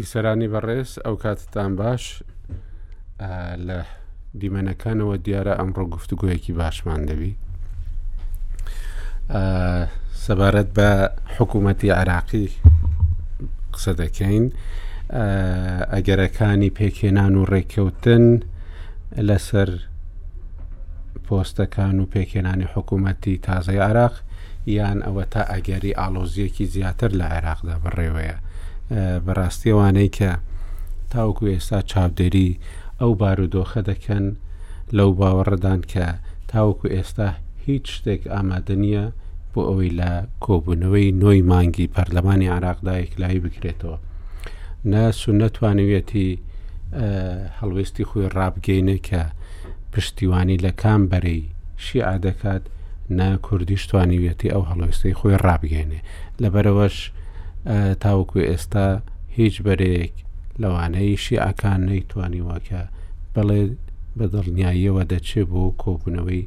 بیسەرانی 0.00 0.48
بەڕێز 0.54 0.88
ئەو 1.04 1.16
کاتتان 1.22 1.72
باش 1.80 2.04
لە 3.66 3.78
دیمەنەکانەوە 4.40 5.14
دیارە 5.26 5.54
ئەمڕۆ 5.60 5.84
گفتوگویەکی 5.94 6.52
باشمان 6.60 7.00
دەبی 7.08 7.32
سەبارەت 10.24 10.70
بە 10.76 10.90
حکوومەتی 11.36 11.94
عراقی 12.00 12.48
قسە 13.74 13.92
دەکەین 14.02 14.44
ئەگەرەکانی 15.92 16.74
پێکێنان 16.78 17.32
و 17.36 17.44
ڕێککەوتن 17.52 18.24
لەسەر 19.28 19.70
پۆستەکان 21.28 21.96
و 22.00 22.06
پێکێنانی 22.14 22.68
حکوومەتتی 22.74 23.34
تازای 23.48 23.78
عراق 23.88 24.12
یان 24.76 24.98
ئەوە 25.06 25.24
تا 25.32 25.42
ئەگەری 25.52 25.98
ئالۆزیەکی 26.00 26.64
زیاتر 26.74 27.10
لە 27.20 27.26
عێراقدا 27.36 27.74
بڕێوەیە 27.84 28.36
بەڕاستیەوانەی 29.26 30.10
کە 30.18 30.30
تاوکو 31.14 31.44
ئێستا 31.54 31.80
چاودێری 31.90 32.50
ئەو 33.00 33.10
بارودۆخە 33.20 33.80
دەکەن 33.90 34.24
لەو 34.96 35.10
باوەڕدان 35.20 35.80
کە 35.92 36.06
تاوکو 36.52 36.86
ئێستا 36.96 37.28
هیچ 37.66 37.84
شتێک 37.96 38.22
ئامادە 38.34 38.74
نییە 38.82 39.04
بۆ 39.52 39.60
ئەوەی 39.68 39.92
لە 40.00 40.10
کۆبوونەوەی 40.44 41.06
نۆی 41.22 41.40
مانگی 41.50 41.92
پەرلەمانی 41.94 42.52
عراقدایەکلایی 42.56 43.40
بکرێتەوە 43.44 43.98
نە 44.90 45.02
سونەتوانوێتی 45.20 46.28
هەڵوێستی 47.58 48.06
خۆی 48.10 48.26
ڕابگەینە 48.36 48.96
کە 49.08 49.22
پشتیوانی 49.92 50.58
لە 50.58 50.72
کام 50.82 51.08
بەرەی 51.12 51.42
شیع 51.84 52.18
دەکات 52.26 52.62
نا 53.18 53.28
کوردیشتوانیویەتی 53.46 54.50
ئەو 54.54 54.64
هەڵۆستەی 54.70 55.14
خۆی 55.18 55.36
ڕابگەێنێ 55.44 56.00
لەبەرەوەش 56.42 56.96
تاوەکو 58.02 58.38
ئێستا 58.50 58.88
هیچ 59.38 59.54
بەرەیەک 59.66 60.14
لەوانەیە 60.62 61.16
شیعکان 61.24 61.80
نەیتوانیوەکە 61.88 62.80
بەڵێ 63.34 63.60
بە 64.18 64.26
دڵنیاییەوە 64.34 65.02
دەچێت 65.12 65.46
بۆ 65.52 65.62
کۆبوونەوەی 65.82 66.42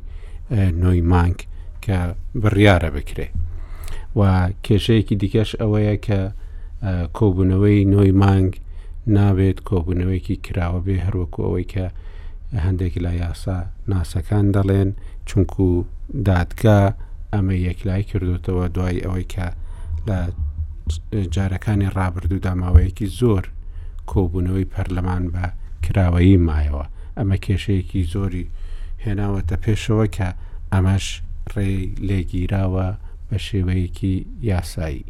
نۆی 0.84 1.02
مانگ 1.12 1.38
کە 1.86 1.98
بڕیاە 2.42 2.78
بکرێ 2.96 3.28
و 4.18 4.22
کێشەیەکی 4.66 5.16
دیکەش 5.22 5.50
ئەوەیە 5.62 5.96
کە 6.06 6.22
کۆبوونەوەی 7.18 7.80
نۆی 7.94 8.12
مانگ 8.24 8.52
نابێت 9.16 9.60
کۆبوونەوەیکی 9.70 10.36
کراوە 10.46 10.80
بێ 10.86 10.98
هەروەکو 11.06 11.40
ئەوەی 11.46 11.68
کە 11.74 11.86
هەندێک 12.66 12.94
لە 13.06 13.12
یاسا 13.24 13.58
ناسەکان 13.92 14.46
دەڵێن 14.56 14.90
چونکو 15.28 15.86
دادگا 16.30 16.82
ئەمە 17.34 17.56
یەکلای 17.68 18.04
کردوتەوە 18.12 18.66
دوای 18.76 19.04
ئەوەی 19.06 19.28
کە 19.34 19.48
لە 20.08 20.20
جارەکانی 21.34 21.92
ڕابردوودا 21.98 22.54
ماوەیەکی 22.62 23.08
زۆر 23.20 23.44
کۆبوونەوەی 24.12 24.70
پەرلەمان 24.74 25.24
بە 25.34 25.46
کراوەیی 25.86 26.38
مایەوە 26.48 26.86
ئەمە 27.18 27.38
کێشەیەکی 27.46 28.04
زۆری 28.14 28.46
هێناوەتە 29.04 29.56
پێشەوە 29.64 30.06
کە 30.16 30.30
ئەمەش 30.74 31.06
ڕێ 31.54 31.70
لێگیراوە 32.08 32.88
بە 33.30 33.38
شێوەیەکی 33.48 34.16
یاسایی. 34.52 35.04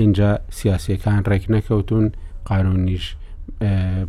اینجا 0.00 0.30
سیاسەکان 0.58 1.20
ڕێک 1.30 1.44
نەکەوتون 1.54 2.06
قانونیش 2.50 3.06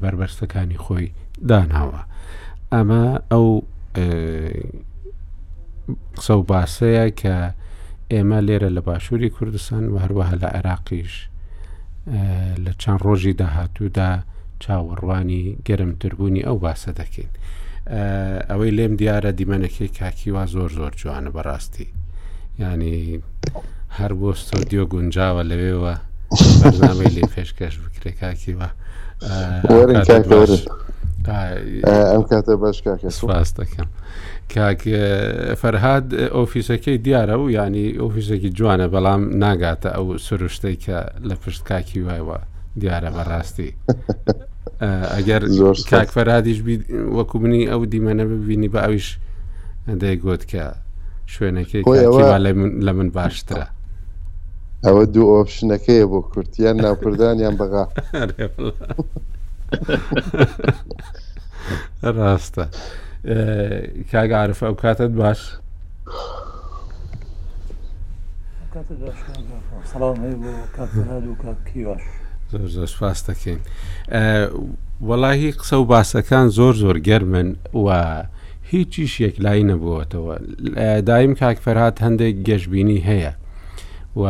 بربەرستەکانی 0.02 0.78
خۆی 0.86 1.08
داناوە. 1.50 2.02
ئەمە 2.74 3.04
ئەو 3.32 3.48
قسە 6.16 6.34
و 6.40 6.44
باسەیە 6.54 7.06
کە 7.22 7.36
ئێمە 8.14 8.40
لێرە 8.48 8.70
لە 8.78 8.82
باشووری 8.88 9.30
کوردستان 9.36 9.84
و 9.94 9.96
هەروەها 10.04 10.36
لە 10.42 10.48
عێراقیش 10.58 11.14
لە 12.66 12.72
چەند 12.82 13.00
ڕۆژی 13.06 13.34
داهاتوودا 13.42 14.12
چاوەڕوانی 14.64 15.44
گەرمتربوونی 15.68 16.46
ئەو 16.48 16.58
باسە 16.66 16.92
دەکەین. 17.00 17.32
ئەوەی 18.50 18.72
لێم 18.78 18.94
دیارە 19.00 19.32
دیمەنەکەی 19.38 19.92
کاکیوا 20.00 20.44
زۆر 20.54 20.70
زۆر 20.78 20.94
جوانە 21.02 21.32
بەڕاستی 21.36 21.88
ینی 22.64 22.98
هەر 23.98 24.12
بۆ 24.20 24.30
ستۆدیۆ 24.44 24.84
گونجاوە 24.94 25.44
لەوێەوە 25.52 25.94
بەرنامەی 26.62 27.14
لێ 27.16 27.24
پێشکەش 27.36 27.76
بکرێ 27.84 28.12
کاکیوە 28.22 28.68
ئەم 31.28 32.22
کاتە 32.32 32.54
باش 32.64 32.78
کاکەس 32.88 33.16
دەکەم 33.60 33.88
کاک 34.54 34.82
فەرهاد 35.62 36.06
ئۆفیسەکەی 36.36 36.98
دیارە 37.06 37.36
و 37.42 37.46
ینی 37.58 37.88
ئۆفیسێکی 38.02 38.52
جوانە 38.58 38.88
بەڵام 38.94 39.22
ناگاتە 39.44 39.90
ئەو 39.96 40.06
سروشتەی 40.26 40.76
کە 40.84 40.98
لە 41.28 41.36
پشت 41.42 41.62
کاکی 41.70 42.02
وایەوە 42.06 42.38
دیارە 42.82 43.10
بەڕاستی. 43.18 43.72
ئەگەر 45.16 45.42
کاک 45.92 46.08
فەرادیش 46.16 46.60
وەکو 47.18 47.36
منی 47.42 47.64
ئەو 47.72 47.82
دیمەنە 47.92 48.24
ببینی 48.34 48.70
بە 48.74 48.80
ئەویش 48.86 49.08
دەیگوت 50.02 50.44
کە 50.52 50.64
شوێنەکەی 51.34 51.84
لە 52.86 52.92
من 52.98 53.10
باشترە 53.18 53.68
ئەوە 54.86 55.04
دوو 55.14 55.32
ئۆپشنەکەیە 55.38 56.06
بۆ 56.12 56.20
کورتیان 56.32 56.76
ناوپردانیان 56.86 57.56
بەغا 57.62 57.84
ڕاستە 62.18 62.66
کاگعاعرف 64.12 64.60
ئەو 64.64 64.74
کاتت 64.84 65.12
باش 65.22 65.42
سپاس 72.86 73.20
دەکەین 73.30 73.62
وەڵاهی 75.10 75.52
قسە 75.60 75.74
و 75.80 75.86
باسەکان 75.94 76.46
زۆر 76.58 76.74
زۆر 76.84 76.98
گەرمن 77.08 77.50
و 77.76 77.88
هیچیش 78.72 79.14
یەکلایی 79.26 79.64
نەبووەتەوە 79.72 80.36
دایم 81.10 81.34
کاک 81.42 81.58
فەرهاات 81.66 81.98
هەندێک 82.06 82.36
گەشتبینی 82.48 83.04
هەیە 83.10 83.32
و 84.22 84.24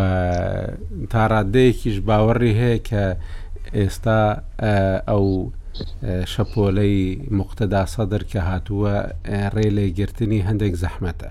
تاڕادەیەکیش 1.11 1.97
باوەڕی 2.07 2.53
هەیە 2.61 2.77
کە 2.89 3.03
ئێستا 3.75 4.19
ئەو 5.09 5.23
شەپۆلەی 6.33 6.97
مختدا 7.39 7.83
سەدر 7.95 8.21
کە 8.31 8.39
هاتووە 8.49 8.95
ڕێ 9.55 9.67
لێگرتنی 9.77 10.45
هەندێک 10.47 10.73
زەحمەتە. 10.83 11.29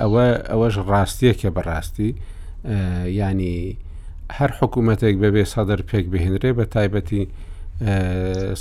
ئەوە 0.00 0.24
ئەوەش 0.50 0.74
ڕاستیەکە 0.90 1.50
بەڕاستی 1.56 2.10
ینی 3.20 3.56
هەر 4.38 4.50
حکوومەتێک 4.58 5.14
بەبێ 5.22 5.44
سەدر 5.54 5.80
پێک 5.90 6.04
بهێنرێ 6.12 6.50
بە 6.58 6.64
تایبەتی 6.74 7.24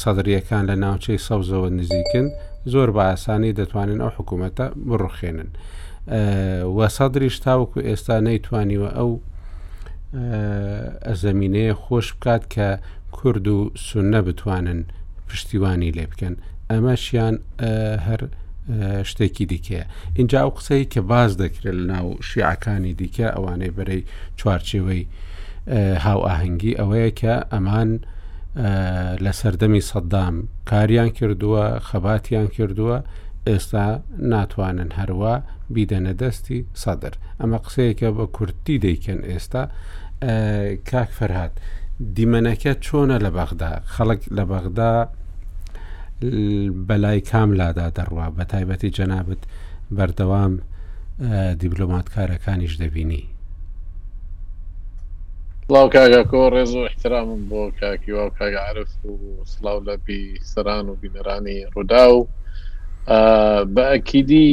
سەدرریەکان 0.01 0.63
لە 0.69 0.75
ناوچەی 0.83 1.19
سەوزەوە 1.27 1.69
نزیکن 1.79 2.27
زۆر 2.73 2.89
بە 2.95 3.01
ئاسانی 3.09 3.56
دەتوانن 3.59 4.00
ئەو 4.03 4.11
حکوومەتە 4.17 4.66
بڕخێنن. 4.88 5.50
وە 6.77 6.88
سەدرریش 6.97 7.35
تاوکو 7.45 7.79
ئێستا 7.88 8.16
نەیتوانیوە 8.27 8.89
ئەو 8.97 9.11
ئەزەمینەیە 11.07 11.73
خۆش 11.84 12.07
بکات 12.16 12.44
کە 12.53 12.69
کورد 13.18 13.45
و 13.56 13.57
سونە 13.88 14.19
بتوانن 14.28 14.79
پشتیوانی 15.29 15.91
لێ 15.97 16.06
بکەن 16.12 16.35
ئەمەشیان 16.72 17.35
هەر 18.07 18.22
شتێکی 19.09 19.45
دیکەیە 19.53 19.85
اینجا 20.18 20.38
ئەو 20.44 20.51
قسەی 20.57 20.85
کە 20.94 21.01
باز 21.12 21.31
دەکرێت 21.44 21.66
لە 21.79 21.85
ناو 21.94 22.07
شیعەکانی 22.29 22.94
دیکە 23.00 23.28
ئەوانەی 23.35 23.75
بەرەی 23.78 24.01
چوارچێوەی 24.40 25.03
هاو 26.06 26.19
ئاهەنگی 26.28 26.78
ئەوەیە 26.79 27.12
کە 27.22 27.35
ئەمان 27.53 27.89
لە 29.25 29.31
سەردەمی 29.39 29.84
سەددام 29.89 30.35
کاریان 30.72 31.09
کردووە 31.18 31.66
خەباتیان 31.88 32.47
کردووە 32.56 32.98
ئێستا 33.48 33.86
ناتوانن 34.33 34.89
هەروە 35.00 35.36
بیدەنە 35.75 36.14
دەستی 36.22 36.62
سەدر 36.84 37.14
ئەمە 37.40 37.58
قسەیەکە 37.66 38.10
بە 38.18 38.25
کورتی 38.36 38.78
دەیکەن 38.86 39.19
ئێستا 39.30 39.64
کاک 40.90 41.10
فەرهاات 41.18 41.54
دیمەنەکە 42.16 42.74
چۆنە 42.86 43.18
لە 43.25 43.30
بەغدا 43.38 43.72
خەڵک 43.94 44.22
لە 44.38 44.44
بەغدا 44.52 44.94
بەلای 46.88 47.19
کاملادا 47.31 47.88
دەڕوا 47.98 48.28
بە 48.36 48.44
تایبەتی 48.52 48.94
جەنابەت 48.98 49.42
بەردەوام 49.98 50.54
دیبلۆماتکارەکانیش 51.60 52.74
دەبینی 52.81 53.24
سلااو 55.68 55.90
کاگاکۆ 55.96 56.42
ڕێز 56.54 56.72
و 56.75 56.81
احترامم 56.90 57.42
بۆ 57.50 57.62
کاکی 57.80 58.12
و 58.18 58.30
کاگعرف 58.40 58.92
و 59.06 59.12
سلااو 59.54 59.80
لە 59.88 59.96
بی 60.06 60.22
سەران 60.52 60.86
و 60.90 60.96
بینەرانی 61.02 61.60
ڕوودا 61.74 62.04
و 62.14 62.19
بە 63.75 63.83
ئەکیدی 63.92 64.50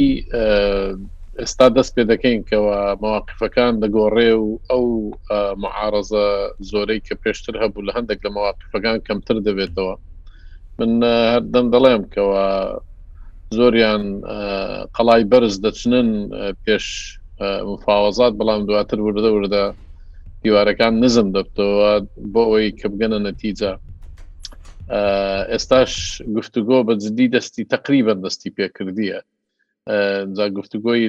ئێستا 1.39 1.67
دەست 1.77 1.91
پێ 1.95 2.03
دەکەین 2.11 2.39
کەەوە 2.49 2.77
مواقفەکان 3.03 3.73
دەگۆڕێ 3.83 4.31
و 4.41 4.47
ئەو 4.69 4.85
معارزە 5.63 6.27
زۆرەی 6.71 7.03
کە 7.07 7.13
پێشتر 7.23 7.55
هەبوو 7.61 7.85
لە 7.87 7.91
هەندێک 7.97 8.19
لە 8.25 8.29
مواقفەکان 8.37 8.97
کەمتر 9.07 9.37
دەبێتەوە 9.47 9.93
من 10.79 10.91
هەردەم 11.33 11.65
دەڵێم 11.73 12.03
کەەوە 12.13 12.43
زۆریان 13.57 14.03
قەڵای 14.95 15.23
بەرز 15.31 15.55
دەچنن 15.65 16.09
پێش 16.65 16.85
مفاوەزات 17.71 18.33
بەڵام 18.39 18.61
دواتر 18.69 18.99
وردە 19.01 19.29
وردە 19.35 19.65
هیوارەکان 20.45 20.93
نزم 21.03 21.27
دەبتەوە 21.35 21.91
بۆ 22.33 22.41
ئەوەی 22.49 22.75
کە 22.79 22.87
بگەنە 22.93 23.19
نەتیجە 23.27 23.73
ئێستاش 25.51 25.91
گفتوگۆ 26.37 26.79
بە 26.87 26.93
جدی 27.03 27.27
دەستی 27.33 27.63
تقریبن 27.73 28.17
دەستی 28.25 28.55
پێکردیە 28.57 29.19
گفتوگۆی 30.57 31.03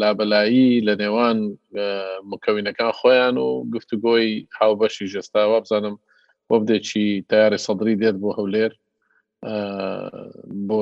لابلایی 0.00 0.68
لە 0.86 0.92
نێوان 1.02 1.38
مکەوینەکان 2.30 2.92
خۆیان 2.98 3.34
و 3.38 3.48
گفتوگۆی 3.74 4.28
هاوبەشی 4.58 5.10
ژێستا 5.12 5.42
وا 5.50 5.58
بزانم 5.60 5.94
بۆ 6.48 6.54
بدێکی 6.62 7.06
تیاری 7.30 7.58
سەدری 7.66 7.96
دێت 8.02 8.16
بۆ 8.22 8.30
هەولێر 8.38 8.72
بۆ 10.68 10.78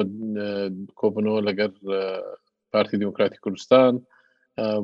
کۆبنەوە 1.01 1.41
لەگەر 1.49 1.71
پارتی 2.73 2.97
دموکراتی 3.03 3.39
کوردستان 3.45 3.95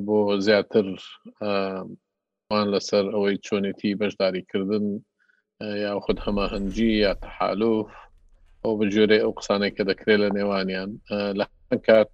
بۆ 0.07 0.19
زیاترمان 0.47 2.67
لەسەر 2.75 3.05
ئەوەی 3.15 3.37
چۆنێتی 3.47 3.99
بەشداریکردن 4.01 4.85
یا 5.61 6.01
خود 6.05 6.19
هەماهەنگی 6.27 6.91
یا 7.05 7.13
تحالوف 7.25 7.89
ئەو 8.63 8.73
بەجێرە 8.81 9.17
ئەو 9.23 9.33
قسانێک 9.39 9.73
کە 9.77 9.83
دەکرێت 9.91 10.19
لە 10.23 10.29
نێوانیان 10.39 10.91
لە 11.39 11.47
کات 11.87 12.11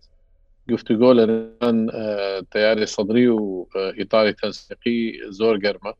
گفتوگۆ 0.71 1.11
لە 1.19 1.25
تیاری 2.53 2.87
سەدری 2.95 3.27
و 3.37 3.41
ئیتالی 3.99 4.35
تەنسیقی 4.41 5.01
زۆر 5.39 5.57
گەرمە 5.65 5.93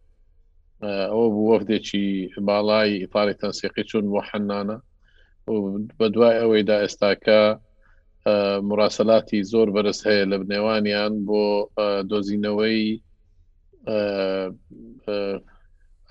ئەوە 1.13 1.27
بوو 1.35 1.49
وەفدێکی 1.53 2.07
باڵای 2.49 2.91
ئیتالی 3.05 3.39
تەنسیقی 3.43 3.85
چون 3.91 4.05
وحەنانە 4.15 4.79
بە 5.99 6.07
دوای 6.15 6.37
ئەوەیدا 6.43 6.77
ئێستاکە 6.83 7.41
مراسلاتی 8.69 9.41
زۆر 9.53 9.69
بەرز 9.75 9.99
هەیە 10.09 10.25
لە 10.31 10.37
بنێوانیان 10.43 11.13
بۆ 11.29 11.43
دۆزینەوەی 12.11 12.79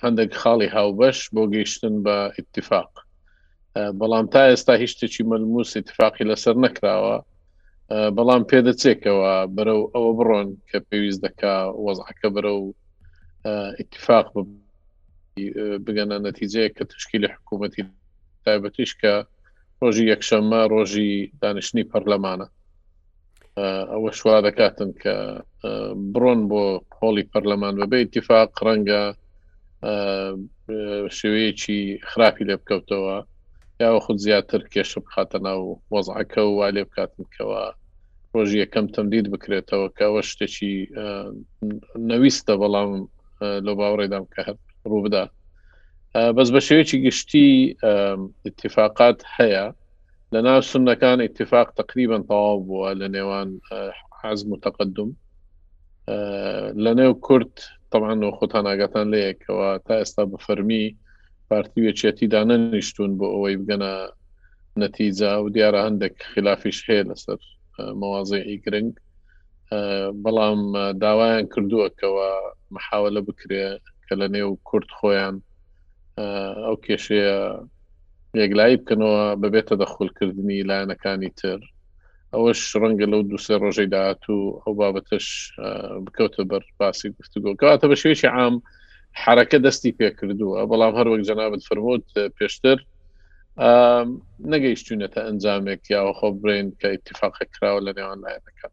هەندێک 0.04 0.32
خاڵی 0.42 0.70
هاوبەش 0.76 1.18
بۆ 1.34 1.44
گەیشتن 1.54 1.96
بە 2.06 2.16
اتفاق 2.40 2.92
بەڵام 4.00 4.26
تا 4.34 4.42
ئێستا 4.50 4.74
هیچ 4.82 4.92
شتێکی 4.96 5.24
مەلموس 5.32 5.70
اتفاقی 5.80 6.28
لەسەر 6.32 6.56
نەکراوە 6.66 7.16
بەڵام 8.18 8.42
پێدەچێکەوە 8.50 9.34
بەرەو 9.56 9.82
ئەوە 9.94 10.12
بڕۆن 10.18 10.48
کە 10.70 10.78
پێویست 10.90 11.22
دەکا 11.26 11.56
وەزعەکە 11.86 12.28
بەرە 12.36 12.54
و 12.62 12.66
اتفاق 13.82 14.26
بگەنە 15.86 16.18
نەتیجەیە 16.28 16.70
کە 16.76 16.84
تشکی 16.92 17.20
لە 17.24 17.28
حکوومەتی 17.36 17.82
تایبەتیش 18.46 18.92
کە 19.02 19.14
ڕۆژی 19.82 20.06
یەکشەممە 20.14 20.62
ڕۆژی 20.74 21.12
دانیشتنی 21.42 21.90
پەرلەمانە 21.92 22.48
ئەوە 23.92 24.12
شوا 24.20 24.36
دەکاتن 24.46 24.90
کە 25.02 25.14
بڕۆن 26.14 26.42
بۆ 26.50 26.62
هۆڵی 27.00 27.26
پەرلەمان 27.32 27.74
بەبێ 27.80 27.98
اتفاق 28.06 28.50
ڕەنگە 28.68 29.04
شێوەیەکی 31.18 31.80
خراپی 32.10 32.48
لێ 32.50 32.56
بکەوتەوە 32.62 33.18
یاوە 33.82 34.00
خود 34.06 34.18
زیاتر 34.26 34.62
کێشە 34.74 35.00
بخاتە 35.06 35.38
ناو 35.48 35.62
وەزعەکە 35.94 36.42
و 36.46 36.54
وا 36.58 36.68
لێ 36.76 36.84
بکاتنکەوە 36.90 37.62
ڕۆژی 38.34 38.62
یەکەم 38.64 38.86
تەمدید 38.96 39.26
بکرێتەوە 39.34 39.88
کەەوە 40.00 40.22
شتێکی 40.30 40.76
نەویستە 42.10 42.54
بەڵام 42.62 42.92
لە 43.66 43.72
باوەڕێدام 43.78 44.26
کە 44.34 44.40
هەر 44.48 44.58
ڕوو 44.90 45.04
بدات 45.06 45.32
بەس 46.36 46.48
بە 46.56 46.60
شێوەیەکی 46.68 46.98
گشتی 47.06 47.48
اتفاقات 48.50 49.20
هەیە 49.38 49.66
لە 50.34 50.40
ناو 50.48 50.60
سنەکان 50.72 51.20
اتفاق 51.24 51.68
تقریبا 51.82 52.20
تەواو 52.30 52.58
بووە 52.68 52.90
لە 53.02 53.08
نێوان 53.16 53.50
حەزم 54.20 54.50
و 54.52 54.62
تەقدم 54.66 55.10
لە 56.84 56.92
نێو 57.00 57.14
کورت 57.26 57.56
طبعاان 57.92 58.22
خۆتان 58.38 58.66
ئاگاتان 58.70 59.08
لەیەکەوە 59.14 59.70
تا 59.86 59.94
ئێستا 60.00 60.24
بەفەرمی 60.34 60.86
پارتی 61.50 61.84
وێچێتی 61.86 62.32
دانەنیشتون 62.36 63.12
بۆ 63.20 63.26
ئەوەی 63.34 63.60
بگەنە 63.62 63.92
نەتیجا 64.84 65.32
و 65.40 65.48
دیارە 65.56 65.80
هەندێک 65.88 66.16
خلافیش 66.32 66.78
هەیە 66.88 67.04
لەسەر 67.10 67.40
مەوازەی 68.00 68.60
گرنگ 68.64 68.92
بەڵام 70.24 70.60
داوایان 71.04 71.46
کردووەکەوە 71.54 72.28
مححاولە 72.76 73.22
بکرێ 73.28 73.66
کە 74.06 74.14
لە 74.20 74.28
نێو 74.36 74.52
کورت 74.68 74.90
خۆیان 74.98 75.36
ئەو 76.66 76.76
کێشەیە 76.86 77.38
یەکلایی 78.42 78.80
بکەنەوە 78.82 79.22
ببێتە 79.42 79.76
دەخلکردنی 79.84 80.66
لایەنەکانی 80.70 81.32
تر 81.40 81.60
ئەوەش 82.38 82.62
ڕەنگە 82.82 83.08
لەو 83.12 83.22
دوسێ 83.32 83.56
ڕۆژەی 83.64 83.90
داهاتوو 83.96 84.40
ئەو 84.64 84.74
بابەتش 84.80 85.26
بکەوتە 86.06 86.42
بەر 86.50 86.64
باسی 86.80 87.08
گفتوگۆکەواتە 87.18 87.86
بە 87.92 87.96
شێوێکی 88.02 88.30
عام 88.38 88.56
حرەکە 89.24 89.58
دەستی 89.66 89.92
پێ 89.98 90.10
کردووە 90.20 90.60
بەڵام 90.72 90.94
هەر 91.00 91.08
وەک 91.12 91.22
جەنابەت 91.30 91.62
فرمۆت 91.70 92.08
پێشتر 92.38 92.78
نەگەیشتونێتە 94.54 95.20
ئەنجامێک 95.28 95.82
یاوە 95.96 96.14
خۆ 96.20 96.28
برین 96.42 96.68
کە 96.82 96.88
ئتیفاقە 96.96 97.44
کراوە 97.54 97.80
لە 97.88 97.92
نێوان 97.98 98.20
لایەنەکان 98.24 98.72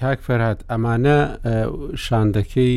کاک 0.00 0.18
فەرهاات 0.26 0.60
ئەمانە 0.70 1.16
شاندەکەی 2.04 2.76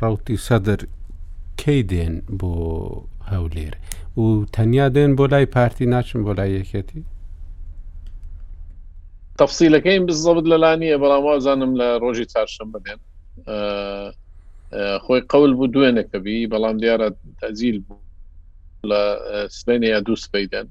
ڕوتی 0.00 0.36
سەدر 0.46 0.80
کەی 1.60 1.80
دێن 1.90 2.14
بۆ 2.40 2.52
هەولێر 3.30 3.74
و 4.20 4.26
تەنیا 4.54 4.86
دێن 4.96 5.12
بۆ 5.18 5.24
لای 5.32 5.46
پارتی 5.54 5.86
ناچن 5.92 6.20
بۆ 6.26 6.32
لای 6.38 6.50
یەکەتی 6.60 7.02
تەفسیلەکەیم 9.38 10.02
بزەبت 10.08 10.44
لەلانیە 10.52 10.98
بەڵام 11.02 11.22
وازانم 11.26 11.72
لە 11.80 11.88
ڕۆژی 12.02 12.26
چارشم 12.34 12.68
بدێن 12.74 13.00
خۆی 15.04 15.20
قەول 15.32 15.52
بوو 15.58 15.72
دوێنەکەبی 15.74 16.46
بەڵام 16.52 16.76
دیارە 16.82 17.08
تازیل 17.40 17.78
بوو 17.86 18.02
لە 18.90 19.00
سبێنە 19.58 19.86
یا 19.94 20.00
دووس 20.00 20.24
پیدەن 20.32 20.66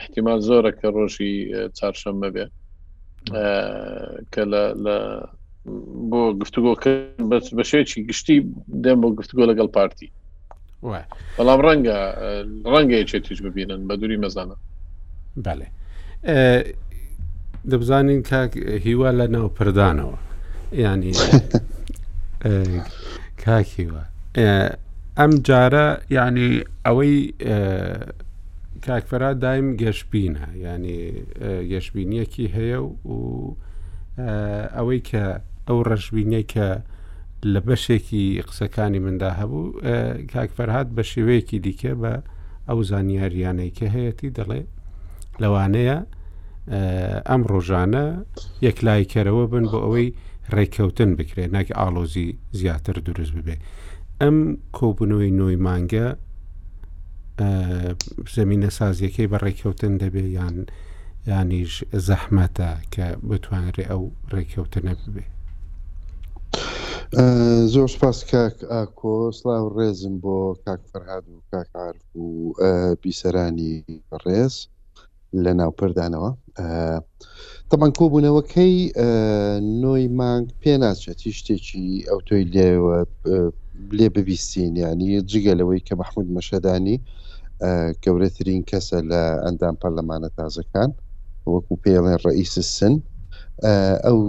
احتیمان 0.00 0.40
زۆرە 0.48 0.70
کە 0.78 0.88
ڕۆژی 0.96 1.32
چارشەممە 1.78 2.28
بێ 2.34 2.46
کە 4.32 4.42
لە 4.82 4.96
بۆ 6.10 6.22
گفتوگۆکە 6.40 6.90
بە 7.56 7.64
شێکی 7.70 7.98
گشتی 8.08 8.36
دێم 8.82 8.98
بۆ 9.02 9.08
گفتگۆ 9.18 9.44
لەگەڵ 9.50 9.68
پارتی 9.76 10.08
بەڵام 11.38 11.60
ڕەنگە 11.66 11.98
ڕەنگە 12.72 12.96
چێتیش 13.10 13.38
ببینن 13.46 13.80
بە 13.88 13.94
دووری 14.00 14.18
مەزانە 14.24 14.56
بەێ 15.44 15.66
دەبزانین 17.68 18.22
کاک 18.22 18.56
هیوا 18.56 19.10
لە 19.18 19.26
ناو 19.30 19.48
پردانەوە 19.60 20.18
ینی 20.72 21.12
کاکیوە 23.44 24.02
ئەم 25.18 25.30
جارە 25.46 25.86
ینی 26.16 26.50
ئەوەی 26.86 27.16
کاکفرا 28.86 29.30
دایم 29.44 29.68
گەشتبینە 29.82 30.48
ینی 30.56 31.12
گەشتبینیەکی 31.72 32.48
هەیە 32.56 32.78
و 33.06 33.56
ئەوەی 34.76 35.00
کە 35.10 35.24
ئەو 35.68 35.78
ڕەشبینە 35.88 36.42
کە 36.52 36.68
لە 37.52 37.60
بەشێکی 37.66 38.24
قسەکانی 38.48 38.98
مندا 39.04 39.30
هەبوو 39.40 39.62
کاکفەرهاات 40.34 40.88
بە 40.96 41.02
شێوەیەکی 41.10 41.58
دیکە 41.66 41.92
بە 42.02 42.12
ئەو 42.68 42.78
زانیاریانەی 42.90 43.70
کە 43.78 43.86
هەیەی 43.94 44.30
دەڵێ 44.38 44.62
لەوانەیە 45.42 45.98
ئەم 47.28 47.42
ڕۆژانە 47.52 48.04
یەکلایکەرەوە 48.66 49.44
بن 49.52 49.64
بۆ 49.70 49.78
ئەوەی 49.84 50.08
ڕێککەوتن 50.54 51.10
بکرێت 51.18 51.50
ناکە 51.56 51.72
ئالۆزی 51.80 52.28
زیاتر 52.60 52.94
دروست 53.06 53.32
ببێ 53.38 53.56
ئەم 54.22 54.36
کۆبنەوەی 54.78 55.36
نوۆی 55.38 55.56
مانگە 55.66 56.06
زمینە 58.36 58.70
سازیەکەی 58.78 59.30
بە 59.32 59.38
ڕێککەوتن 59.44 59.92
دەبێ 60.02 60.24
یان 60.38 60.56
ینیش 61.32 61.72
زەحمەتە 62.08 62.70
کە 62.94 63.06
بتوانێت 63.28 63.78
ئەو 63.90 64.02
ڕێککەوتنە 64.32 64.92
ببێ 65.02 65.26
زۆر 67.74 67.88
سپاس 67.94 68.18
کاک 68.30 68.56
ئاکۆ 68.72 69.14
سلااو 69.38 69.66
ڕێزم 69.76 70.14
بۆ 70.22 70.36
کاک 70.64 70.82
فەرهاد 70.90 71.24
و 71.30 71.36
کاکعاعرف 71.52 72.06
و 72.24 72.28
بیسەرانی 73.02 73.72
ڕێز. 74.26 74.54
لە 75.44 75.52
ناوپردانەوە 75.60 76.30
تەمان 77.70 77.90
کۆبوونەوەکەی 77.98 78.74
نۆی 79.82 80.04
مانگ 80.18 80.46
پێ 80.60 80.72
ناچێتی 80.82 81.32
شتێکی 81.38 81.86
ئەو 82.08 82.18
تۆی 82.28 82.44
لێوە 82.54 82.98
لێ 83.98 84.08
ببیستین 84.14 84.72
ینی 84.84 85.10
جگەلەوەی 85.30 85.84
کە 85.86 85.92
مححمود 86.00 86.28
مەشەدانی 86.36 86.96
گەورەترین 88.04 88.62
کەسە 88.70 88.98
لە 89.10 89.22
ئەندام 89.44 89.74
پەرلەمانە 89.82 90.30
تازەکان 90.38 90.90
وەکو 91.52 91.74
پێڵێن 91.84 92.18
ڕئیس 92.24 92.54
سن 92.76 92.94
ئەو 94.06 94.20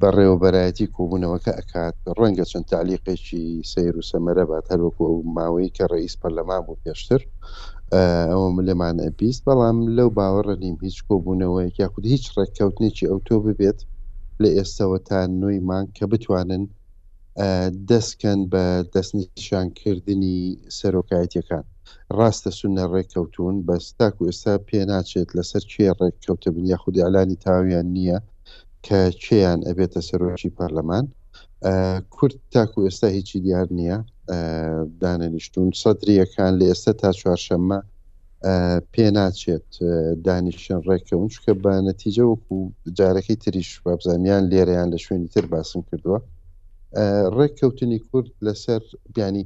بەڕێوەبەرایەتی 0.00 0.90
کۆبوونەوەکە 0.96 1.52
ئەکات 1.58 1.96
ڕەنگە 2.18 2.44
چەند 2.50 2.66
تعلیقێکی 2.72 3.44
سیر 3.72 3.94
و 3.98 4.06
سەمەرە 4.10 4.44
بات 4.50 4.66
هەروەکو 4.72 5.02
ئەو 5.08 5.18
ماوەی 5.36 5.74
کە 5.76 5.84
ڕئیس 5.92 6.14
پەرلەمان 6.22 6.60
بوو 6.66 6.80
پێشتر 6.84 7.22
ئەوە 8.00 8.48
لێمانە 8.68 9.06
بیست 9.20 9.40
بەڵام 9.46 9.78
لەو 9.96 10.08
باوەڕە 10.18 10.54
نیم 10.62 10.76
هیچ 10.86 10.98
کۆبوونەوەیەک 11.08 11.74
یاخود 11.82 12.04
هیچ 12.14 12.24
ڕێککەوتنێکی 12.36 13.08
ئەوتۆ 13.10 13.36
ببێت 13.44 13.78
لە 14.42 14.48
ئێستەوە 14.56 14.98
تا 15.08 15.18
نوێیمان 15.40 15.84
کە 15.96 16.04
بتوانن 16.12 16.64
دەستکەن 17.90 18.40
بە 18.52 18.64
دەستنیشانکردنی 18.94 20.38
سەرۆکایەتەکان 20.78 21.64
ڕاستە 22.18 22.50
سونە 22.58 22.84
ڕێککەوتون 22.92 23.54
بەس 23.66 23.84
تاک 23.98 24.14
و 24.20 24.24
ئێستا 24.28 24.54
پێ 24.68 24.80
ناچێت 24.90 25.28
لەسەر 25.36 25.62
چێ 25.70 25.86
ڕێککەوتە 26.00 26.48
بن 26.54 26.64
یاخودی 26.72 27.02
ئالانی 27.04 27.36
تاویان 27.44 27.86
نییە 27.96 28.18
کە 28.86 28.98
چیان 29.22 29.60
ئەبێتە 29.68 30.00
سەرۆکی 30.08 30.50
پارلەمان 30.58 31.04
کورد 32.14 32.36
تاکو 32.52 32.78
ئێستا 32.88 33.08
هیچی 33.16 33.38
دیار 33.44 33.66
نییە 33.78 33.98
دانیشتون 35.02 35.68
سەدرریەکان 35.82 36.52
لە 36.60 36.64
ئێستا 36.70 36.92
تا 37.02 37.10
چوارشەممە 37.20 37.78
پێ 38.92 39.06
ناچێت 39.16 39.68
دانیشتن 40.26 40.80
ڕێکەون 40.88 41.28
چکە 41.34 41.52
بە 41.64 41.72
نەتیجە 41.88 42.24
وەکو 42.26 42.54
جارەکەی 42.98 43.40
تریش 43.42 43.70
بابزانیان 43.84 44.44
لێرەیان 44.52 44.88
لە 44.94 44.98
شوێنی 45.04 45.32
تر 45.34 45.44
باسم 45.52 45.80
کردووە 45.88 46.18
ڕێککەوتنی 47.36 47.98
کورد 48.08 48.30
لەسەر 48.46 48.80
بیانی 49.14 49.44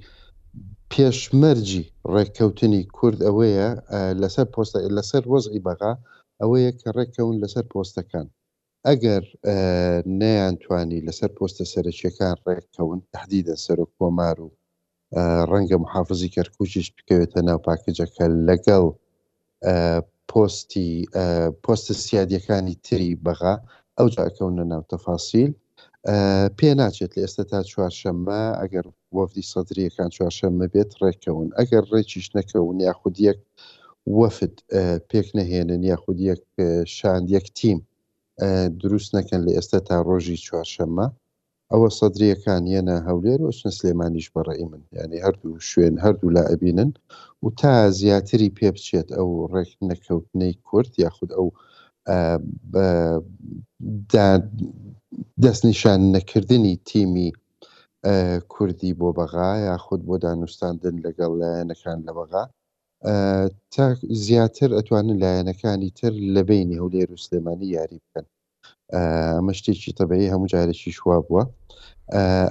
پێشمەرجی 0.92 1.84
ڕێککەوتنی 2.14 2.82
کورد 2.98 3.18
ئەوەیە 3.26 3.68
لەسەر 4.22 4.46
پۆستە 4.54 4.78
لەسەر 4.96 5.22
وەزعی 5.32 5.64
بەغا 5.66 5.92
ئەوەیە 6.40 6.72
کە 6.80 6.88
ڕێککەون 6.96 7.36
لەسەر 7.42 7.64
پۆستەکان 7.72 8.26
ئەگەر 8.88 9.22
نەیانتوانی 10.20 11.04
لەسەر 11.06 11.30
پۆستە 11.36 11.64
سەرچیەکان 11.72 12.36
ڕێککەون 12.46 13.00
تهدیدە 13.12 13.54
سەر 13.64 13.78
و 13.82 13.86
کۆمار 13.98 14.36
و 14.44 14.48
ڕەنگە 15.50 15.76
محافزی 15.84 16.32
کەرکوچیش 16.36 16.88
بکەوێتە 16.96 17.40
ناو 17.48 17.58
پاکجەکە 17.66 18.26
لەگەڵ 18.48 18.84
پۆستی 20.30 20.90
پۆستە 21.64 21.94
سیادیەکانی 22.04 22.75
تری 22.86 23.12
بەغا 23.25 23.54
ئەو 23.96 24.06
جاکەونە 24.16 24.64
ناو 24.72 24.82
تەفاسیل 24.92 25.52
پێ 26.58 26.70
ناچێت 26.80 27.12
لە 27.16 27.20
ئێستا 27.25 27.44
تا 27.50 27.58
چوارشەممە 27.70 28.42
ئەگەر 28.60 28.86
وەفدی 29.16 29.48
سەدرریەکان 29.52 30.10
چوارشەممە 30.16 30.66
بێت 30.72 30.90
ڕێکەون 31.00 31.48
ئەگەر 31.58 31.84
ڕێکیش 31.92 32.26
نەکەون 32.36 32.76
یاخودیەک 32.88 33.38
وەفد 34.18 34.54
پێک 35.10 35.26
نەهێنن 35.38 35.82
یاخودیەک 35.90 36.42
شاند 36.96 37.26
یەک 37.36 37.46
تیم 37.58 37.78
دروست 38.82 39.10
نەکەن 39.16 39.40
لە 39.46 39.52
ئێستا 39.56 39.78
تا 39.88 39.96
ڕۆژی 40.08 40.42
چوارشەممە 40.46 41.06
ئەوە 41.73 41.88
سەدرریەکان 41.99 42.62
یەنە 42.76 42.94
هەولێر 43.08 43.40
وەچنە 43.42 43.70
سلێمانیش 43.78 44.26
بەڕێی 44.35 44.66
من 44.73 44.82
ینی 44.99 45.18
هەردوو 45.26 45.62
شوێن 45.68 45.94
هەردوو 46.04 46.35
لا 46.37 46.42
ئەبینن 46.50 46.90
و 47.42 47.46
تا 47.61 47.75
زیاتری 48.00 48.54
پێ 48.58 48.68
بچێت 48.76 49.08
ئەو 49.16 49.28
ڕێک 49.52 49.70
نەکەوتنەی 49.90 50.54
کورت 50.68 50.92
یاخود 51.04 51.30
ئەو 51.37 51.49
دەستنیشان 55.42 56.00
نەکردنی 56.16 56.75
تیمی 56.90 57.28
کوردی 58.54 58.92
بۆ 59.00 59.08
بەغا 59.18 59.50
یاخود 59.70 60.00
بۆ 60.08 60.14
دانوستاندن 60.25 60.96
لەگەڵ 61.06 61.32
لایەنەکان 61.40 61.99
لە 62.06 62.12
بەغا 62.18 62.44
تا 63.75 63.87
زیاتر 64.25 64.70
ئەتوانن 64.76 65.16
لایەنەکانی 65.25 65.90
تر 65.99 66.12
لە 66.35 66.42
بینی 66.49 66.78
هەولێر 66.82 67.08
و 67.11 67.23
سلێمانی 67.25 67.68
یاری 67.76 68.00
بکەن 68.04 68.26
ئەمە 69.37 69.52
شتێکی 69.58 69.96
تەبەی 69.99 70.30
هەموو 70.32 70.50
جارێکی 70.52 70.92
شوا 70.99 71.18
بووە 71.26 71.42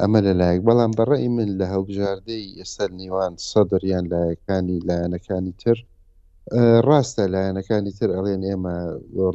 ئەمە 0.01 0.19
لەلایەک 0.27 0.61
بەڵام 0.67 0.91
بەڕێی 0.97 1.27
من 1.37 1.49
لە 1.59 1.65
هەڵبژاردەی 1.73 2.43
ئێستا 2.59 2.85
نێوان 2.99 3.33
سەدەریان 3.49 4.05
لایەکانی 4.13 4.83
لایەنەکانی 4.87 5.53
تر 5.61 5.77
ڕاستە 6.87 7.23
لایەنەکانی 7.33 7.93
تر 7.99 8.09
ئەڵێن 8.15 8.41
ئێمە 8.49 8.75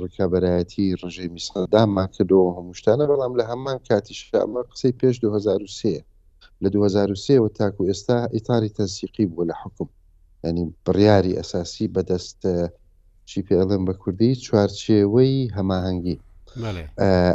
ڕکابەتی 0.02 0.96
ڕژێمی 1.00 1.44
سەدامان 1.48 2.08
کردەوە 2.14 2.48
هەمووشتانە 2.56 3.04
بەڵام 3.10 3.32
لە 3.40 3.44
هەمان 3.50 3.78
کاتیشمە 3.88 4.60
قسەی 4.70 4.94
پێش 5.00 5.14
2023 5.24 6.04
لە 6.62 6.68
2023 6.74 7.48
تاکو 7.58 7.82
ئێستا 7.90 8.18
ئیتاری 8.36 8.74
تەسیقی 8.78 9.24
بوو 9.30 9.48
لە 9.50 9.54
حکم 9.62 9.88
ینی 10.48 10.64
بڕیاری 10.84 11.38
ئەساسی 11.38 11.86
بەدەست 11.94 12.40
چی 13.28 13.40
پێڵم 13.46 13.82
بە 13.88 13.94
کوردی 14.02 14.40
چوارچێوەی 14.44 15.50
هەماهنگگی 15.56 16.16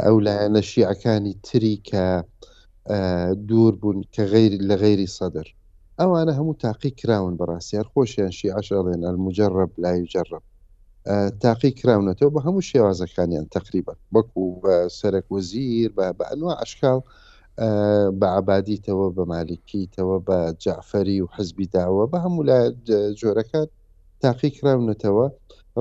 ئەو 0.04 0.16
لایەنە 0.26 0.60
شیعەکانی 0.70 1.34
تری 1.46 1.76
کە 1.88 2.04
دوور 3.48 3.74
بوون 3.80 3.98
کە 4.14 4.22
غیر 4.32 4.52
لە 4.68 4.74
غیری 4.84 5.08
سەدر 5.18 5.46
ئەوانە 6.00 6.32
هەموو 6.38 6.58
تاقی 6.64 6.90
کراون 7.00 7.34
بەڕاستیار 7.40 7.86
خۆشیان 7.94 8.32
شیعشڵێن 8.38 9.02
المجرب 9.10 9.70
لا 9.82 9.92
یجرب 10.02 10.42
تاقی 11.42 11.70
کراونەتەوە 11.80 12.30
بە 12.34 12.40
هەموو 12.46 12.66
شێوازەکانیان 12.70 13.46
تقریبا 13.56 13.94
وەکو 14.14 14.42
سەرک 14.98 15.26
وەزیر 15.34 15.88
بە 16.18 16.24
ئەنوا 16.30 16.52
عشکال 16.64 17.00
بە 18.20 18.26
عبادیتەوە 18.38 19.06
بە 19.16 19.22
مالیکیتەوە 19.32 20.16
بە 20.28 20.38
جعفەری 20.62 21.18
و 21.24 21.30
حزبی 21.34 21.66
داوە 21.74 22.04
بە 22.12 22.18
هەموو 22.24 22.48
لە 22.50 22.58
جۆرەکان 23.20 23.66
تاقی 24.22 24.50
کراونەتەوە 24.58 25.26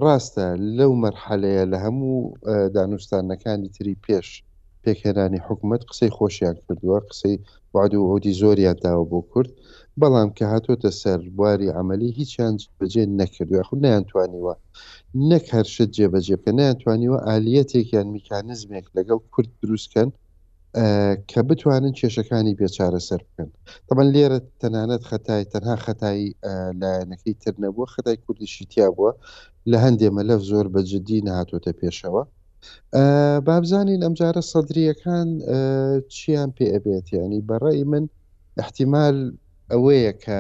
ڕاستە 0.04 0.48
لەو 0.78 0.92
مەرحەلەیە 1.04 1.64
لە 1.72 1.78
هەموو 1.86 2.16
دانوستانەکانی 2.76 3.74
تری 3.76 4.00
پێش 4.06 4.28
پێکهێنانی 4.84 5.44
حکوومەت 5.46 5.82
قسەی 5.90 6.16
خۆشیان 6.18 6.56
کردووە 6.66 7.00
قسەی 7.10 7.38
وعد 7.76 7.94
و 7.96 8.08
ئەودی 8.10 8.38
زۆریان 8.42 8.78
داوە 8.84 9.06
بۆ 9.12 9.20
کورد 9.32 9.52
بەڵام 10.00 10.30
کە 10.38 10.46
هاتۆتە 10.52 10.92
سەر 11.02 11.20
بواری 11.38 11.74
عملی 11.80 12.16
هیچیان 12.20 12.56
بەجێ 12.78 13.04
نەکردووە 13.20 13.64
خو 13.68 13.76
نیانتوانیوە 13.84 14.54
نەک 15.30 15.46
هەرشت 15.56 15.90
جێبەجێ 15.98 16.36
بکە 16.40 16.52
نیانتوانیوە 16.60 17.20
ئالیەتێکیان 17.28 18.08
میکانزمێک 18.16 18.86
لەگەڵ 18.98 19.20
کورد 19.34 19.52
دروستکەن 19.62 20.10
کە 21.30 21.40
بتوانن 21.50 21.94
کێشەکانی 22.00 22.58
بێچارە 22.60 23.00
سەر 23.08 23.22
بکەن 23.28 23.50
تەمەەن 23.88 24.10
لێرە 24.16 24.40
تەنانەت 24.62 25.04
خەتای 25.10 25.44
تەنها 25.54 25.76
خەتایی 25.86 26.26
لایەنەکەی 26.82 27.34
تر 27.44 27.54
نەبووە 27.64 27.88
خەتای 27.96 28.18
کوردیشی 28.26 28.66
تیا 28.74 28.88
بووە 28.96 29.12
لە 29.72 29.78
هەندێمە 29.86 30.22
لەف 30.30 30.42
زۆر 30.52 30.66
بەجددی 30.76 31.24
نهاتۆتە 31.28 31.72
پێشەوە 31.80 32.24
بابزانین 33.48 34.02
ئەمجارە 34.06 34.42
سەدرریەکان 34.52 35.28
چیان 36.16 36.50
پێ 36.58 36.66
ئەبێت 36.74 37.08
ینی 37.18 37.42
بەڕێی 37.50 37.84
من 37.92 38.04
احتیمال 38.64 39.18
ئەوەیە 39.74 40.14
کە 40.24 40.40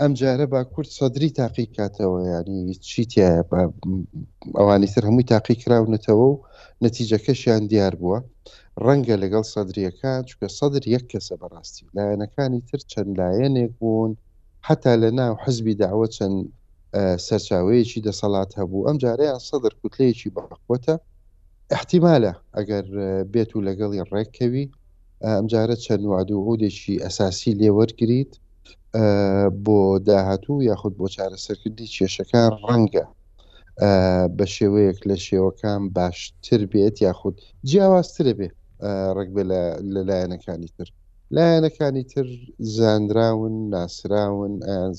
ئەم 0.00 0.12
جارە 0.20 0.46
با 0.52 0.60
کورد 0.72 0.90
سەدرری 0.98 1.30
تاقی 1.38 1.66
کاتەوە 1.76 2.18
ینی 2.32 2.74
چیتیە 2.88 3.30
ئەوانی 4.58 4.88
تر 4.94 5.02
هەمووی 5.08 5.28
تاقی 5.32 5.56
کراونەتەوە 5.62 6.24
و 6.30 6.32
نەتیجەکەشیان 6.84 7.62
دیار 7.72 7.94
بووە 8.02 8.18
ڕەنگە 8.86 9.16
لەگەڵ 9.22 9.44
سەدرریەکە 9.52 10.12
چکە 10.28 10.46
سەدر 10.58 10.82
یەک 10.94 11.04
کەسە 11.12 11.34
بەڕاستی 11.40 11.86
لایەنەکانی 11.96 12.60
تر 12.68 12.80
چەند 12.90 13.10
لایەنێک 13.20 13.70
بوون 13.78 14.12
حتا 14.66 14.92
لە 15.02 15.10
ناو 15.20 15.32
حزبی 15.42 15.78
داوە 15.82 16.06
چەند 16.16 16.36
سەرچاوەیەکی 17.26 18.04
دەسەڵات 18.06 18.50
هەبوو 18.58 18.86
ئەم 18.86 18.96
جارەیان 19.02 19.40
سەدر 19.48 19.72
کوتلەیەکی 19.80 20.34
بەخوتە 20.34 20.94
احتیمالە 21.76 22.32
ئەگەر 22.56 22.86
بێت 23.32 23.50
و 23.54 23.64
لەگەڵی 23.68 24.06
ڕێککەوی 24.12 24.66
ئەمجارە 25.36 25.76
چەند 25.84 26.04
وادوودێکی 26.12 26.94
ئەساسی 27.04 27.56
لێوەرگریت 27.60 28.32
بۆ 29.64 29.78
داهاتوو 30.06 30.64
یاخود 30.68 30.94
بۆ 30.98 31.06
چارەسەرکردی 31.14 31.90
کێشەکان 31.94 32.50
ڕەنگە 32.66 33.04
بە 34.36 34.44
شێوەیەک 34.54 34.98
لە 35.10 35.16
شێوەکان 35.26 35.82
باشتر 35.96 36.60
بێت 36.72 36.96
یاخود 37.06 37.36
جیاوازترە 37.70 38.34
بێ 38.38 38.48
ڕگبێ 39.16 39.42
لەلایەنەکانی 39.94 40.68
تر 40.78 40.88
لایەنەکانی 41.34 42.04
تر 42.12 42.26
زانراون 42.76 43.54
ناسراون 43.74 44.54
ئەز 44.68 44.96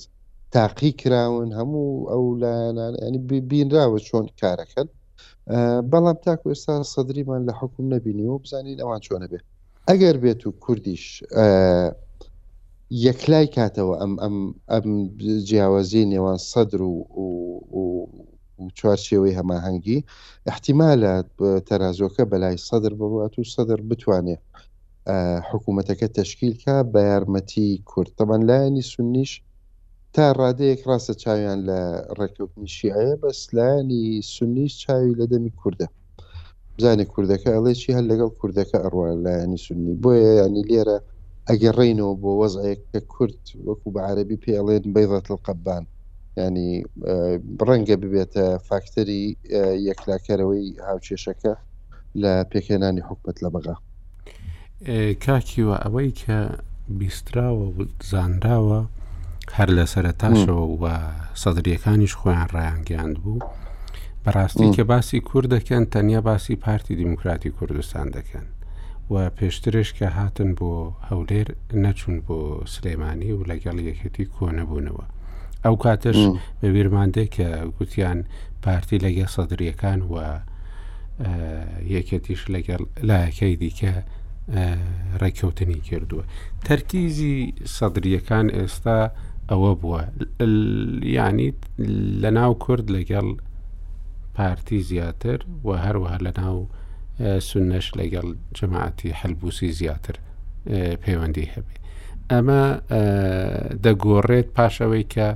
تاقی 0.54 0.92
کراون 1.02 1.50
هەموو 1.60 2.06
ئەو 2.12 2.24
لایەنانی 2.44 3.20
بینراوە 3.50 4.00
چۆن 4.08 4.26
کارەکەن 4.42 4.88
بەڵام 5.92 6.18
تاکو 6.26 6.46
ئێستا 6.54 6.74
سەدریمان 6.94 7.42
لە 7.50 7.54
حکوم 7.60 7.86
نەبینیەوە 7.94 8.42
بزانین 8.44 8.78
ئەوان 8.82 9.02
چۆنە 9.08 9.28
بێ 9.32 9.40
ئەگەر 9.90 10.16
بێت 10.24 10.42
و 10.46 10.52
کوردیش 10.64 11.06
یەکلای 13.08 13.48
کاتەوە 13.58 13.96
ئەم 14.02 14.14
ئەم 14.24 14.38
ئەم 14.72 14.88
جیاوازی 15.50 16.04
نێوان 16.12 16.40
سەدر 16.52 16.82
و 16.84 16.96
و 18.60 18.64
چوارچێوەی 18.80 19.38
هەماهەنگی 19.40 19.98
احتیمالە 20.52 21.14
تەرازۆکە 21.68 22.24
بەلای 22.32 22.58
سەدر 22.68 22.94
بڕات 23.00 23.34
و 23.38 23.50
سەدر 23.54 23.80
بتوانێت 23.90 24.42
حکوومەتەکە 25.50 26.08
تشکیلکە 26.18 26.76
بە 26.92 27.02
یارمەتی 27.12 27.68
کورتتەمان 27.92 28.42
لایەنی 28.50 28.84
سنیش 28.94 29.32
تا 30.14 30.26
ڕادەیەک 30.40 30.80
ڕاستە 30.90 31.14
چاویان 31.22 31.60
لە 31.70 31.80
ڕێککەوتنی 32.18 32.70
شیعە 32.76 33.10
بەس 33.22 33.40
لایانی 33.58 34.04
سنیش 34.34 34.72
چاوی 34.84 35.18
لە 35.20 35.26
دەمی 35.32 35.52
کووردە 35.60 35.88
بزانێ 36.76 37.06
کوردەکە 37.14 37.50
ئەڵێ 37.56 37.74
چی 37.82 37.90
هەر 37.96 38.04
لەگەڵ 38.12 38.30
کوردەکە 38.40 38.78
ئەڕوا 38.84 39.06
لایانی 39.26 39.60
سنی 39.66 39.94
بۆیە 40.04 40.32
ینی 40.42 40.64
لێرە 40.70 40.98
ئەگەڕێینەوە 41.50 42.14
بۆ 42.22 42.32
وەزەیەک 42.42 42.82
کە 42.92 43.00
کورت 43.14 43.42
وەکو 43.68 43.88
بە 43.96 44.02
عربی 44.10 44.38
پێڵێن 44.44 44.84
بەیڵەت 44.94 45.28
قەبان 45.46 45.84
ینی 46.44 46.70
ڕەنگە 47.68 47.96
ببێتە 48.04 48.46
فاکتەری 48.68 49.24
یەکلاکەرەوەی 49.90 50.68
هاوچێشەکە 50.88 51.54
لە 52.22 52.34
پێکێنانی 52.52 53.04
حکومت 53.08 53.38
لە 53.44 53.50
بەغا 53.54 53.76
کاکیوە 55.26 55.76
ئەوەی 55.84 56.12
کە 56.22 56.40
بیستراوە 57.00 57.66
زانراوە 58.12 58.82
هەر 59.58 59.70
لە 59.78 59.86
سەرتاشەوە 59.94 60.64
و 60.82 60.84
سەدرریەکانیش 61.42 62.14
خۆیان 62.20 62.48
ڕایانگەاند 62.56 63.16
بوو 63.24 63.46
بەڕاستی 64.24 64.68
کە 64.78 64.84
باسی 64.92 65.20
کوور 65.28 65.44
دەکەن 65.56 65.84
تەنیا 65.94 66.22
باسی 66.30 66.56
پارتی 66.66 66.96
دیموکراتی 67.02 67.52
کوردستان 67.58 68.08
دەکەن 68.18 68.46
و 69.12 69.16
پێشترش 69.38 69.90
کە 69.98 70.06
هاتن 70.18 70.50
بۆ 70.60 70.72
هەولێر 71.10 71.48
نەچوون 71.86 72.18
بۆ 72.26 72.38
سلێمانی 72.74 73.32
و 73.36 73.46
لەگەڵ 73.50 73.78
یەکەتی 73.90 74.26
کۆنەبوونەوە 74.36 75.06
ئەو 75.66 75.76
کاتش 75.82 76.18
بە 76.62 76.66
بیرماندەی 76.74 77.28
کە 77.36 77.48
گوتیان 77.80 78.24
پارتی 78.64 79.00
لەگە 79.04 79.28
سەدرریەکان 79.36 80.00
و 80.12 80.40
یەکێتیش 81.96 82.42
لەگەڵ 82.54 82.82
لایەکەی 83.10 83.56
دیکە 83.62 83.94
ڕێککەوتنی 85.22 85.80
کردووە 85.90 86.24
تەرکیزی 86.68 87.54
سەدرریەکان 87.78 88.46
ئێستا 88.58 89.00
ئەوە 89.50 89.72
بووە 89.82 90.02
ینی 91.18 91.50
لە 92.22 92.30
ناو 92.38 92.54
کورد 92.64 92.86
لەگەڵ 92.96 93.26
پارتی 94.38 94.80
زیاتر 94.92 95.40
و 95.68 95.70
هەروەها 95.86 96.18
لە 96.26 96.32
ناو 96.42 96.58
سنەش 97.50 97.88
لەگەڵ 98.00 98.28
جەماعتی 98.58 99.16
هەلبوسی 99.20 99.72
زیاتر 99.80 100.16
پەیوەندی 101.04 101.52
هەبێ 101.54 101.76
ئەمە 102.32 102.64
دەگۆڕێت 103.84 104.48
پاشەوەی 104.58 105.06
کە 105.14 105.30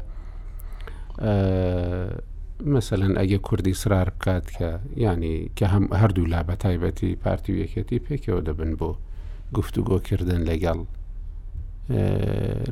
مثلەن 2.75 3.13
ئەگە 3.19 3.37
کوردی 3.47 3.73
سرار 3.81 4.09
بکات 4.09 4.45
کە 4.57 4.69
ینی 5.03 5.37
کە 5.57 5.65
هەم 5.73 5.85
هەردوو 6.01 6.31
لا 6.33 6.41
بە 6.47 6.55
تایبەتی 6.63 7.15
پارتی 7.23 7.51
و 7.53 7.61
یەکەتی 7.65 8.03
پێکەوە 8.07 8.41
دەبن 8.47 8.71
بۆ 8.79 8.89
گفتوگۆکردن 9.57 10.41
لەگەڵ 10.49 10.79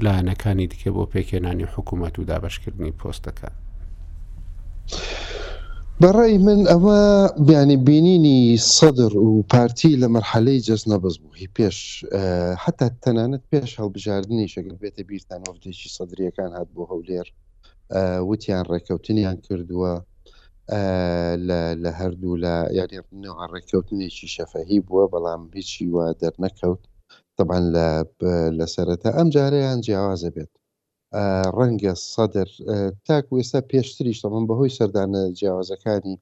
لایەنەکانی 0.05 0.67
دیکە 0.71 0.89
بۆ 0.95 1.03
پێکێنانی 1.13 1.67
حکوومەت 1.73 2.13
و 2.17 2.27
دابشکردنی 2.29 2.93
پۆستەکە. 2.99 3.49
بەڕای 6.01 6.35
من 6.47 6.59
ئەوە 6.71 6.99
بیانی 7.47 7.77
بینینی 7.87 8.39
سەدر 8.77 9.13
و 9.17 9.31
پارتی 9.51 9.91
لە 10.01 10.07
مەرحەلەی 10.15 10.59
جەز 10.67 10.83
نەبز 10.91 11.15
بوو 11.21 11.33
هی 11.41 11.49
پێش 11.57 11.77
حتا 12.63 12.87
تەنانەت 13.03 13.43
پێش 13.51 13.69
هەڵبژاردننی 13.81 14.51
شەگەل 14.55 14.75
بێتە 14.81 15.01
بیرتان 15.09 15.41
هەفتێکی 15.49 15.91
سەدرریەکان 15.97 16.51
هات 16.57 16.69
بۆ 16.75 16.83
هەولێر 16.91 17.27
وتیان 18.29 18.63
ڕێککەوتنیان 18.71 19.37
کردووە 19.47 19.93
لە 21.83 21.91
هەردوو 21.99 22.41
لە 22.43 22.53
یاریڕنەوە 22.77 23.43
ڕێککەوتنێکی 23.53 24.27
شەفەهی 24.35 24.79
بووە 24.87 25.03
بەڵام 25.13 25.41
هیچی 25.57 25.85
وە 25.95 26.05
دەرنەکەوت 26.21 26.81
طبعا 27.37 27.59
لە 28.57 28.65
سەرەتا 28.73 29.09
ئەم 29.17 29.27
جارەیان 29.35 29.79
جیاوازە 29.85 30.29
بێت 30.35 30.51
ڕەنگە 31.57 31.93
سەدر 32.13 32.49
تاک 33.07 33.25
ئێستا 33.37 33.59
پێشتریش 33.71 34.17
تەمەم 34.23 34.45
بەهۆی 34.49 34.75
سەردانە 34.77 35.21
جیاوازەکانی 35.39 36.15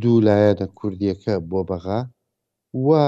دوو 0.00 0.16
لایەنە 0.26 0.66
کوردیەکە 0.78 1.34
بۆ 1.50 1.60
بەغا 1.70 2.00
وا 2.86 3.06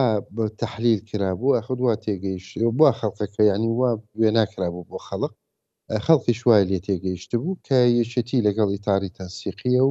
تحلیل 0.62 1.00
کرابوو 1.11 1.57
ئەخود 1.57 1.78
وا 1.85 1.95
تێگەیش 2.05 2.47
بۆ 2.78 2.87
خەڵکەکە 2.99 3.43
ینی 3.52 3.71
وا 3.81 3.90
وێ 4.21 4.28
ناکرابوو 4.37 4.88
بۆ 4.90 4.99
خەڵق 5.07 5.33
خەڵکی 6.04 6.35
شوای 6.40 6.66
لێ 6.71 6.78
تێگەیشت 6.87 7.30
بوو 7.40 7.61
کە 7.66 7.78
یەکێتی 8.00 8.45
لەگەڵ 8.47 8.68
ئیتاری 8.75 9.14
تەنسیقیە 9.18 9.83
و 9.87 9.90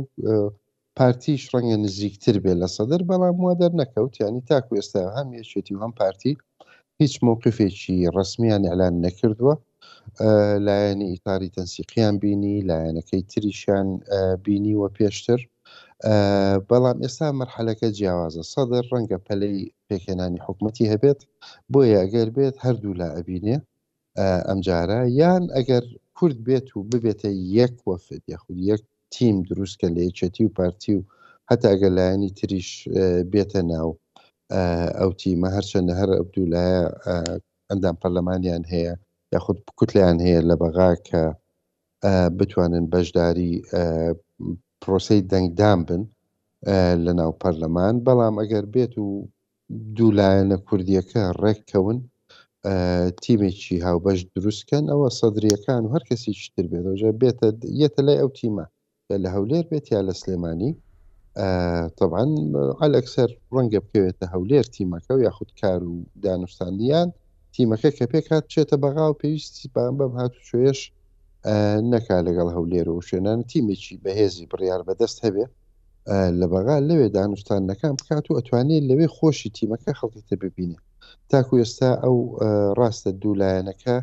پارتیش 0.99 1.41
ڕەنگە 1.51 1.77
نزیکتر 1.85 2.35
بێ 2.43 2.53
لە 2.61 2.67
سەدەر 2.75 3.01
بەڵام 3.09 3.37
وا 3.39 3.53
دەرنەکەوت 3.61 4.13
ینی 4.25 4.41
تاکو 4.49 4.73
ئێستا 4.79 5.01
هەم 5.17 5.27
یەکێتی 5.39 5.73
و 5.75 5.81
هەم 5.83 5.93
پارتی 6.01 6.33
هیچ 7.01 7.13
مووقفێکی 7.25 7.95
ڕسمیان 8.15 8.63
ئەلان 8.69 8.95
نەکردووە 9.05 9.53
لایەنی 10.67 11.09
ئیتاری 11.13 11.53
تەنسیقییان 11.57 12.15
بینی 12.23 12.55
لایەنەکەی 12.69 13.23
تریشیان 13.31 13.87
بینی 14.45 14.73
وە 14.81 14.89
پێشتر 14.97 15.39
بەڵام 16.69 16.97
ئێستا 17.03 17.27
مەرحەلەکە 17.39 17.87
جیاوازە 17.97 18.43
سەدەر 18.53 18.83
ڕەنگە 18.91 19.17
پەلەی 19.27 19.59
پێکێنانی 19.87 20.43
حکوومەتی 20.45 20.89
هەبێت 20.93 21.19
بۆ 21.71 21.81
یاگەر 21.95 22.27
بێت 22.35 22.55
هەردوو 22.65 22.97
لا 23.01 23.09
ئەبینێ 23.17 23.57
ئەمجارە 24.25 24.99
یان 25.21 25.43
ئەگەر 25.57 25.83
کورد 26.17 26.37
بێت 26.47 26.67
و 26.73 26.79
ببێتە 26.91 27.29
یەک 27.59 27.75
وەفت 27.87 28.23
یاخود 28.33 28.57
یەک 28.71 28.81
تیم 29.15 29.35
دروستکە 29.49 29.87
لە 29.95 30.01
یەکێتی 30.07 30.43
و 30.45 30.53
پارتی 30.57 30.93
و 30.97 31.01
هەتاگە 31.51 31.89
لایەنی 31.97 32.29
تریش 32.37 32.69
بێتە 33.33 33.61
ناو 33.73 33.89
ئەو 34.99 35.09
تیمە 35.21 35.49
هەرچەندە 35.57 35.93
هەر 35.99 36.09
ئەبدولایە 36.17 36.81
ئەندام 37.69 37.95
پەرلەمانیان 38.01 38.63
هەیە 38.73 38.93
یاخود 39.33 39.57
کوتلیان 39.77 40.17
هەیە 40.25 40.41
لە 40.49 40.55
بەغا 40.61 40.91
کە 41.07 41.21
بتوانن 42.39 42.85
بەشداری 42.93 43.51
پرۆسی 44.81 45.19
دەنگدان 45.31 45.79
بن 45.87 46.01
لە 47.05 47.11
ناو 47.19 47.31
پەرلەمان 47.41 47.95
بەڵام 48.05 48.35
ئەگەر 48.41 48.65
بێت 48.73 48.93
و 48.99 49.07
دوولایەنە 49.97 50.57
کوردیەکە 50.67 51.23
ڕێککەون 51.41 51.99
تیمێکی 53.23 53.75
هاوبەش 53.87 54.19
دروستکەن 54.35 54.85
ئەوە 54.91 55.07
سەدرریەکان 55.19 55.81
و 55.83 55.91
هەر 55.95 56.03
کەسی 56.09 56.31
چتر 56.41 56.65
بێتەوەجە 56.71 57.09
بێتە 57.21 57.47
یەتە 57.81 58.01
لای 58.07 58.19
ئەو 58.21 58.29
تیمە 58.39 58.65
لە 59.23 59.29
هەولێر 59.35 59.65
بێت 59.71 59.85
یا 59.95 60.01
لە 60.07 60.13
سلێمانی 60.21 60.71
طبعاان 61.99 62.31
ئالەکسەر 62.81 63.29
ڕەنگە 63.55 63.79
بکەوێتە 63.85 64.25
هەولێر 64.33 64.65
تیمەکە 64.75 65.11
و 65.15 65.19
یاخود 65.27 65.51
کار 65.59 65.79
و 65.91 65.95
دانوستانیان 66.25 67.09
تیمەکە 67.55 67.89
کە 67.97 68.05
پێک 68.11 68.25
هاات 68.31 68.45
چێتە 68.53 68.75
بەغا 68.83 69.05
و 69.09 69.17
پێویستی 69.21 69.67
بان 69.73 69.91
بەم 69.99 70.13
هاتو 70.19 70.39
شوێش 70.49 70.79
نەکا 71.91 72.17
لەگەڵ 72.27 72.49
هەولێر 72.55 72.87
و 72.89 73.05
شوێنان 73.07 73.39
تیمێکی 73.51 73.95
بەهێزی 74.03 74.49
بڕیار 74.51 74.81
بەدەست 74.87 75.17
هەبێ 75.25 75.45
لە 76.39 76.45
بەغا 76.53 76.77
لەوێ 76.89 77.07
دانیشتانەکان 77.17 77.93
بکات 77.99 78.25
و 78.27 78.35
ئەتوانێت 78.37 78.83
لەوێ 78.89 79.07
خۆشی 79.15 79.53
تیمەکە 79.57 79.91
خەڵکیتە 79.99 80.35
ببینێ 80.43 80.77
تاکو 81.31 81.53
ئێستا 81.63 81.89
ئەو 82.03 82.17
ڕاستە 82.79 83.11
دوولایەنەکە 83.21 83.97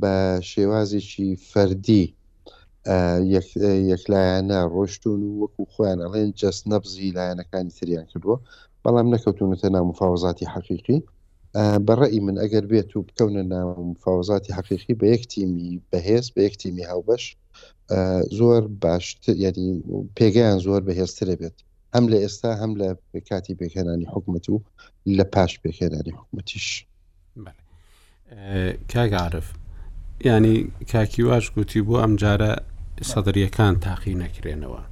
بە 0.00 0.14
شێوازێکی 0.50 1.28
فەردی 1.50 2.04
یەکلایەنە 3.92 4.58
ڕۆشتون 4.74 5.20
و 5.26 5.30
وەکو 5.40 5.62
خۆیان 5.72 5.98
ئەڵێن 6.04 6.30
جەست 6.40 6.62
نەبزی 6.72 7.14
لایەنەکانی 7.18 7.74
تریان 7.78 8.06
کردووە 8.10 8.36
بەڵام 8.82 9.06
نەکەوتونەتە 9.14 9.68
نامفاوزاتی 9.76 10.50
حەقیقی 10.54 10.98
بەڕێی 11.86 12.20
من 12.26 12.36
ئەگەر 12.42 12.64
بێت 12.72 12.90
و 12.92 13.04
بکەونە 13.08 13.42
نامفاوزاتی 13.52 14.54
حەقیقی 14.56 14.94
بە 15.00 15.06
یەک 15.14 15.22
تیمی 15.32 15.68
بەهێز 15.90 16.26
بە 16.34 16.40
یەک 16.46 16.54
تیمی 16.62 16.86
هاوبەش 16.90 17.24
زۆر 18.38 18.60
باشتر 18.80 19.32
یعنی 19.32 19.82
پێگەیان 20.18 20.58
زۆر 20.66 20.82
بەهێزترە 20.88 21.34
بێت 21.40 21.56
هەم 21.94 22.04
لە 22.12 22.16
ئێستا 22.24 22.50
هەم 22.62 22.72
لە 22.80 22.88
کاتی 23.28 23.54
پێکەێنانی 23.60 24.06
حکوومەت 24.12 24.46
و 24.48 24.62
لە 25.16 25.24
پاش 25.34 25.52
پێکەێنانی 25.62 26.12
حکوومەتیش 26.18 26.68
کاگعاعرف 28.92 29.48
ینی 30.24 30.56
کاکیواش 30.92 31.44
گوتی 31.54 31.80
بۆ 31.86 31.94
ئەم 32.02 32.12
جارە 32.22 32.52
سەدرریەکان 33.10 33.74
تاقی 33.84 34.14
نەکرێنەوە 34.24 34.82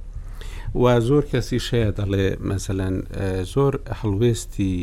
و 0.81 0.85
زۆر 1.07 1.23
کەسی 1.31 1.59
شەیە 1.67 1.91
دەڵێ 1.99 2.27
مەمثلەن 2.47 2.95
زۆر 3.53 3.73
هەڵوێستی 3.99 4.73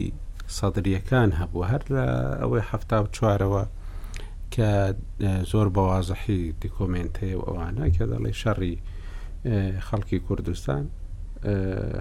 سەدرریەکان 0.56 1.28
هەبوو 1.40 1.64
هەر 1.70 1.82
لە 1.96 2.06
ئەوەی 2.40 2.64
هەفتا 2.70 2.98
و 3.02 3.06
چوارەوە 3.16 3.62
کە 4.54 4.70
زۆر 5.52 5.68
بەوازەحی 5.74 6.42
دیکۆمنتەیە 6.62 7.36
و 7.38 7.44
ئەوانە 7.46 7.86
کە 7.96 8.04
دەڵێ 8.12 8.32
شەڕی 8.42 8.76
خەڵکی 9.88 10.18
کوردستان 10.26 10.84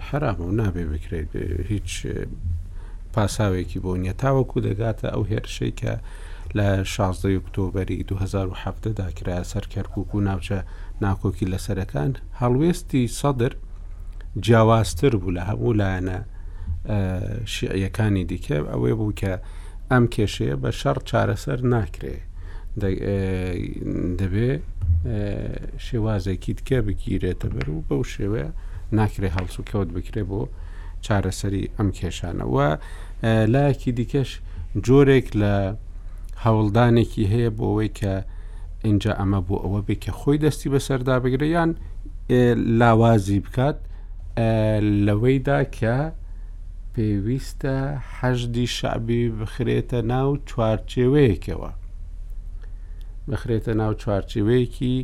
حرام 0.09 0.39
و 0.41 0.51
نابێ 0.59 0.85
بکرێت 0.91 1.31
هیچ 1.71 1.89
پاساوێکی 3.13 3.79
بۆ 3.83 3.91
نیە 4.03 4.13
تاوەکو 4.21 4.59
دەگاتە 4.67 5.07
ئەو 5.13 5.23
هێرشەی 5.31 5.73
کە 5.81 5.93
لە 6.57 6.67
16 6.83 7.29
ئۆکتۆبری 7.37 7.99
2017 8.03 8.93
داکرا 8.99 9.43
سەر 9.51 9.65
کەرکک 9.73 10.15
و 10.15 10.19
ناوچە 10.27 10.57
ناکۆکی 11.03 11.49
لەسەرەکان 11.51 12.11
هەڵوێستی 12.41 13.03
سەدر 13.19 13.53
جیاوازتر 14.45 15.13
بوو 15.21 15.33
لە 15.37 15.41
هەموو 15.49 15.73
لایەنە 15.81 16.17
شیعەکانی 17.53 18.23
دیکە 18.29 18.57
ئەوەی 18.71 18.95
بوو 18.99 19.13
کە 19.21 19.31
ئەم 19.91 20.05
کێشەیە 20.13 20.55
بە 20.61 20.71
شەڕ 20.81 20.97
چارەسەر 21.09 21.59
ناکرێت 21.73 22.30
دەبێ 24.19 24.51
شێوازێکیت 25.85 26.59
کێ 26.67 26.79
بگیرێتە 26.87 27.47
بەر 27.55 27.67
و 27.75 27.79
بەو 27.87 28.03
شێوەیە 28.13 28.49
ناکرێ 28.97 29.29
هەڵس 29.35 29.55
و 29.59 29.63
کەوت 29.69 29.89
بکرێ 29.95 30.23
بۆ 30.31 30.41
چارەسەری 31.05 31.65
ئەم 31.77 31.89
کێشانەوە 31.97 32.69
لایەکی 33.53 33.91
دیکەش 33.99 34.29
جۆرێک 34.85 35.27
لە 35.41 35.55
هەوڵدانێکی 36.43 37.23
هەیە 37.33 37.49
بۆ 37.57 37.63
ئەوەی 37.69 37.91
کە 37.99 38.15
اینجا 38.87 39.11
ئەمە 39.19 39.39
بۆ 39.47 39.55
ئەوە 39.63 39.81
بێ 39.87 39.95
کە 40.03 40.11
خۆی 40.19 40.37
دەستی 40.43 40.69
بە 40.73 40.79
سەردا 40.87 41.15
بگرە 41.23 41.45
یان 41.55 41.71
لاوازی 42.79 43.39
بکات 43.45 43.77
لەوەیدا 45.05 45.59
کە 45.77 45.97
پێویستە 46.93 47.75
حەشدی 48.17 48.67
شعبی 48.77 49.23
بخرێتە 49.39 49.97
ناو 50.11 50.27
چوارچێوەیەکەوە 50.49 51.69
بخرێتە 53.29 53.73
ناو 53.81 53.93
چوارچوەیەکی 54.01 54.95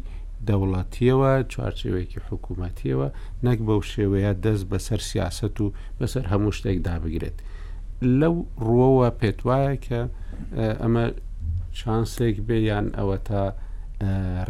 دەوڵاتیەوە 0.47 1.31
چوارچوەیەکی 1.51 2.21
حکوومەتیەوە 2.29 3.07
نەک 3.45 3.59
بەو 3.67 3.81
شێوەیە 3.93 4.31
دەست 4.45 4.65
بەسەر 4.71 4.99
سیاست 5.09 5.55
و 5.61 5.73
بەسەر 5.99 6.25
هەموو 6.31 6.51
شتێک 6.57 6.77
دابگرێت 6.87 7.37
لەو 8.19 8.35
ڕۆوە 8.67 9.09
پێت 9.19 9.39
وایە 9.47 9.75
کە 9.85 10.01
ئەمە 10.81 11.05
شانسێک 11.81 12.35
بێ 12.47 12.57
یان 12.69 12.87
ئەوە 12.97 13.17
تا 13.27 13.43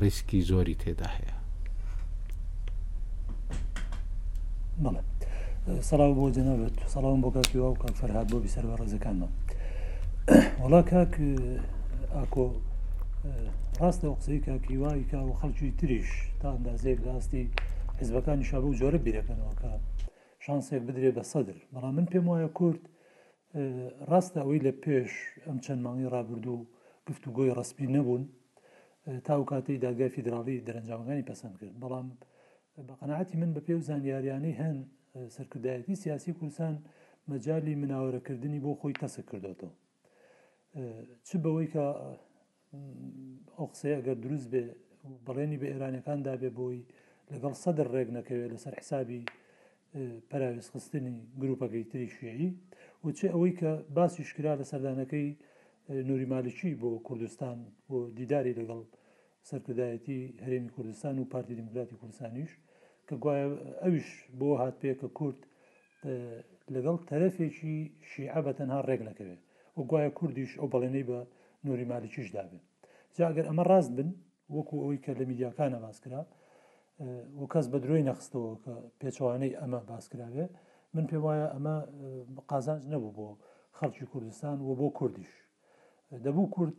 ڕیسکی 0.01 0.41
زۆری 0.49 0.75
تێدا 0.81 1.07
هەیە 1.17 1.35
سەڵاو 5.89 6.11
بۆ 6.17 6.25
جەنەوێت 6.35 6.75
سەڵام 6.93 7.19
بۆ 7.23 7.29
کاکیوا 7.35 7.67
و 7.71 7.75
کاک 7.83 7.95
فەرهاات 8.01 8.27
بۆ 8.31 8.37
بیسەر 8.45 8.63
بە 8.69 8.75
ڕێزەکانەوە 8.79 9.29
وڵا 10.61 10.81
کاک 10.91 11.13
ئاکۆ 12.15 12.45
ڕاستە 13.81 14.07
قسەی 14.17 14.39
کاکیوایکە 14.45 15.17
و 15.29 15.33
خەڵکی 15.39 15.69
تریش 15.79 16.09
تا 16.41 16.47
ئەندازەیەک 16.55 16.99
ڕاستی 17.07 17.43
حزبەکانی 18.01 18.47
شابە 18.49 18.67
و 18.69 18.77
جۆرە 18.79 18.99
بیرەکەنەوە 19.05 19.53
کە 19.61 19.69
شانسێک 20.45 20.81
بدرێ 20.87 21.11
بە 21.17 21.23
سەدر 21.31 21.57
بەڵام 21.73 21.93
من 21.97 22.05
پێم 22.11 22.25
وایە 22.31 22.49
کورد 22.59 22.81
ڕاستە 24.11 24.37
ئەوەی 24.41 24.61
لە 24.67 24.73
پێش 24.83 25.11
ئەم 25.47 25.57
چەند 25.65 25.79
مانگی 25.85 26.07
ڕابردوو 26.13 26.59
گفتوگۆی 27.09 27.53
ڕسمی 27.57 27.87
نەبوون 27.95 28.23
تاو 29.27 29.41
کاتی 29.49 29.77
داگای 29.85 30.09
فیدراڵی 30.15 30.59
دەرەنجامەکانی 30.67 31.27
پەسەند 31.29 31.55
کرد 31.61 31.75
بەڵام 31.83 32.07
بە 32.87 32.93
قەنعاتی 32.99 33.35
من 33.41 33.51
بە 33.55 33.61
پێ 33.65 33.73
و 33.77 33.81
زانیاریانی 33.89 34.53
هەن 34.61 34.77
سەرکردایەتی 35.35 35.95
سیاسی 36.03 36.31
کوردستان 36.39 36.73
مەجای 37.31 37.75
مناوەرەکردنی 37.81 38.59
بۆ 38.65 38.71
خۆی 38.79 38.93
تەسە 39.03 39.21
کردوەوە 39.29 39.71
چ 41.27 41.29
بەوەی 41.43 41.69
کە 41.73 41.85
ئەو 43.57 43.65
قسەیە 43.71 43.95
ئەگەر 43.99 44.17
دروست 44.25 44.47
بێ 44.53 44.63
بەڵێنی 45.25 45.57
بە 45.61 45.67
ئێرانەکاندا 45.71 46.33
بێ 46.41 46.49
بۆی 46.59 46.79
لەگەڵ 47.33 47.53
سەدر 47.63 47.87
ڕێک 47.93 48.09
نەکەوێت 48.17 48.49
لەسەر 48.55 48.73
حسابی 48.81 49.21
پراویست 50.29 50.69
خستنی 50.73 51.15
گروپەکەی 51.41 51.85
تری 51.91 52.07
شوێیی 52.17 52.49
وچێ 53.05 53.27
ئەوەی 53.33 53.53
کە 53.59 53.71
باسیش 53.95 54.29
کرا 54.35 54.53
لە 54.61 54.65
سەردانەکەی 54.71 55.29
نوریمالکی 56.09 56.71
بۆ 56.81 56.89
کوردستان 57.07 57.57
بۆ 57.89 57.99
دیداری 58.19 58.57
لەگەڵ 58.59 58.81
سەرکردایەتی 59.49 60.19
هەرێمی 60.45 60.71
کوردستان 60.75 61.15
و 61.17 61.29
پارتی 61.33 61.55
دموکراتی 61.61 61.99
کوردستانیش 62.01 62.51
کە 63.07 63.15
گوایە 63.23 63.45
ئەویش 63.83 64.09
بۆ 64.39 64.49
هات 64.61 64.75
پێ 64.81 64.93
کە 65.01 65.07
کورد 65.17 65.39
لەگەڵ 66.75 66.97
تەرەفێکی 67.09 67.77
شیعە 68.09 68.39
بە 68.45 68.51
تەنها 68.59 68.79
ڕێک 68.87 69.01
نەکەوێت 69.09 69.41
و 69.77 69.81
گوایە 69.89 70.09
کوردیش 70.19 70.51
ئەو 70.59 70.67
بەڵێنەی 70.73 71.05
بە 71.09 71.19
نوری 71.69 71.85
مالکیش 71.93 72.27
دابێت 72.37 72.63
جاگەر 73.17 73.45
ئەمە 73.49 73.63
ڕاست 73.71 73.91
بن 73.97 74.09
وەکو 74.55 74.75
ئەوی 74.83 74.99
کە 75.03 75.11
لە 75.19 75.23
میدیاکانە 75.29 75.79
باسکرا 75.85 76.21
و 77.39 77.43
کەس 77.53 77.65
بە 77.73 77.77
درۆی 77.83 78.03
نەخستەوە 78.09 78.51
کە 78.63 78.73
پێچوانەی 79.01 79.57
ئەمە 79.61 79.79
باسکراوێ 79.91 80.45
من 80.95 81.05
پێم 81.09 81.21
وایە 81.25 81.47
ئەمە 81.55 81.75
قازانج 82.51 82.83
نەبوو 82.93 83.15
بۆ 83.17 83.27
خەڵکی 83.77 84.05
کوردستان 84.11 84.57
و 84.67 84.69
بۆ 84.79 84.87
کوردیش 84.99 85.31
دەبوو 86.25 86.51
کورد 86.55 86.77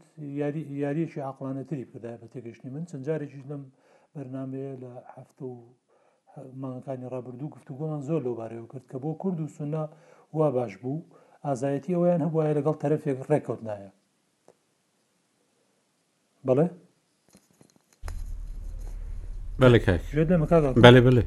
یاریەکی 0.83 1.21
عقلانەتری 1.31 1.85
بکردای 1.91 2.19
بە 2.23 2.27
تێگەشتنی 2.33 2.71
من 2.77 2.85
چەند 2.91 3.05
جارێکیش 3.09 3.45
لەم 3.51 3.63
بەرنمەیە 4.15 4.73
لە 4.83 4.91
هەفتە 5.15 5.43
و 5.53 5.57
مانگەکانی 6.63 7.11
ڕابردوو 7.15 7.53
گفتوگۆمان 7.55 8.01
زۆر 8.09 8.21
لەوبارەوە 8.27 8.69
کرد 8.73 8.87
کە 8.91 8.97
بۆ 9.03 9.11
کورد 9.23 9.39
و 9.41 9.55
سنا 9.59 9.83
وا 10.37 10.49
باش 10.57 10.73
بوو 10.83 11.07
ئازایەتی 11.47 11.95
ئەویان 11.97 12.21
هەبواە 12.27 12.51
لەگەڵ 12.59 12.77
تەرەفێک 12.83 13.19
ڕێکوت 13.33 13.61
نایە 13.71 13.91
بەڵێ 16.47 16.67
بەێ 19.61 20.79
بڵێ 20.83 21.23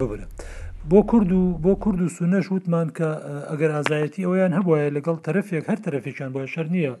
ببرە 0.00 0.26
بۆ 0.90 1.00
کورد 1.10 1.30
و 1.32 1.42
بۆ 1.64 1.72
کورد 1.82 2.00
و 2.02 2.14
سونەش 2.16 2.46
وتمان 2.54 2.88
کە 2.96 3.08
ئەگەر 3.50 3.70
ئازایەتی 3.76 4.26
ئەویان 4.26 4.52
هەبواە 4.58 4.94
لەگەڵ 4.96 5.16
تەرەفێک 5.26 5.64
هەر 5.70 5.78
تەرەفێکیان 5.84 6.30
بۆە 6.34 6.44
شەر 6.54 6.66
نییە 6.74 6.92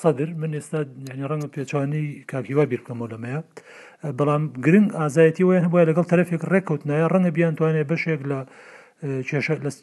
سەدر 0.00 0.28
من 0.40 0.52
ئێستا 0.58 0.80
ینی 1.10 1.26
ڕەنگە 1.30 1.48
پێچوانەی 1.54 2.06
کاکیوا 2.30 2.64
بیرکەمەوە 2.70 3.08
لەمەیە 3.12 3.40
بەڵام 4.18 4.42
گرنگ 4.64 4.88
ئازایەتی 4.98 5.44
ویان 5.46 5.64
هەبواە 5.66 5.88
لەگەڵ 5.90 6.06
تەرەفێک 6.12 6.42
ڕێککەوتنایە 6.52 7.06
ڕەنگە 7.12 7.30
بیان 7.36 7.54
توانێت 7.58 7.86
بەشێک 7.90 8.20
لە 8.30 8.38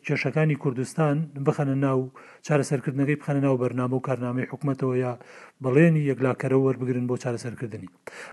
کێشەکانی 0.08 0.56
کوردستان 0.64 1.16
بخەنە 1.46 1.76
ناو 1.86 2.00
چارەسەرکردنەکەی 2.48 3.18
بخەنە 3.22 3.42
ناو 3.48 3.56
بەرنامە 3.64 3.96
و 3.98 4.06
کارنامەی 4.08 4.50
حکوومەتەوە 4.52 4.96
یا 5.06 5.14
بەڵێنی 5.64 6.04
یەکلاکەرە 6.12 6.58
وەربگرن 6.66 7.06
بۆ 7.10 7.16
چارەسەرکردنی 7.24 7.90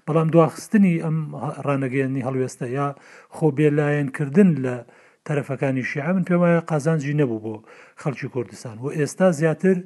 بەڵام 0.07 0.29
دواخستنی 0.35 0.95
ئەم 1.05 1.17
ڕانەگەیانی 1.67 2.25
هەڵوێستە 2.27 2.67
یا 2.79 2.87
خۆ 3.37 3.47
بێلایەنکردن 3.59 4.51
لە 4.65 4.77
تەرەفەکانی 5.27 5.85
شیع 5.91 6.07
من 6.17 6.25
پێ 6.29 6.37
وایە 6.41 6.61
قازانجی 6.71 7.15
نەبوو 7.21 7.43
بۆ 7.45 7.55
خەڵکی 8.03 8.29
کوردستان 8.35 8.77
و 8.83 8.87
ئێستا 8.99 9.29
زیاتر 9.41 9.77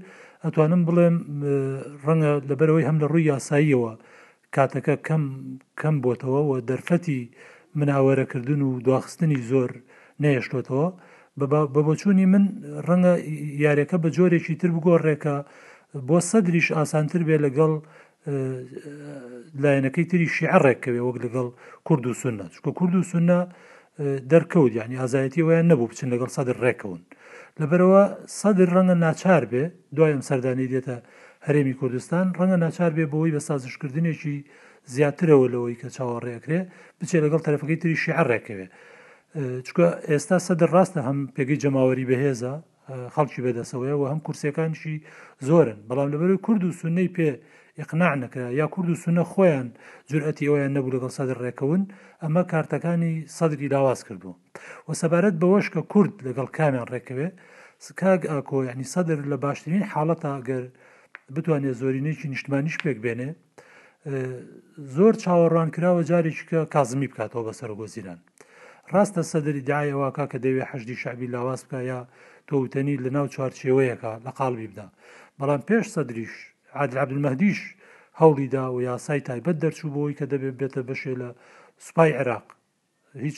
ئەتوانم 0.45 0.83
بڵێم 0.89 1.17
ڕەنگە 2.05 2.33
لەبەرەوەی 2.51 2.87
هەم 2.89 2.97
لە 3.03 3.07
ڕووی 3.11 3.29
یاساییەوە 3.33 3.93
کاتەکە 4.55 4.95
کەم 5.07 5.23
کەم 5.81 5.95
بۆتەوە 6.05 6.41
و 6.49 6.53
دەرفەتی 6.69 7.21
مناوەرەکردن 7.79 8.61
و 8.69 8.71
دواخستنی 8.87 9.39
زۆر 9.51 9.71
نەهێشتۆتەوە 10.23 10.87
بە 11.73 11.81
بۆچووی 11.87 12.27
من 12.33 12.45
ڕەنگە 12.87 13.13
یاریەکە 13.65 13.97
بە 14.03 14.09
جۆرێکی 14.17 14.55
تر 14.61 14.71
بگۆڕێکە 14.77 15.37
بۆ 16.09 16.19
سەدریش 16.31 16.69
ئاسانتر 16.77 17.23
بێ 17.29 17.37
لەگەڵ 17.45 17.73
لایەنەکەی 19.63 20.07
تری 20.11 20.27
شیعڕێکەوێ 20.37 21.01
وەک 21.07 21.17
لەگەڵ 21.25 21.49
کورد 21.87 22.05
و 22.07 22.15
سونە 22.23 22.47
چکە 22.55 22.71
کورد 22.79 22.95
و 22.97 23.09
سونە 23.13 23.39
دەرکەوت 24.33 24.73
یانی 24.81 24.97
ئازایەتی 25.03 25.43
ویان 25.47 25.67
نەبوو 25.73 25.91
بچین 25.91 26.09
لەگەڵ 26.15 26.31
سەدر 26.37 26.57
ڕێکەون 26.65 27.01
لەبەرەوە 27.61 28.03
سەدر 28.41 28.69
ڕەنگە 28.75 28.97
ناچار 29.07 29.43
بێ 29.53 29.65
دوایم 29.97 30.21
سەردانی 30.29 30.67
دێتە 30.73 30.97
هەرێمی 31.47 31.75
کوردستان 31.81 32.27
ڕەنگە 32.39 32.59
ناچار 32.65 32.93
بێ 32.97 33.05
بەوەی 33.13 33.33
بە 33.37 33.41
سازشکردنێکی 33.49 34.37
زیاترەوە 34.95 35.47
لەوەی 35.55 35.79
کە 35.81 35.89
چاوەڕێکرێ 35.97 36.61
بچێت 37.01 37.23
لەگەڵ 37.27 37.41
تەرەفەکەی 37.47 37.79
تری 37.83 37.97
شیعڕێکەوێ 38.05 38.67
چکە 39.67 39.87
ئێستا 40.13 40.37
سەدر 40.47 40.69
ڕاستە 40.77 41.01
هەم 41.09 41.19
پێگەی 41.35 41.61
جەماوەری 41.63 42.09
بەهێزە 42.11 42.55
خەڵکی 43.15 43.41
بەدەسەوەی 43.45 43.95
و 44.01 44.05
هەم 44.13 44.21
کورسەکانشی 44.27 44.95
زۆرن 45.49 45.79
بەڵام 45.89 46.09
لەبەر 46.13 46.31
کورد 46.47 46.63
و 46.65 46.73
سنەی 46.81 47.11
پێ 47.17 47.29
یقناع 47.83 48.15
نەکرا 48.23 48.49
یا 48.61 48.67
کورد 48.75 48.89
و 48.91 49.01
سونە 49.03 49.25
خۆیان 49.33 49.69
جورئەتی 50.11 50.49
ئەویان 50.49 50.73
نەبوو 50.77 50.95
لەگەڵ 50.95 51.13
سەدر 51.19 51.39
ڕێکەون 51.45 51.83
ئەمە 52.23 52.43
کارتەکانی 52.53 53.15
سەدری 53.37 53.69
داواز 53.75 54.01
کردو 54.09 54.31
و 54.89 54.91
سەبارەت 55.01 55.37
بەوەش 55.43 55.67
کە 55.75 55.81
کورد 55.93 56.15
لەگەڵ 56.27 56.49
کامیان 56.57 56.89
ڕێکەوێ 56.95 57.29
سکاگ 57.87 58.21
ئاکۆ 58.33 58.59
ینی 58.71 58.87
سەدر 58.95 59.19
لە 59.33 59.37
باشترین 59.45 59.85
حاڵەتە 59.93 60.33
گەر 60.49 60.65
بتوانێت 61.35 61.77
زۆرینێکی 61.81 62.29
نیشتمانیش 62.33 62.77
پێک 62.85 62.99
بێنێ 63.05 63.31
زۆر 64.97 65.15
چاوەڕوان 65.25 65.69
کراوە 65.75 66.03
جارێکیکە 66.11 66.61
کازمی 66.75 67.09
بکاتەوە 67.13 67.45
بەسەر 67.49 67.71
گۆزیران 67.81 68.19
ڕاستە 68.91 69.23
سەدەری 69.33 69.63
داەوەکە 69.71 70.25
کە 70.31 70.39
دەوێت 70.45 70.69
حەشتی 70.71 70.97
شعبی 71.03 71.31
لاواز 71.35 71.63
بکە 71.67 71.77
یا 71.91 72.01
تۆوتنی 72.49 72.97
لە 73.05 73.11
ناو 73.17 73.27
چارچێوەیەەکە 73.35 74.11
لە 74.25 74.31
قالبی 74.39 74.67
بدا 74.73 74.89
بەڵام 75.39 75.61
پێش 75.69 75.87
سەدریش 75.95 76.35
عادرابلمەدیش 76.79 77.61
هەوڵیدا 78.21 78.65
و 78.73 78.79
یاسای 78.89 79.21
تایبەت 79.29 79.57
دەرچوو 79.63 79.93
بۆەوەی 79.95 80.19
کە 80.19 80.25
دەبێت 80.33 80.55
بێتە 80.61 80.81
بەشێ 80.89 81.15
لە 81.21 81.29
سوپای 81.87 82.13
عێراق 82.19 82.47
هیچ 83.25 83.37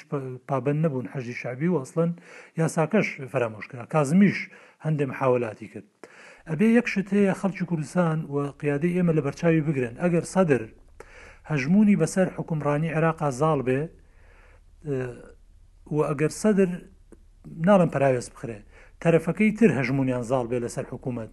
پابند 0.49 0.81
نەبوون 0.85 1.07
حەجی 1.15 1.35
شعبی 1.43 1.69
و 1.71 1.81
ئەسڵەن 1.81 2.11
یاساکەش 2.61 3.09
فرەرمۆشکرا 3.33 3.85
کازمیش 3.95 4.39
هەندێ 4.85 5.05
حاولاتی 5.19 5.69
کرد 5.73 5.89
ئەبێ 6.51 6.69
یەکشت 6.79 7.09
هەیە 7.17 7.35
خەڵکی 7.41 7.65
کوردستان 7.71 8.19
و 8.35 8.37
قیادی 8.61 8.95
ئێمە 8.97 9.13
لە 9.19 9.23
بەرچاوی 9.27 9.65
بگرن 9.69 9.95
ئەگەر 10.03 10.25
سەدر 10.35 10.63
هەژمونی 11.51 11.99
بەسەر 12.03 12.29
حکومڕانی 12.37 12.95
عێراقا 12.97 13.31
زاڵ 13.41 13.61
بێ 13.67 13.81
و 15.91 15.97
ئەگەر 16.11 16.29
سەدر 16.43 16.69
ناڵم 17.69 17.89
پراوێست 17.95 18.31
بخرێ 18.35 18.59
تەرەفەکەی 19.03 19.51
تر 19.59 19.71
هەژمونیان 19.79 20.23
زاڵ 20.31 20.45
بێ 20.51 20.59
لەسەر 20.65 20.85
حکوومەت 20.93 21.31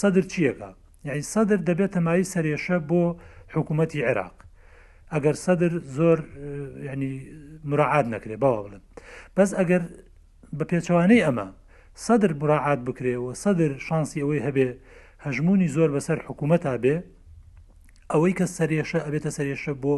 سەدر 0.00 0.24
چیەکە 0.32 0.68
یعنی 1.06 1.22
سەدر 1.34 1.58
دەبێت 1.68 1.90
تەمایی 1.96 2.30
سەرێشە 2.34 2.76
بۆ 2.90 3.02
حکوومەتتی 3.56 4.00
عێراق 4.08 4.36
ئەگەر 5.14 5.34
سەدر 5.44 5.72
زۆر 5.96 6.18
ینی 6.88 7.12
مراعات 7.70 8.06
نەکرێ 8.14 8.36
باوە 8.42 8.60
بڵم 8.64 8.82
بەس 9.36 9.50
ئەگەر 9.58 9.82
بە 10.58 10.64
پێچوانەی 10.70 11.24
ئەمە 11.26 11.46
سەدر 12.06 12.32
براعات 12.40 12.80
بکرێەوە 12.88 13.32
سەدر 13.44 13.70
شانسی 13.86 14.20
ئەوەی 14.22 14.40
هەبێ 14.46 14.68
هەژمونی 15.26 15.68
زۆر 15.76 15.90
بەسەر 15.96 16.18
حکوومەتا 16.26 16.72
بێ 16.82 16.96
ئەوەی 18.12 18.32
کە 18.38 18.46
سەرێشە 18.56 19.00
ئەبێتە 19.06 19.30
سەرێشە 19.38 19.72
بۆ 19.82 19.94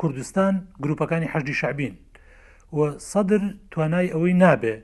کوردستان 0.00 0.54
گروپەکانی 0.82 1.28
حەشدی 1.32 1.54
شعبین 1.60 1.94
و 2.72 2.78
سەدر 3.12 3.40
توانای 3.72 4.08
ئەوەی 4.14 4.34
نابێ 4.42 4.74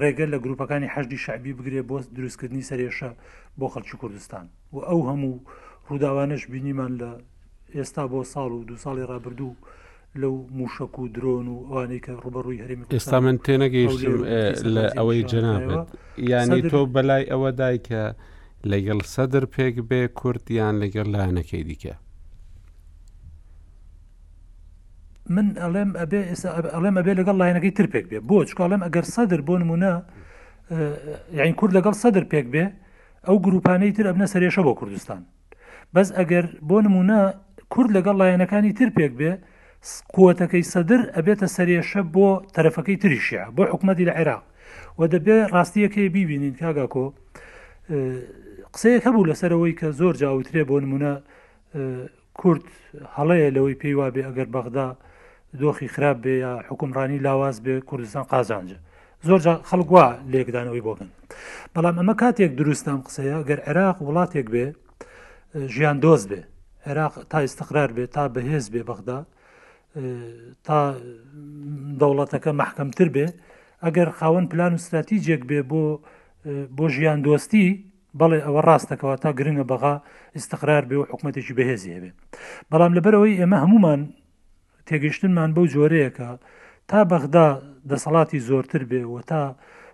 ڕێگە 0.00 0.26
لە 0.32 0.38
گروپەکانی 0.44 0.88
حەشدی 0.94 1.18
شعبی 1.24 1.52
بگرێ 1.58 1.82
بۆ 1.88 1.96
دروستکردنی 2.16 2.66
سەرێشە 2.70 3.10
بۆ 3.58 3.66
خەلکی 3.74 3.96
کوردستان 4.02 4.44
و 4.74 4.78
ئەو 4.88 5.00
هەموو 5.08 5.34
ڕووداوانش 5.88 6.42
بینیمان 6.52 6.92
لە 7.00 7.10
ئێستا 7.76 8.04
بۆ 8.12 8.20
ساڵ 8.32 8.50
و 8.56 8.64
دو 8.68 8.76
ساڵی 8.84 9.04
ڕابردوو 9.10 9.54
لەو 10.22 10.34
موشک 10.58 10.98
و 10.98 11.08
درۆن 11.14 11.46
و 11.48 11.56
ئەوانەی 11.68 12.00
کە 12.04 12.12
ڕوبەڕووی 12.24 12.60
هەرمی 12.62 12.84
ئێستا 12.96 13.18
من 13.26 13.36
تێنەگەیشتم 13.46 14.16
لە 14.74 14.82
ئەوەی 14.96 15.22
جنابێت 15.32 15.88
یانی 16.32 16.62
تۆ 16.70 16.80
بەلای 16.94 17.24
ئەوە 17.32 17.50
دایکە 17.60 18.04
لەگەڵ 18.70 18.98
سەدر 19.14 19.44
پێک 19.54 19.74
بێ 19.88 20.02
کورتیان 20.20 20.74
لەگەر 20.82 21.06
لاەنەکەی 21.14 21.64
دیکە 21.68 21.94
من 25.34 25.46
ئەڵێم 25.62 25.90
ئەبێ 26.00 26.20
ئێستا 26.30 26.48
ئەڵێم 26.76 26.96
ئەبێ 26.98 27.12
لەگەڵ 27.20 27.36
لایەنەکەی 27.40 27.72
تر 27.78 27.86
پێک 27.92 28.04
بێ 28.10 28.18
بۆ 28.28 28.36
چکڵێم 28.48 28.82
ئەگەر 28.86 29.04
سەدر 29.14 29.40
بۆ 29.48 29.54
نمونە 29.62 29.92
یاین 31.38 31.54
کورد 31.60 31.72
لەگەڵ 31.78 31.94
سەدر 32.02 32.24
پێک 32.32 32.46
بێ 32.52 32.64
ئەو 33.28 33.36
گروپانەی 33.46 33.92
تر 33.96 34.06
ئەبنە 34.10 34.26
سەرێشە 34.34 34.60
بۆ 34.66 34.72
کوردستان 34.80 35.22
بەس 35.94 36.08
ئەگەر 36.18 36.46
بۆ 36.68 36.76
نمونە 36.86 37.20
کورد 37.72 37.90
لەگەڵ 37.96 38.14
لایەنەکانی 38.22 38.72
تر 38.78 38.88
پێک 38.96 39.12
بێ 39.20 39.32
قوتەکەی 40.16 40.64
سەدر 40.72 41.00
ئەبێتە 41.16 41.46
سەرێشە 41.56 42.00
بۆ 42.14 42.28
تەرەفەکەی 42.54 42.96
تریشیە 43.02 43.42
بۆ 43.56 43.62
حکوومەتی 43.72 44.04
لە 44.08 44.12
عێراق 44.18 44.42
و 44.98 45.02
دەبێ 45.12 45.36
ڕاستیەکەی 45.54 46.08
بیبینین 46.14 46.54
کاگاکۆ 46.60 47.06
قسەیەک 48.74 49.02
هەبوو 49.08 49.28
لەسەرەوەی 49.30 49.74
کە 49.80 49.86
زۆر 50.00 50.14
جاوترێ 50.22 50.62
بۆ 50.70 50.76
نمونە 50.84 51.12
کورد 52.40 52.64
هەڵەیە 53.16 53.48
لەوەی 53.56 53.76
پێیوا 53.82 54.06
بێ 54.14 54.22
ئەگەر 54.28 54.48
بەغدا 54.54 54.88
دۆخی 55.56 55.86
خراپ 55.88 56.16
بێ 56.22 56.34
یا 56.44 56.52
حکومڕانی 56.68 57.18
لاواز 57.24 57.62
بێ 57.64 57.74
کوردستان 57.88 58.24
قازانجە 58.32 58.76
زۆر 59.26 59.40
خەڵک 59.68 59.88
وا 59.96 60.06
لێکدانەوەی 60.32 60.82
بۆ 60.86 60.92
بن 60.98 61.08
بەڵام 61.74 61.94
ئەمە 62.00 62.14
کاتێک 62.20 62.52
دروستام 62.60 63.00
قسەیە 63.06 63.38
گەر 63.48 63.60
عێراق 63.68 63.98
وڵاتێک 64.06 64.46
بێ 64.54 64.66
ژیان 65.74 65.98
دۆز 66.04 66.22
بێ 66.30 66.40
عێراق 66.88 67.14
تا 67.30 67.38
ئستقرار 67.46 67.90
بێ 67.96 68.04
تا 68.14 68.22
بەهێز 68.34 68.66
بێ 68.72 68.82
بەغدا 68.88 69.18
تا 70.66 70.78
دەوڵەتەکە 72.00 72.52
محکەمتر 72.60 73.08
بێ 73.14 73.26
ئەگەر 73.84 74.08
خاوەن 74.18 74.46
پلان 74.52 74.72
و 74.72 74.78
استراتیجێک 74.80 75.42
بێ 75.50 75.60
بۆ 75.70 75.82
بۆ 76.76 76.84
ژیان 76.94 77.18
دۆستی 77.26 77.66
بەڵێ 78.20 78.38
ئەوە 78.46 78.60
ڕاستەکەەوە 78.68 79.16
تا 79.22 79.30
گرنگە 79.38 79.64
بەغا 79.70 79.94
استقرار 80.38 80.84
بێ 80.90 80.96
و 80.98 81.04
حکوومەتێکی 81.10 81.52
بەهێزی 81.58 81.90
هەبێ 81.96 82.10
بەڵام 82.70 82.92
لەبەرەوەی 82.96 83.34
ئێمە 83.40 83.58
هەمومان 83.64 84.00
تێگەشتنمان 84.88 85.50
بەو 85.56 85.66
جۆرەیەەکە 85.74 86.30
تا 86.90 87.00
بەغدا 87.10 87.46
دەسەڵاتی 87.90 88.38
زۆرتر 88.48 88.82
بێ 88.90 89.02
و 89.12 89.16
تا 89.30 89.40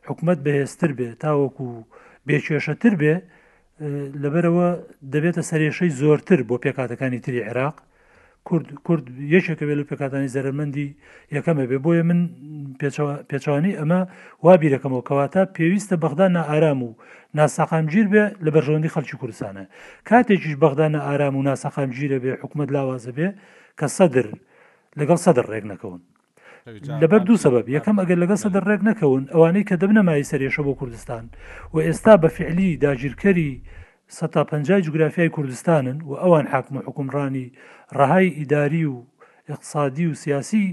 حکومت 0.09 0.39
بەهێزتر 0.45 0.91
بێ 0.99 1.09
تاوەکو 1.23 1.67
بێکێشەتر 2.29 2.95
بێ 3.01 3.15
لەبەرەوە 4.23 4.69
دەبێتە 5.13 5.43
سەرێشەی 5.51 5.93
زۆرتر 6.01 6.41
بۆ 6.49 6.55
پێکاتەکانی 6.65 7.21
تری 7.25 7.43
عێراق 7.49 7.77
کورد 8.87 9.07
یەکێکە 9.35 9.65
بێت 9.69 9.79
لە 9.81 9.85
پێکاتانی 9.91 10.29
زەرمەندی 10.37 10.89
یەکەمە 11.37 11.65
بێ 11.71 11.79
بۆیە 11.85 12.03
من 12.11 12.21
پێچوانی 13.31 13.73
ئەمە 13.81 14.01
وابیرەکەمەوە 14.45 15.07
کەواتە 15.09 15.43
پێویستە 15.57 15.97
بەغدا 16.03 16.27
نائرام 16.37 16.81
و 16.89 16.91
ناسەقامگیر 17.39 18.07
بێ 18.13 18.25
لە 18.45 18.51
بەرژەوەندی 18.55 18.93
خەلکی 18.95 19.17
کوردستانە 19.21 19.65
کاتێکیش 20.09 20.55
بەغدانە 20.63 21.01
ئارام 21.07 21.35
و 21.37 21.47
ناسەقامگیرە 21.49 22.19
بێ 22.25 22.33
حکومت 22.43 22.69
لاوازە 22.75 23.13
بێ 23.17 23.29
کە 23.79 23.87
سەدر. 23.99 24.27
لەگەڵ 25.01 25.19
سەدر 25.27 25.45
ڕێک 25.53 25.65
نەکەون 25.73 26.01
لەبەر 27.03 27.21
دوو 27.29 27.43
سبب 27.45 27.65
یەکەم 27.77 27.97
ئەگەر 28.03 28.19
لەگە 28.25 28.37
سەدە 28.45 28.61
ڕێک 28.69 28.83
نەکەون 28.89 29.23
ئەوانەی 29.35 29.65
کە 29.69 29.75
دەبنە 29.83 30.03
مای 30.09 30.25
سەرێشە 30.33 30.63
بۆ 30.67 30.73
کوردستان 30.81 31.25
و 31.75 31.77
ئێستا 31.87 32.15
بە 32.23 32.29
فعلی 32.37 32.71
داگیرکەری 32.85 33.51
150 34.09 34.81
جوگرافیای 34.87 35.29
کوردستانن 35.37 35.99
و 36.09 36.13
ئەوان 36.23 36.47
حاکم 36.53 36.75
و 36.79 36.83
حکومڕانی 36.87 37.47
ڕەهای 37.99 38.27
ئیداری 38.39 38.85
و 38.85 38.95
اقتصادی 39.53 40.07
و 40.11 40.15
سیاسی 40.23 40.65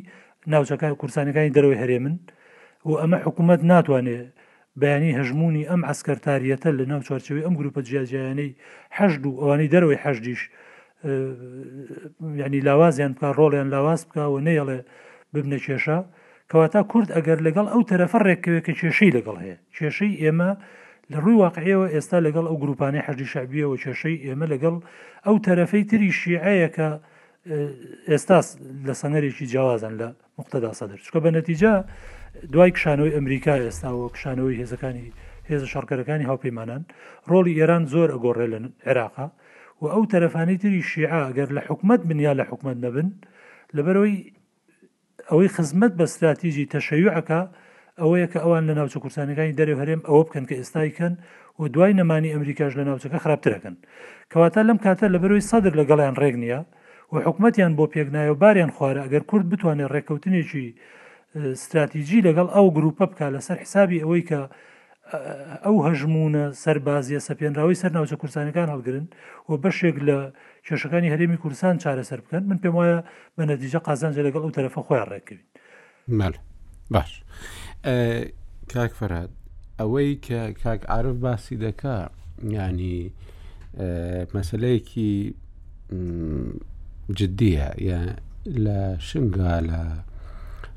ناوچەکان 0.52 0.94
کورسانەکانی 1.02 1.54
دەروی 1.58 1.80
هەرێمن 1.82 2.16
و 2.88 2.92
ئەمە 3.02 3.18
حکوومەت 3.28 3.62
ناتوانێت 3.72 4.28
بەیانی 4.82 5.16
هەژمونی 5.20 5.68
ئەم 5.70 5.82
عسکەرتاریەتە 5.92 6.70
لە 6.80 6.84
ناو 6.92 7.02
چوارچەوەی 7.08 7.46
ئەم 7.46 7.54
گروپە 7.60 7.80
جیاجیانەی 7.88 8.56
هەشد 8.98 9.22
و 9.26 9.40
ئەوانەی 9.42 9.72
دەروی 9.74 10.02
هەشدیش 10.06 10.42
ینی 12.42 12.60
لاوازیان 12.68 13.12
بکە 13.18 13.28
ڕۆڵیان 13.40 13.68
لاواز 13.76 14.02
بکە 14.10 14.24
و 14.34 14.36
نەیەڵێ 14.48 14.78
ببنە 15.34 15.60
کێشە 15.66 15.98
کەواتە 16.52 16.80
کورد 16.92 17.10
ئەگەر 17.16 17.40
لەگەڵ 17.48 17.66
ئەو 17.74 17.82
تەرەفە 17.92 18.18
ڕێکەوێت 18.28 18.64
کە 18.68 18.74
کێشەی 18.80 19.12
لەگەڵ 19.18 19.36
هەیە 19.44 19.58
کێشەی 19.78 20.14
ئێمە 20.24 20.50
لە 21.12 21.18
ڕووی 21.24 21.38
واقعەوە 21.44 21.86
ئێستا 21.94 22.18
لەگەڵ 22.28 22.46
ئەو 22.50 22.58
گروپانی 22.64 23.02
حەجی 23.08 23.28
شعبیەوە 23.34 23.76
کێشەی 23.84 24.16
ئێمە 24.26 24.46
لەگەڵ 24.54 24.76
ئەو 25.26 25.36
تەرەفەی 25.46 25.84
تری 25.90 26.10
شیعەیەکە 26.22 26.90
ئێستا 28.12 28.40
لە 28.88 28.94
سەنەرێکی 29.02 29.46
جیاوازن 29.52 29.94
لە 30.02 30.08
مختدا 30.40 30.72
سەدر 30.80 31.00
چکە 31.06 31.20
بە 31.26 31.30
نەتیجا 31.38 31.74
دوای 32.54 32.72
کشانەوەی 32.76 33.12
ئەمریکا 33.18 33.56
ئێستاەوە 33.66 34.06
کشانەوەی 34.16 34.56
هێزەکانی 34.62 35.08
هێز 35.50 35.62
شارکەرەکانی 35.74 36.26
هاوپەیمانان 36.32 36.82
ڕۆلی 37.32 37.54
ئێران 37.60 37.84
زۆر 37.94 38.10
ئەگۆڕێ 38.16 38.48
لە 38.54 38.60
عێراقا 38.88 39.28
و 39.82 39.86
ئەو 39.88 40.06
تەرەفانی 40.14 40.58
تری 40.62 40.82
شیعا 40.82 41.34
گەر 41.38 41.50
لە 41.58 41.62
حکومت 41.72 42.00
بنیا 42.10 42.34
لە 42.40 42.44
حکومت 42.52 42.78
نەبن 42.86 43.10
لەبەرەوەی 43.76 44.16
ئەوەی 45.30 45.50
خزمەت 45.56 45.94
بە 46.00 46.04
استراتیژی 46.10 46.70
تەشەیوعەکە 46.76 47.42
ئەوەیە 48.02 48.28
کە 48.34 48.40
ئەوان 48.44 48.64
لە 48.70 48.74
ناوچە 48.78 48.98
کورسانەکانی 49.04 49.58
دەرێ 49.60 49.74
هەرێم 49.82 50.02
ئەوە 50.08 50.22
بکەن 50.28 50.46
کە 50.50 50.56
ئێستایکەن 50.60 51.14
و 51.60 51.64
دوای 51.74 51.94
نەمانی 52.00 52.30
ئەمریکاش 52.36 52.74
لە 52.80 52.84
ناوچەکە 52.90 53.18
خراپترەکەن 53.24 53.76
کەواتە 54.32 54.62
لەم 54.68 54.78
کاتە 54.86 55.06
لەبەرەوەی 55.16 55.48
سەدر 55.52 55.74
لەگەڵیان 55.80 56.16
ڕێک 56.22 56.36
نییە 56.44 56.62
و 57.14 57.16
حکوومەتیان 57.26 57.74
بۆ 57.78 57.86
پێکنایە 57.94 58.32
و 58.34 58.40
باریان 58.44 58.72
خوارە 58.76 59.02
ئەگەر 59.06 59.24
کورد 59.30 59.46
بتوانێت 59.52 59.90
ڕێککەوتنێکی 59.96 60.68
استراتیژی 61.56 62.20
لەگەڵ 62.28 62.48
ئەو 62.56 62.68
گروپە 62.78 63.04
بکە 63.12 63.28
لەسەر 63.36 63.58
حسابی 63.64 64.00
ئەوەی 64.04 64.24
کە 64.30 64.40
ئەو 65.64 65.76
هەژمونە 65.88 66.44
سەربازیە 66.64 67.20
سەپێنراوی 67.30 67.76
سەر 67.84 67.92
ناوچە 67.98 68.16
کورسانەکان 68.22 68.68
هەڵگرن 68.74 69.06
و 69.50 69.58
بەشێک 69.64 69.98
لە 70.08 70.18
کێشەکانی 70.68 71.12
هەرێمی 71.14 71.38
کورسان 71.44 71.76
چارەسەر 71.84 72.20
بکەن 72.24 72.44
من 72.50 72.58
پێم 72.64 72.76
وایە 72.80 73.00
بە 73.38 73.44
نەتیجە 73.52 73.80
قازانجە 73.88 74.22
لەگەڵ 74.28 74.42
ئەو 74.46 74.56
تەرەفە 74.58 74.82
خۆیان 74.88 75.08
ڕێککەوین 75.14 75.44
مەل 76.20 76.36
باش 76.94 77.12
کاک 78.74 78.92
فەراد 79.00 79.30
ئەوەی 79.80 80.16
کە 80.26 80.42
کاک 80.64 80.82
عرف 80.96 81.16
باسی 81.26 81.56
دەکا 81.66 81.96
ینی 82.56 83.00
مەسلەیەکی 84.36 85.12
جددیە 87.18 87.68
یا 87.90 88.00
لە 88.66 88.80
شنگا 89.08 89.56
لە 89.72 89.84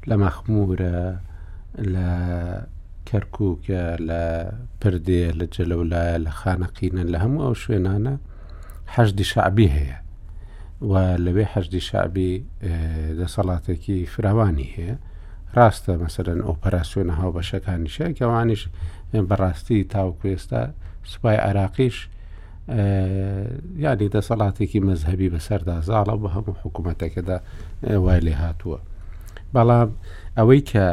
لە 0.09 0.14
مەخمورە 0.23 0.99
لە 1.94 2.11
کەرکووکە 3.11 3.83
لە 4.09 4.23
پردێ 4.81 5.25
لە 5.38 5.47
جەلەولایە 5.55 6.17
لە 6.27 6.31
خانەقینە 6.40 7.03
لە 7.12 7.19
هەموو 7.25 7.45
ئەو 7.47 7.55
شوێنانە 7.62 8.14
حەشدی 8.95 9.27
شعبی 9.33 9.69
هەیە 9.77 9.99
و 10.90 10.93
لەوێ 11.25 11.45
حەشدی 11.53 11.83
شعبی 11.88 12.33
دەسەڵاتێکی 13.21 13.99
فراوانی 14.12 14.69
هەیە 14.77 14.97
ڕاستە 15.57 15.93
مەسەرەن 16.03 16.40
ئۆپەراسیۆنە 16.49 17.14
هاو 17.21 17.31
بەشەکانیشە 17.37 18.07
کەوانش 18.19 18.61
بەڕاستی 19.29 19.79
تاوکوێستا 19.93 20.62
سوپای 21.11 21.37
عراقیش 21.49 21.97
یانی 23.85 24.09
دەسەڵاتێکی 24.17 24.81
مەذهبی 24.88 25.33
بەسەردازاڵە 25.35 26.14
بە 26.23 26.29
هەموو 26.37 26.59
حکوومەتەکەدا 26.62 27.37
وای 28.05 28.21
لێ 28.27 28.35
هاتووە. 28.43 28.79
بەڵام 29.55 29.90
ئەوەی 30.37 30.62
کە 30.71 30.87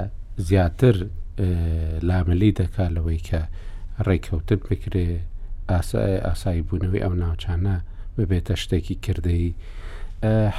زیاتر 0.48 0.96
لامەلی 2.10 2.54
دەکا 2.60 2.86
لەوەی 2.96 3.22
کە 3.28 3.42
ڕێککەوتن 4.08 4.62
بکرێ 4.70 5.08
ئاسایی 6.28 6.66
بوونەوەی 6.68 7.04
ئەو 7.06 7.14
ناوچانە 7.24 7.78
ببێتە 8.16 8.54
شتێکی 8.62 8.96
کردەی 9.06 9.44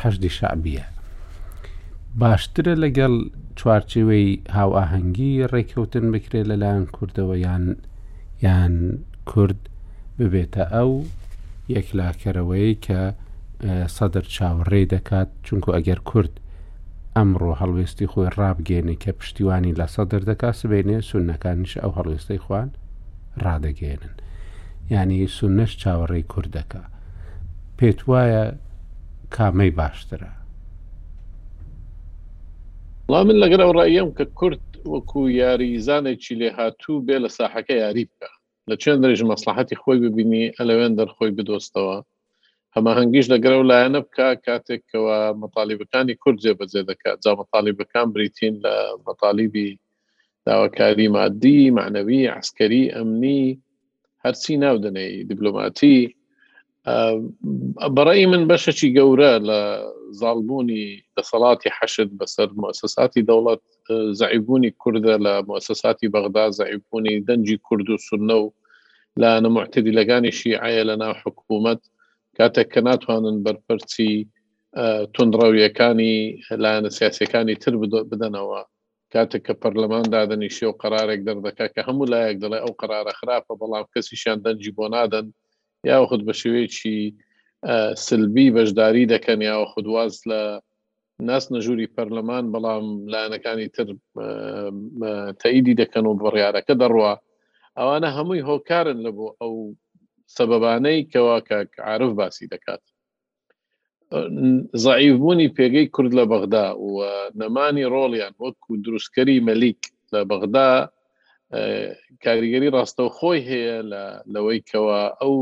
هەشدی 0.01 0.31
شعبیە. 0.39 0.85
باشترە 2.21 2.75
لەگەڵ 2.85 3.15
چوارچوەی 3.59 4.27
هاوئاهەنگی 4.59 5.33
ڕێککەوتن 5.53 6.07
بکرێت 6.13 6.47
لەلایەن 6.51 6.85
کوردەوە 6.97 7.37
یان 7.47 7.65
یان 8.47 8.75
کورد 9.31 9.61
ببێتە 10.19 10.65
ئەو 10.77 10.91
یەکلاکەرەوەی 11.77 12.71
کە 12.87 13.01
سەدر 13.97 14.25
چاوەڕێ 14.35 14.83
دەکات 14.95 15.29
چونکو 15.47 15.71
ئەگەر 15.77 16.01
کورد 16.11 16.33
ئەمڕۆ 17.17 17.51
هەڵوێستی 17.61 18.11
خۆی 18.13 18.33
ڕابگەێنێ 18.39 18.97
کە 19.03 19.11
پشتیوانی 19.19 19.77
لە 19.81 19.87
سەدر 19.95 20.23
دەکا 20.31 20.51
سبێنێ 20.61 20.99
سونەکانیش 21.11 21.73
ئەو 21.83 21.93
هەڵوێستەی 21.99 22.43
خوان 22.45 22.69
ڕدەگەێنن 23.45 24.15
ینی 24.95 25.21
سونەش 25.37 25.73
چاوەڕێی 25.83 26.29
کوردەکە 26.33 26.83
پێت 27.77 27.99
وایە 28.11 28.45
کامەی 29.35 29.73
باشترە 29.79 30.33
ڵا 33.11 33.21
من 33.29 33.37
لەگەرە 33.43 33.67
ڕایم 33.77 34.09
کە 34.17 34.25
کورد 34.39 34.65
وەکو 34.95 35.21
یاریزانێکی 35.43 36.35
لێ 36.41 36.49
هاتوو 36.59 37.05
بێ 37.07 37.17
لە 37.25 37.31
ساحەکە 37.39 37.75
یاری 37.85 38.05
بکە 38.11 38.31
لە 38.71 38.75
چند 38.83 38.99
درێژ 39.03 39.21
مەسلحەتی 39.31 39.79
خۆی 39.83 39.99
ببینی 40.05 40.45
ئەلەوێن 40.57 40.93
دەرخۆی 40.99 41.35
بدۆستەوە 41.37 41.97
هەماهنگگیش 42.77 43.27
لەگەرە 43.35 43.57
و 43.61 43.69
لایەنە 43.73 44.01
بکە 44.07 44.29
کاتێکەوە 44.49 45.19
مەطالبەکانی 45.43 46.15
کورد 46.23 46.39
جێبەجێ 46.45 46.83
دەکات 46.91 47.19
جا 47.25 47.33
مەطالبەکان 47.41 48.07
بریتین 48.15 48.55
لە 48.65 48.75
مەطالیبی 49.07 49.69
داواکاری 50.47 51.09
مادی 51.17 51.59
معنەوی 51.79 52.23
عسکەری 52.41 52.85
ئەمنی 52.97 53.43
هەرچی 54.25 54.55
ناودنەی 54.65 55.13
دیبلوماتی 55.31 55.99
بەڕی 57.97 58.25
من 58.33 58.43
بەشەکی 58.51 58.89
گەورە 58.99 59.33
لە 59.49 59.61
زالبوونی 60.21 60.85
دەسەڵاتی 61.17 61.75
حەشت 61.79 62.11
بەسەر 62.21 62.49
مؤسساتی 62.63 63.27
دەوڵەت 63.29 63.65
زعیبوونی 64.21 64.71
کووردە 64.83 65.15
لە 65.27 65.35
مؤسساتی 65.49 66.09
بەغدا 66.15 66.45
زعیبوونی 66.59 67.17
دەنجی 67.29 67.57
کورد 67.67 67.89
و 67.91 68.03
سنە 68.07 68.37
و 68.43 68.47
لە 69.21 69.31
نەمعتدی 69.45 69.95
لەگانی 69.99 70.33
شیعە 70.39 70.83
لە 70.89 70.95
ناو 71.03 71.15
حکوومەت 71.23 71.83
کاتێک 72.43 72.69
کە 72.75 72.81
ناتوانن 72.89 73.37
بەرپەرچی 73.47 74.11
تونندڕەویەکانی 75.15 76.15
لایەنە 76.63 76.91
سیاسەکانی 76.99 77.55
تر 77.63 77.73
بدەنەوە 78.11 78.61
کاتێک 79.15 79.43
کە 79.47 79.55
پەرلەمان 79.63 80.05
دادنیشی 80.15 80.65
و 80.69 80.77
قرارێک 80.83 81.21
دەردەکە 81.29 81.67
کە 81.75 81.81
هەموو 81.89 82.11
لایەک 82.15 82.37
دەڵێ 82.43 82.59
ئەو 82.65 82.73
قرارە 82.81 83.13
خراپە 83.19 83.55
بەڵام 83.61 83.85
کەسیشیان 83.95 84.39
دەنجی 84.45 84.73
بۆ 84.79 84.85
نادەن 84.95 85.27
یا 85.89 85.97
خود 86.09 86.23
بە 86.29 86.35
شێوەیەکی 86.41 86.99
سلبی 88.07 88.47
بەشداری 88.57 89.11
دەکەن 89.15 89.41
یاوە 89.51 89.67
خودواز 89.73 90.13
لە 90.31 90.41
ناس 91.29 91.45
نەژووری 91.55 91.93
پەرلەمان 91.97 92.45
بەڵام 92.55 92.85
لایەنەکانی 93.13 93.69
تر 93.77 93.87
تەیدی 95.43 95.75
دەکەن 95.83 96.05
و 96.07 96.19
بڕیارەکە 96.27 96.75
دەڕوە 96.83 97.13
ئەوانە 97.79 98.09
هەمووی 98.17 98.47
هۆکارن 98.49 98.99
لە 99.07 99.11
بۆ 99.17 99.27
ئەو 99.41 99.55
سەبەبانەی 100.39 101.01
کەوا 101.13 101.39
کە 101.49 101.59
عرف 101.93 102.11
باسی 102.21 102.51
دەکات 102.55 102.83
زعیفبوونی 104.85 105.53
پێگەی 105.57 105.87
کورد 105.95 106.13
لە 106.21 106.25
بەغدا 106.33 106.67
و 106.93 106.97
نەمانی 107.41 107.91
ڕۆڵیان 107.95 108.35
وەکو 108.45 108.71
دروستکەری 108.85 109.45
مەلیک 109.49 109.81
لە 110.13 110.21
بەغدا 110.31 110.71
کاریگەری 112.25 112.73
ڕاستەوخۆی 112.77 113.47
هەیە 113.51 113.77
لەوەی 114.35 114.61
کەوا 114.71 115.03
ئەو 115.21 115.35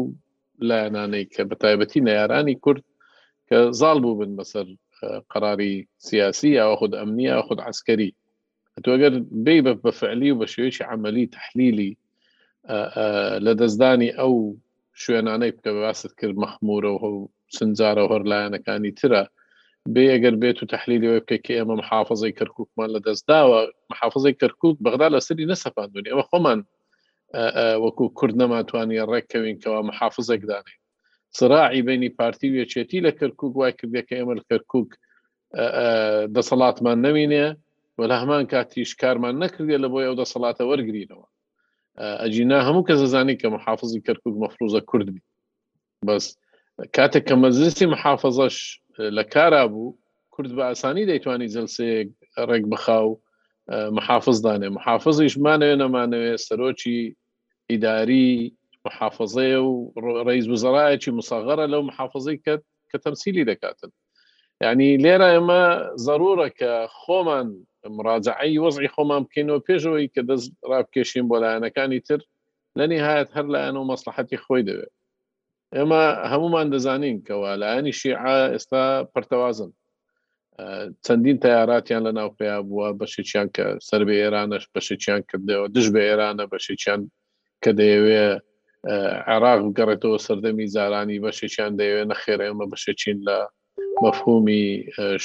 لایەنانەی 0.68 1.24
کە 1.32 1.42
بەتایبەتی 1.50 2.04
نەیارانی 2.08 2.56
کورد 2.64 2.82
کە 3.48 3.56
زال 3.80 3.98
بوو 4.02 4.18
بن 4.20 4.32
بەسەر 4.38 4.66
قراری 5.32 5.74
سیاسی 6.08 6.50
یا 6.58 6.66
خود 6.80 6.92
ئەمنی 7.00 7.24
یا 7.32 7.40
خود 7.46 7.58
عسکەری 7.70 8.10
تۆگەر 8.84 9.14
بێ 9.44 9.56
بە 9.64 9.72
بەفعلی 9.84 10.28
و 10.30 10.38
بە 10.40 10.46
شێوێکی 10.52 10.84
عملی 10.92 11.24
تحلیلی 11.36 11.92
لە 13.46 13.52
دەستدانی 13.60 14.10
ئەو 14.20 14.34
شوێنانەی 15.04 15.52
بکە 15.56 15.70
باست 15.84 16.12
کرد 16.20 16.36
مەخمورە 16.44 16.90
و 16.92 17.02
هەو 17.04 17.14
سنجارە 17.56 18.00
و 18.04 18.12
هەرلایەنەکانی 18.14 18.92
ترە 19.00 19.22
بێ 19.94 20.04
ئەگەر 20.12 20.34
بێت 20.42 20.58
و 20.60 20.70
تحلیلەوەی 20.74 21.22
بکە 21.24 21.36
کە 21.44 21.52
ئێمە 21.58 21.74
محافظی 21.82 22.36
کەرککمان 22.38 22.88
لە 22.94 23.00
دەستداوە 23.06 23.60
محافظی 23.92 24.34
کەرکک 24.40 24.74
بەغدا 24.84 25.08
لە 25.14 25.20
سری 25.26 25.48
نەسەپاندون 25.52 26.04
ئەوە 26.10 26.24
خۆمان 26.30 26.60
وەکو 27.84 28.04
کورد 28.18 28.34
نەماتوانانی 28.42 29.06
ڕێککەوینکەوە 29.10 29.80
محافظێک 29.90 30.42
دانێ 30.50 30.74
سراعی 31.38 31.82
بینی 31.88 32.10
پارتی 32.18 32.48
وێچێتی 32.54 32.98
لە 33.06 33.12
کەرکک 33.18 33.50
وای 33.58 33.72
کردێککە 33.78 34.14
ئێمە 34.18 34.34
لە 34.40 34.44
کەرکک 34.50 34.90
دەسەڵاتمان 36.36 36.98
نەوینێ 37.06 37.46
وەلا 37.98 38.16
هەمان 38.22 38.44
کاتیش 38.52 38.90
کارمان 39.02 39.34
نەکردێت 39.42 39.80
لە 39.84 39.88
بۆی 39.92 40.06
ئەو 40.08 40.14
دەسەڵاتە 40.20 40.62
وەرگینەوە 40.70 41.26
ئەجینا 41.98 42.58
هەموو 42.66 42.84
کە 42.88 42.94
زانانی 43.02 43.36
کە 43.40 43.46
محافظی 43.56 44.04
کەرکک 44.06 44.34
مەفروزە 44.42 44.80
کوردبی 44.90 45.22
بەس 46.06 46.24
کاتێک 46.96 47.24
کە 47.28 47.34
مەزیسی 47.42 47.86
محافظەش 47.94 48.56
لە 49.16 49.24
کارا 49.34 49.64
بوو 49.72 49.96
کورد 50.34 50.50
بە 50.58 50.62
ئاسانی 50.68 51.08
دەیتوانی 51.10 51.48
جلسەیەک 51.54 52.08
ڕێک 52.50 52.64
بخاو 52.72 53.08
محافظ 53.98 54.36
دانێ 54.46 54.68
محافظیش 54.78 55.34
مانەوێ 55.44 55.74
نەمانەوێ 55.82 56.32
سەرۆکی 56.46 57.00
ئیداری 57.70 58.30
محافظەیە 58.86 59.58
و 59.68 59.72
ڕیز 60.26 60.46
وزرایەکی 60.52 61.10
مساغەرە 61.20 61.66
لەو 61.72 61.82
محافظی 61.90 62.36
کرد 62.44 62.62
کە 62.90 62.96
تەمسیلی 63.04 63.46
دەکاتن 63.50 63.90
یعنی 64.64 64.88
لێرە 65.04 65.28
ئێمە 65.34 65.62
ضرورە 66.06 66.48
کە 66.58 66.72
خۆمان 67.00 67.48
مراجعی 67.88 68.58
وەزی 68.58 68.88
خۆمان 68.94 69.22
بکەینەوە 69.26 69.60
پێشەوەی 69.68 70.12
کە 70.14 70.22
دەست 70.28 70.50
ڕابکێشین 70.70 71.24
بۆ 71.30 71.36
لایەنەکانی 71.44 72.00
تر 72.08 72.20
لە 72.78 72.84
نهایەت 72.92 73.28
هەر 73.36 73.46
لایەن 73.54 73.76
و 73.76 73.88
مەسلحەتی 73.92 74.42
خۆی 74.44 74.66
دەوێت 74.68 74.92
ئێمە 75.76 76.02
هەمومان 76.32 76.66
دەزانین 76.74 77.16
کەوا 77.26 77.52
لایەنی 77.62 77.94
شیعە 78.00 78.38
ئێستا 78.52 78.84
پرتەوازن 79.14 79.70
چەندین 81.04 81.38
تەیاراتیان 81.44 82.02
لە 82.06 82.12
ناوپیا 82.18 82.56
بووە 82.68 82.88
بەشێکیان 83.00 83.48
کە 83.56 83.66
سەر 83.88 84.00
بە 84.08 84.14
ئێرانش 84.22 84.64
بەشێکیان 84.74 85.22
کردەوە 85.30 85.66
دش 85.74 85.86
بە 85.94 86.00
ئێرانە 86.08 86.44
بەشێکیان 86.52 87.00
کە 87.62 87.70
دەیەوێ 87.78 88.24
عراق 89.32 89.60
گەڕێتەوە 89.78 90.18
سەردەمی 90.26 90.66
زارانی 90.74 91.22
بەشێکیان 91.24 91.72
دەیەوێت 91.80 92.06
نەخێر 92.12 92.40
ئێمە 92.44 92.66
بەشەچین 92.72 93.18
لە 93.28 93.38
مەفهومی 94.02 94.66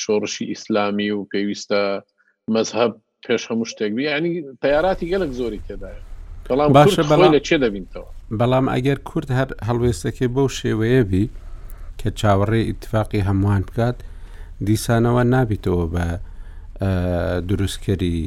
شۆڕشی 0.01 0.45
ئیسلامی 0.51 1.09
و 1.13 1.27
پێویستە 1.31 1.83
مەذهب 2.53 2.91
پێش 3.27 3.41
هەموو 3.49 3.65
شتێکبی 3.71 4.03
ینی 4.15 4.31
تەیاراتی 4.63 5.05
گەلک 5.11 5.31
زۆری 5.39 5.59
تێدایە 5.67 6.01
کەڵام 6.47 6.69
باشە 6.77 7.03
بەڵی 7.11 7.29
لە 7.35 7.39
چێ 7.47 7.57
دەبینەوە 7.63 8.07
بەڵام 8.39 8.65
ئەگەر 8.73 8.99
کورد 9.09 9.29
هەر 9.39 9.49
هەڵوێستەکەی 9.67 10.29
بەو 10.35 10.47
شێوەیەبی 10.59 11.25
کە 11.99 12.09
چاوەڕێ 12.19 12.61
ئاتفاقی 12.67 13.25
هەمووان 13.29 13.61
بکات 13.67 13.97
دیسانەوە 14.67 15.23
نابیتەوە 15.33 15.85
بە 15.93 16.05
دروستکەری 17.49 18.17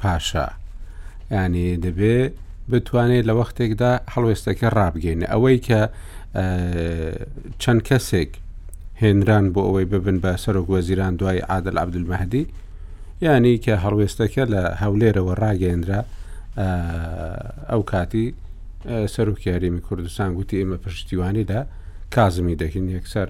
پاشا 0.00 0.48
ینی 1.30 1.68
دەبێ 1.84 2.16
بتوانێت 2.70 3.24
لە 3.28 3.32
وەختێکدا 3.38 3.92
هەڵوێستەکە 4.12 4.68
ڕابگەینە 4.76 5.26
ئەوەی 5.32 5.58
کە 5.66 5.80
چەند 7.62 7.80
کەسێک 7.88 8.30
هێنران 9.02 9.46
بۆ 9.54 9.60
ئەوەی 9.66 9.86
ببن 9.92 10.16
بە 10.24 10.32
سەرۆک 10.42 10.66
وەزیران 10.74 11.14
دوای 11.20 11.40
عادل 11.52 11.76
عبدمەهدی 11.84 12.44
ینی 13.22 13.54
کە 13.64 13.72
هەڵوێستەکە 13.84 14.42
لە 14.54 14.62
هەولێرەوە 14.82 15.34
ڕاگەێنرا 15.42 16.00
ئەو 17.70 17.82
کاتی 17.90 18.26
سەرکیاریمی 19.14 19.82
کوردستان 19.86 20.30
گوتی 20.36 20.56
ئێمە 20.60 20.78
پشتیوانیدا 20.84 21.60
کازمی 22.14 22.56
دەکەین 22.62 22.86
یەکسەر 22.96 23.28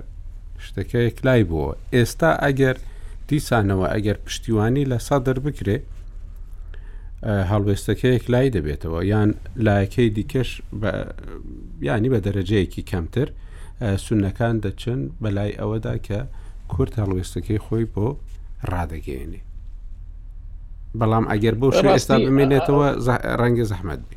شتەکەیەک 0.64 1.16
لای 1.26 1.42
بووە 1.50 1.70
ئێستا 1.94 2.30
ئەگەر 2.44 2.76
دیسانەوە 3.30 3.86
ئەگەر 3.94 4.16
پشتیوانی 4.26 4.84
لە 4.90 4.98
سەدر 5.08 5.36
بکرێ 5.46 5.78
هەڵوێستەکەیەک 7.50 8.24
لای 8.32 8.48
دەبێتەوە 8.56 9.00
یان 9.12 9.30
لایەکەی 9.66 10.08
دیکەش 10.16 10.50
ینی 11.88 12.08
بە 12.12 12.18
دەرەجەیەکی 12.26 12.82
کەمتر 12.90 13.28
سونەکان 14.06 14.54
دەچن 14.64 15.00
بەلای 15.22 15.52
ئەوەدا 15.60 15.94
کە 16.06 16.18
کورت 16.72 16.94
هەڵوێستەکەی 17.00 17.58
خۆی 17.66 17.84
بۆ 17.94 18.06
ڕادەگەێنێ 18.72 19.40
بەڵام 21.00 21.24
ئەگەر 21.32 21.54
بۆ 21.62 21.68
ئێستا 21.94 22.16
بمێنێتەوە 22.24 22.88
ڕەنگە 23.40 23.64
زەحمەت 23.70 24.00
بی 24.08 24.16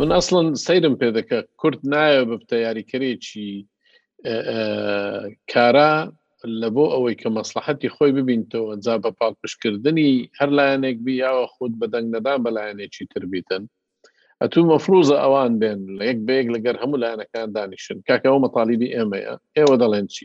من 0.00 0.10
ئەاصلن 0.14 0.46
سەیرم 0.66 0.94
پێ 1.00 1.08
دەکە 1.16 1.38
کورد 1.60 1.80
نایە 1.92 2.22
بە 2.28 2.36
تیاریکەرێکی 2.50 3.50
کارا 5.52 5.94
لە 6.60 6.68
بۆ 6.74 6.84
ئەوەی 6.94 7.16
کە 7.20 7.28
مەسلحەتی 7.38 7.92
خۆی 7.94 8.12
ببینتەوە 8.18 8.72
جا 8.84 8.96
بە 9.04 9.10
پاکشکردنی 9.20 10.14
هەر 10.38 10.50
لایەنێک 10.58 10.96
بیاوە 11.06 11.46
خودت 11.54 11.74
بەدەنگ 11.82 12.06
نەدا 12.14 12.34
بە 12.44 12.50
لایەنێکی 12.56 13.04
تربیتن 13.12 13.62
ئەتو 14.40 14.60
مەفروزە 14.70 15.16
ئەوان 15.24 15.52
بێن 15.60 15.80
لە 15.98 16.04
یەک 16.10 16.18
بێک 16.28 16.46
لەگەر 16.54 16.76
هەموو 16.82 16.98
لایەنەکان 17.02 17.48
دانیشن 17.56 17.98
کاکەەوە 18.08 18.38
مەتالیبی 18.44 18.92
ئێمەیە 18.94 19.34
ئێوە 19.56 19.76
دەڵێن 19.82 20.06
چی 20.14 20.24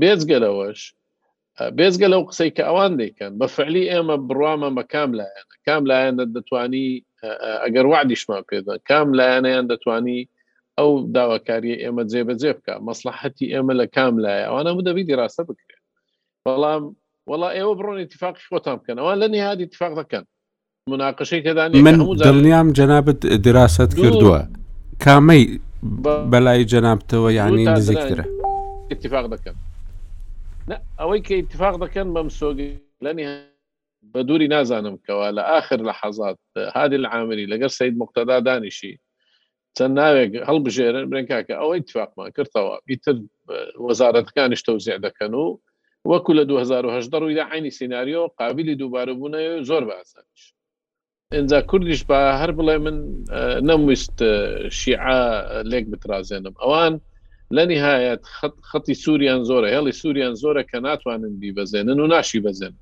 بێزگەلەوەش 0.00 0.80
بێزگەلەو 1.76 2.22
قسەی 2.30 2.50
کە 2.56 2.62
ئەوان 2.68 2.92
دەیکەن 3.00 3.32
بە 3.40 3.46
فعلی 3.56 3.84
ئێمە 3.92 4.16
بڕوامە 4.28 4.70
بە 4.78 4.84
کام 4.92 5.10
لایەنە 5.18 5.38
يعني، 5.42 5.58
کام 5.66 5.82
يعني 5.82 5.86
لایەنە 5.90 6.24
دەتوانی 6.36 6.86
ئەگەر 7.66 7.84
آه، 7.86 7.90
وعدیشمان 7.92 8.42
پێدان 8.50 8.78
کام 8.88 9.06
يعني 9.06 9.16
لایەنەیان 9.20 9.66
دەتوانی 9.72 10.20
ئەو 10.78 10.90
داواکاری 11.16 11.74
ئێمە 11.82 12.02
جێبەجێ 12.12 12.52
بکە 12.56 12.74
مەسلحەتی 12.88 13.46
ئێمە 13.54 13.72
لە 13.80 13.86
کام 13.96 14.14
لایە 14.24 14.44
ئەوانە 14.48 14.70
بدەبیی 14.78 15.16
ڕاستە 15.20 15.42
بکرێت 15.50 15.82
والله 16.46 16.74
وڵا 17.30 17.48
ئێوە 17.58 17.74
بڕۆن 17.78 17.98
اتفاق 18.00 18.34
خوتام 18.48 18.78
كان 18.86 18.96
ئەوان 18.98 19.16
لە 19.22 19.28
نهادی 19.30 19.62
اتفاق 19.64 20.02
كان 20.12 20.24
مناقشة 20.90 21.38
كذا 21.40 21.68
من 21.68 22.72
جناب 22.72 23.10
دراسة 23.20 23.86
كردوا 23.86 24.38
كامي 25.00 25.60
بلاي 26.02 26.64
جناب 26.64 26.98
تو 27.06 27.28
يعني 27.30 27.64
نزيك 27.66 28.24
اتفاق 28.92 29.34
كان 29.44 29.54
ئەوەی 30.76 31.20
کە 31.26 31.32
اتفاق 31.42 31.74
دەکەن 31.84 32.08
بەم 32.16 32.28
سۆگی 32.38 32.70
لەنی 33.04 33.26
بە 34.12 34.20
دووری 34.28 34.48
نازانم 34.54 34.96
کەەوە 35.06 35.28
لە 35.36 35.42
آخر 35.58 35.80
لە 35.88 35.92
حەزات 36.00 36.38
هادی 36.74 36.98
لە 37.04 37.08
عامری 37.14 37.50
لەگەر 37.52 37.70
سید 37.78 37.94
مقتەدا 38.02 38.36
دانیشی 38.48 38.92
چەند 39.76 39.94
ناوێک 40.00 40.30
هەڵبژێرن 40.48 41.04
برن 41.10 41.26
کاکە 41.32 41.54
ئەوەی 41.62 41.80
اتفاقمان 41.82 42.30
کردەوە 42.36 42.74
ئیتر 42.90 43.16
وەزارەتەکانیشتە 43.86 44.70
و 44.74 44.82
زیێ 44.84 44.98
دەکەن 45.06 45.32
و 45.42 45.46
وەکو 46.10 46.32
لە 46.38 46.42
2010 46.44 47.20
ڕووی 47.20 47.38
لە 47.38 47.44
عینی 47.52 47.70
سناریۆ 47.78 48.22
قابلی 48.40 48.74
دووبارە 48.80 49.14
بوونە 49.18 49.38
زۆر 49.70 49.82
باسانش 49.90 50.40
ئەجا 51.34 51.60
کوردیش 51.70 52.00
بە 52.08 52.18
هەر 52.40 52.50
بڵێ 52.58 52.76
من 52.84 52.96
نەمویست 53.68 54.16
شیع 54.78 55.02
لێک 55.70 55.84
بترازێنم 55.92 56.54
ئەوان 56.62 56.94
لە 57.56 57.62
نهایەت 57.72 58.20
خەتی 58.70 58.94
سووریان 59.04 59.40
زۆرە 59.48 59.68
هێڵی 59.74 59.92
سووریان 60.00 60.34
زۆرە 60.42 60.62
کە 60.70 60.78
ناتوانن 60.86 61.34
بیبەزێنن 61.42 61.98
و 62.02 62.06
ناشی 62.14 62.40
بەزێن 62.46 62.74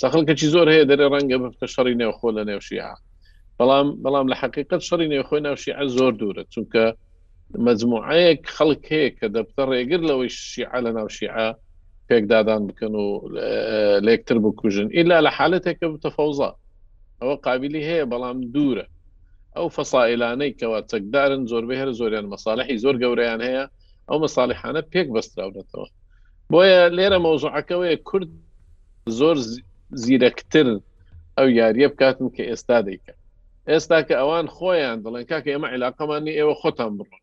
سەخلکەکی 0.00 0.48
زۆر 0.54 0.66
هەیە 0.74 0.84
دەرێ 0.90 1.06
ڕەنگە 1.14 1.36
بکە 1.42 1.66
شەڕی 1.74 1.94
نێوخۆ 2.00 2.28
لە 2.36 2.42
نێوشیع 2.48 2.88
بەڵام 3.58 3.88
بەڵام 4.04 4.26
لە 4.32 4.36
حقیقت 4.42 4.80
شەڕی 4.88 5.08
نێوخۆی 5.12 5.40
ناوشیع 5.46 5.76
زۆر 5.96 6.12
دوورە 6.20 6.44
چونکە 6.52 6.84
مجموعەیەک 7.66 8.42
خەڵک 8.56 8.82
هەیە 8.92 9.10
کە 9.18 9.26
دەبتە 9.34 9.62
ڕێگر 9.70 10.00
لەوەی 10.08 10.30
شیع 10.52 10.72
لە 10.86 10.90
ناوشیعە 10.98 11.48
پێکدادان 12.08 12.62
بکەن 12.68 12.94
و 13.04 13.06
لێکتر 14.06 14.36
بکوژن 14.44 14.88
ئیلا 14.96 15.18
لە 15.26 15.30
حالەتێکە 15.38 15.86
بتەفەوزە 15.94 16.50
ئەوە 17.20 17.34
قابلی 17.46 17.82
هەیە 17.90 18.04
بەڵام 18.12 18.38
دوورە 18.54 18.86
ئەو 19.56 19.66
فەسائلانەی 19.76 20.52
کەەوە 20.60 20.78
چەکدارن 20.90 21.42
زۆربەی 21.50 21.80
هەر 21.82 21.90
زۆریان 22.00 22.26
مەساالحی 22.32 22.76
زۆر 22.84 22.94
گەورەیان 23.02 23.40
هەیە 23.48 23.64
ئەو 24.10 24.18
مەساالحانە 24.24 24.82
پێک 24.92 25.08
بەستراونێتەوە 25.14 25.86
بۆیە 26.50 26.80
لێرە 26.96 27.18
مەوزعەکەوەیە 27.26 27.96
کورد 28.08 28.30
زۆر 29.18 29.36
زیرەکتر 30.02 30.68
ئەو 31.36 31.48
یاریە 31.60 31.88
بکاتن 31.92 32.28
کە 32.36 32.42
ئێستا 32.50 32.78
دەیکە 32.86 33.12
ئێستا 33.70 33.98
کە 34.08 34.14
ئەوان 34.20 34.46
خۆیان 34.56 34.98
دەڵێن 35.04 35.24
کاکە 35.30 35.50
ئێمە 35.52 35.68
عیلاقەمانی 35.74 36.36
ئێوە 36.38 36.54
خۆتان 36.60 36.92
بڕۆن 36.98 37.22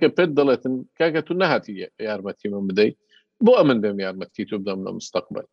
کە 0.00 0.08
پێت 0.16 0.30
دەڵێتن 0.38 0.74
کاکە 0.98 1.20
تو 1.26 1.32
نهاتی 1.40 1.72
یارمەتی 2.06 2.48
من 2.52 2.64
بدەیت 2.68 2.96
بۆ 3.44 3.52
ئەمن 3.58 3.78
بێم 3.82 3.98
یارمەتی 4.04 4.44
تو 4.48 4.54
بدەم 4.60 4.80
لە 4.86 4.90
مستەقبل 4.98 5.46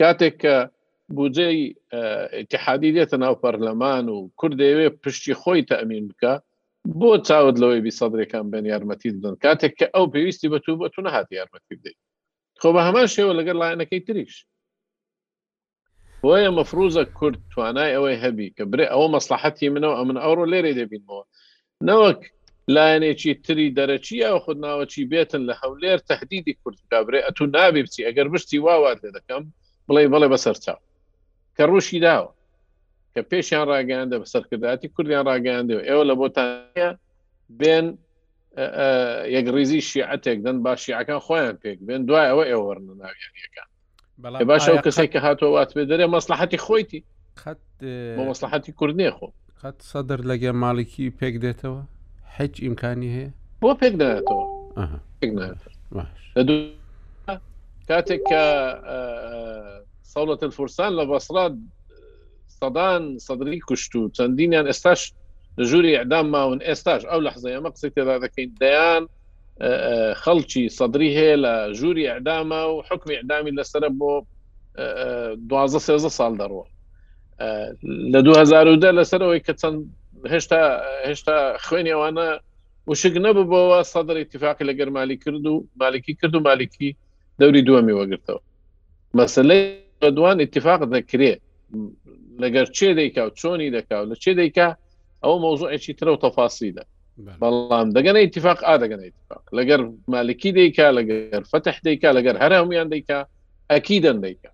کاتێک 0.00 0.34
کە 0.42 0.54
بجەی 1.16 1.58
اتحادی 2.40 2.94
دێتە 2.96 3.16
ناو 3.24 3.34
پەرلەمان 3.42 4.06
و 4.14 4.18
کوردەیەوێ 4.40 4.88
پشتی 5.02 5.34
خۆی 5.42 5.66
تەمین 5.70 6.04
بکە 6.10 6.34
بۆ 7.00 7.10
چاوت 7.26 7.56
لەوەی 7.62 7.80
بی 7.84 7.90
سەدرێکان 7.98 8.46
بن 8.52 8.64
یارمەتی 8.72 9.10
بدن 9.18 9.34
کاتێک 9.44 9.72
کە 9.78 9.86
ئەو 9.94 10.06
پێویستی 10.14 10.48
بە 10.52 10.58
تو 10.64 10.72
بە 10.80 10.88
تو 10.94 11.00
نەهات 11.06 11.26
یارمەتی 11.32 11.74
بدەیت 11.78 11.98
خۆ 12.60 12.68
بە 12.74 12.80
هەمان 12.88 13.06
شێوە 13.14 13.32
لەگەر 13.38 13.56
لایەنەکەی 13.62 14.02
تریش 14.06 14.34
وەیە 16.26 16.50
مەفروزە 16.58 17.04
کورد 17.18 17.38
توانای 17.52 17.94
ئەوەی 17.94 18.20
هەبی 18.24 18.48
کە 18.56 18.64
برێ 18.72 18.86
ئەوە 18.92 19.08
مەسلحەتی 19.14 19.72
منەوە 19.74 19.96
ئە 19.98 20.04
من 20.08 20.18
ئەوڕۆ 20.24 20.44
لێرە 20.52 20.72
دەبینەوە 20.80 21.22
نەوەک 21.88 22.20
لایەنێکی 22.74 23.32
تری 23.44 23.66
دەرەچی 23.78 24.18
ئەو 24.28 24.36
خودناوەچی 24.44 25.08
بێتن 25.12 25.42
لە 25.48 25.54
هەولێر 25.62 25.98
تهدیدی 26.10 26.54
کوردکبرێ 26.62 27.20
ئە 27.26 27.30
تو 27.36 27.42
نابێ 27.56 27.82
بچی 27.86 28.06
ئەگەر 28.08 28.26
بشتی 28.32 28.58
واوات 28.66 28.98
لێ 29.04 29.10
دەکەم 29.18 29.42
بڵێ 29.88 30.02
بڵێ 30.12 30.28
بەسەر 30.32 30.56
چاو 30.64 30.78
کە 31.56 31.64
ڕوشی 31.70 31.98
داوە 32.06 32.30
کە 33.16 33.22
پێشیان 33.30 33.64
ڕاگەاندە 33.70 34.16
بە 34.20 34.88
کوردیان 34.96 35.26
گنده 35.46 35.74
و 35.78 35.80
ئێوە 35.88 36.04
لە 36.10 36.14
بۆتانە 36.20 36.88
بێن 37.60 37.86
یەکریزی 39.36 39.80
شیعەتێک 39.90 40.38
دەن 40.44 40.56
با 40.64 40.72
خۆیان 41.26 41.56
پێک 41.62 41.78
بێن 41.86 42.02
دوای 42.08 42.26
ئەوە 42.30 42.44
ئێوەرنە 42.50 42.94
باش 44.50 44.64
ئەو 44.68 44.78
کە 45.12 45.18
هاتووە 45.26 45.50
واتبێ 45.54 45.82
دەرێ 45.90 46.06
مەسلحەتی 46.16 46.58
خۆیتی 46.66 47.00
بۆ 48.16 48.22
مەسلحەتی 48.30 48.72
خۆ 48.78 48.86
خەت 49.60 49.78
سەدر 49.90 50.20
لەگە 50.30 50.50
ماڵێکی 50.62 51.04
پێک 51.18 51.34
دێتەوە 51.44 51.80
هیچ 52.36 52.54
ئیمکانی 52.64 53.10
هەیە 53.16 53.30
بۆ 53.62 53.70
پێک 53.80 53.94
دەێتەوە 54.00 54.44
سەدان 62.60 63.06
سەدرری 63.22 63.58
کوشت 63.70 63.92
و 63.96 64.10
چەندینیان 64.18 64.66
ئێستاش 64.72 65.00
لە 65.58 65.64
ژووری 65.70 65.92
ئەدام 66.00 66.26
ماون 66.34 66.58
ئێستاش 66.68 67.02
ئەو 67.10 67.20
لە 67.26 67.30
حزە 67.34 67.48
ئەمە 67.54 67.70
قسەی 67.74 67.90
تێدا 67.96 68.16
دەکەین 68.24 68.50
دەیان 68.62 69.02
خەڵکی 70.22 70.64
سەدرری 70.78 71.10
هەیە 71.18 71.36
لە 71.44 71.54
ژووری 71.78 72.10
ئەدامە 72.14 72.62
و 72.72 72.76
حکمی 72.88 73.16
ئەدامی 73.20 73.52
لەسرە 73.58 73.88
بۆ 73.98 74.12
دوازە 75.50 75.80
سێزە 75.86 76.10
ساڵ 76.18 76.32
دەڕوە 76.40 76.64
لە 78.12 78.20
2010 78.20 78.92
لەسەرەوەی 78.98 79.40
کە 79.46 79.52
چەند 79.60 79.78
هێشتا 80.32 80.60
هێشتا 81.08 81.36
خوێنیەوانە 81.66 82.28
وشک 82.88 83.14
نەببەوە 83.24 83.78
سەدر 83.92 84.16
اتفاقی 84.22 84.64
لە 84.68 84.72
گەرمالی 84.78 85.16
کرد 85.24 85.46
و 85.52 85.56
مالکی 85.80 86.14
کرد 86.20 86.34
و 86.34 86.40
مالکی 86.48 86.90
دەوری 87.40 87.62
دووەمی 87.68 87.94
وەگرتەوە 87.98 88.40
مەسلەی 89.18 89.62
بە 90.00 90.08
دوان 90.16 90.38
اتفاق 90.40 90.80
دەکرێت 90.94 91.40
لەگەر 92.44 92.66
چێ 92.76 92.90
دەیکا 93.00 93.22
و 93.26 93.30
چۆنی 93.40 93.70
دەکا 93.76 93.96
و 94.02 94.06
لە 94.12 94.16
چێ 94.22 94.32
دەیکا 94.40 94.68
ئەوە 95.24 95.36
مۆزوعێکی 95.44 95.94
ترە 95.98 96.10
و 96.14 96.20
تەفاسیدا 96.24 96.84
بەڵام 97.42 97.88
دەگەن 97.96 98.16
اتفاق 98.24 98.58
ئا 98.66 98.74
دەگەن 98.82 99.00
اتفاق 99.08 99.42
لەگەر 99.58 99.80
مالکی 100.12 100.50
دەیکا 100.56 100.86
لەگەر 100.98 101.42
فتح 101.52 101.76
دەیکا 101.86 102.08
لەگەر 102.18 102.36
هەرهمیان 102.42 102.88
دەیکا 102.94 103.18
ئەکی 103.72 103.98
دەن 104.04 104.18
دەیکا 104.24 104.50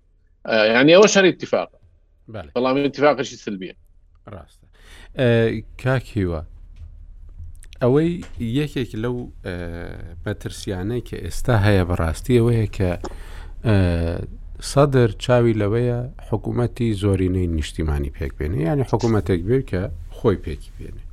اه، 0.46 0.68
یعنی 0.68 0.92
ئەوە 0.98 1.08
شەر 1.14 1.26
اتفاق 1.26 1.70
بەڵام 2.32 2.78
اتفاقشی 2.88 3.36
سلبیە 3.44 3.76
ڕاستە 4.30 4.66
کاکیوە 5.84 6.42
ئەوەی 7.84 8.12
یەکێک 8.60 8.92
لەو 9.04 9.16
بەترسیانەی 10.24 11.02
کە 11.08 11.18
ئێستا 11.26 11.56
هەیە 11.66 11.84
بەڕاستی 11.90 12.36
ئەوەیە 12.40 12.68
کە 12.78 12.92
سەدر 14.72 15.10
چاوی 15.24 15.54
لەوەیە 15.62 16.00
حکوومەتی 16.30 16.94
زۆرینەی 17.02 17.48
نیشتیمانی 17.58 18.12
پێک 18.18 18.32
بێنێ 18.38 18.60
ینی 18.70 18.86
حکوومەتێک 18.92 19.42
بێ 19.50 19.60
کە 19.70 19.82
خۆی 20.18 20.38
پێکی 20.44 20.72
بێنێ 20.78 21.04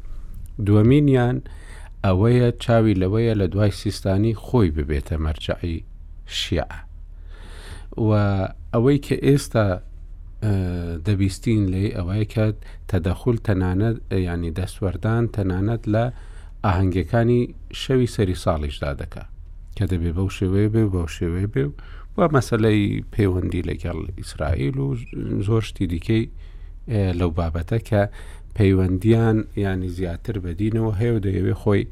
دووەمینیان 0.67 1.37
ئەوەیە 2.07 2.49
چاوی 2.65 2.95
لەوەیە 3.03 3.35
لە 3.41 3.47
دوای 3.53 3.73
سیستانی 3.81 4.35
خۆی 4.45 4.69
ببێتە 4.77 5.17
مەرجعی 5.25 5.77
شیع 6.39 6.69
و 8.07 8.11
ئەوەی 8.75 8.99
کە 9.07 9.17
ئێستا 9.27 9.67
دەبیستین 11.07 11.63
لێ 11.73 11.85
ئەوەیە 11.97 12.27
کە 12.35 12.45
تەدەخل 12.91 13.37
تەنانەت 13.47 13.97
ینی 14.31 14.51
دەستوەردان 14.59 15.25
تەنانەت 15.37 15.83
لە 15.95 16.05
ئاهەنگەکانی 16.67 17.41
شەوی 17.83 18.09
سەری 18.17 18.37
ساڵیشدا 18.45 18.91
دەکە 19.01 19.25
کە 19.77 19.85
دەبێ 19.93 20.11
بەو 20.17 20.29
شێوەیە 20.39 20.69
بێ 20.75 20.85
بەو 20.95 21.07
شێوەیە 21.17 21.49
بێ 21.55 21.65
و 22.17 22.19
مەسلەی 22.35 22.83
پەیوەندی 23.15 23.63
لەگەڵ 23.71 23.99
ئیسرائیل 24.21 24.77
و 24.85 24.89
زۆر 25.47 25.63
شتی 25.69 25.87
دیکەی 25.93 26.23
لەو 27.19 27.31
بابەتە 27.39 27.79
کە 27.89 28.03
پەیوەندیان 28.57 29.37
ینی 29.67 29.89
زیاتر 29.97 30.37
بەدینەوە 30.45 30.93
هەیە 31.01 31.13
و 31.15 31.23
دەیەوێ 31.27 31.55
خۆی 31.63 31.83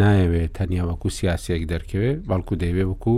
نایەوێت 0.00 0.52
تەنیا 0.56 0.84
وەکو 0.88 1.08
سیاسێک 1.18 1.62
دەرکەوێت 1.72 2.18
بەڵکو 2.28 2.54
دەیەوێ 2.62 2.84
وەکو 2.90 3.16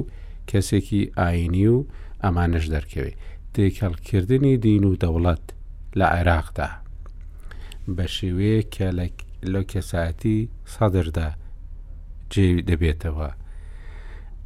کەسێکی 0.51 1.03
ئاینی 1.21 1.67
و 1.75 1.79
ئەمانش 2.25 2.65
دەرکەوێت 2.75 3.17
تێکەڵکردنی 3.55 4.55
دین 4.65 4.85
و 4.91 4.99
دەوڵەت 5.03 5.45
لە 5.99 6.07
عێراقدا 6.17 6.71
بە 7.97 8.05
شێوەیە 8.17 8.61
کە 8.75 8.89
لە 8.99 9.05
لەو 9.53 9.63
کێساەتی 9.73 10.51
سەدردا 10.75 11.29
جێوی 12.33 12.63
دەبێتەوە. 12.69 13.29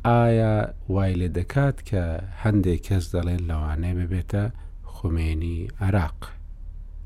ئایا 0.07 0.55
وای 0.95 1.13
لێ 1.21 1.29
دەکات 1.37 1.77
کە 1.89 2.03
هەندێک 2.43 2.81
کەس 2.87 3.05
دەڵێن 3.15 3.43
لەوانەیە 3.51 3.95
ببێتە 4.01 4.45
خومێنی 4.93 5.59
عراق. 5.83 6.19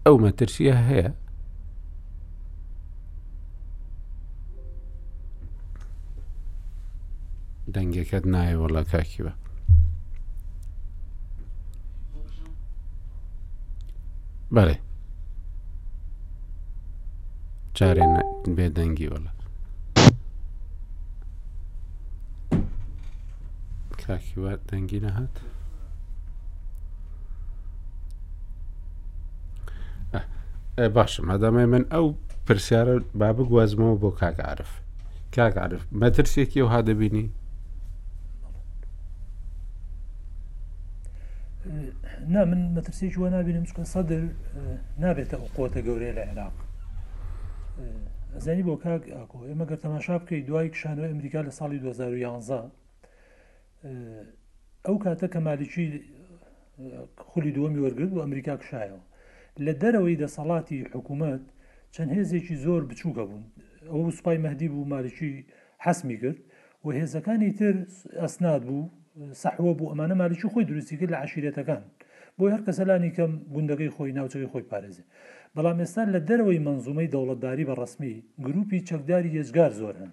ئەو 0.06 0.16
مەترسیە 0.24 0.76
هەیە؟ 0.88 1.10
دەنگەکەت 7.74 8.24
نایەوە 8.34 8.68
لە 8.76 8.82
کاکیوە. 8.92 9.32
بەڵێ. 14.56 14.76
جارێ 17.78 18.04
بێ 18.56 18.66
دەنگی 18.76 19.08
وەڵە 19.12 19.32
کاکیوات 24.02 24.60
دەنگی 24.70 25.00
نەهات 25.06 25.34
باشم 30.96 31.26
هەدامای 31.34 31.66
من 31.74 31.84
ئەو 31.94 32.06
پرسیارە 32.46 32.94
با 33.20 33.28
بگوازمەوە 33.38 34.00
بۆ 34.02 34.10
کاکعاعرف 34.20 34.70
کاکعاعرف 35.36 35.82
مەترسێکی 36.02 36.58
و 36.62 36.68
هادەبینی 36.74 37.26
نا 42.34 42.40
من 42.50 42.60
مەترسێکی 42.76 43.18
وە 43.22 43.28
نبینم 43.36 43.64
چکن 43.70 43.84
سەدر 43.94 44.22
نابێتە 45.02 45.34
ئەو 45.40 45.48
قوۆتە 45.56 45.80
گەورەی 45.86 46.14
لە 46.18 46.22
عێراق 46.28 46.56
ئەزانی 48.36 48.62
بۆ 48.68 48.74
کاک 48.84 49.02
ئاکۆ 49.16 49.38
ئێمە 49.50 49.64
گەر 49.70 49.78
تەماشا 49.84 50.16
بکەی 50.22 50.42
دوای 50.48 50.68
کشانەوە 50.74 51.06
ئەمریکا 51.12 51.40
لە 51.48 51.52
ساڵی 51.58 51.78
2011 51.82 52.62
ئەو 54.86 54.96
کاتە 55.04 55.26
کە 55.32 55.38
مالیکی 55.48 55.86
خولی 57.30 57.52
دووەمی 57.56 57.82
وەرگرت 57.84 58.12
و 58.12 58.22
ئەمریکا 58.24 58.54
کشایەوە 58.62 59.00
لە 59.66 59.72
دەرەوەی 59.82 60.20
دەسەڵاتی 60.22 60.80
حکوومەت 60.96 61.44
چەند 61.94 62.10
هێزێکی 62.18 62.54
زۆر 62.64 62.82
بچووکە 62.90 63.22
بوون 63.28 63.44
ئەو 63.90 64.10
سوپای 64.16 64.38
مەدی 64.44 64.68
بوو 64.72 64.88
مالیکی 64.94 65.32
حەسمی 65.86 66.16
کرد 66.22 66.38
و 66.84 66.88
هێزەکانی 66.98 67.50
تر 67.58 67.74
ئەسناد 68.22 68.62
بوو 68.68 68.90
سەحوە 69.42 69.70
بوو 69.78 69.90
ئەمانە 69.92 70.14
مالیکی 70.22 70.48
خۆی 70.52 70.64
دروستی 70.70 70.96
کرد 71.00 71.10
لە 71.14 71.18
عشیرەتەکان 71.24 71.82
بۆی 72.38 72.52
هەر 72.54 72.62
کەسەلانی 72.66 73.10
کەم 73.16 73.32
گوندەکەی 73.54 73.90
خۆی 73.96 74.12
ناوچەکەی 74.16 74.50
خۆی 74.52 74.64
پارێزی 74.72 75.04
بەڵام 75.56 75.78
ئێستا 75.82 76.02
لە 76.14 76.20
دەرەوەی 76.28 76.64
منزومەی 76.66 77.12
دەوڵەتداری 77.14 77.68
بە 77.68 77.74
ڕسمی 77.80 78.14
گروپی 78.46 78.80
چەکداری 78.88 79.34
هێزگار 79.36 79.70
زۆر 79.80 79.94
هەن 80.02 80.12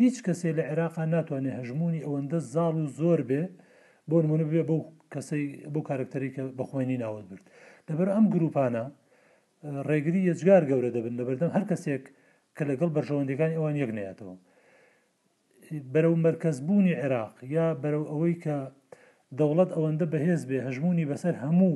هیچ 0.00 0.16
کەسێ 0.26 0.50
لە 0.58 0.62
عێراقا 0.70 1.04
ناتوانێت 1.14 1.56
هەژمونی 1.60 2.04
ئەوەندە 2.06 2.38
زاڵ 2.52 2.74
و 2.84 2.88
زۆر 3.00 3.20
بێ 3.28 3.42
بۆ 4.10 4.16
نمونە 4.24 4.46
بێ 4.52 4.62
بەو 4.68 4.80
کەسی 5.14 5.42
بۆ 5.72 5.80
کارکتەری 5.88 6.30
کە 6.36 6.42
بەخۆێنی 6.58 6.98
ناوت 7.02 7.24
برد 7.30 7.44
لەبەر 7.88 8.08
ئەم 8.14 8.24
گروپانە 8.34 8.84
ڕێگری 9.88 10.20
یەجگار 10.30 10.62
گەورە 10.70 10.90
دەبن 10.96 11.14
لەبەردەم 11.20 11.50
هەر 11.56 11.64
کەسێک 11.70 12.04
کە 12.56 12.62
لەگەڵ 12.70 12.90
بەرژەوەندەکان 12.96 13.50
ئەوان 13.56 13.76
یەکنێتەوە 13.82 14.34
بەرەو 15.94 16.14
مرکزبوونی 16.26 16.98
عێراق 17.02 17.34
یا 17.56 17.66
بەرەو 17.82 18.04
ئەوەی 18.12 18.34
کە 18.44 18.56
دەوڵەت 19.38 19.70
ئەوەندە 19.76 20.06
بەهێز 20.12 20.42
بێ 20.48 20.58
هەژمونی 20.66 21.04
بەسەر 21.10 21.34
هەموو 21.44 21.74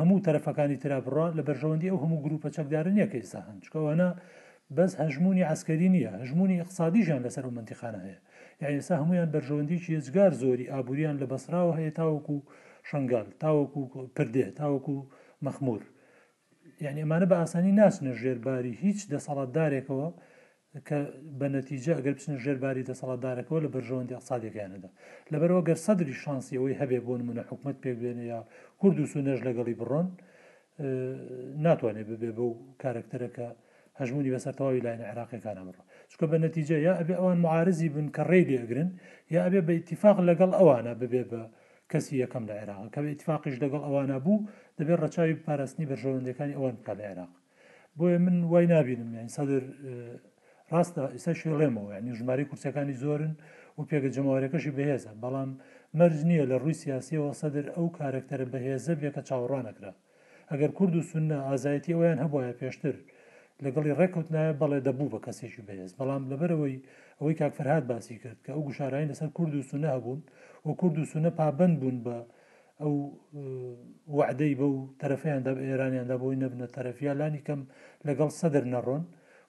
هەموو 0.00 0.18
تەرەفەکانی 0.26 0.76
ترابڕان 0.84 1.30
لە 1.38 1.42
بەرژەوەندی 1.48 1.90
ئەو 1.92 2.02
هەموو 2.04 2.22
گروپە 2.24 2.48
چەکدارن 2.56 2.94
یەکە 3.02 3.16
ئێستا 3.20 3.40
هەن 3.48 3.58
چکەوەە 3.64 4.08
بەس 4.76 4.92
هەژمونی 5.02 5.48
عسکەری 5.52 5.88
نییە 5.94 6.10
هەژمونی 6.22 6.60
اقتصادیژیان 6.62 7.20
لەسەر 7.26 7.44
و 7.46 7.56
منتیخانە 7.58 8.00
هەیە 8.06 8.70
یاسا 8.76 8.94
هەمویان 9.00 9.28
بەرژەوەندی 9.34 9.82
چێزگار 9.86 10.32
زۆری 10.42 10.70
ئابوووریان 10.72 11.16
لە 11.22 11.26
بەسراوە 11.32 11.72
هەیە 11.78 11.92
تاوەکو 11.98 12.36
شنگال 12.90 13.28
تاوەکو 13.42 13.80
پردێ 14.16 14.46
تاوەکو 14.58 14.96
مەخمور 15.46 15.82
یعنی 16.84 17.00
ئەمانە 17.04 17.26
بە 17.30 17.36
ئاسانی 17.40 17.72
ناسنە 17.80 18.12
ژێرباری 18.20 18.74
هیچ 18.84 18.98
دەسەڵاتدارێکەوە 19.12 20.08
کە 20.88 20.98
بە 21.40 21.46
نەتیجە 21.56 21.92
ئەگەر 21.96 22.14
بچنە 22.16 22.34
ژێرباری 22.44 22.86
دەسەڵاتدارەکەەوە 22.90 23.60
لە 23.64 23.68
بەرژەوەندی 23.74 24.16
ئەقسادێکیانەدا 24.16 24.90
لەبەرەوە 25.32 25.62
گەر 25.68 25.78
سەدری 25.86 26.14
شانسی 26.24 26.56
ئەوەی 26.58 26.74
هەبێ 26.80 26.98
بۆ 27.06 27.12
منە 27.28 27.42
حکوومەت 27.50 27.78
پێبێنە 27.84 28.24
یا 28.32 28.40
کورد 28.80 28.96
و 29.00 29.06
سونەژ 29.12 29.38
لەگەڵی 29.48 29.74
بڕۆن 29.80 30.08
ناتوانێت 31.66 32.06
ببێ 32.12 32.30
بەو 32.38 32.50
کارکتەرەکە 32.82 33.46
هەژمونی 34.00 34.32
بەسەر 34.34 34.54
تەواوی 34.58 34.84
لاینە 34.86 35.04
عراقیەکان 35.12 35.56
ئەمڕۆ 35.60 35.82
چکە 36.10 36.24
بە 36.30 36.36
نەتیجە 36.46 36.76
یا 36.86 36.92
ئەبێ 37.00 37.14
ئەوان 37.20 37.38
معارزی 37.44 37.88
بن 37.94 38.06
کە 38.16 38.22
ڕێ 38.30 38.40
لێگرن 38.50 38.90
یا 39.34 39.40
ئەبێ 39.46 39.60
بە 39.66 39.72
ئتیفاق 39.80 40.16
لەگەڵ 40.28 40.50
ئەوانە 40.58 40.92
ببێ 41.00 41.22
بە 41.30 41.42
کەسی 41.92 42.12
یەکەم 42.24 42.44
لە 42.50 42.54
عێراق 42.60 42.80
کە 42.94 43.00
بە 43.04 43.08
ئتیفاقیش 43.14 43.56
لەگەڵ 43.64 43.82
ئەوانە 43.86 44.16
بوو 44.24 44.44
دەبێت 44.78 44.98
ڕەچاوی 45.04 45.34
پاراستنی 45.46 45.86
بەرژەوەندەکانی 45.90 46.54
ئەوان 46.58 46.74
بکە 46.80 46.92
لە 46.98 47.04
عێراق 47.10 47.32
بۆیە 47.98 48.18
من 48.26 48.36
وای 48.52 48.66
نبینم 48.74 49.10
یان 49.18 49.30
سەدر 49.36 49.64
ڕاستە 50.72 51.02
ئێستا 51.14 51.32
شێڵێمەوە 51.40 51.90
ینی 51.98 52.16
ژماری 52.20 52.48
کورسەکانی 52.50 52.94
زۆرن 53.02 53.32
و 53.78 53.82
پێگە 53.88 54.08
جەماوارەکەشی 54.16 54.72
بەهێزە 54.78 55.12
بەڵام 55.22 55.50
مەرج 55.98 56.18
نییە 56.30 56.44
لە 56.50 56.56
ڕووی 56.62 56.78
سیاسیەوە 56.82 57.30
سەدر 57.40 57.66
ئەو 57.76 57.86
کارکتەرە 57.98 58.46
بەهێزە 58.52 58.94
بێکە 59.00 59.22
چاوەڕانەکرا 59.28 59.92
ئەگەر 60.50 60.70
کورد 60.78 60.94
و 60.96 61.06
سونە 61.10 61.38
ئازایەتی 61.48 61.94
ئەویان 61.94 62.18
هەبواە 62.24 62.52
پێشتر 62.60 62.96
لەگەڵی 63.64 63.96
ڕێکوتنایە 63.98 64.52
بەڵێ 64.60 64.78
دەبوو 64.86 65.12
بە 65.14 65.18
کەسێکی 65.26 65.62
بەهێز 65.68 65.92
بەڵام 65.98 66.22
لەبەرەوەی 66.30 66.76
ئەوەی 67.18 67.38
کاکفرهاات 67.40 67.84
باسی 67.90 68.16
کرد 68.22 68.38
کە 68.44 68.50
ئەو 68.54 68.62
گوشارایی 68.68 69.10
لەسەر 69.10 69.30
کورد 69.36 69.52
و 69.54 69.66
سونە 69.70 69.88
هەبوون 69.96 70.20
و 70.66 70.70
کورد 70.80 70.96
و 70.98 71.08
سونە 71.12 71.30
پابند 71.38 71.74
بوون 71.80 71.98
بە 72.06 72.16
ئەو 72.82 72.94
وعدەی 74.18 74.54
بە 74.58 74.66
و 74.74 74.78
تەرەفیان 75.00 75.40
دەب 75.46 75.58
ئێرانیان 75.66 76.06
دەبەوەی 76.12 76.40
نەبنە 76.42 76.66
تەرەفیا 76.76 77.12
لانی 77.20 77.42
کەم 77.46 77.60
لەگەڵ 78.06 78.30
سەدر 78.40 78.64
نەڕۆن 78.74 79.02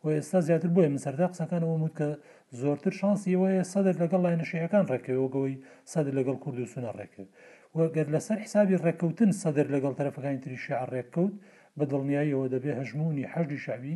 و 0.03 0.07
ئێستا 0.17 0.39
زیاتر 0.47 0.69
بۆیە 0.75 0.89
من 0.93 1.01
سەردا 1.05 1.25
قسەکانەوە 1.31 1.75
وت 1.83 1.93
کە 1.99 2.07
زۆرتر 2.61 2.93
شانسی 2.99 3.33
وەیە 3.41 3.63
سەدر 3.73 3.95
لەگەڵ 4.03 4.19
لای 4.25 4.35
نشەکان 4.41 4.83
ڕێکەوەگەوەی 4.91 5.55
سەدر 5.93 6.13
لەگەڵ 6.19 6.37
کورد 6.43 6.57
و 6.63 6.71
سونە 6.73 6.91
ڕێکرد 6.99 7.29
وەگەر 7.77 8.07
لەسەر 8.13 8.37
حسابی 8.45 8.77
ڕێککەوتن 8.85 9.31
سەدر 9.41 9.67
لەگەڵ 9.75 9.93
تەرەفەکانی 9.99 10.39
تریشی 10.45 10.75
ڕێککەوت 10.93 11.33
بە 11.77 11.83
دڵنیاییەوە 11.91 12.45
دەبێ 12.53 12.71
هەژمونی 12.79 13.25
حەجدی 13.33 13.59
شعبی 13.65 13.95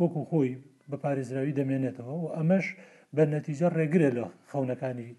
وەکو 0.00 0.20
خۆی 0.30 0.50
بە 0.90 0.96
پارێزراوی 1.02 1.52
دەمێنێتەوە 1.60 2.14
و 2.22 2.26
ئەمەش 2.36 2.66
بە 3.16 3.22
نەتیجە 3.34 3.68
ڕێگرە 3.78 4.10
لە 4.16 4.24
خەونەکانی 4.50 5.10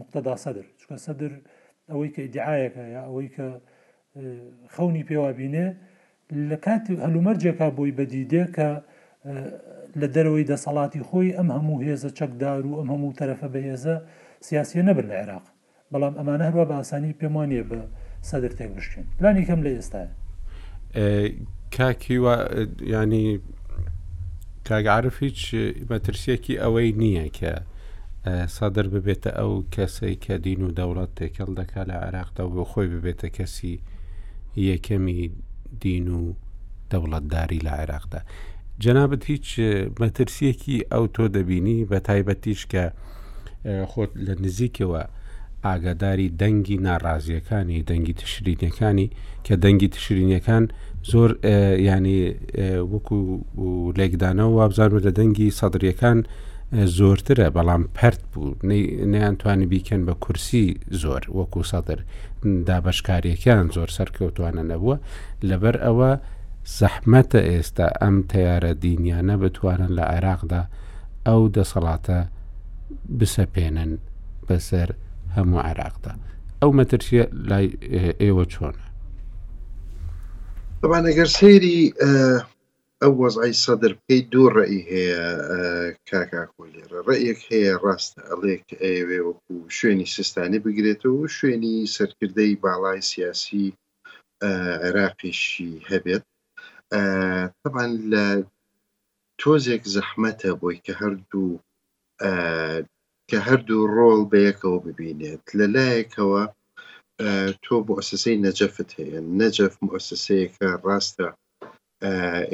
مقتەدا 0.00 0.34
سەدر 0.44 0.66
چکە 0.80 0.96
سەدر 1.06 1.32
ئەوەی 1.90 2.10
کە 2.14 2.22
دیعاەکە 2.34 2.84
یا 2.96 3.00
ئەوەی 3.08 3.28
کە 3.36 3.46
خەونی 4.74 5.04
پێوابینێ 5.08 5.66
لە 6.48 6.56
کاتی 6.66 6.94
هەلومەرجێکا 7.04 7.66
بۆی 7.76 7.92
بەدیدێ 7.98 8.44
کە 8.56 8.70
لە 10.00 10.06
دەرەوەی 10.14 10.44
دەسەڵاتی 10.52 11.00
خۆی 11.08 11.34
ئەم 11.36 11.48
هەموو 11.56 11.82
هێزە 11.86 12.10
چەکدار 12.18 12.60
و 12.66 12.72
ئەم 12.78 12.88
هەموو 12.94 13.16
تەرەفە 13.20 13.46
بەهێزە 13.54 13.96
سیاسیە 14.46 14.82
نەبن 14.88 15.06
لە 15.10 15.14
عێراق 15.20 15.46
بەڵام 15.92 16.14
ئەمانە 16.18 16.44
هەروە 16.48 16.64
بە 16.70 16.74
ئاسانی 16.78 17.12
پێم 17.20 17.34
وانە 17.38 17.62
بە 17.70 17.80
سەدر 18.28 18.52
تێک 18.58 18.70
بشکێن 18.76 19.06
لانی 19.22 19.44
کەم 19.48 19.60
لە 19.66 19.70
ئێستاە 19.76 20.06
کاکیوە 21.76 22.34
ینی 22.94 23.28
کاگعاعرف 24.68 25.16
هیچ 25.26 25.40
مەترسیەکی 25.90 26.60
ئەوەی 26.62 26.90
نییە 27.00 27.26
کە 27.38 27.52
سادر 28.56 28.86
ببێتە 28.94 29.30
ئەو 29.38 29.52
کەسی 29.74 30.14
کە 30.24 30.34
دین 30.46 30.60
و 30.66 30.70
دەوڵەت 30.78 31.10
تێکەڵ 31.18 31.50
دەکا 31.58 31.82
لە 31.90 31.96
عێراقدا 32.04 32.44
بۆ 32.54 32.62
خۆی 32.70 32.88
ببێتە 32.92 33.28
کەسی 33.36 33.74
یەکەمی 34.70 35.20
دین 35.82 36.06
و 36.18 36.22
دەوڵەتداری 36.92 37.60
لە 37.66 37.72
عێراقدا 37.80 38.20
جەنابەت 38.82 39.22
هیچ 39.32 39.46
مەترسیەکی 40.00 40.76
ئەو 40.92 41.04
تۆ 41.14 41.24
دەبینی 41.36 41.84
بە 41.90 41.98
تایبەتیش 42.08 42.62
کە 42.72 42.84
خۆت 43.90 44.10
لە 44.26 44.34
نزیکەوە 44.42 45.02
ئاگاداری 45.64 46.28
دەنگی 46.40 46.78
ناڕازیەکانی 46.86 47.78
دەنگی 47.88 48.12
تشرینەکانی 48.20 49.08
کە 49.46 49.54
دەنگی 49.64 49.88
تشرینەکان 49.96 50.64
زۆر 51.12 51.30
ینی 51.88 52.20
وەکو 52.92 53.18
لێکدانەوە 53.98 54.54
وابزانمە 54.58 55.00
لە 55.06 55.12
دەنگی 55.18 55.50
سەدرریەکان 55.58 56.18
زۆرترە 56.98 57.48
بەڵام 57.56 57.82
پرت 57.96 58.20
بوو 58.32 58.54
نەیانتوانی 59.12 59.66
بیکەن 59.72 60.02
بە 60.08 60.14
کورسی 60.24 60.66
زۆر 61.02 61.22
وەکو 61.38 61.62
سەدر 61.72 61.98
دابشکاریەکان 62.68 63.64
زۆر 63.76 63.88
سەرکەوتوانە 63.98 64.62
نەبووە 64.70 64.96
لەبەر 65.48 65.76
ئەوە 65.86 66.10
زەحمەتە 66.78 67.40
ئێستا 67.50 67.86
ئەم 68.00 68.16
تیارە 68.30 68.72
دینیانە 68.84 69.36
بتوانن 69.42 69.90
لە 69.98 70.04
عێراقدا 70.12 70.62
ئەو 71.26 71.42
دەسەڵاتە 71.56 72.18
بسەپێنن 73.18 73.92
بەسەر 74.46 74.88
هەموو 75.36 75.60
عێراقدا 75.66 76.12
ئەو 76.60 76.70
مەترسیە 76.78 77.24
لای 77.50 77.66
ئێوە 78.24 78.44
چۆنە 78.52 78.84
بەبان 80.80 81.04
ئەگەر 81.08 81.28
سەیری 81.38 81.80
ئەو 83.02 83.12
وەزعی 83.22 83.54
سەدر 83.64 83.92
پێی 84.04 84.22
دوو 84.32 84.46
ڕێی 84.56 84.78
هەیە 84.92 85.24
کاکاکۆلێرە 86.08 86.98
ڕێیەک 87.08 87.40
هەیە 87.50 87.72
ڕاستە 87.84 88.20
ئەڵێک 88.30 88.66
ئەوێ 88.82 89.18
وەکو 89.26 89.56
شوێنی 89.76 90.08
سستانی 90.16 90.58
بگرێتەوە 90.64 91.14
و 91.18 91.30
شوێنی 91.36 91.76
سەرکردەی 91.94 92.52
باڵای 92.62 93.00
سیاسی 93.10 93.66
عێراقیشی 94.82 95.72
هەبێت 95.90 96.24
طبعا 97.64 97.86
لە 98.12 98.24
تۆزێک 99.40 99.82
زەحمەتە 99.96 100.50
بۆی 100.60 100.78
کە 100.86 100.92
هەردوو 101.00 101.50
کە 103.30 103.38
هەردوو 103.46 103.90
ڕۆڵ 103.96 104.20
بەیەکەوە 104.32 104.78
ببینێت 104.86 105.44
لە 105.58 105.66
لایەکەوە 105.76 106.42
تۆ 107.64 107.74
مؤسسەی 107.88 108.40
نەجەفت 108.46 108.88
هەیە 108.98 109.18
نەجەف 109.40 109.74
مؤسسەیەکە 109.86 110.68
ڕاستە 110.86 111.28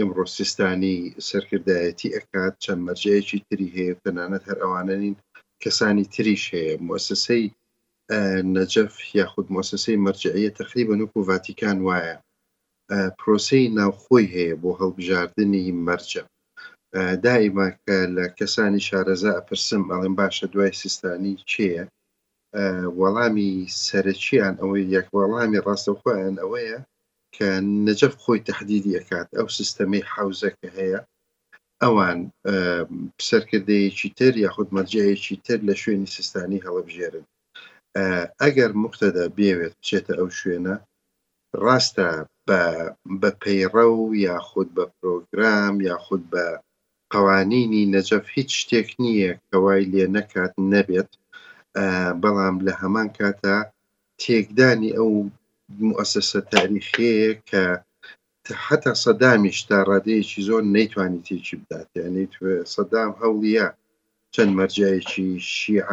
ئمڕۆ 0.00 0.24
سیستانی 0.36 0.98
سەرکردایەتی 1.28 2.14
ئەکات 2.16 2.54
چەند 2.64 2.80
مەرجەیەکی 2.86 3.44
تری 3.48 3.68
هەیە 3.76 3.94
تەنانەت 4.02 4.42
هەر 4.50 4.58
ئەوانە 4.62 4.94
نین 5.02 5.14
کەسانی 5.62 6.04
تریش 6.14 6.42
هەیە 6.54 6.74
مؤسسەی 6.88 7.44
نەجەف 8.56 8.92
یاخود 9.18 9.46
مؤسسەی 9.54 10.02
مەرجعە 10.04 10.48
تقریبن 10.60 11.00
و 11.02 11.12
ڤاتیکان 11.28 11.78
وایە 11.86 12.16
پرۆسی 13.18 13.62
ناوخۆی 13.78 14.30
هەیە 14.36 14.54
بۆ 14.62 14.70
هەڵبژاردننی 14.80 15.64
مەرجە 15.86 16.22
دائیما 17.24 17.68
کە 17.84 17.96
لە 18.16 18.24
کەسانی 18.38 18.84
شارەزا 18.88 19.30
ئەپرسم 19.36 19.82
ئەڵێن 19.92 20.14
باشە 20.20 20.46
دوای 20.52 20.72
سیستانی 20.82 21.34
چییە 21.50 21.84
وەڵامی 23.00 23.52
سەرچیان 23.86 24.54
ئەوەی 24.62 24.84
یەک 24.96 25.06
وەڵامی 25.16 25.62
ڕاستەخۆیان 25.66 26.36
ئەوەیە 26.42 26.78
کە 27.36 27.48
نەجەف 27.86 28.14
خۆی 28.22 28.44
تهدیدی 28.48 28.96
ئەکات 28.98 29.28
ئەو 29.38 29.48
سیستەمی 29.58 30.02
حوزەکە 30.12 30.68
هەیە 30.78 31.00
ئەوان 31.82 32.18
سەرکردەیەکی 33.28 34.08
تر 34.18 34.32
یاخود 34.44 34.68
مەرجەیەکی 34.76 35.36
تر 35.46 35.58
لە 35.68 35.74
شوێنی 35.82 36.10
سیستانی 36.16 36.62
هەڵبژێرن 36.66 37.24
ئەگەر 38.42 38.70
مختەدا 38.82 39.24
بێوێت 39.36 39.72
بچێتە 39.78 40.12
ئەو 40.18 40.28
شوێنە 40.38 40.74
ڕاستە 41.64 42.08
بە 43.20 43.30
پەیڕە 43.42 43.86
و 43.98 44.00
یاخود 44.26 44.68
بە 44.76 44.84
پرۆگرام 44.96 45.74
یاخود 45.88 46.22
بە 46.32 46.44
قوانینی 47.14 47.90
نەجەف 47.94 48.24
هیچ 48.36 48.50
شتێک 48.60 48.88
نییە 49.02 49.32
کەوای 49.48 49.88
لێ 49.92 50.04
نەکات 50.16 50.52
نەبێت 50.72 51.10
بەڵام 52.22 52.56
لە 52.66 52.72
هەمان 52.80 53.08
کاتە 53.18 53.56
تێکدانی 54.20 54.94
ئەو 54.98 55.12
مؤسسە 55.88 56.40
تاریخەیە 56.52 57.30
کە 57.48 57.62
حتا 58.66 58.92
سەدامیش 59.04 59.58
تا 59.68 59.76
ڕادەیەکی 59.88 60.44
زۆر 60.48 60.62
نەیتوانی 60.76 61.24
تێکی 61.26 61.56
بدات 61.62 61.88
یعنی 62.00 62.24
سەدام 62.74 63.10
هەوڵە 63.20 63.66
چەند 64.34 64.50
مەرجایەکی 64.58 65.28
شیع 65.54 65.86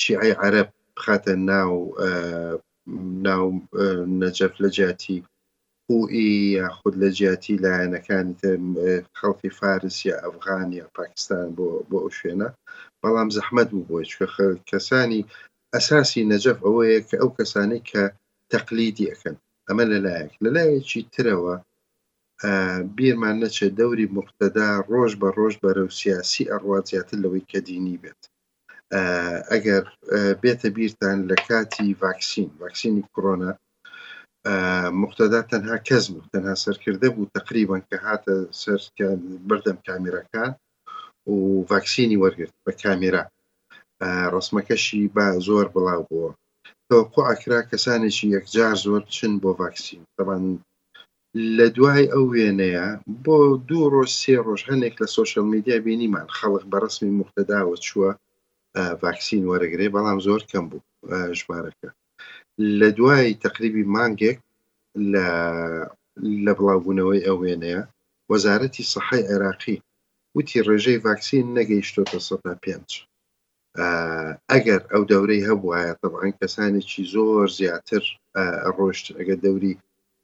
شیعی 0.00 0.32
عەرب 0.42 0.68
بخاتە 0.94 1.34
ناو 1.50 1.74
ناو 3.26 3.46
نەجەف 4.22 4.54
لە 4.62 4.68
جیاتی 4.76 5.18
قوئی 5.86 6.26
یاخود 6.60 6.94
لە 7.02 7.08
جیاتی 7.18 7.60
لایەنەکانی 7.64 8.36
خەڵکی 9.18 9.54
فارسیە 9.58 10.14
ئەفغانیا 10.24 10.86
پاکستان 10.98 11.46
بۆ 11.56 11.66
بۆ 11.88 11.96
ئەو 12.02 12.12
شوێنە 12.18 12.48
بەڵام 13.00 13.28
زەحمد 13.36 13.68
بووە 13.74 14.00
چکە 14.10 14.26
کەسانی 14.70 15.26
ئەساسی 15.74 16.28
نەجەف 16.32 16.58
ئەوەیە 16.66 17.00
کە 17.08 17.16
ئەو 17.20 17.30
کەسانی 17.38 17.80
کە 17.90 18.02
تەقلیدی 18.52 19.08
ئەەکەن 19.10 19.36
ئەمە 19.68 19.84
لەلایەک 19.92 20.32
لەلایەکی 20.44 21.08
ترەوە 21.14 21.54
بیرمان 22.96 23.36
نەچێت 23.42 23.72
دەوری 23.80 24.10
مختدا 24.18 24.68
ڕۆژ 24.90 25.12
بە 25.20 25.28
ڕۆژ 25.38 25.54
بەرەو 25.62 25.94
سیاسی 26.00 26.48
ئەڕوات 26.50 26.84
زیاتر 26.90 27.16
لەوەی 27.24 27.46
کە 27.50 27.58
دینی 27.68 28.00
بێت 28.02 28.22
ئەگەر 29.52 29.84
بێتە 30.42 30.68
بیرتان 30.76 31.18
لە 31.30 31.36
کاتی 31.48 31.96
ڤاکسین 32.02 32.48
ڤاکسینی 32.60 33.04
کۆنا 33.14 33.52
مختدا 35.02 35.40
تەنها 35.52 35.76
کەزم 35.88 36.14
و 36.16 36.26
تەنها 36.32 36.56
سەرکردە 36.64 37.08
بوو 37.14 37.30
تقریبان 37.38 37.82
کە 37.90 37.96
هاتە 38.06 38.34
سەر 38.62 38.80
بردەم 39.48 39.78
کامیرەکان 39.86 40.50
و 41.32 41.36
ڤاکسینی 41.70 42.20
وەرگرت 42.22 42.54
بە 42.64 42.72
کامیرا 42.82 43.22
ڕسمەکەشی 44.34 45.00
با 45.16 45.26
زۆر 45.46 45.66
بڵاو 45.74 46.02
بووە 46.10 46.30
تۆقۆ 46.88 47.20
ئاکرا 47.28 47.60
کەسانێکی 47.70 48.26
یەکجار 48.36 48.74
زۆر 48.86 49.02
چن 49.16 49.32
بۆ 49.42 49.50
ڤاکسین 49.60 50.02
تەبان 50.16 50.44
لە 51.56 51.66
دوای 51.76 52.04
ئەو 52.12 52.24
وێنەیە 52.32 52.86
بۆ 53.24 53.38
دوو 53.68 53.90
ڕۆژ 53.94 54.10
سێ 54.22 54.36
ڕۆژ 54.46 54.60
هەنێک 54.70 54.94
لە 55.02 55.06
سوۆشل 55.14 55.44
میدیا 55.52 55.76
بینیمان 55.86 56.28
خەڵق 56.36 56.64
بە 56.70 56.78
ڕسمی 56.84 57.16
مختداوە 57.20 57.76
چووە 57.88 58.12
ڤاکسین 59.02 59.42
وەرەگرێ 59.50 59.86
بەڵام 59.94 60.18
زۆر 60.26 60.40
کەم 60.50 60.64
بوو 60.70 60.84
ژمارەکە 61.38 61.88
لە 62.80 62.88
دوای 62.98 63.38
تقریبی 63.44 63.84
مانگێک 63.94 64.38
لە 65.12 65.28
لە 66.44 66.52
بڵاوبوونەوەی 66.58 67.24
ئەو 67.26 67.36
وێنەیە 67.42 67.82
وەزارەتی 68.30 68.88
سەحای 68.92 69.26
عێراقی 69.30 69.76
وتی 70.36 70.64
ڕێژەی 70.68 71.02
ڤاکسین 71.04 71.46
نەگەیشتۆتە 71.58 72.18
سە 72.26 72.34
پێنج 72.64 72.90
ئەگەر 74.52 74.80
ئەو 74.92 75.02
دەورەی 75.10 75.46
هەبواە 75.48 75.80
تەبعاان 76.00 76.32
کەسانێکی 76.40 77.02
زۆر 77.14 77.46
زیاتر 77.58 78.02
ڕۆشت 78.76 79.06
ئەگە 79.18 79.36
دەوری 79.44 79.74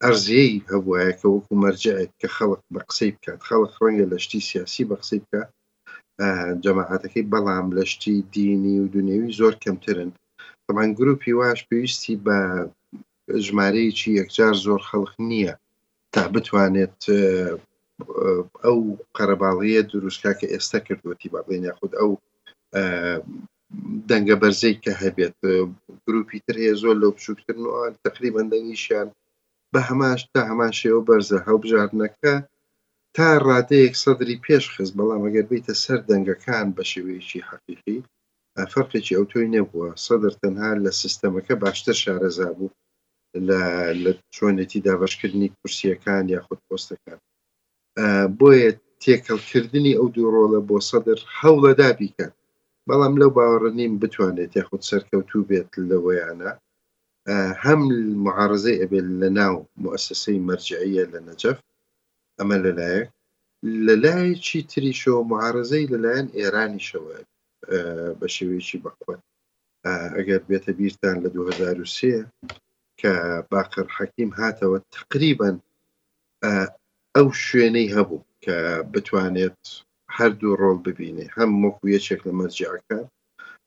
ئەرزیەی 0.02 0.56
هەبواە 0.72 1.10
کە 1.20 1.26
وەکو 1.34 1.52
مەرجەت 1.62 2.12
کە 2.20 2.28
خەڵک 2.36 2.60
بە 2.72 2.80
قسەی 2.88 3.10
بکات 3.14 3.40
خەڵک 3.48 3.70
ڕەنگە 3.82 4.06
لە 4.12 4.18
شتی 4.24 4.40
سیاسی 4.48 4.82
بە 4.88 4.94
قسەی 5.00 5.20
بکات 5.24 5.48
جەماعاتەکەی 6.64 7.28
بەڵام 7.32 7.66
لەشتی 7.76 8.16
دینی 8.34 8.76
و 8.80 8.90
دونێوی 8.94 9.36
زۆر 9.38 9.54
کەمترن 9.64 10.10
تەمان 10.66 10.90
گروپی 10.98 11.36
واش 11.38 11.60
پێویستی 11.68 12.20
بە 12.26 12.38
ژمارەیەکی 13.44 14.10
یەکجار 14.20 14.54
زۆر 14.66 14.80
خەڵق 14.88 15.12
نییە 15.30 15.54
تا 16.14 16.22
بتوانێت 16.34 16.98
ئەو 18.64 18.78
قەرەباڵیە 19.16 19.80
دروستکا 19.92 20.32
کە 20.40 20.46
ئێستا 20.52 20.78
کردوەتی 20.86 21.32
باڵێن 21.34 21.62
یاخود 21.68 21.92
ئەو 21.98 22.10
دەنگە 24.08 24.36
بەرزەی 24.42 24.80
کە 24.84 24.92
هەبێت 25.02 25.36
گروپی 26.06 26.38
تر 26.46 26.56
هەیە 26.62 26.74
زۆر 26.82 26.96
لەو 27.02 27.12
بچووکتن 27.16 27.58
و 27.62 27.68
تقریبان 28.04 28.46
دەنگیشیان 28.52 29.08
بە 29.72 29.80
هەماش 29.88 30.20
تا 30.32 30.40
هەمان 30.50 30.72
شێوە 30.80 31.02
بەرزە 31.08 31.38
هەڵبژاردنەکە 31.48 32.34
تا 33.18 33.30
ڕادەیەک 33.48 33.94
سەدری 34.04 34.40
پێش 34.46 34.64
خست 34.74 34.92
بەڵام 34.98 35.22
ئەگەر 35.26 35.46
بیتە 35.50 35.74
سەر 35.84 36.00
دەنگەکان 36.10 36.66
بە 36.76 36.82
شێوەیەکی 36.90 37.46
حقیقی 37.48 37.98
فەرقێکی 38.72 39.16
ئەو 39.16 39.26
تۆی 39.32 39.52
نەبووە 39.56 39.90
سەدر 40.06 40.32
تەنها 40.42 40.70
لە 40.84 40.90
سیستەمەکە 41.00 41.54
باشتر 41.62 41.96
شارەزا 42.02 42.48
بوو 42.58 42.74
لە 44.04 44.12
چۆنێتی 44.34 44.78
دابشکردنی 44.86 45.52
کورسیەکان 45.58 46.24
یاخود 46.34 46.60
پۆستەکان 46.66 47.18
بۆیە 48.38 48.70
تێکەڵکردنی 49.02 49.96
ئەو 49.98 50.06
دوورۆڵە 50.16 50.60
بۆ 50.68 50.76
سەدر 50.90 51.18
هەوڵەدا 51.38 51.88
بیکەن 52.00 52.32
بەڵام 52.88 53.14
لەو 53.20 53.30
باوەڕ 53.36 53.62
نیم 53.78 53.92
بتوانێت 54.02 54.52
یاخود 54.58 54.82
سەرکەوتوو 54.90 55.46
بێت 55.48 55.70
لەوەیانە 55.90 56.50
هەم 57.64 57.80
معارزەی 58.24 58.80
ئەبێت 58.82 59.06
لە 59.20 59.28
ناو 59.38 59.54
مؤسسەی 59.84 60.44
مەرجعە 60.48 61.04
لە 61.14 61.20
نەجەف 61.28 61.58
ئەمە 62.40 62.56
لەلایەک 62.64 63.10
لەلایەکی 63.86 64.60
تریشەوە 64.72 65.20
معارزەی 65.32 65.90
لەلایەن 65.92 66.26
ئێرانیشەوە 66.38 67.10
بە 68.18 68.26
شێوەیەکی 68.34 68.82
بەخۆن 68.84 69.20
ئەگەر 70.16 70.40
بێتە 70.50 70.72
بیرتان 70.78 71.16
لە 71.24 71.28
2023 71.34 72.24
کە 73.00 73.12
باقر 73.50 73.86
حەکیم 73.96 74.30
هاتەوە 74.40 74.78
تقریبان 74.96 75.56
ئەو 77.16 77.26
شوێنەی 77.46 77.92
هەبوو 77.96 78.26
کە 78.44 78.56
بتوانێت 78.92 79.60
هەردوو 80.16 80.58
ڕۆڵ 80.60 80.78
ببینێ 80.86 81.26
هەم 81.36 81.50
مەکو 81.62 81.84
یەکێک 81.94 82.20
لە 82.28 82.32
مەرجعەکە 82.40 83.00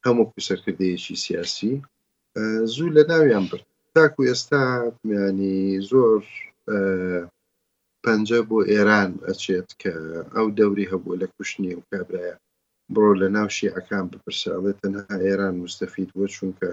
هەموو 0.05 0.29
کوسەرکردەیەکی 0.31 1.15
سیاسی 1.25 1.73
زوو 2.73 2.93
لە 2.97 3.03
ناویان 3.11 3.45
برد 3.49 3.65
تاکو 3.95 4.21
ئێستا 4.29 4.63
میانی 5.07 5.59
زۆر 5.89 6.21
پەنجە 8.05 8.39
بۆ 8.49 8.59
ئێران 8.71 9.11
ئەچێت 9.27 9.69
کە 9.81 9.93
ئەو 10.35 10.47
دەوری 10.57 10.89
هەبوو 10.91 11.19
لە 11.21 11.27
کوشتنی 11.33 11.75
و 11.77 11.85
کابراە 11.91 12.33
بڕۆ 12.93 13.13
لە 13.21 13.27
ناو 13.37 13.47
شیعەکان 13.57 14.05
بپرساڵێت 14.11 14.77
تەنها 14.83 15.15
ئێران 15.25 15.55
مستەفید 15.63 16.09
وە 16.19 16.25
چونکە 16.35 16.69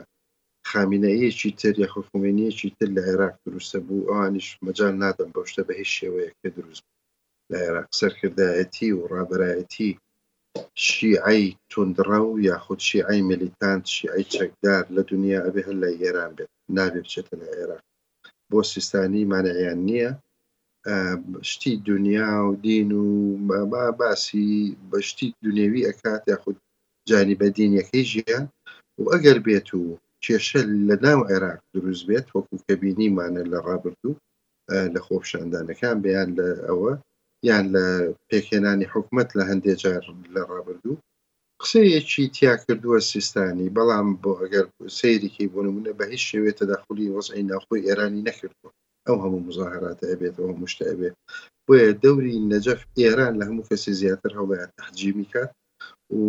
خامینەیەکی 0.71 1.51
تر 1.61 1.75
یاخ 1.83 1.95
خمێنیەکی 2.09 2.75
تر 2.79 2.89
لە 2.97 3.01
عێراق 3.09 3.35
دروستە 3.47 3.79
بوو 3.87 4.09
ئەوانیش 4.09 4.49
مەجان 4.67 4.95
نادەم 5.03 5.31
بە 5.35 5.41
شتە 5.51 5.63
بە 5.69 5.75
هیچ 5.81 5.91
شێوەیە 5.99 6.31
کە 6.41 6.49
دروست 6.57 6.85
لە 7.51 7.57
عێراق 7.65 7.87
سەرکردایەتی 7.99 8.91
و 8.95 8.99
ڕابایەتی 9.15 9.91
شیعی 10.87 11.45
تندڕە 11.71 12.21
و 12.27 12.35
یاخود 12.49 12.81
شیعی 12.89 13.21
ملیتانت 13.31 13.85
شیعی 13.95 14.25
چەکدار 14.35 14.85
لە 14.97 15.03
دنیا 15.11 15.39
ئەبێ 15.47 15.63
هەر 15.67 15.77
لە 15.83 15.91
ئێران 16.01 16.33
بێت 16.37 16.51
نابێ 16.77 17.01
بچێتە 17.05 17.35
لە 17.41 17.47
عێراق 17.57 17.83
بۆ 18.51 18.61
سیستانی 18.73 19.29
مانەیان 19.33 19.81
نییە 19.89 20.13
شتی 21.43 21.73
دنیا 21.87 22.49
و 22.53 22.57
دین 22.65 22.89
و 22.93 23.93
باسی 24.01 24.45
بەشتی 24.91 25.27
دونێوی 25.45 25.87
ئەکات 25.89 26.23
یاخود 26.31 26.57
جانی 27.09 27.35
بە 27.41 27.49
دینیەکەی 27.57 28.05
ژیان 28.13 28.45
و 28.99 29.05
ئەگەر 29.13 29.39
بێت 29.47 29.69
و 29.75 29.85
کێشە 30.25 30.63
لە 30.89 30.97
ناو 31.05 31.21
عێراق 31.31 31.61
دروست 31.75 32.03
بێت 32.09 32.27
وەکو 32.35 32.55
کە 32.65 32.73
بینیمانە 32.83 33.43
لە 33.53 33.59
ڕابردوو 33.67 34.21
لە 34.95 35.01
خۆپشاندانەکان 35.07 35.97
بەیان 36.05 36.29
لە 36.39 36.49
ئەوە 36.69 36.93
یان 37.49 37.65
لە 37.75 37.85
پێکێنانی 38.29 38.91
حکومت 38.95 39.29
لە 39.39 39.43
هەندێک 39.51 39.77
جار 39.83 40.05
لە 40.35 40.43
ڕابردوو 40.51 41.01
قسەیەکی 41.61 42.25
تیا 42.37 42.55
کردووە 42.65 42.99
سیستانی 43.11 43.73
بەڵام 43.77 44.07
بۆ 44.23 44.33
ئەگەر 44.43 44.67
سەیرێکی 44.99 45.51
بۆ 45.53 45.61
نمونە 45.67 45.93
بە 45.99 46.05
هیچ 46.13 46.23
شێوێتە 46.31 46.65
داخلی 46.73 47.13
وەزعی 47.15 47.47
ناخۆی 47.51 47.85
ئێرانی 47.87 48.27
نەکردووە 48.29 48.71
ئەو 49.09 49.19
هەموو 49.25 49.47
مزاهراتە 49.49 50.05
ئەبێت 50.11 50.35
ئەو 50.41 50.51
مشتە 50.63 50.85
ئەبێ 50.91 51.11
بۆیە 51.67 51.91
دەوری 52.05 52.37
نەجەف 52.53 52.81
ئێران 53.01 53.33
لە 53.41 53.45
هەموو 53.49 53.67
کەسی 53.71 53.93
زیاتر 54.01 54.31
هەڵیان 54.39 54.71
تحجیمی 54.79 55.27
کات 55.35 55.51
و 56.17 56.21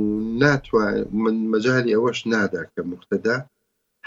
ناتوان 0.41 0.95
من 1.21 1.35
مەجای 1.51 1.93
ئەوەش 1.95 2.19
نادا 2.33 2.63
کە 2.73 2.81
مختدا 2.93 3.37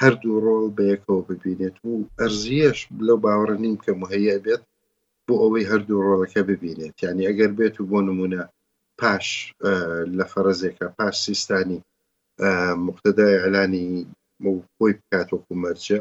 هەردوو 0.03 0.43
ڕۆڵ 0.45 0.65
بەیەکەوە 0.79 1.21
ببینێت 1.31 1.77
و 1.87 1.91
ئەرزیەش 2.21 2.79
لەو 3.07 3.19
باوەڕ 3.25 3.51
نیم 3.65 3.77
کە 3.85 3.91
مهەیە 4.03 4.37
بێت 4.45 4.63
بۆ 5.27 5.35
ئەوەی 5.43 5.69
هەردوو 5.71 6.05
ڕۆڵەکە 6.07 6.41
ببینێت 6.51 6.97
یعنی 7.05 7.23
ئەگەر 7.29 7.51
بێت 7.59 7.75
و 7.79 7.89
بۆ 7.91 7.99
نمونە 8.09 8.43
پاش 9.01 9.27
لە 10.19 10.25
فەرزێکە 10.33 10.87
پاش 10.99 11.15
سیستانی 11.27 11.79
مختدای 12.87 13.41
ئەلانی 13.43 13.87
بۆی 14.79 14.93
بکات 15.01 15.29
وەکو 15.33 15.55
مەرجە 15.63 16.01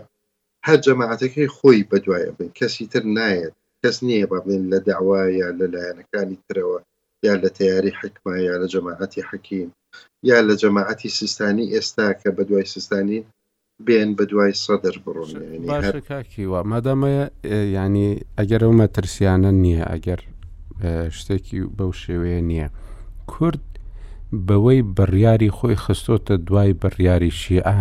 هەر 0.68 0.78
جەماعەتەکەی 0.86 1.48
خۆی 1.58 1.88
بەدوایە 1.92 2.32
بن 2.38 2.50
کەسی 2.60 2.86
تر 2.94 3.04
نایەت 3.18 3.54
کەس 3.84 3.98
نییە 4.08 4.26
با 4.32 4.38
بڵێن 4.46 4.64
لە 4.72 4.80
داوایە 4.90 5.48
لە 5.60 5.66
لایەنەکانی 5.74 6.38
ترەوە 6.48 6.80
یا 7.26 7.34
لە 7.44 7.50
تیاری 7.58 7.92
حکمە 8.00 8.36
یا 8.48 8.56
لە 8.64 8.68
جەماعەتی 8.74 9.28
حەکیم 9.30 9.70
یا 10.30 10.40
لە 10.48 10.54
جەماعەتی 10.62 11.10
سیستانی 11.20 11.72
ئێستا 11.74 12.08
کە 12.22 12.30
بە 12.38 12.44
دوای 12.50 12.66
سیستانی 12.76 13.20
بێن 13.88 14.10
بە 14.18 14.24
دوای 14.32 14.54
سەدەر 14.64 14.96
بڕۆنیوە 15.06 16.60
مادەمەیە 16.72 17.26
ینی 17.78 18.10
ئەگەر 18.38 18.62
ئەو 18.64 18.74
مەترسیانە 18.82 19.52
نییە 19.64 19.86
ئەگەر 19.92 20.22
شتێکی 21.18 21.60
بەو 21.78 21.92
شێوەیە 22.04 22.42
نییە 22.50 22.68
کورد 23.32 23.62
بەوەی 24.48 24.82
بڕیاری 24.98 25.50
خۆی 25.58 25.76
خستۆتە 25.84 26.34
دوای 26.48 26.74
بڕیاری 26.82 27.32
شیعە 27.42 27.74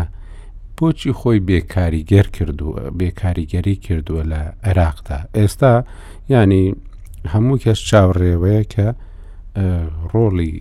بۆچی 0.81 1.13
خۆی 1.19 1.41
بێکاریگەر 1.49 2.27
کردووە 2.37 2.81
بێکاریگەری 3.01 3.77
کردووە 3.87 4.23
لە 4.33 4.41
عێراقدا 4.69 5.19
ئێستا 5.39 5.75
ینی 6.33 6.65
هەموو 7.33 7.61
کەس 7.65 7.79
چاوڕێوەیە 7.89 8.63
کە 8.73 8.87
ڕۆڵی 10.13 10.53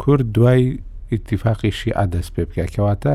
کورد 0.00 0.26
دوای 0.34 0.64
ئتیفاقی 1.14 1.72
شیع 1.78 2.06
دەست 2.14 2.30
پێ 2.34 2.42
بکە 2.48 2.66
کەواتە 2.74 3.14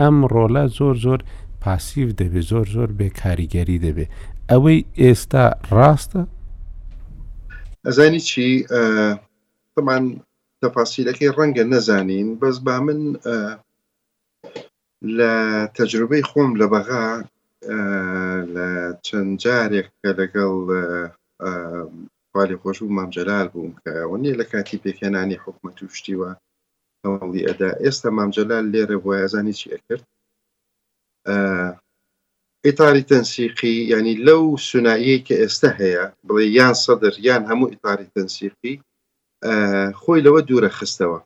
ئەم 0.00 0.16
ڕۆلە 0.32 0.64
زۆر 0.78 0.94
زۆر 1.04 1.20
پاسیف 1.62 2.08
دەبێت 2.20 2.46
زۆر 2.50 2.66
زۆر 2.74 2.88
بێکاریگەری 2.98 3.82
دەبێت 3.84 4.10
ئەوەی 4.50 4.78
ئێستا 5.02 5.44
ڕاستە 5.76 6.22
ئەزانی 7.86 8.20
چی 8.28 8.48
تەمان 9.74 10.04
تەپاسیلەکەی 10.62 11.30
ڕەنگە 11.36 11.64
نەزانین 11.72 12.28
بەس 12.40 12.56
با 12.66 12.76
من 12.86 13.00
لە 15.18 15.32
تەجربەی 15.76 16.22
خۆم 16.30 16.50
لە 16.60 16.66
بەغا 16.72 17.06
لە 18.54 18.68
چەند 19.06 19.30
جارێک 19.42 19.88
کە 20.00 20.10
لەگەڵ 20.20 20.56
خالی 22.32 22.60
خۆش 22.62 22.78
و 22.82 22.92
مامجلال 22.98 23.46
بووم 23.52 23.72
کە 23.82 23.90
ئەو 24.00 24.12
نیە 24.22 24.34
لە 24.40 24.44
کاتی 24.52 24.80
پێکێنانی 24.84 25.40
حکومە 25.44 25.70
توشتیوە 25.78 26.30
هەوڵی 27.04 27.46
ئەدا 27.48 27.70
ئێستا 27.84 28.08
مامجلال 28.18 28.64
لێرە 28.72 28.96
بۆ 29.02 29.10
یازانی 29.22 29.54
چی 29.58 29.66
ئەکرد 29.74 30.04
ئیتاری 32.66 33.06
تەنسیقی 33.12 33.74
ینی 33.92 34.14
لەو 34.26 34.42
سناییە 34.68 35.16
کە 35.26 35.34
ئێستا 35.42 35.70
هەیە 35.80 36.04
بڵێ 36.26 36.44
یان 36.58 36.74
سەدر 36.84 37.14
یان 37.28 37.42
هەموو 37.50 37.70
ئیتاری 37.72 38.10
تەنسیقی 38.14 38.74
خۆی 40.00 40.20
لەوە 40.26 40.40
دوورە 40.48 40.70
خستەوە 40.78 41.18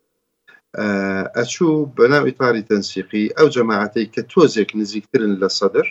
ئەچوو 1.35 1.87
بەناو 1.99 2.25
ئیتاری 2.29 2.66
تەنسیقی 2.70 3.33
ئەو 3.39 3.49
جەماعەتەی 3.57 4.11
کە 4.14 4.20
تۆزێک 4.33 4.70
نزیکترن 4.81 5.33
لە 5.43 5.49
سەدر 5.59 5.87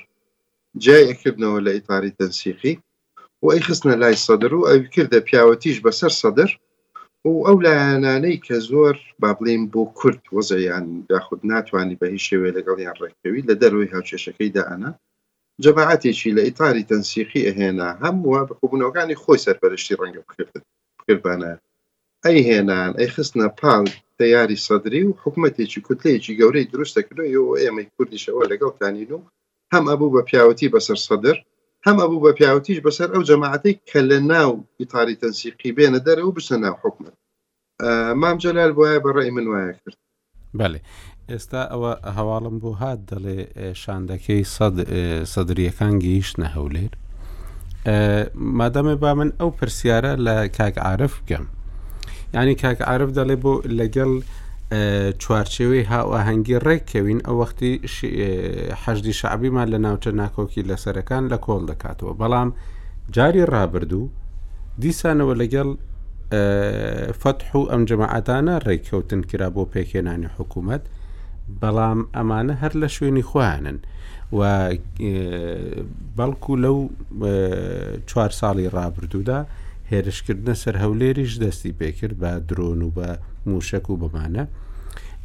جای 0.83 1.07
ئەکردنەوە 1.09 1.59
لە 1.65 1.71
ئیتاری 1.77 2.15
تەنسیقی 2.19 2.73
و 3.43 3.47
ئەی 3.53 3.61
خستنە 3.67 3.95
لای 4.03 4.15
سەدر 4.25 4.51
و 4.55 4.67
ئەوی 4.69 4.89
کردە 4.95 5.19
پیاوەتیش 5.27 5.77
بەسەر 5.85 6.11
سەدر 6.21 6.51
و 7.25 7.45
ئەو 7.47 7.57
لایەنانەی 7.67 8.41
کە 8.45 8.55
زۆر 8.69 8.95
با 9.21 9.31
بڵێم 9.39 9.63
بۆ 9.73 9.83
کورت 9.99 10.23
وەزەیان 10.35 10.85
داخود 11.09 11.39
ناتوانانی 11.51 11.97
بە 12.01 12.07
هیچ 12.13 12.23
شێوێ 12.29 12.49
لەگەڵیان 12.57 12.95
ڕێکەوی 13.01 13.45
لە 13.49 13.53
دەروی 13.61 13.91
هاوچێشەکەی 13.93 14.49
دانا 14.55 14.91
جەماعاتێکی 15.63 16.31
لە 16.37 16.41
ئیتاری 16.47 16.87
تەنسیقی 16.91 17.45
ئەهێنا 17.47 17.89
هەمووە 18.03 18.41
بەکوبوونەوەکانی 18.49 19.19
خۆی 19.21 19.43
سەرپەرشتی 19.45 19.97
ڕەنگە 19.99 20.21
بکردن 20.27 20.61
بکردبانە 20.97 21.51
ئەی 22.25 22.39
هێنان 22.47 22.91
ئەی 22.99 23.09
خستنە 23.15 23.49
پاڵ 23.59 23.85
تیاری 24.19 24.55
سەدری 24.67 25.01
و 25.07 25.13
حکوومەتێکی 25.23 25.79
کوتلەیەکی 25.87 26.37
گەورەی 26.39 26.69
دروستەکردو 26.73 27.23
و 27.49 27.57
ئێمەی 27.61 27.87
کوردیشەوە 27.97 28.43
لەگەڵتانین 28.51 29.11
و 29.15 29.21
هەم 29.73 29.83
ئەبوو 29.91 30.13
بە 30.15 30.21
پیاوەتی 30.29 30.69
بەسەر 30.73 30.97
سەدر 31.07 31.37
هەم 31.87 31.97
ئەبوو 32.01 32.21
بە 32.25 32.31
پیاوەتیش 32.37 32.79
بەسەر 32.87 33.09
ئەو 33.13 33.23
جەماعەتی 33.29 33.73
کە 33.89 33.99
لە 34.09 34.19
ناو 34.31 34.51
ئیتاری 34.79 35.15
تەنسیقی 35.21 35.71
بێنە 35.77 35.99
دەرە 36.07 36.23
و 36.27 36.33
بسە 36.37 36.51
ناو 36.63 36.75
حکومت 36.83 37.13
مام 38.21 38.37
جەلال 38.43 38.71
وایە 38.77 38.99
بەڕێی 39.05 39.31
من 39.35 39.45
وایە 39.51 39.73
کرد 39.81 39.97
بەێ 40.59 40.79
ئێستا 41.31 41.61
ئەوە 41.71 41.93
هەواڵم 42.17 42.55
بۆ 42.63 42.71
هات 42.81 42.99
دەڵێ 43.09 43.37
شاندەکەی 43.81 44.41
سەدرریەکان 45.33 45.93
گەیشتە 46.03 46.47
هەولێر 46.55 46.93
مادەمێ 48.59 48.95
با 49.03 49.11
من 49.19 49.29
ئەو 49.39 49.49
پرسیارە 49.57 50.13
لە 50.25 50.35
کاک 50.57 50.75
عاعرف 50.87 51.13
بکەم 51.21 51.45
ینی 52.33 52.55
کاکە 52.61 52.81
عرب 52.93 53.09
دەڵێ 53.17 53.35
بۆ 53.43 53.53
لەگەڵ 53.79 54.11
چوارچێوەی 55.23 55.83
هاوەهەنگی 55.93 56.57
ڕێککەوین 56.67 57.19
ئەو 57.25 57.35
وەختیهدی 57.41 59.13
شعبیمان 59.19 59.67
لە 59.73 59.77
ناوچە 59.85 60.11
ناکۆکی 60.21 60.67
لەسەرەکان 60.69 61.23
لە 61.31 61.37
کۆڵ 61.45 61.61
دەکاتەوە 61.71 62.13
بەڵام 62.21 62.49
جاری 63.15 63.43
ڕابردوو 63.53 64.05
دیسانەوە 64.81 65.33
لەگەڵ 65.41 65.67
فتح 67.21 67.47
و 67.59 67.63
ئەم 67.71 67.81
جەماعاتانە 67.89 68.55
ڕێککەوتن 68.65 69.21
کرا 69.29 69.49
بۆ 69.55 69.63
پێکێنانی 69.73 70.29
حکوومەت 70.37 70.83
بەڵام 71.61 71.99
ئەمانە 72.15 72.53
هەر 72.61 72.73
لە 72.81 72.87
شوێنی 72.95 73.23
خوانن 73.29 73.77
و 74.37 74.41
بەڵکو 76.17 76.51
لەو 76.63 76.77
چوار 78.09 78.31
ساڵی 78.39 78.67
ڕابردوودا 78.75 79.39
هێرشکردنە 79.95 80.53
سەر 80.63 80.75
هەولێریش 80.83 81.33
دەستی 81.43 81.73
پێکرد 81.79 82.15
بە 82.21 82.31
درۆن 82.49 82.81
و 82.87 82.89
بە 82.97 83.07
موشک 83.49 83.85
و 83.89 83.95
بمانە 84.01 84.43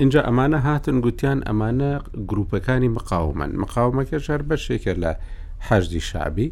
اینجا 0.01 0.21
ئەمانە 0.27 0.59
هاتن 0.67 0.97
گوتیان 1.05 1.41
ئەمانە 1.49 1.91
گروپەکانی 2.31 2.89
مقاومن 2.99 3.51
مقاومەکە 3.63 4.19
شار 4.27 4.43
بەشێکە 4.49 4.93
لە 5.03 5.13
حەجدی 5.69 6.01
شابی 6.11 6.49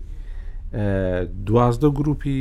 دوازدە 1.47 1.89
گروپی 1.99 2.39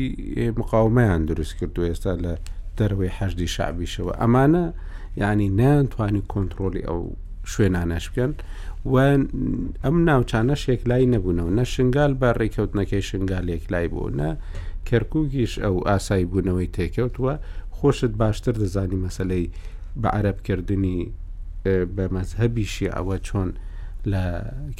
مقاومەیان 0.59 1.21
دروست 1.29 1.53
کردو 1.59 1.81
ئێستا 1.93 2.13
لە 2.23 2.33
دەروی 2.77 3.09
حەجدی 3.19 3.47
شابیشەوە 3.57 4.13
ئەمانە 4.21 4.65
یعنی 5.21 5.47
نانتوانی 5.59 6.21
کۆنتترۆلی 6.33 6.81
ئەو 6.87 6.99
شوێنانەش 7.53 8.05
بکەن 8.11 8.31
و 8.91 8.95
ئەم 9.83 9.95
ناوچانە 10.09 10.55
شێک 10.63 10.81
لای 10.89 11.05
نەبوونەوە 11.13 11.51
نە 11.59 11.63
شنگال 11.75 12.11
بە 12.21 12.29
ڕێککەوتنەکەی 12.39 13.01
شنگال 13.09 13.45
یەک 13.55 13.63
لای 13.73 13.87
بوو 13.93 14.09
نە 14.19 14.29
کەرکووگیش 14.89 15.53
ئەو 15.65 15.75
ئاسایی 15.89 16.29
بوونەوەی 16.31 16.73
تێکەوتووە 16.77 17.33
خۆشت 17.77 18.13
باشتر 18.21 18.55
دەزانی 18.63 19.01
مەسلەی 19.05 19.45
بە 20.01 20.09
عربکردنی 20.19 20.99
بە 21.95 22.05
مەذهبیشی 22.15 22.93
ئەوە 22.95 23.17
چۆن 23.27 23.49
لە 24.11 24.23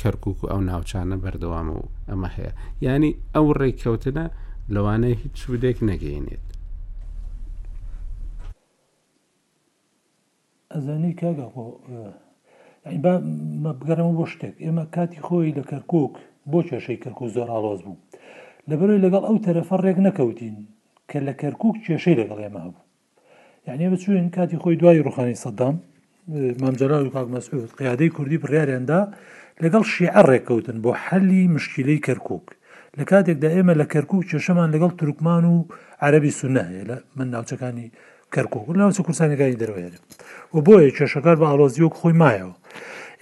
کەرکک 0.02 0.26
و 0.44 0.50
ئەو 0.52 0.62
ناوچانە 0.70 1.18
بەردەوام 1.24 1.68
و 1.78 1.80
ئەمە 2.10 2.30
هەیە 2.36 2.54
ینی 2.88 3.12
ئەو 3.36 3.48
ڕێککەوتنە 3.60 4.26
لەوانەیە 4.74 5.16
هیچ 5.24 5.34
سوودێک 5.44 5.78
نەگەینێت 5.92 6.46
ئەزانی 10.74 11.14
کاگا 11.20 11.48
بگەرەمە 13.80 14.14
بۆ 14.20 14.26
شتێک 14.32 14.56
ئێمە 14.66 14.86
کاتی 14.96 15.22
خۆی 15.26 15.56
لە 15.58 15.64
کەرکک 15.70 16.14
بۆ 16.52 16.60
کێشەی 16.70 17.02
کەرک 17.04 17.20
و 17.22 17.32
زۆر 17.36 17.50
ئاڵۆز 17.54 17.82
بوو 17.86 17.98
لەبەرۆی 18.72 19.04
لەگەڵ 19.06 19.24
ئەو 19.28 19.38
تەرەفە 19.46 19.76
ڕێک 19.86 19.98
نەکەوتین 20.08 20.56
کە 21.10 21.18
لە 21.28 21.34
کەرکک 21.42 21.74
کێشەی 21.86 22.16
لەگەڵ 22.22 22.40
ئێمە 22.44 22.60
هەبوو 22.66 22.84
یعنی 23.68 23.90
بچوین 23.94 24.28
کاتی 24.36 24.58
خۆی 24.62 24.76
دوای 24.82 25.02
ڕوخانی 25.08 25.38
سەدام 25.46 25.76
مامجارا 26.62 26.98
و 27.06 27.10
کاک 27.16 27.28
مەسعود 27.36 27.70
قیادەی 27.80 28.10
کوردی 28.16 28.38
بڕیاریاندا 28.44 29.00
لەگەڵ 29.64 29.84
شیعە 29.94 30.22
ڕێککەوتن 30.30 30.78
بۆ 30.84 30.92
حەلی 31.06 31.42
مشکلەی 31.56 32.00
کەرکک 32.08 32.46
لە 32.98 33.04
کاتێکدا 33.10 33.50
ئێمە 33.56 33.74
لە 33.82 33.86
کەرکک 33.94 34.22
کێشەمان 34.30 34.70
لەگەڵ 34.76 34.92
ترکمان 35.02 35.46
و 35.52 35.56
عربی 36.06 36.32
سونەهەیە 36.40 36.84
لە 36.90 36.96
من 37.18 37.28
ناوچەکانی 37.34 37.88
کەرکک 38.34 38.64
لاوچە 38.80 39.02
کورسانەکانی 39.08 39.58
دەروێت 39.62 39.96
و 40.54 40.58
بۆیە 40.66 40.90
کێشەکار 40.98 41.36
بە 41.42 41.46
ئالۆزیۆک 41.50 41.94
خۆی 42.00 42.16
مایەوە 42.22 42.56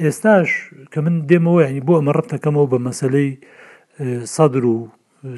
ئێستاش 0.03 0.49
کە 0.93 0.99
من 1.05 1.15
دێمەوە 1.29 1.61
ینی 1.67 1.83
بۆ 1.87 1.93
ئەمە 1.99 2.11
ڕەتەکەمەوە 2.17 2.67
بە 2.71 2.77
مەسلەی 2.87 3.29
سەدر 4.35 4.65
و 4.65 4.77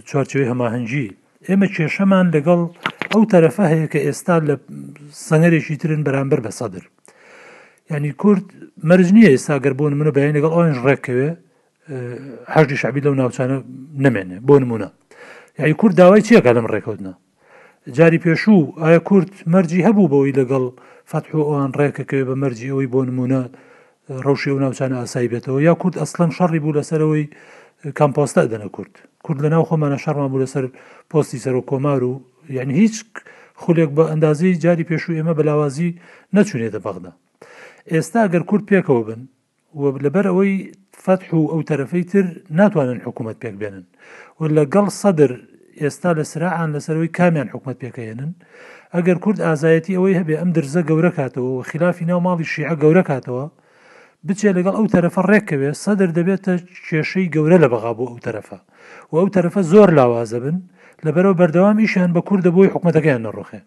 چارچوی 0.10 0.46
هەماهەنگی 0.52 1.08
ئێمە 1.48 1.68
کێشەمان 1.76 2.28
لەگەڵ 2.36 2.62
ئەو 3.14 3.24
تەرەفە 3.32 3.66
هەیە 3.74 3.88
کە 3.94 4.00
ئێستا 4.08 4.36
لە 4.50 4.56
سەنگەرێکی 5.28 5.76
ترن 5.82 6.02
بەرامبەر 6.08 6.40
بە 6.46 6.52
سەدر 6.60 6.84
ینی 7.92 8.12
کورد 8.22 8.46
مەرج 8.90 9.08
نییە 9.18 9.30
ئێستا 9.34 9.56
گەر 9.66 9.74
بۆن 9.80 9.94
منە 10.00 10.12
بەیان 10.18 10.34
لەگەڵ 10.38 10.52
ئەوش 10.56 10.78
ڕێکەوێ 10.88 11.30
هەردی 12.56 12.78
شعبی 12.82 13.02
لەو 13.06 13.14
ناوچانە 13.22 13.58
نمێنێ 14.06 14.38
بۆ 14.48 14.56
نمونە 14.62 14.90
یاری 15.60 15.74
کورد 15.82 15.96
داوای 16.02 16.24
چیەکە 16.28 16.52
لەم 16.58 16.68
ڕێکوتنا 16.74 17.14
جاری 17.98 18.20
پێشوو 18.26 18.62
ئایا 18.84 19.00
کورد 19.10 19.32
مەرجی 19.54 19.86
هەبوو 19.88 20.12
بەوەی 20.12 20.34
لەگەڵ 20.40 20.64
فتح 21.12 21.32
و 21.38 21.42
ئەوان 21.52 21.72
ڕێکەکەوێ 21.80 22.24
بە 22.30 22.36
مەرجی 22.42 22.70
ئەوی 22.74 22.88
بۆ 22.94 23.02
نمونە 23.10 23.42
ڕەوشی 24.26 24.52
و 24.56 24.60
ناوچانە 24.64 24.96
ئاسایی 25.02 25.32
بێتەوە 25.34 25.60
یا 25.68 25.74
کورد 25.82 25.96
ئەسلم 26.02 26.32
شەڕی 26.38 26.60
بوو 26.64 26.76
لەسەرەوەی 26.78 27.24
کامپۆستە 27.98 28.42
دەنە 28.52 28.68
کورد 28.78 28.94
کورد 29.26 29.40
لە 29.46 29.50
ناو 29.54 29.64
خۆمانە 29.70 29.98
شەڕمان 30.04 30.28
بوو 30.32 30.44
لەسەر 30.46 30.66
پۆستی 31.12 31.40
سەر 31.46 31.56
و 31.60 31.62
کۆمار 31.70 32.02
و 32.10 32.14
یعنی 32.58 32.74
هیچ 32.82 32.96
خولێک 33.62 33.92
بە 33.98 34.04
ئەندازی 34.12 34.52
جاری 34.64 34.86
پێشوو 34.92 35.18
ئێمە 35.18 35.34
بەلاوازی 35.40 35.90
نەچونێتە 36.36 36.80
بەغدا 36.86 37.12
ئێستا 37.92 38.20
ئەگەر 38.26 38.44
کورد 38.50 38.64
پێکەوە 38.72 39.02
بن 39.10 39.22
و 39.80 39.82
لەبەر 40.06 40.26
ئەوەی 40.30 40.54
فتح 41.06 41.28
و 41.40 41.46
ئەو 41.54 41.62
تەرەفەی 41.70 42.06
تر 42.12 42.26
ناتوانن 42.60 43.00
حکوومەت 43.06 43.38
پێک 43.44 43.56
بێنن 43.62 43.86
و 44.40 44.42
لەگەڵ 44.58 44.88
سەدر 45.02 45.32
ئێستا 45.82 46.12
لە 46.20 46.24
سرراعان 46.32 46.70
لەسەرەوەی 46.76 47.12
کامیان 47.18 47.48
حکوومەت 47.54 47.78
پێکەێنن 47.84 48.32
ئەگەر 48.96 49.18
کورد 49.24 49.40
ئازایەتی 49.48 49.98
ئەوەی 49.98 50.18
هەبێ 50.20 50.36
ئەم 50.42 50.50
درزە 50.58 50.82
گەورە 50.90 51.12
کاتەوە 51.20 51.52
و 51.58 51.64
خلافی 51.70 52.06
ناو 52.12 52.20
ماڵی 52.28 52.46
شیع 52.54 52.74
گەورە 52.84 53.04
کاتەوە 53.12 53.44
بچێ 54.28 54.50
لەگەڵ 54.58 54.76
ئەو 54.78 54.88
تەرەفە 54.96 55.22
ڕێکەوێ 55.32 55.70
سەدر 55.84 56.10
دەبێتە 56.18 56.54
کێشەی 56.88 57.32
گەورە 57.34 57.58
لە 57.64 57.68
بەغا 57.74 57.92
بۆ 57.98 58.06
ئەو 58.12 58.18
تەرەفە 58.26 58.58
و 59.12 59.14
ئەو 59.22 59.28
تەرەفە 59.36 59.62
زۆر 59.72 59.90
لاوازە 59.98 60.40
بن 60.44 60.58
لەبەرەوە 61.06 61.36
بەردەوام 61.40 61.78
ئیشیان 61.84 62.12
بە 62.16 62.22
کوور 62.28 62.40
دەبووی 62.48 62.72
حکوومەتەکەیان 62.74 63.22
نەڕۆخێ 63.28 63.60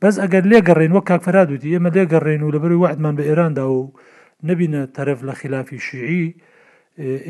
بەس 0.00 0.14
ئەگەر 0.22 0.44
لێگەڕێن 0.52 0.92
وە 0.96 1.02
کاکفراد 1.08 1.48
وتی 1.54 1.68
ئێمە 1.74 1.90
لێگەڕێن 1.96 2.42
و 2.44 2.52
لەبەر 2.54 2.72
وعدمان 2.82 3.14
بە 3.18 3.22
ئێراندا 3.28 3.64
و 3.76 3.80
نبینە 4.48 4.82
تەرەف 4.96 5.20
لە 5.28 5.34
خلافی 5.40 5.78
شیعی 5.86 6.26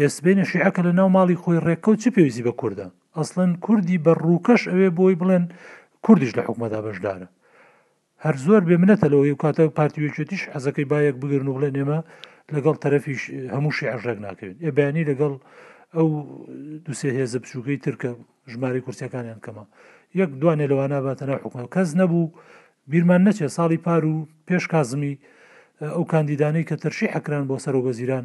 ئێسبێنە 0.01 0.45
شیعەکە 0.51 0.81
لە 0.87 0.93
ناو 0.99 1.09
ماڵی 1.17 1.37
خۆی 1.43 1.59
ڕێکە 1.67 1.89
و 1.93 1.97
چی 2.03 2.11
پێویستی 2.15 2.45
بە 2.49 2.53
کووردە 2.61 2.87
ئەسڵەن 3.19 3.51
کوردی 3.65 3.99
بە 4.05 4.13
ڕووکەش 4.25 4.63
ئەوێ 4.71 4.89
بۆی 4.99 5.15
بڵێن 5.21 5.45
کوردیش 6.05 6.33
لە 6.39 6.43
حکومەدا 6.47 6.79
بەشدارە 6.87 7.29
هەر 8.25 8.35
زۆر 8.47 8.63
بێ 8.69 8.77
منەتەلەوەی 8.83 9.35
کاتە 9.43 9.65
پارتیوێکێتیش 9.79 10.43
حەزەکەی 10.55 10.87
باەک 10.93 11.15
بگرن 11.23 11.49
و 11.49 11.55
بڵێن 11.57 11.75
ئێمە 11.81 11.99
لەگەڵ 12.57 12.77
تەرەفیش 12.85 13.21
هەمووشی 13.55 13.87
عژێک 13.97 14.19
ناکەوێت 14.25 14.57
ئێ 14.65 14.71
بەیانی 14.79 15.05
لەگەڵ 15.11 15.33
ئەو 15.97 16.09
دوسێ 16.87 17.09
هێزە 17.19 17.39
بچووکەی 17.43 17.79
ترکە 17.85 18.11
ژماری 18.53 18.81
کورسەکانیان 18.87 19.41
کەمە 19.45 19.65
یەک 20.21 20.31
دوانێ 20.41 20.67
لەوانە 20.73 20.99
باتەنا 21.07 21.35
حکومە 21.45 21.67
کەس 21.75 21.89
نەبوو 22.01 22.33
بیرمان 22.91 23.21
نەچێ 23.29 23.47
ساڵی 23.57 23.79
پار 23.87 24.03
و 24.11 24.17
پێش 24.49 24.65
کازمی 24.73 25.15
ئەو 25.95 26.03
کاندیدانەی 26.13 26.65
کە 26.69 26.77
تەرشی 26.83 27.13
حکران 27.15 27.45
بۆ 27.51 27.57
سەر 27.65 27.75
و 27.77 27.85
وەزیران 27.87 28.25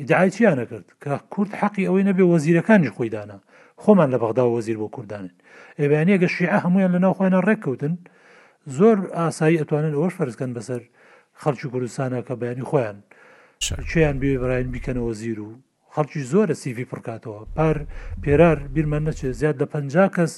ئیدعای 0.00 0.30
چیان 0.34 0.56
نەکرد 0.60 0.86
کە 1.02 1.12
کورد 1.32 1.52
حەقی 1.60 1.86
ئەوەی 1.88 2.04
نەبێ 2.08 2.24
وەزیرەکانی 2.32 2.94
خۆیدانا 2.96 3.38
خۆمان 3.82 4.08
لە 4.14 4.18
بەغدا 4.22 4.44
وەزیر 4.54 4.76
بۆ 4.82 4.88
کوردانن 4.96 5.34
ئێبیانەیەگە 5.80 6.28
شیعە 6.36 6.58
هەمویان 6.64 6.92
لە 6.94 7.00
ناوخواێنە 7.04 7.40
ڕێککەوتن 7.48 7.94
زۆر 8.76 8.96
ئاسایی 9.18 9.60
ئەتوانن 9.60 9.94
ئەوەش 9.96 10.14
فەرزکەن 10.18 10.50
بەسەر 10.56 10.82
خەڵکی 11.42 11.68
کوردستانە 11.72 12.18
کە 12.26 12.34
بەیانی 12.40 12.66
خۆیان 12.70 12.98
چیان 13.90 14.16
بێ 14.22 14.32
براین 14.42 14.68
بیکەنەوە 14.74 15.12
زیر 15.20 15.38
و 15.48 15.50
خەڵکی 15.94 16.22
زۆرە 16.32 16.54
سیفی 16.62 16.88
پڕکاتەوە 16.90 17.40
پار 17.56 17.76
پێرار 18.22 18.58
بیرمە 18.74 18.98
نەچێت 19.06 19.36
زیاد 19.40 19.56
لە 19.62 19.66
پ 19.72 19.74
کەس 20.16 20.32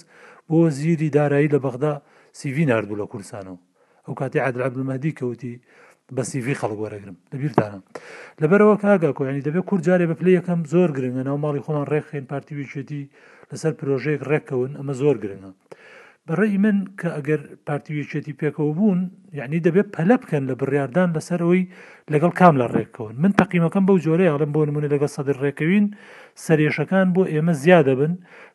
بۆ 0.49 0.59
زیری 0.79 1.09
دارایی 1.17 1.53
لە 1.55 1.59
بەغدا 1.65 1.93
سیوی 2.41 2.65
نردوو 2.71 2.99
لە 3.01 3.07
کورسانەوە 3.13 3.59
ئەو 4.07 4.15
کاتی 4.21 4.41
عادرابلمەدی 4.47 5.17
کەوتی 5.19 5.55
بە 6.17 6.23
سیوی 6.31 6.59
خەڵک 6.61 6.79
وەرەگرم 6.83 7.17
لەبییرتانم 7.33 7.83
لەبەرەوە 8.43 8.77
کاگا 8.83 9.11
کۆیانی 9.19 9.45
دەبێت 9.47 9.65
کورجارێ 9.71 10.07
بە 10.11 10.15
پلی 10.21 10.33
یەکەم 10.39 10.61
زۆر 10.73 10.91
گرنگە 10.97 11.23
ناو 11.29 11.39
ماڵی 11.45 11.65
خۆمان 11.65 11.87
ڕێخێن 11.93 12.25
پارتیویچێتی 12.33 13.03
لەسەر 13.51 13.73
پرۆژەیەک 13.79 14.23
ڕێکەون 14.31 14.73
ئەمە 14.79 14.95
زۆر 15.01 15.17
گرنگە 15.25 15.51
بەڕێی 16.29 16.59
من 16.65 16.77
کە 17.01 17.09
ئەگەر 17.17 17.41
پارتیویچێتی 17.67 18.35
پێکەوە 18.41 18.73
بوون 18.79 19.01
یعنی 19.39 19.59
دەبێت 19.67 19.89
پەلە 19.97 20.17
بکەن 20.23 20.43
لە 20.51 20.55
بڕاردان 20.61 21.09
بەسەرەوەی 21.17 21.65
لەگەڵ 22.13 22.33
کام 22.41 22.55
لە 22.61 22.67
ڕێکەوەن 22.75 23.17
من 23.23 23.33
تەقیمەکەم 23.41 23.85
بەو 23.89 23.99
جۆرەی 24.07 24.31
ئاڵم 24.31 24.51
بۆ 24.55 24.61
نمونە 24.69 24.89
لەگە 24.95 25.07
سەدر 25.17 25.37
ڕێکەوین 25.45 25.87
سەرێشەکان 26.45 27.09
بۆ 27.15 27.23
ئێمە 27.33 27.55
زیادە 27.63 27.95
بن 28.01 28.13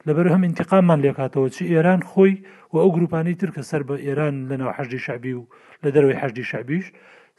لەبەر 0.07 0.27
هەم 0.33 0.41
انتقامان 0.49 0.99
لێکاتەوە 1.05 1.47
چی 1.55 1.63
ئێران 1.73 2.01
خۆی 2.09 2.33
و 2.73 2.75
ئەو 2.83 2.89
گروپانی 2.95 3.35
تر 3.41 3.49
کە 3.55 3.61
سەر 3.69 3.81
بە 3.89 3.95
ئێران 4.05 4.35
لەناو 4.49 4.71
حەشی 4.77 4.99
شعبی 5.05 5.33
و 5.39 5.43
لە 5.83 5.89
دەروی 5.95 6.19
حەشی 6.21 6.43
شعبیش 6.51 6.85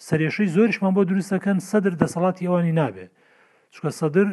سەرێشەی 0.06 0.52
زۆریشمان 0.56 0.92
بۆ 0.96 1.02
دروستەکەن 1.10 1.58
سەدر 1.70 1.94
دەسەڵاتی 2.02 2.44
ئەوانی 2.46 2.74
نابێ 2.80 3.06
چکە 3.74 3.90
سەدر 4.00 4.28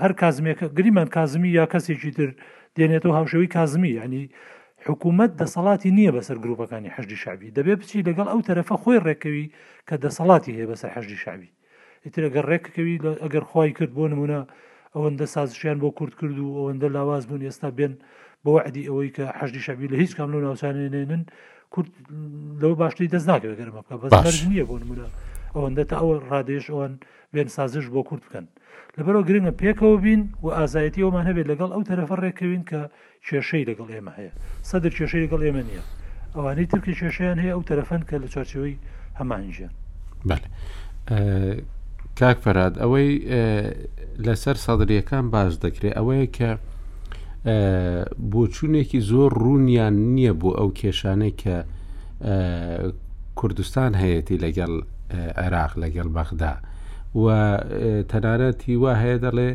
هەر 0.00 0.12
کازمێکە 0.20 0.66
گریمان 0.76 1.08
کازمی 1.16 1.50
یا 1.58 1.64
کەسێکی 1.72 2.10
تر 2.16 2.30
دێنێتەوە 2.78 3.14
هاوشەوی 3.18 3.52
کازمی 3.56 3.92
ینی 4.02 4.24
حکوومەت 4.88 5.30
دەسەڵاتی 5.40 5.90
نییە 5.96 6.12
بەسەر 6.16 6.36
گروپەکانی 6.44 6.94
هەشتی 6.96 7.16
شابی 7.22 7.54
دەبێت 7.56 7.78
بچی 7.82 8.06
لەگەڵ 8.08 8.26
ئەو 8.32 8.40
تەرەفە 8.48 8.74
خۆی 8.82 9.02
ڕێکەوی 9.06 9.44
کە 9.88 9.94
دەسەڵاتی 10.04 10.52
هەیە 10.56 10.66
بەسەر 10.70 10.90
هەشتی 10.96 11.18
شابی 11.24 11.50
ئیتر 12.04 12.22
ئەگەر 12.26 12.44
ڕێکەکەوی 12.50 12.96
ئەگەر 13.24 13.44
خی 13.50 13.70
کرد 13.78 13.92
بۆ 13.96 14.04
نمونە 14.12 14.40
ئەوەندە 14.94 15.26
سازشیان 15.34 15.78
بۆ 15.82 15.88
کورد 15.98 16.14
کرد 16.20 16.36
و 16.38 16.46
ئەوەندە 16.58 16.88
لاواز 16.96 17.22
بوون 17.28 17.42
ئێستا 17.48 17.68
بێن 17.78 17.94
بۆ 18.44 18.50
وعدی 18.56 18.82
ئەوەی 18.88 19.10
کە 19.16 19.24
هەشتی 19.40 19.60
شابی 19.66 19.90
لە 19.92 19.96
هیچ 20.02 20.12
کام 20.16 20.28
لە 20.34 20.38
ناوسانێنێنن 20.46 21.22
کورد 21.74 21.90
لەو 22.62 22.72
باشتری 22.80 23.12
دەست 23.14 23.26
ناکەوێت 23.32 23.58
گەرمەکە 23.60 23.94
بەس 24.02 24.36
نییە 24.50 24.64
بۆ 24.70 24.74
نمونە 24.82 25.08
ئەوەندە 25.54 25.82
تا 25.90 25.96
ئەوە 26.00 26.14
ڕادێش 26.30 26.66
ئەوان 26.72 26.92
بێن 27.34 27.48
سازش 27.56 27.86
بۆ 27.94 28.00
کورد 28.08 28.22
بکەن. 28.26 28.46
لەبەرەوە 28.98 29.24
گرنگە 29.28 29.52
پێکەوە 29.62 29.96
بین 30.04 30.22
و 30.44 30.46
ئازایەتی 30.58 31.04
ئەومان 31.04 31.24
هەبێت 31.28 31.46
لەگەڵ 31.52 31.70
ئەو 31.74 31.82
تەرەفە 31.90 32.16
ڕێکەوین 32.24 32.62
کە 32.70 32.80
کێشەی 33.26 33.64
لەگەڵ 33.70 33.88
ئێمە 33.94 34.12
هەیە 34.18 34.32
سەدر 34.70 34.92
کێشەی 34.98 35.22
لەگەڵ 35.24 35.40
ئێمە 35.46 35.62
نییە 35.68 35.84
ئەوانەی 36.36 36.66
ترکی 36.72 36.94
کێشیان 37.00 37.38
هەیە 37.42 37.52
ئەو 37.56 37.62
تەرەفەن 37.68 38.02
کە 38.08 38.16
لە 38.22 38.28
چارچەوەی 38.34 38.76
هەمانژیان 39.18 39.72
کاک 42.18 42.38
فەراد 42.44 42.74
ئەوەی 42.82 43.10
لەسەر 44.26 44.56
سەدرریەکان 44.66 45.24
باش 45.34 45.52
دەکرێت 45.64 45.94
ئەوەیە 45.98 46.26
کە 46.36 46.50
بۆچوونێکی 48.32 49.00
زۆر 49.10 49.30
ڕوونیان 49.42 49.94
نییە 50.14 50.32
بۆ 50.40 50.50
ئەو 50.58 50.68
کێشانەی 50.80 51.34
کە 51.42 51.56
کوردستان 53.38 53.92
هەیەی 54.02 54.38
لەگەڵ 54.44 54.72
عێراق 55.42 55.72
لەگەڵ 55.82 56.08
بەغدا. 56.18 56.54
و 57.14 57.26
تەنانەتی 58.10 58.74
وا 58.82 58.92
هەیە 59.02 59.18
دەڵێ 59.24 59.50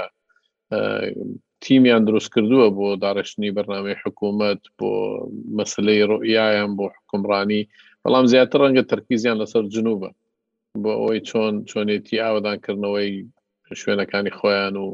تیمیان 1.65 2.05
دروست 2.05 2.29
کردووە 2.33 2.67
بۆ 2.77 2.87
داڕشتنی 3.05 3.51
بەرنامەی 3.57 3.97
حکوومەت 4.05 4.61
بۆ 4.79 4.91
مەسلەی 5.59 6.03
ڕۆیایان 6.11 6.71
بۆ 6.79 6.87
حکمڕانی 6.97 7.63
بەڵام 8.05 8.25
زیاتر 8.33 8.59
ڕەنگە 8.65 8.83
تەرکیزیان 8.93 9.37
لەسەر 9.43 9.65
جنوبە 9.75 10.11
بۆ 10.83 10.93
ئەوەی 11.01 11.21
چۆن 11.29 11.53
چۆنێتی 11.71 12.21
ئاوادانکردنەوەی 12.23 13.11
شوێنەکانی 13.81 14.33
خۆیان 14.39 14.75
و 14.77 14.87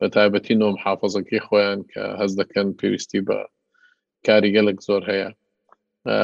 بە 0.00 0.06
تایبەتی 0.14 0.58
نۆم 0.62 0.76
حافظەکەی 0.84 1.44
خۆیان 1.46 1.78
کە 1.90 2.02
هەز 2.20 2.32
دەکەن 2.40 2.68
پێویستی 2.80 3.20
بە 3.28 3.38
کاریگەلک 4.26 4.78
زۆر 4.88 5.02
هەیە 5.10 5.28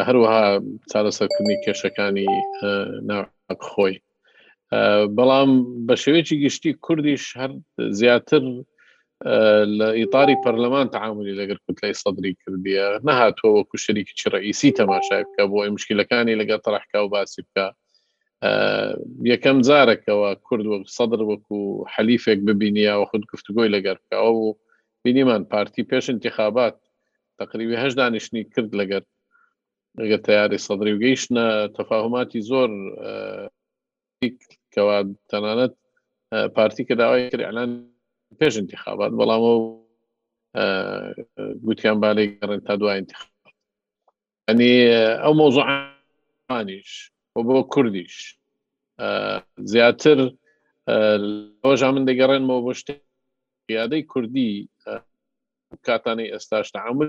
هەروەها 0.07 0.45
چارەسەرکردنی 0.93 1.61
کێشەکانی 1.65 2.27
ناخۆی 3.09 3.97
بەڵام 5.17 5.51
بە 5.87 5.95
شێوێکی 6.03 6.37
گشتی 6.45 6.71
کوردیش 6.85 7.25
هەر 7.41 7.51
زیاتر 8.01 8.45
لە 9.25 9.87
ئیتاری 9.99 10.37
پەرلەمان 10.45 10.91
تعاملی 10.91 11.35
لەگەر 11.39 11.59
کوتلای 11.67 11.95
سەدری 11.95 12.35
کردیە 12.43 12.87
نەهاتۆ 13.07 13.47
وەکو 13.57 13.77
شەریکی 13.85 14.31
ڕئیسی 14.35 14.73
تەماشای 14.81 15.25
بکە 15.29 15.43
بۆ 15.51 15.59
ئەی 15.63 15.71
مشکلەکانی 15.77 16.35
لەگە 16.41 16.57
تەڕحکا 16.67 16.99
و 17.05 17.09
باسی 17.09 17.43
بکە 17.47 17.67
یەکەم 19.33 19.59
جارێکەوە 19.69 20.31
کورد 20.47 20.67
وە 20.67 20.79
سەدر 20.97 21.21
وەکو 21.31 21.61
حەلیفێک 21.95 22.41
ببینیە 22.49 22.95
و 22.99 23.05
خود 23.11 23.23
گفتگۆی 23.33 23.73
لەگەر 23.75 23.97
بکەەوە 24.03 24.33
و 24.43 24.55
بینیمان 25.05 25.43
پارتی 25.53 25.83
پێش 25.91 26.07
انتخابات 26.11 26.77
تقریبی 27.39 27.79
هەش 27.83 27.93
دانیشتنی 28.01 28.45
کرد 28.55 28.71
لەگەر 28.81 29.03
لەگە 30.01 30.19
تیاری 30.27 30.59
سەدری 30.67 30.93
و 30.97 31.01
گەیشتە 31.05 31.43
تەفاهماتی 31.79 32.41
زۆر 32.51 32.71
کەوا 34.75 34.99
تەنانەت 35.31 35.75
پارتی 36.57 36.83
کە 36.89 36.95
داوای 37.01 37.31
کردیان 37.31 37.71
پێش 38.41 38.55
انتخابات 38.63 39.13
بەڵام 39.21 39.43
گوتیان 41.67 41.97
بالەی 42.05 42.27
گەڕێن 42.41 42.61
تا 42.67 42.75
دوای 42.81 42.99
انتخابات 43.03 43.49
ئەنی 44.49 44.73
ئەو 45.23 45.33
مۆزوعانیش 45.41 46.91
بۆ 47.49 47.61
کوردیش 47.73 48.17
زیاتر 49.73 50.19
ئەوژ 51.65 51.81
من 51.95 52.05
دەگەڕێنەوە 52.11 52.57
بۆ 52.65 52.73
شتێک 52.81 53.01
یادەی 53.79 54.03
کوردی 54.13 54.51
کاتانی 55.87 56.31
ئێستاش 56.33 56.67
تعامل 56.77 57.09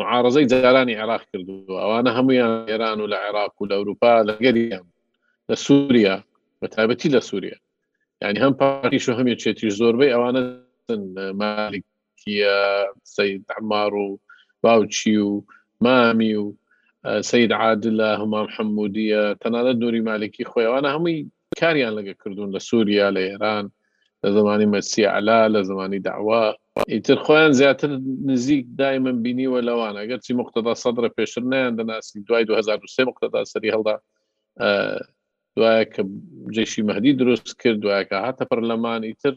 معارزەی 0.00 0.48
جارانی 0.52 0.98
عێراق 1.00 1.22
کردو 1.30 1.56
ئەوانە 1.82 2.10
هەمویان 2.18 2.52
ئێران 2.70 2.98
و 3.00 3.10
لە 3.12 3.18
عێراق 3.24 3.52
و 3.58 3.68
لە 3.70 3.74
ئەوروپا 3.76 4.12
لەگەریان 4.28 4.86
لە 5.48 5.56
سووریا 5.64 6.16
بە 6.60 6.66
تایبەتی 6.74 7.08
لە 7.16 7.20
سووریا 7.28 7.58
یعنی 8.22 8.38
يعني 8.38 8.46
هم 8.50 8.54
پاریش 8.56 9.08
و 9.08 9.12
هەمێ 9.18 9.34
چێتی 9.42 9.68
زۆربەی 9.78 10.12
ئەوانە 10.14 10.42
مالکیە 11.40 12.56
سید 13.14 13.42
عمار 13.58 13.92
و 14.02 14.08
باوچی 14.62 15.16
و 15.16 15.30
مامی 15.80 16.34
و 16.36 16.54
آه، 17.08 17.20
سید 17.30 17.52
عادلە 17.62 18.08
هەمام 18.20 18.46
حەمودیە 18.54 19.22
تەنانە 19.42 19.72
دووری 19.80 20.00
مالکی 20.08 20.44
خۆیەوانە 20.50 20.86
هەمووی 20.94 21.18
کاریان 21.60 21.92
لەگە 21.98 22.14
کردوون 22.24 22.50
لە 22.56 22.58
سووریا 22.68 23.08
لە 23.16 23.20
ئێران 23.28 23.64
لە 24.24 24.28
زمانی 24.36 24.66
مەسی 24.74 25.02
علا 25.16 25.40
لە 25.54 25.60
زمانی 25.70 25.98
داوا 26.06 26.44
ئیتر 26.92 27.16
خۆیان 27.26 27.50
زیاتر 27.52 27.90
نزیک 28.26 28.66
دای 28.78 28.98
من 28.98 29.16
بینیوە 29.22 29.60
لەوان 29.68 29.94
ئەگەر 30.00 30.20
چی 30.26 30.32
مختدا 30.40 30.74
سەدرە 30.82 31.08
آه، 31.10 31.14
پێشتر 31.18 31.42
نیان 31.52 31.72
دەناسی 31.78 32.24
دوای 32.26 32.44
2023 32.44 33.04
مختدا 33.04 33.42
سەری 33.44 33.70
دوایە 35.56 35.84
کە 35.94 36.02
جێشی 36.54 36.82
مەدی 36.88 37.12
دروست 37.20 37.48
کرد 37.60 37.78
دوایە 37.84 38.04
کە 38.10 38.16
هاتە 38.26 38.44
پەرلەمانی 38.50 39.12
تر 39.22 39.32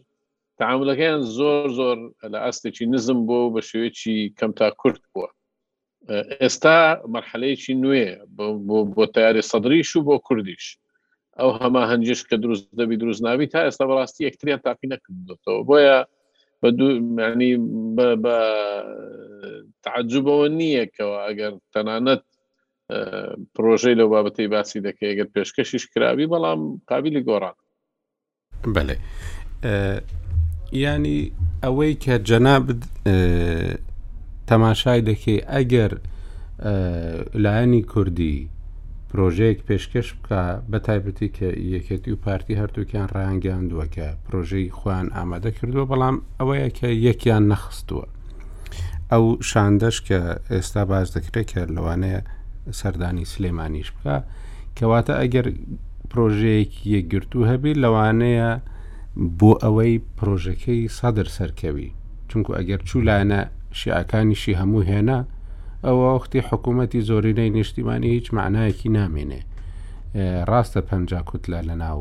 تعاملەکەیان 0.60 1.22
زۆر 1.38 1.64
زۆر 1.80 1.98
لە 2.34 2.40
ئاستێکی 2.46 2.86
نزم 2.94 3.20
بۆ 3.28 3.40
بە 3.54 3.62
شوێکی 3.70 4.18
کەم 4.40 4.52
تا 4.60 4.68
کورت 4.82 5.04
بووە 5.12 5.30
ئێستا 6.42 6.78
مەرحلەیەکی 7.14 7.74
نوێ 7.84 8.08
بۆ 8.96 9.04
تیاری 9.16 9.44
سەدریش 9.52 9.90
و 9.96 10.06
بۆ 10.08 10.16
کوردیش 10.28 10.66
ئەو 11.40 11.50
هەما 11.62 11.82
هەنجش 11.92 12.22
کە 12.30 12.36
دروست 12.44 12.66
دەبی 12.80 12.98
دروست 13.02 13.22
ناوی 13.28 13.48
تا 13.54 13.60
ئێستا 13.66 13.84
بەڕاستی 13.90 14.26
یەکتریان 14.28 14.60
تاقی 14.66 14.88
نەکردێتەوە 14.94 15.62
بۆیە 15.70 15.98
بەنی 16.62 17.54
بە 18.24 18.38
تعجبەوە 19.86 20.48
نییەکەوە 20.60 21.18
ئەگەر 21.28 21.54
تەنانەت 21.74 22.24
پرۆژەی 23.56 23.96
لەو 23.96 24.10
بابەتی 24.10 24.48
باسی 24.52 24.82
دەکەی 24.88 25.16
گەر 25.20 25.28
پێشکەشیش 25.36 25.86
کراوی 25.96 26.28
بەڵام 26.34 26.60
قابلی 26.90 27.24
گۆڕان 27.30 27.56
بەێ 28.76 28.98
ینی 30.86 31.20
ئەوەی 31.64 31.94
کە 32.04 32.16
جەناب 32.30 32.66
تەماشای 34.50 35.02
دەکەی 35.10 35.46
ئەگەر 35.54 35.92
لایەنی 37.44 37.82
کوردی 37.92 38.38
پرۆژەیەک 39.10 39.60
پێشکەش 39.68 40.08
بکە 40.22 40.42
بە 40.72 40.78
تایبەتی 40.86 41.30
کە 41.38 41.48
یەکەتی 41.74 42.12
و 42.14 42.22
پارتی 42.26 42.60
هەردووکیان 42.62 43.08
ڕایانگەاندووە 43.16 43.86
کە 43.96 44.06
پرۆژەی 44.26 44.72
خوان 44.78 45.08
ئامادە 45.18 45.52
کردووە 45.58 45.86
بەڵام 45.92 46.16
ئەوەیە 46.40 46.70
کە 46.80 46.88
یەکیان 47.08 47.44
نەخستووە 47.52 48.08
ئەو 49.12 49.24
شاندەش 49.50 49.98
کە 50.08 50.20
ئێستا 50.52 50.84
باز 50.92 51.08
دەکرێت 51.16 51.48
کە 51.52 51.62
لەوانەیە 51.76 52.22
سەردانی 52.80 53.26
سلێمانیش 53.34 53.90
بکە 53.96 54.18
کەواتە 54.78 55.14
ئەگەر 55.22 55.46
پرۆژەیەکی 56.12 56.86
یەکگرتو 56.96 57.48
هەبێت 57.52 57.78
لەوانەیە 57.84 58.50
بۆ 59.40 59.52
ئەوەی 59.64 59.94
پرۆژەکەی 60.18 60.82
سەدر 60.98 61.28
سەرکەوی 61.38 61.90
چونکو 62.30 62.52
ئەگەر 62.60 62.82
چولانە 62.90 63.42
شیعەکانیشی 63.80 64.58
هەموو 64.62 64.88
هێنا 64.90 65.20
ئەوە 65.86 66.06
وختی 66.16 66.42
حکوومەتی 66.50 67.02
زۆرینەی 67.10 67.52
نیشتیمانی 67.58 68.10
هیچ 68.16 68.28
معنایەکی 68.38 68.90
نامێنێ 69.00 69.42
ڕاستە 70.50 70.82
پەنج 70.90 71.10
کوتلا 71.30 71.62
لە 71.70 71.76
ناو 71.84 72.00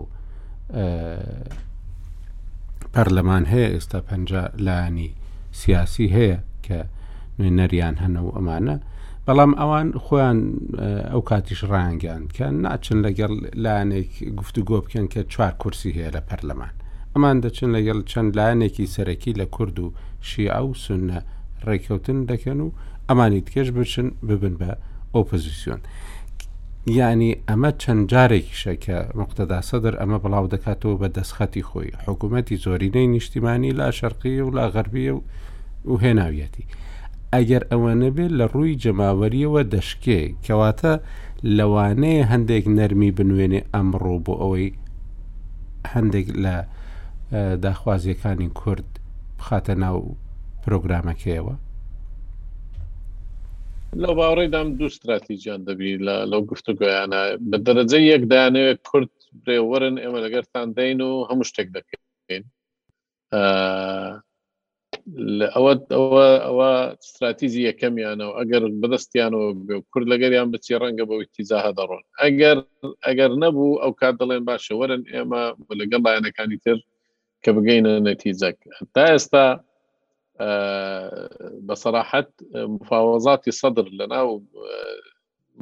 پەرلەمان 2.95 3.45
هەیە 3.53 3.69
ئێستا 3.75 4.01
پەنج 4.09 4.29
لایانی 4.67 5.11
سیاسی 5.61 6.07
هەیە 6.17 6.39
کە 6.67 6.79
نوێنەریان 7.39 7.95
هەنە 8.03 8.21
و 8.27 8.31
ئەمانە 8.37 8.77
بەڵام 9.29 9.53
ئەوان 9.61 9.89
خۆیان 10.05 10.39
ئەو 11.13 11.21
کاتیش 11.31 11.61
ڕانگەان 11.73 12.25
کە 12.37 12.47
ناچن 12.65 12.99
لەگەڵ 13.07 13.33
لاەنێک 13.65 14.11
گفتو 14.39 14.61
گۆ 14.71 14.79
بکەن 14.85 15.07
کە 15.13 15.21
چوار 15.33 15.53
کورسی 15.63 15.91
هەیە 15.97 16.11
لە 16.17 16.21
پەرلەمان 16.29 16.73
ئەمان 17.15 17.37
دەچن 17.45 17.71
لەگەڵ 17.77 17.99
چەند 18.11 18.31
لاەنێکی 18.39 18.87
سەرەکی 18.95 19.33
لە 19.41 19.45
کورد 19.57 19.77
و 19.85 19.87
شیع 20.29 20.59
و 20.67 20.73
سنە 20.85 21.21
ڕێککەوتن 21.69 22.19
دەکەن 22.31 22.59
و 22.65 22.69
ئەمانی 23.09 23.41
تکەش 23.47 23.69
بچن 23.79 24.09
ببن 24.29 24.55
بە 24.61 24.71
ئۆپۆزیسیۆن. 25.15 25.81
یعنی 26.99 27.31
ئەمە 27.49 27.71
چەند 27.83 28.03
جارێکیشە 28.11 28.75
کە 28.85 28.97
مقتەدا 29.21 29.61
سەدر 29.69 29.95
ئەمە 30.01 30.19
بڵاو 30.25 30.47
دەکاتەوە 30.55 30.97
بە 31.03 31.09
دەستخەتی 31.17 31.63
خۆی 31.69 31.91
حکوومەتی 32.07 32.57
زۆرینەی 32.65 33.07
نیشتیمانی 33.15 33.73
لا 33.81 33.89
شەرقیە 33.99 34.43
و 34.49 34.55
لا 34.59 34.67
غەربیە 34.75 35.13
و 35.17 35.21
و 35.91 35.95
هێناویەتی 36.05 36.65
ئەگەر 37.37 37.63
ئەوە 37.71 37.91
نەبێت 38.03 38.33
لە 38.39 38.47
ڕووی 38.53 38.79
جەماوەریەوە 38.85 39.63
دەشکێ 39.75 40.21
کەواتە 40.47 40.93
لەوانەیە 41.57 42.25
هەندێک 42.33 42.65
نەرمی 42.79 43.15
بنوێنێ 43.17 43.61
ئەمڕۆ 43.75 44.15
بۆ 44.25 44.35
ئەوەی 44.43 44.67
هەندێک 45.93 46.27
لە 46.45 46.57
داخوازیەکانی 47.65 48.51
کورد 48.61 48.89
بخاتە 49.39 49.75
ناو 49.85 49.99
پرۆگرامەکەیەوە 50.63 51.55
لەو 54.03 54.15
باڕێدام 54.19 54.69
دوو 54.79 54.91
استراتیجیان 54.93 55.61
دەبی 55.69 55.93
لەو 56.33 56.43
گفتوگویانە 56.51 57.21
بە 57.51 57.57
دەرەجە 57.67 57.99
یەکدانەوێت 58.13 58.79
کورد 58.89 59.11
برێوەرن 59.43 59.95
ئێمە 60.03 60.19
لەگەرتان 60.25 60.69
دەین 60.79 61.01
و 61.09 61.11
هەموو 61.29 61.49
شتێک 61.51 61.69
دەکەین 61.77 62.43
ئەوە 65.55 65.71
ئەوە 65.97 66.27
ئەوە 66.47 66.71
استراتیزی 67.03 67.67
یەکەمیانەوە 67.69 68.37
ئەگەر 68.39 68.63
بەدەستیانەوە 68.83 69.47
کورد 69.93 70.07
لەگەریان 70.13 70.49
بچی 70.53 70.81
ڕەنگە 70.83 71.05
بە 71.11 71.15
ئیتیزاها 71.21 71.71
دەڕۆن 71.79 72.03
ئەگەر 72.23 72.59
ئەگەر 73.07 73.31
نەبوو 73.43 73.81
ئەو 73.83 73.93
کات 74.01 74.15
دەڵێن 74.21 74.45
باشە 74.49 74.73
وەرن 74.81 75.03
ئێمە 75.15 75.43
لەگەڵ 75.81 76.01
لایەنەکانی 76.07 76.59
تر 76.65 76.79
کە 77.43 77.51
بگەینە 77.57 77.93
نەتیزەک 78.07 78.59
تا 78.95 79.03
ئێستا 79.13 79.47
بەسەراحەت 81.67 82.29
مفاوەزاتی 82.75 83.57
سەدر 83.61 83.87
لە 83.99 84.05
ناو 84.15 84.29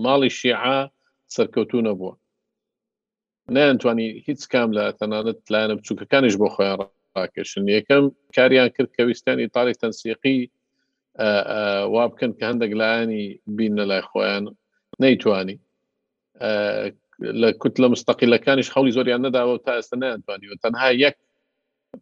ماڵی 0.05 0.31
شیعە 0.39 0.79
سەرکەوتو 1.35 1.85
نەبووە 1.89 2.13
نەیانتوانی 3.55 4.09
هیچ 4.27 4.41
کام 4.53 4.69
لە 4.79 4.85
تەنانەت 4.99 5.41
لایەنە 5.53 5.75
بچووکەکانیش 5.79 6.35
بۆ 6.41 6.49
خۆیان 6.55 6.81
ڕاکێشن 7.19 7.65
یەکەم 7.77 8.05
کاریان 8.37 8.69
کرد 8.77 8.91
کەویستان 8.97 9.37
ئیتالی 9.43 9.79
تەنسیقی 9.83 10.39
وا 11.95 12.05
بکەن 12.13 12.33
کە 12.39 12.45
هەندێک 12.51 12.73
لایانی 12.81 13.25
بینە 13.57 13.85
لای 13.91 14.03
خۆیان 14.11 14.45
نەیتوانی 15.03 15.59
لە 17.41 17.49
کوت 17.63 17.75
لە 17.83 17.87
مستەقیلەکانیش 17.95 18.69
خەڵی 18.75 18.93
زۆریان 18.97 19.21
نەداوە 19.27 19.57
تا 19.67 19.73
ئێستا 19.79 19.97
نیانتوانی 20.03 20.47
و 20.49 20.61
تەنها 20.65 20.89
یەک 21.05 21.17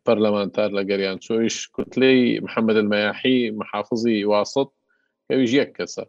پەرلەمانتار 0.05 0.71
لە 0.79 0.83
گەریان 0.91 1.19
چۆیش 1.27 1.57
کوتلەی 1.75 2.21
محەممەد 2.45 2.77
المەیاحی 2.83 3.39
محافظی 3.61 4.19
واسط 4.33 4.69
کەویش 5.29 5.53
یەک 5.61 5.71
کەسە 5.79 6.05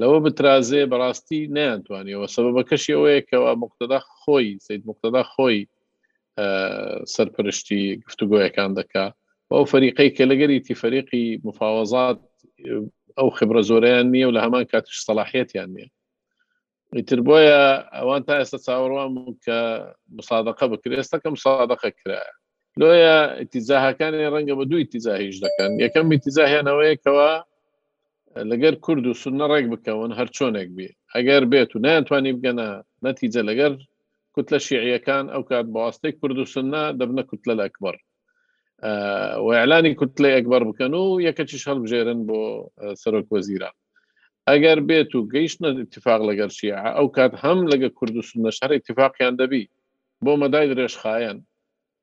لەوە 0.00 0.18
بترازێ 0.24 0.82
بەڕاستی 0.92 1.40
نیانتوانیەوە 1.56 2.26
سبب 2.34 2.52
بەکەشی 2.58 2.94
ئەوەیە 2.96 3.20
کەەوە 3.30 3.50
مقتدا 3.64 3.98
خۆی 4.20 4.48
سید 4.66 4.82
مقتدا 4.90 5.22
خۆی 5.34 5.60
سەرپەرشتی 7.14 7.80
گفتوگۆیەکان 8.04 8.70
دەکا 8.80 9.04
ئەو 9.52 9.64
فەریقی 9.72 10.10
کە 10.16 10.24
لەگەری 10.32 10.64
تی 10.66 10.74
فەریقی 10.82 11.24
مفاوەزات 11.48 12.18
ئەو 13.18 13.28
خبرە 13.38 13.62
زۆریان 13.70 14.06
نییە 14.14 14.26
و 14.28 14.34
لە 14.36 14.40
هەمان 14.44 14.64
کاتش 14.72 14.96
سەلاحەتیان 15.06 15.68
نییە 15.76 15.88
ئیتر 16.96 17.20
بۆیە 17.26 17.62
ئەوان 17.98 18.22
تا 18.26 18.32
ئێستا 18.40 18.58
چاوەڕوان 18.66 19.10
کە 19.44 19.56
مسادقە 20.16 20.66
بکرێ 20.72 20.94
ئێستا 21.00 21.18
کەم 21.24 21.34
سادەقە 21.44 21.90
کرایە 21.98 22.34
لۆیە 22.80 23.16
ئتیزاهەکانی 23.42 24.28
ڕەنگە 24.34 24.54
بە 24.58 24.64
دوو 24.70 24.82
ئتیزاهیش 24.84 25.36
دەکەن 25.44 25.70
یەکەم 25.84 26.06
ئتیزاهێنەوەیکەوە 26.16 27.30
لەگەر 28.50 28.74
کورد 28.84 29.04
و 29.06 29.18
سنە 29.22 29.46
ڕێک 29.52 29.66
بکەون 29.72 30.10
هەر 30.18 30.28
چۆنێک 30.36 30.68
بێ 30.76 30.88
ئەگەر 31.14 31.42
بێت 31.52 31.70
و 31.72 31.82
ناتوانانی 31.86 32.36
بگەنە 32.36 32.68
نەتیجە 33.06 33.42
لەگەر 33.50 33.72
کوتلە 34.36 34.58
شیعیەکان 34.66 35.24
ئەو 35.34 35.42
کات 35.50 35.66
بەواستەی 35.74 36.14
کوردوسنە 36.20 36.82
دەبنە 37.00 37.22
کوتلە 37.30 37.54
لەکبەر 37.60 37.96
وعلانی 39.46 39.94
کوتلێ 40.00 40.30
ئەکبەر 40.36 40.62
بکەن 40.70 40.92
و 40.96 41.20
یەکەچیش 41.26 41.62
هەڵبژێرن 41.70 42.20
بۆ 42.28 42.40
سەرۆک 43.02 43.26
وەزیران 43.34 43.74
ئەگەر 44.48 44.78
بێت 44.88 45.10
و 45.14 45.28
گەیشتە 45.32 45.68
اتفاق 45.84 46.20
لەگەر 46.30 46.50
شیع 46.58 46.76
ئەو 46.96 47.06
کات 47.16 47.32
هەم 47.42 47.58
لەگە 47.72 47.88
کوردستنە 47.98 48.50
شەر 48.58 48.70
اتفاقیان 48.76 49.34
دەبی 49.40 49.62
بۆ 50.24 50.32
مەدای 50.42 50.68
درێژخایەن 50.72 51.38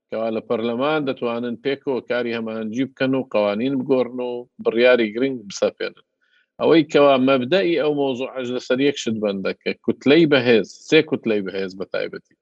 کەوا 0.10 0.30
لە 0.36 0.42
پەرلەمان 0.50 1.02
دەتوانن 1.10 1.56
پێکەوە 1.64 2.00
کاری 2.10 2.36
هەمانجی 2.38 2.86
بکەن 2.90 3.12
و 3.16 3.28
قوانین 3.34 3.74
بگۆڕن 3.80 4.20
و 4.28 4.32
بڕیاری 4.64 5.12
گرنگ 5.16 5.38
بسەپێنن 5.50 6.06
ئەوەی 6.62 6.84
کەوا 6.94 7.16
مەبدەی 7.30 7.80
ئەو 7.82 7.92
مۆزوعش 8.02 8.48
لەسەر 8.56 8.80
یەک 8.88 8.98
شت 9.04 9.18
بندە 9.24 9.52
کە 9.62 9.70
کوتلەی 9.86 10.24
بەهێز 10.32 10.68
سێ 10.88 11.00
کوتلەی 11.10 11.42
بەهێز 11.46 11.72
بە 11.80 11.86
تایبەتی 11.94 12.36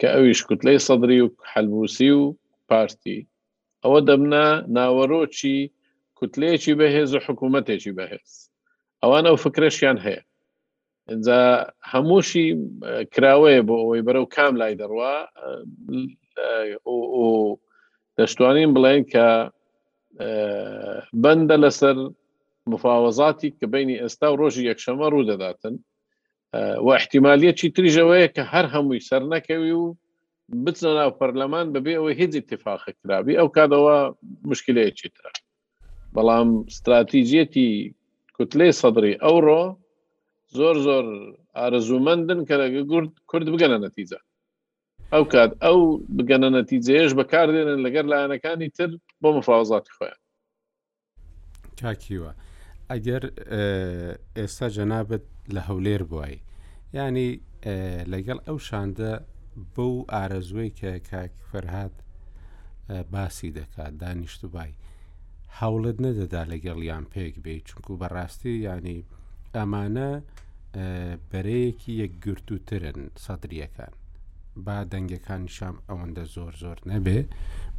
کە 0.00 0.08
ئەویش 0.14 0.40
کوتلەی 0.48 0.78
سەدرری 0.86 1.20
و 1.24 1.28
حلبوسی 1.52 2.10
و 2.20 2.24
پارتی 2.68 3.18
ئەوە 3.84 4.00
دەبنا 4.08 4.46
ناوەڕۆکی 4.76 5.58
کوتلەیەکی 6.18 6.74
بەهێز 6.80 7.10
و 7.14 7.22
حکوومەتێکی 7.26 7.92
بەهێز 7.98 8.32
ئەوان 9.02 9.24
ئەو 9.28 9.36
فکرشیان 9.44 9.98
هەیە 10.06 10.22
اینجا 11.10 11.40
هەمووشی 11.92 12.46
کراوەیە 13.14 13.62
بۆ 13.68 13.74
ئەوەی 13.82 14.04
بەرەو 14.06 14.26
کام 14.36 14.52
لای 14.60 14.74
دەڕوا 14.80 15.14
دەشتوانین 18.16 18.70
بڵێن 18.76 19.02
کە 19.12 19.28
بەندە 21.22 21.56
لەسەر 21.64 21.96
مفاوەزاتی 22.68 23.50
کە 23.58 23.66
بینی 23.72 24.00
ئێستا 24.02 24.26
و 24.32 24.36
ڕۆژی 24.40 24.68
یەکشەمە 24.70 25.06
ڕوو 25.12 25.22
دەداتن 25.30 25.74
و 26.84 26.88
احتیمالیە 26.98 27.52
چی 27.58 27.70
تریژەوەیە 27.76 28.28
کە 28.36 28.42
هەر 28.52 28.66
هەمووی 28.74 29.00
سەر 29.08 29.22
نەکەوی 29.32 29.72
و 29.80 29.94
بچنە 30.66 30.92
ناو 31.00 31.10
پەرلەمان 31.20 31.66
بەبێ 31.74 31.92
ئەوە 31.98 32.10
هیچ 32.20 32.32
اتفاقە 32.38 32.90
کرابی 33.02 33.38
ئەو 33.38 33.48
کاتەوە 33.56 33.96
مشکلەیەکی 34.50 35.08
ترە 35.16 35.30
بەڵام 36.14 36.48
استراتیژیەتی 36.70 37.70
کوتلێ 38.36 38.68
سەدری 38.82 39.14
ئەوڕۆ 39.24 39.62
زۆر 40.56 40.76
زۆر 40.86 41.04
ئارزومەندن 41.56 42.40
کە 42.48 42.56
گورد 42.90 43.12
کورد 43.30 43.46
بگەنە 43.54 43.78
نەتیجە 43.86 44.18
ئەو 45.14 45.24
کات 45.32 45.50
ئەو 45.64 45.78
بگەنە 46.16 46.48
نەتیجەیەش 46.58 47.12
بەکاردێنن 47.18 47.78
لەگەر 47.86 48.04
لایەنەکانی 48.12 48.68
تر 48.76 48.90
بۆ 49.22 49.28
مفاوزاتی 49.38 49.92
خۆیان 49.98 50.20
کاکیوە. 51.82 52.32
ئەگەر 52.92 53.22
ئێستا 54.38 54.66
جەنابەت 54.76 55.24
لە 55.54 55.60
هەولێر 55.68 56.02
بووی 56.10 56.36
ینی 56.96 57.30
لەگەڵ 58.12 58.38
ئەو 58.46 58.58
شاندە 58.68 59.12
بەو 59.74 59.94
ئارەزوی 60.12 60.70
کە 60.78 60.90
کاکفەرهات 61.10 61.96
باسی 63.12 63.50
دەکات 63.58 63.92
دانیشتوبای 64.02 64.72
هەوڵت 65.60 65.96
نەدەدا 66.06 66.42
لەگەڵیان 66.52 67.04
پێک 67.12 67.34
بێ 67.44 67.54
چونکو 67.68 67.92
بەڕاستی 68.00 68.54
ینی 68.68 68.98
ئەمانە 69.56 70.10
بەرەیەکی 71.30 71.92
یەک 72.02 72.12
گرتووترن 72.24 73.00
سەدرریەکان 73.24 73.94
با 74.66 74.76
دەنگەکان 74.92 75.42
شام 75.56 75.76
ئەوەندە 75.88 76.24
زۆر 76.34 76.52
زۆر 76.62 76.78
نەبێ 76.90 77.18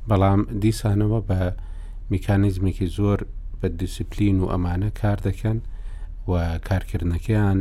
بەڵام 0.10 0.42
دیسانەوە 0.64 1.20
بە 1.30 1.40
میکانیزمێکی 2.14 2.88
زۆر 2.98 3.20
بە 3.62 3.68
دیسیپلین 3.82 4.38
و 4.44 4.46
ئەمانە 4.54 4.90
کار 5.02 5.18
دەکەن 5.28 5.58
و 6.30 6.34
کارکردنەکەیان 6.68 7.60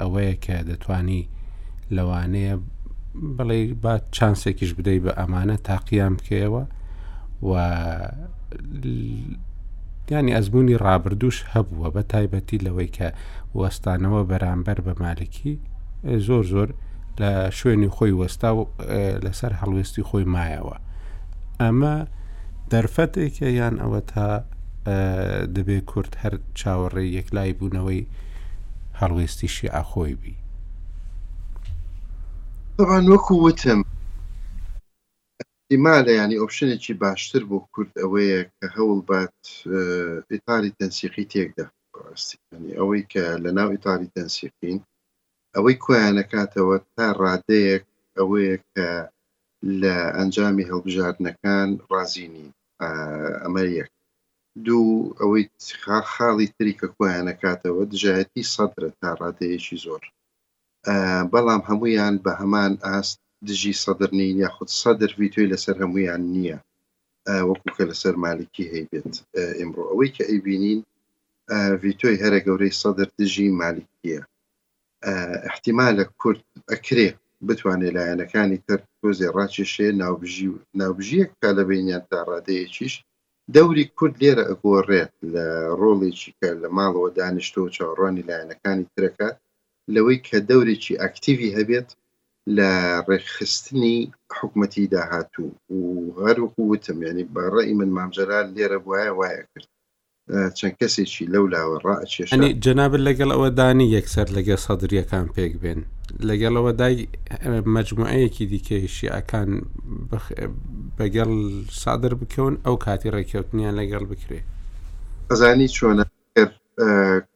ئەوەیە 0.00 0.34
کە 0.44 0.56
دەتانی 0.70 1.22
لەوانەیە 1.96 2.54
بڵێ 3.36 3.60
با 3.82 3.94
چانسێکیش 4.16 4.70
بدەی 4.78 5.00
بە 5.04 5.12
ئەمانە 5.20 5.56
تاقییان 5.68 6.14
بکەوە 6.18 6.64
و 7.48 7.52
ینی 10.10 10.34
ئەزمموی 10.36 10.76
ڕابردوش 10.86 11.38
هەبووە 11.54 11.88
بە 11.94 12.02
تایبەتی 12.12 12.64
لەوەی 12.66 12.90
کە 12.96 13.08
وەستانەوە 13.60 14.20
بەرامبەر 14.30 14.78
بە 14.86 14.92
مالکی 15.02 15.54
زۆر 16.26 16.44
زۆر 16.52 16.68
لە 17.20 17.28
شوێنی 17.58 17.90
خۆی 17.96 18.12
وەستا 18.20 18.50
و 18.56 18.60
لەسەر 19.24 19.52
هەڵوێستی 19.60 20.02
خۆی 20.08 20.24
مایەوە 20.34 20.76
ئەمە 21.62 21.96
دەرفەتێکە 22.70 23.42
یان 23.58 23.74
ئەوە 23.82 24.00
تا 24.12 24.28
دەبێ 25.56 25.78
کورت 25.90 26.12
هەر 26.22 26.34
چاوەڕێ 26.58 27.04
یەکلای 27.18 27.56
بوونەوەی 27.58 28.08
هەڵوێستیشی 29.00 29.72
ئاخۆی 29.74 30.14
بی 30.22 30.36
بەوان 32.76 33.04
وەکو 33.12 33.34
وتم 33.44 33.80
ئیمالە 35.72 36.12
ینی 36.20 36.40
ئۆپشنێکی 36.40 36.94
باشتر 37.04 37.42
بۆ 37.50 37.58
کورد 37.74 37.92
ئەوەیە 38.02 38.40
کە 38.56 38.66
هەوڵ 38.76 38.98
بات 39.10 39.38
ئیتالی 40.32 40.74
تەنسیقی 40.78 41.24
تێکدا 41.32 41.66
ئەوەی 42.78 43.02
کە 43.12 43.24
لە 43.44 43.50
ناو 43.58 43.68
ئیتالی 43.74 44.12
تەنسیقین 44.16 44.78
ئەوەی 45.56 45.76
کۆیانەکاتەوە 45.84 46.76
تا 46.96 47.06
ڕادەیەک 47.22 47.84
ئەوەیە 48.18 48.56
کە 48.72 48.88
لە 49.82 49.96
ئەنجامی 50.16 50.68
هەڵبژاردنەکان 50.70 51.68
ڕازینی 51.90 52.46
ئەمە 53.44 53.64
یەک 53.78 53.92
دوو 54.66 55.12
ئەوەی 55.20 55.44
خاڵی 56.12 56.46
تریکە 56.58 56.86
کۆیانە 56.96 57.34
کاتەوە 57.42 57.82
دژایەتی 57.92 58.48
سەدرە 58.54 58.90
تا 59.00 59.08
ڕادەیەکی 59.20 59.80
زۆر 59.84 60.02
بەڵام 61.32 61.62
هەمویان 61.70 62.14
بە 62.24 62.32
هەمان 62.40 62.72
ئاست 62.86 63.18
دژی 63.48 63.74
سەدرنین 63.84 64.36
یاخود 64.44 64.68
سەدر 64.80 65.10
ڤیتۆی 65.18 65.50
لەسەر 65.52 65.76
هەمویان 65.82 66.22
نییە 66.34 66.58
وەکوکە 67.48 67.84
لەسەر 67.90 68.14
مالکی 68.24 68.70
هەیبێت 68.74 69.12
ئمڕۆ 69.60 69.82
ئەوەی 69.90 70.10
کە 70.16 70.24
ئەیبینین 70.30 70.78
ڤیتۆی 71.82 72.20
هەرە 72.22 72.38
گەورەی 72.46 72.76
سەدر 72.82 73.08
دژی 73.20 73.48
مالکیە 73.60 74.20
احتیمالە 75.50 76.04
کورد 76.20 76.42
ئەکرێ 76.70 77.08
بتوانێت 77.46 77.92
لایەنەکانی 77.96 78.62
تر 78.66 78.80
کۆزێ 79.00 79.28
ڕاکێشێ 79.36 79.88
ناوبژی 80.02 80.48
ناوبژیەک 80.80 81.30
کا 81.40 81.50
لە 81.56 81.62
بینیان 81.70 82.02
تا 82.10 82.18
ڕادەیەکیش 82.28 82.94
دەوری 83.56 83.84
کورد 83.96 84.14
لێرە 84.22 84.44
ئەگۆڕێت 84.50 85.12
لە 85.34 85.44
ڕۆڵێکی 85.80 86.30
کە 86.40 86.48
لە 86.62 86.68
ماڵەوە 86.76 87.08
دانیشتەوە 87.18 87.74
چاڕوانی 87.76 88.26
لایەنەکانی 88.28 88.90
ترەکە 88.94 89.28
لەوەی 89.94 90.18
کە 90.28 90.38
دەورێکی 90.48 90.98
ئەکتیوی 91.02 91.54
هەبێت 91.58 91.88
لە 92.56 92.70
ڕێخستنی 93.08 93.98
حکوومەتی 94.38 94.90
داهاتوو 94.92 95.48
و 95.74 95.80
هەروەکو 96.26 96.60
وتم 96.70 96.98
ینی 97.08 97.30
بەڕێی 97.34 97.72
من 97.78 97.90
مامجرال 97.96 98.46
لێرە 98.56 98.78
وایە 98.88 99.12
وایە 99.18 99.42
کرد 99.50 99.68
چەند 100.58 100.74
کەسێکی 100.80 101.24
لەو 101.34 101.44
لاوە 101.54 101.76
ڕاکێشنی 101.86 102.50
جەنابەت 102.64 103.02
لەگەڵ 103.08 103.30
ئەوە 103.34 103.48
دانی 103.60 103.88
یەکسەر 103.96 104.26
لەگە 104.36 104.56
سەدرریەکان 104.66 105.26
پێک 105.36 105.52
بێن 105.62 105.80
لەگەڵ 106.28 106.54
ئەوە 106.58 106.72
دای 106.80 106.96
مجموعەیەکی 107.76 108.48
دیکەیشی 108.52 109.12
ئەکان 109.16 109.50
بەگەڵ 110.98 111.30
سادر 111.82 112.12
بکەون 112.20 112.54
ئەو 112.66 112.76
کاتی 112.84 113.12
ڕێککەوتنیان 113.14 113.74
لەگەڵ 113.80 114.02
بکرێ 114.12 114.40
ئەزانی 115.30 115.68
چۆنە 115.76 116.04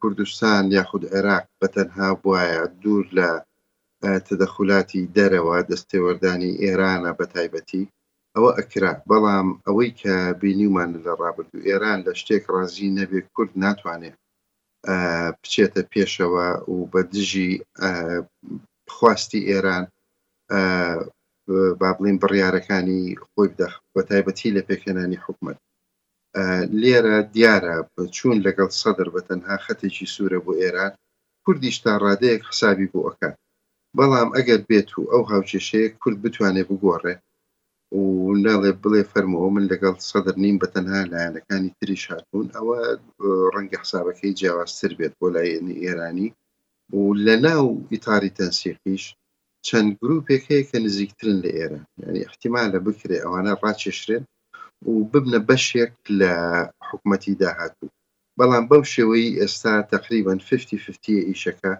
کوردستان 0.00 0.62
یاخود 0.76 1.04
عێراق 1.14 1.44
بە 1.60 1.66
تەنها 1.74 2.08
بواە 2.22 2.62
دوور 2.82 3.04
لە 3.18 3.28
تدەخولاتی 4.26 5.02
دەرەوە 5.16 5.56
دەستێوەردانی 5.70 6.58
ئێرانە 6.62 7.10
بە 7.18 7.24
تایبەتی 7.34 7.84
ئەوە 8.36 8.50
ئەکرا 8.58 8.92
بەڵام 9.10 9.48
ئەوەی 9.66 9.90
کە 10.00 10.14
بینیومان 10.40 10.90
لە 10.94 11.00
ڕابرد 11.20 11.50
و 11.54 11.64
ئێران 11.68 11.98
لە 12.06 12.12
شتێک 12.20 12.44
ڕازی 12.54 12.94
نەبێت 12.98 13.26
کورد 13.34 13.52
ناتوانێت 13.64 14.16
بچێتە 15.40 15.82
پێشەوە 15.92 16.48
و 16.72 16.76
بە 16.92 17.00
دژی 17.12 17.52
خواستی 18.96 19.46
ئێران 19.50 19.84
با 21.80 21.90
بڵین 21.98 22.16
بڕیارەکانی 22.22 23.02
خۆی 23.30 23.48
بدە 23.52 23.70
بە 23.94 24.00
تایبەتی 24.08 24.54
لە 24.56 24.62
پێکەێنانی 24.68 25.22
حکومت 25.24 25.58
لێرە 26.80 27.16
دیارە 27.34 27.76
چوون 28.16 28.38
لەگەڵ 28.46 28.70
سەدر 28.82 29.08
بە 29.14 29.20
تەنها 29.28 29.56
خەتێکی 29.64 30.10
سوورە 30.14 30.40
بۆ 30.44 30.52
ئێران 30.62 30.92
کوردیشتا 31.44 31.92
ڕادەیەک 32.04 32.42
حسابی 32.50 32.90
بۆ 32.92 33.00
ئەکات 33.08 33.36
بەڵام 33.96 34.28
ئەگەر 34.36 34.60
بێت 34.68 34.88
و 34.98 35.08
ئەو 35.12 35.22
هاوچێشەیە 35.30 35.86
کورد 36.02 36.18
بتوانێت 36.24 36.68
بگۆڕێت 36.72 37.20
و 37.96 38.00
ناڵێ 38.46 38.72
بڵێ 38.82 39.02
فەرمەوە 39.12 39.48
من 39.56 39.64
لەگەڵ 39.72 39.94
سەدر 40.10 40.34
نیم 40.44 40.56
بەتەنها 40.62 41.00
لایەنەکانی 41.12 41.74
تری 41.78 42.00
شاربوون 42.04 42.48
ئەوە 42.56 42.78
ڕەنگە 43.54 43.78
حسابەکەی 43.82 44.36
جیاوازتر 44.38 44.92
بێت 44.98 45.14
بۆ 45.18 45.26
لایەنی 45.36 45.80
ئێرانی 45.84 46.28
و 46.98 47.02
لە 47.26 47.34
ناو 47.46 47.64
ئیتاری 47.92 48.34
تەنسیقیش 48.38 49.04
چەند 49.66 49.90
گرروپێک 49.98 50.42
هەیە 50.50 50.62
کە 50.70 50.76
نزیکترن 50.86 51.36
لە 51.44 51.50
ئێرە 51.56 51.80
ینی 52.02 52.26
احتیمالە 52.28 52.78
بکرێ 52.86 53.18
ئەوانە 53.22 53.52
ڕاکێشرێن 53.62 54.24
و 54.90 54.92
ببنە 55.12 55.40
بەشێک 55.48 55.92
لە 56.20 56.32
حکوومەتی 56.88 57.38
داهاتوو 57.42 57.94
بەڵام 58.38 58.64
بەو 58.70 58.82
شێوەی 58.94 59.34
ئێستا 59.40 59.72
تقریبان 59.94 60.38
50 60.48 60.78
50 60.86 61.28
ئیشەکە 61.28 61.72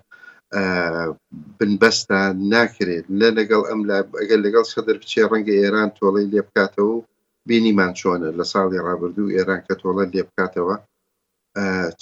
بنبەستە 1.60 2.20
ناکرێت 2.54 3.04
لە 3.20 3.28
لەگەڵ 3.38 3.62
ئەم 3.68 3.80
ئەگەر 4.20 4.38
لەگەڵ 4.46 4.64
سەدر 4.72 4.96
بچێ 5.02 5.22
ڕەنگە 5.30 5.54
ئێران 5.62 5.88
تۆڵی 5.98 6.30
لێ 6.32 6.40
بکاتەوە 6.46 6.92
و 6.96 7.06
بینیمان 7.48 7.92
چۆنە 8.00 8.28
لە 8.38 8.44
ساڵی 8.52 8.84
ڕابردوو 8.86 9.32
ئێران 9.36 9.60
کە 9.66 9.74
تۆڵە 9.82 10.04
لێ 10.12 10.22
بکاتەوە 10.28 10.76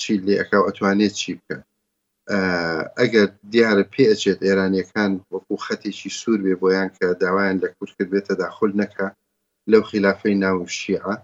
چی 0.01 0.13
لێ 0.27 0.35
ئەکا 0.41 0.59
ئەتوانێت 0.67 1.15
چی 1.21 1.33
بکە 1.39 1.59
ئەگەر 2.99 3.29
دیارە 3.53 3.85
پێچێت 3.95 4.39
ئێرانیەکان 4.47 5.13
وەکو 5.33 5.55
خەتێکی 5.67 6.11
سوور 6.19 6.41
بێ 6.45 6.55
بۆیان 6.63 6.89
کە 6.97 7.07
داوایان 7.23 7.57
لە 7.63 7.69
کورت 7.77 7.93
کرد 7.97 8.09
بێتە 8.15 8.35
داخل 8.45 8.71
نەکە 8.81 9.07
لەو 9.71 9.83
خلافەی 9.91 10.35
ناو 10.45 10.57
شیعە 10.79 11.15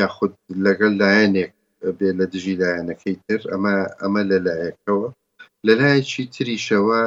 یاخود 0.00 0.32
لەگەل 0.66 0.94
لایەنێک 1.02 1.52
بێ 1.98 2.10
لە 2.18 2.24
دژی 2.32 2.54
لایەنەکەی 2.62 3.16
تر 3.26 3.40
ئەمە 3.52 3.74
ئەمە 4.02 4.22
لە 4.30 4.38
لایەکەوە 4.46 5.08
لەلایەکی 5.66 6.24
تریشەوە 6.36 7.00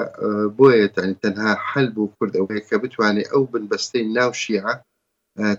بۆیە 0.58 0.88
تەنها 1.24 1.52
حل 1.70 1.88
بوو 1.96 2.14
کورد 2.16 2.34
ئەوەیە 2.38 2.62
کە 2.70 2.76
بتوانێت 2.84 3.28
ئەو 3.34 3.44
بنبەستەی 3.52 4.10
ناو 4.18 4.32
شیعە 4.42 4.74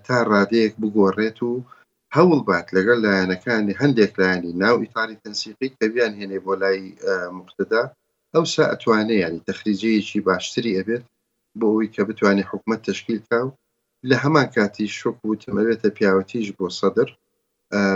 تا 0.07 0.17
ڕادەیەک 0.33 0.75
بگۆڕێت 0.83 1.39
و 1.43 1.53
هەوڵ 2.17 2.41
بات 2.49 2.67
لەگەڵ 2.77 2.99
لایەنەکانی 3.05 3.79
هەندێک 3.81 4.13
لایانی 4.21 4.57
ناو 4.63 4.77
ئیتالی 4.85 5.21
تەنسیقی 5.25 5.75
کەویان 5.79 6.13
هێنێ 6.21 6.39
بۆ 6.45 6.53
لای 6.63 6.79
مقتدا 7.39 7.83
ئەو 8.35 8.45
سا 8.55 8.65
ئەتوانێت 8.73 9.19
ینی 9.25 9.45
تەخریجەیەکی 9.49 10.25
باشتری 10.29 10.77
ئەبێت 10.79 11.05
بۆ 11.59 11.67
ئەوی 11.73 11.93
کە 11.95 12.03
بتوانێت 12.09 12.49
حکومت 12.53 12.81
تشکیل 12.89 13.21
کاو 13.31 13.47
لە 14.09 14.17
هەمان 14.25 14.49
کاتی 14.57 14.87
شک 14.99 15.19
و 15.29 15.39
تەمەوێتە 15.43 15.89
پیاوەتیش 15.97 16.49
بۆ 16.59 16.67
سەدر 16.81 17.09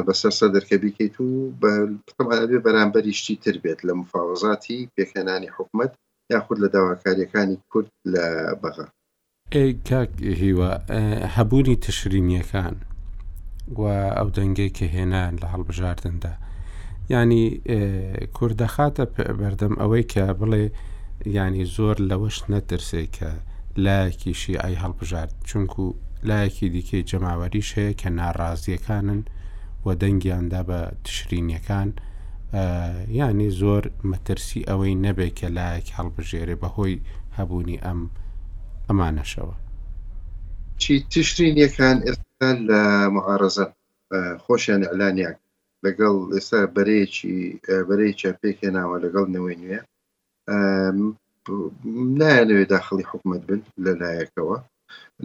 بەسەر 0.07 0.31
سەر 0.39 0.51
دەرکەبیکەیت 0.57 1.17
و 1.21 1.53
بەێ 1.61 2.59
بەرامبەریشتی 2.67 3.37
تر 3.45 3.57
بێت 3.63 3.81
لە 3.89 3.93
مفاوزاتی 4.01 4.89
پێکەنانی 4.97 5.51
حکومت 5.57 5.93
یاخود 6.33 6.59
لە 6.65 6.69
داواکاریەکانی 6.75 7.59
کورد 7.73 7.91
لە 8.13 8.25
بەغا 8.63 8.87
کاک 9.89 10.11
هیوە 10.43 10.71
هەبوونی 11.37 11.77
تشرینیەکان 11.87 12.75
و 13.81 13.83
ئەو 14.17 14.29
دەنگەی 14.37 14.71
کە 14.77 14.85
هێنان 14.95 15.33
لە 15.43 15.47
هەڵبژاردندا 15.55 16.33
ینی 17.15 17.43
کوردەخاتە 18.37 19.05
بەردەم 19.41 19.75
ئەوەی 19.81 20.05
کە 20.13 20.25
بڵێ 20.41 20.65
ینی 21.37 21.65
زۆر 21.77 21.97
لەوەش 22.11 22.37
نەترسێ 22.53 23.05
کە 23.17 23.29
لایەکی 23.85 24.35
شیعی 24.41 24.81
هەڵبژارد 24.83 25.33
چونکو 25.49 25.85
لایەکی 26.29 26.69
دیکەی 26.75 27.05
جەماوەریش 27.11 27.69
هەیە 27.77 27.93
کە 28.01 28.09
ناڕازیەکانن 28.19 29.21
و 29.87 29.95
دەنگیاندا 29.95 30.63
بە 30.69 30.81
تشرینیەکان 31.09 31.89
یانی 33.19 33.51
زۆر 33.61 33.85
مەترسی 34.11 34.61
ئەوەی 34.69 34.97
نەبێت 35.07 35.35
کە 35.39 35.49
لایەک 35.59 35.87
هەڵبژێرێ 35.99 36.57
بەهۆی 36.63 37.03
هەبوونی 37.39 37.83
ئەم 37.85 38.01
ئەمانەشەوە 38.89 39.57
چی 40.83 40.95
تشرین 41.13 41.55
یەکان 41.65 41.97
ئێستا 42.07 42.51
لە 42.69 42.81
معارزە 43.15 43.65
خۆشیان 44.45 44.83
ئەلانیان 44.91 45.37
لەگەڵ 45.85 46.15
ئێستا 46.35 46.61
بەرەیەکی 46.77 47.37
بەرەی 47.89 48.17
چاپێکێناوە 48.21 48.97
لەگەڵ 49.05 49.27
نەوەی 49.35 49.57
نوێ 49.63 49.79
نایەنەوێ 52.21 52.65
داخلی 52.75 53.09
حکومت 53.11 53.43
بن 53.49 53.61
لە 53.87 53.93
لایەکەوە 54.03 54.59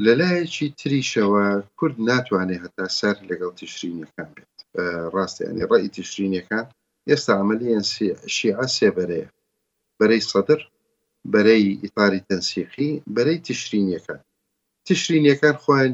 لە 0.05 0.13
لایەکی 0.19 0.67
تریشەوە 0.79 1.43
کورد 1.79 1.97
ناتوانێت 2.09 2.61
هەتا 2.65 2.85
سەر 2.99 3.15
لەگەڵ 3.29 3.51
تشرینەکان 3.61 4.29
بێت 4.35 4.50
ڕاستیانی 5.15 5.63
ڕێی 5.71 5.93
تشرینەکان 5.97 6.65
ئێستا 7.09 7.31
ئەعملیان 7.37 7.83
شیعە 8.35 8.65
سێبەرەیە 8.77 9.27
بەرەی 9.99 10.23
سەدر 10.31 10.59
بەرەی 11.33 11.63
ئیتاری 11.83 12.25
تەنسیقی 12.29 12.91
بەرەی 13.15 13.43
تشرینەکان 13.47 14.19
تشرینەکان 14.87 15.55
خۆیان 15.63 15.93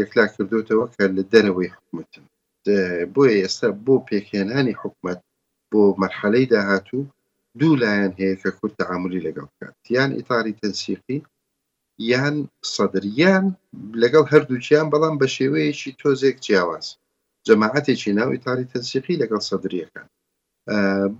یەکلا 0.00 0.24
کردوتەوە 0.34 0.86
کە 0.94 1.04
لە 1.16 1.22
دەرەوەی 1.32 1.72
حکومتن 1.76 2.24
بۆیە 3.14 3.34
ئێستا 3.42 3.68
بۆ 3.84 3.94
پێکێنانی 4.08 4.78
حکومت 4.82 5.18
بۆ 5.70 5.82
مەرحەلەی 6.00 6.46
داهاتوو 6.52 7.02
دوو 7.60 7.78
لایەن 7.82 8.12
هەیە 8.20 8.34
کە 8.42 8.50
کورت 8.58 8.74
تەعاملی 8.80 9.24
لەگەڵ 9.26 9.46
بکات 9.52 9.76
یان 9.96 10.10
ئیتاری 10.18 10.56
تەنسیقی 10.60 11.18
یان 12.10 12.36
سەدریان 12.74 13.44
لەگەڵ 14.02 14.24
هەردووچیان 14.32 14.86
بەڵام 14.92 15.14
بە 15.20 15.26
شێوەیەکی 15.36 15.96
تۆزێک 16.00 16.36
جیاواز 16.46 16.86
جەماعاتێکی 17.48 18.12
ناو 18.18 18.30
ئیتالی 18.34 18.70
تەنسیقی 18.72 19.20
لەگەڵ 19.22 19.40
سەدرریەکان 19.50 20.06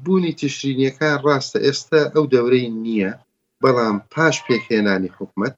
بوونی 0.05 0.33
تیشرینیەکان 0.41 1.17
ڕاستە 1.27 1.59
ئێستا 1.67 2.01
ئەو 2.15 2.25
دەورەی 2.35 2.67
نییە 2.85 3.13
بەڵام 3.63 3.97
پاش 4.13 4.37
پێکهێنانی 4.47 5.15
حکومت 5.19 5.55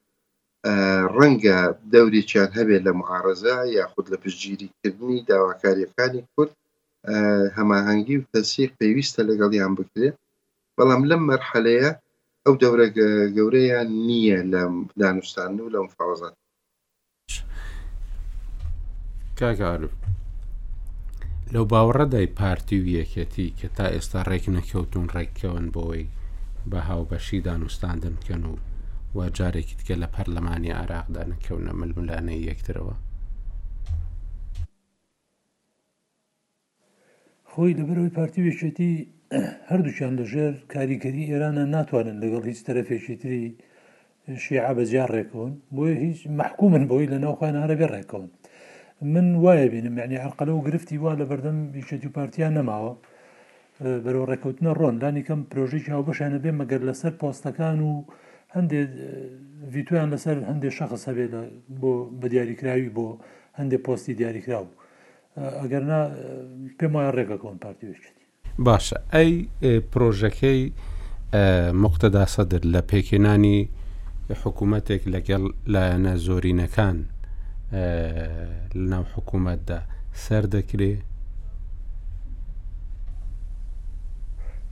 ڕەنگە 1.17 1.57
دەوریان 1.93 2.49
هەبێت 2.57 2.81
لە 2.87 2.91
معارزە 2.99 3.57
یاخود 3.77 4.05
لە 4.11 4.17
پشتگیریکردنی 4.23 5.25
داواکاریەکانی 5.29 6.21
کورد 6.35 6.51
هەماهنگگی 7.57 8.17
و 8.19 8.27
تەسیق 8.33 8.71
پێویستە 8.79 9.21
لەگەڵیان 9.29 9.71
بکرێت 9.79 10.15
بەڵام 10.77 11.01
لەم 11.09 11.21
مەرحەلەیە 11.29 11.91
ئەو 12.45 12.55
دەورە 12.61 12.87
گەورەیان 13.37 13.89
نییە 14.07 14.39
لە 14.53 14.61
دانوستان 14.99 15.51
و 15.59 15.71
لە 15.73 15.79
مفاوزات 15.87 16.35
کاگەرو 19.39 19.89
لەو 21.53 21.65
باوەڕەدای 21.73 22.33
پارتی 22.39 22.77
و 22.81 22.85
یەکەتی 22.99 23.47
کە 23.59 23.67
تا 23.77 23.85
ئێستا 23.93 24.19
ڕێک 24.29 24.45
نەکەوتون 24.57 25.05
ڕێککەون 25.15 25.65
بۆی 25.75 26.03
بە 26.71 26.79
هاوبەشی 26.87 27.43
دانوستاندن 27.47 28.13
بکەن 28.19 28.43
و 28.51 28.55
و 29.15 29.19
جارێکی 29.37 29.75
تکە 29.79 29.95
لە 30.03 30.07
پەرلەمانی 30.15 30.75
عراقدا 30.81 31.23
نەکەونە 31.31 31.71
ململانەی 31.81 32.45
یەکترەوە 32.49 32.95
خۆی 37.51 37.73
لەبەرەوەی 37.79 38.15
پارتی 38.17 38.43
وێچێتی 38.45 38.91
هەردووچیان 39.69 40.13
لەژێر 40.19 40.53
کاریگەری 40.73 41.29
ئێرانە 41.29 41.63
ناتوانن 41.75 42.17
لەگەڵ 42.23 42.43
هیچ 42.51 42.59
تەرەفێکی 42.67 43.15
تری 43.21 43.43
شیعە 44.43 44.71
بەجیار 44.77 45.09
ڕێکەوەن 45.17 45.53
بۆیە 45.75 45.95
هیچ 46.03 46.19
مححکومن 46.39 46.83
بۆی 46.89 47.09
لە 47.11 47.17
ناوخوایان 47.23 47.57
عربێ 47.65 47.87
ڕێکەوەن 47.95 48.31
من 49.03 49.35
وایە 49.35 49.67
بینم 49.67 49.97
یعنی 49.97 50.17
هەرقەلە 50.17 50.47
و 50.49 50.61
گرفتی 50.67 50.97
وا 50.97 51.15
لە 51.15 51.25
بەردەم 51.29 51.75
یشێتی 51.75 52.07
و 52.07 52.11
پارتیان 52.19 52.53
نەماوە 52.57 52.93
بەرەوە 54.05 54.25
ڕێککەوتنە 54.29 54.71
ڕۆن 54.79 54.95
لانی 55.01 55.23
کەم 55.27 55.39
پرۆژێکی 55.51 55.89
هاوبشانە 55.95 56.37
بێ 56.43 56.51
مەگەر 56.59 56.81
لەسەر 56.89 57.13
پۆستەکان 57.21 57.79
و 57.87 57.91
هەندێک 58.55 58.89
ڤیتویان 59.73 60.09
لەسەر 60.13 60.37
هەندێک 60.49 60.73
شەخص 60.79 61.01
هەبێت 61.09 61.33
بۆ 61.81 61.91
بە 62.21 62.27
دیاریکراوی 62.33 62.89
بۆ 62.97 63.07
هەندێک 63.59 63.81
پۆستی 63.87 64.13
دیاریکراو 64.19 64.67
ئەگەرنا 65.61 66.01
پێم 66.79 66.91
وایە 66.95 67.11
ڕێگەکەون 67.17 67.57
پارتیوێتی 67.63 68.11
باشە 68.67 68.97
ئەی 69.15 69.31
پرۆژەکەی 69.93 70.61
مقتەدا 71.83 72.25
سەدر 72.35 72.61
لە 72.73 72.81
پێکێنانی 72.91 73.57
حکوومەتێک 74.43 75.01
لەگەڵ 75.13 75.43
لایەنە 75.73 76.13
زۆرینەکان 76.25 76.97
آه، 77.73 79.03
حکومت 79.15 79.59
دا 79.69 79.79
سر 80.25 80.43
دەکرێ 80.55 80.93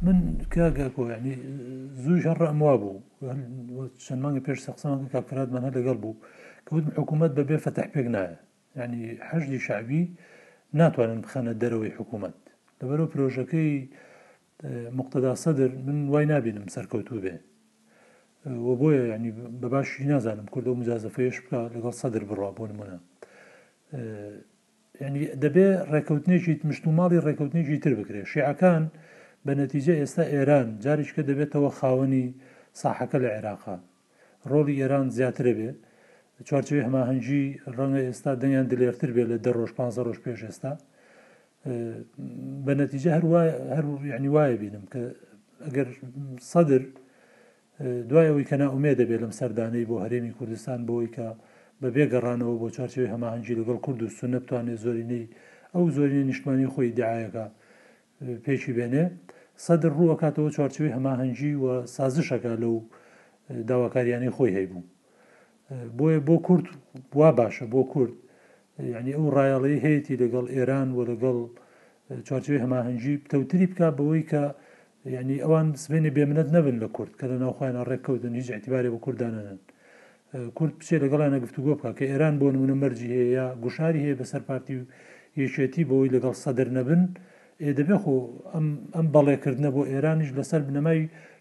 من 0.02 0.38
که 0.54 0.90
کو 0.96 1.02
یعنی 1.12 1.30
يعني، 1.30 1.34
زوی 2.04 2.22
کاگە 2.22 2.24
کۆنی 2.24 2.24
زووی 2.24 2.24
ژەڕ 2.26 2.40
ئەموا 2.50 2.76
بوو 2.82 2.98
چەند 4.06 4.22
مانگە 4.24 4.42
پێش 4.48 4.60
سەقسەمانکە 4.68 5.12
کاپکراتمانە 5.16 5.70
لەگەڵ 5.78 5.98
بوو 6.04 6.16
کەوت 6.68 6.86
حکوومەت 7.00 7.32
بەبێ 7.40 7.58
فەتح 7.66 7.88
پێک 7.96 8.08
نایە 8.16 8.36
یعنی 8.80 9.00
يعني 9.08 9.20
حەشی 9.30 9.60
شعبی 9.68 10.02
ناتوانن 10.80 11.22
دروی 11.62 11.90
حکومت 12.00 12.36
حکوومەت 12.82 13.10
پروژه 13.14 13.44
کی 13.52 13.70
آه، 14.66 14.90
مقتدا 15.00 15.32
صدر 15.44 15.70
من 15.86 15.98
وای 16.12 16.26
نابینم 16.32 16.68
سرکوتو 16.76 17.16
بێت 17.24 17.42
وە 18.66 18.74
بۆیە 18.82 19.06
ینی 19.16 19.30
بە 19.62 19.68
باشی 19.74 20.04
نازانم 20.12 20.48
کورد 20.54 20.68
و 20.74 20.76
مجازەفەیەش 20.82 21.38
بکە 21.44 21.58
لەگەڵ 21.76 21.94
سەدر 22.02 22.24
بڕوا 22.30 22.50
بۆ 22.58 22.64
نمونە 22.72 22.98
ینی 25.06 25.22
دەبێ 25.44 25.68
ڕێکەوتنێکی 25.94 26.54
مشتوماڵی 26.70 27.18
ڕێکەوتنێکی 27.28 27.78
تر 27.86 27.94
بکرێت 28.00 28.28
شیعەکان 28.34 28.84
بە 29.46 29.52
نەتیجە 29.62 29.94
ئێستا 30.02 30.24
ئێران 30.34 30.68
جارێککە 30.86 31.22
دەبێتەوە 31.30 31.70
خاوەنی 31.80 32.26
ساحەکە 32.82 33.18
لە 33.24 33.30
عێراقا 33.36 33.78
ڕۆلی 34.52 34.74
ئێران 34.82 35.08
زیاترە 35.18 35.54
بێ 35.58 35.70
چوارچوی 36.48 36.82
هەماهەنگی 36.88 37.44
ڕەنگە 37.78 38.02
ئێستا 38.08 38.32
دەنگیان 38.42 38.68
دلێرتر 38.72 39.10
بێت 39.16 39.28
لە 39.32 39.38
دە 39.46 39.52
ڕۆژ 39.58 39.72
15 39.78 40.06
ڕۆژ 40.08 40.18
پێش 40.26 40.40
ئێستا 40.48 40.74
بە 42.66 42.74
نەتیجە 42.82 43.10
هەروە 43.18 43.42
هەر 43.76 43.86
ینی 44.16 44.30
وایە 44.36 44.58
بینم 44.62 44.86
کە 44.94 45.02
ئەگەر 45.66 45.88
سەدر 46.52 46.84
دوایەوەی 48.10 48.46
کەنا 48.50 48.66
ئومێ 48.74 48.94
دەبێت 49.00 49.20
لەم 49.24 49.34
سەردانەی 49.40 49.86
بۆ 49.90 49.96
هەرێمی 50.04 50.34
کوردستان 50.38 50.80
بۆەوەی 50.88 51.12
کە 51.16 51.28
بە 51.82 51.88
بێگەڕانەوە 51.96 52.54
بۆ 52.62 52.68
چارچەوەی 52.78 53.12
هەماهنجی 53.14 53.56
لەگەڵ 53.60 53.78
کورد 53.86 54.00
و 54.04 54.08
سونە 54.20 54.40
بتوانێت 54.44 54.80
زۆرینەی 54.86 55.24
ئەو 55.74 55.84
زۆرینە 55.96 56.24
نیشتمانی 56.30 56.68
خۆی 56.74 56.90
دعاەکە 57.00 57.46
پێشی 58.46 58.74
بێنێ 58.78 59.06
سەد 59.66 59.82
ڕووەکاتەوە 59.96 60.50
چارچەوەی 60.58 60.96
هەماهنجی 60.98 61.54
و 61.64 61.66
سازشەکە 61.96 62.52
لەو 62.64 62.76
داواکاریانی 63.70 64.32
خۆی 64.36 64.54
هەیبوو 64.58 64.84
بۆیە 65.98 66.20
بۆ 66.28 66.36
کورد 66.48 66.66
وا 67.20 67.30
باشە 67.40 67.66
بۆ 67.74 67.82
کورد 67.94 68.14
یعنی 68.94 69.12
ئەو 69.18 69.26
ڕایەڵی 69.38 69.80
هەیەی 69.86 70.16
لەگەڵ 70.24 70.46
ئێران 70.56 70.88
و 70.96 71.00
لەگەڵ 71.12 71.38
چارچەوەی 72.28 72.64
هەماهنجی 72.66 73.16
پتەوتری 73.24 73.68
بکە 73.72 73.88
بەوەی 73.98 74.24
کە 74.32 74.44
ینی 75.10 75.38
ئەوان 75.46 75.68
سبێنی 75.84 76.12
بێمنەت 76.16 76.50
نەبن 76.56 76.76
لە 76.84 76.88
کورد 76.96 77.14
کە 77.20 77.26
لە 77.32 77.38
ناوخوایانە 77.44 77.82
ڕێککەوتن 77.90 78.34
هیچ 78.40 78.48
اعتیباری 78.56 78.90
بە 78.94 79.00
کوردانەن 79.06 79.58
کورد 80.58 80.74
بچێ 80.80 80.98
لەگەڵانە 81.04 81.38
گفتوگۆ 81.44 81.74
بکە 81.80 81.92
کە 81.98 82.04
ئێران 82.12 82.36
بۆ 82.42 82.48
نمونە 82.56 82.76
مەرجی 82.84 83.10
هەیە 83.18 83.46
گوشاری 83.64 84.02
هەیە 84.06 84.16
بەسەر 84.22 84.42
پارتی 84.50 84.76
و 84.80 84.84
یەکێتی 85.44 85.84
بەوەی 85.90 86.10
لەگەڵ 86.16 86.36
سەدر 86.44 86.68
نەبن 86.78 87.04
دەبێ 87.80 87.96
خۆ 88.04 88.16
ئەم 88.96 89.08
بەڵێکردنە 89.16 89.70
بۆ 89.76 89.82
ئێرانیش 89.92 90.30
لەسەر 90.40 90.62
بنەمای 90.68 91.00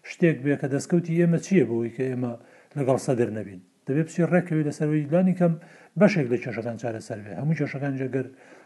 شتێک 0.09 0.37
بێ 0.45 0.53
کە 0.61 0.67
دەستکەوتی 0.73 1.17
ئێمە 1.21 1.39
چییە 1.45 1.63
بەوەی 1.69 1.91
کە 1.95 2.03
ئێمە 2.11 2.31
لەگەڵ 2.77 2.97
سەدر 3.07 3.29
نەبین 3.37 3.61
دەبێت 3.87 4.07
پسی 4.09 4.23
ڕێکەوێت 4.33 4.65
لەسەرەوەی 4.69 5.03
لانی 5.13 5.35
کەم 5.39 5.53
بەشێک 6.01 6.27
لە 6.33 6.37
چێشەکان 6.43 6.77
چارەسەر 6.81 7.19
بێ 7.25 7.31
هەموو 7.41 7.57
چێشەکان 7.59 7.93
جەگەر 8.01 8.25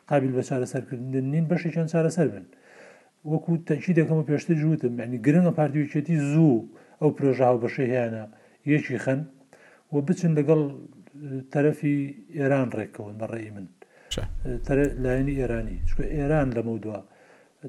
قابل 0.10 0.32
بە 0.38 0.44
چارەسەرکردن 0.50 1.26
نین 1.34 1.46
بەشێکیان 1.52 1.88
چارەسەر 1.94 2.28
بن. 2.34 2.46
وەکو 3.34 3.52
تەنشی 3.68 3.94
دەکەم 4.00 4.18
و 4.22 4.28
پێشتر 4.30 4.56
جووتم 4.62 4.92
معنی 5.00 5.20
گرنگە 5.26 5.52
پارتویچێتی 5.60 6.16
زوو 6.34 6.56
ئەو 7.02 7.10
پرۆژە 7.18 7.46
هاوبەشەی 7.50 7.90
هیانە 7.94 8.24
یەکی 8.74 8.98
خەن 9.06 9.22
و 9.94 10.02
بچن 10.08 10.32
لەگەڵ 10.40 10.62
تەرەفی 11.54 11.96
ئێران 12.38 12.68
ڕێکەوەن 12.80 13.16
بە 13.22 13.26
ڕێی 13.34 13.50
من 13.56 13.66
لایەنی 15.04 15.36
ئێرانی 15.40 15.78
چکە 15.90 16.04
ئێران 16.18 16.48
لەمەودووە 16.58 17.00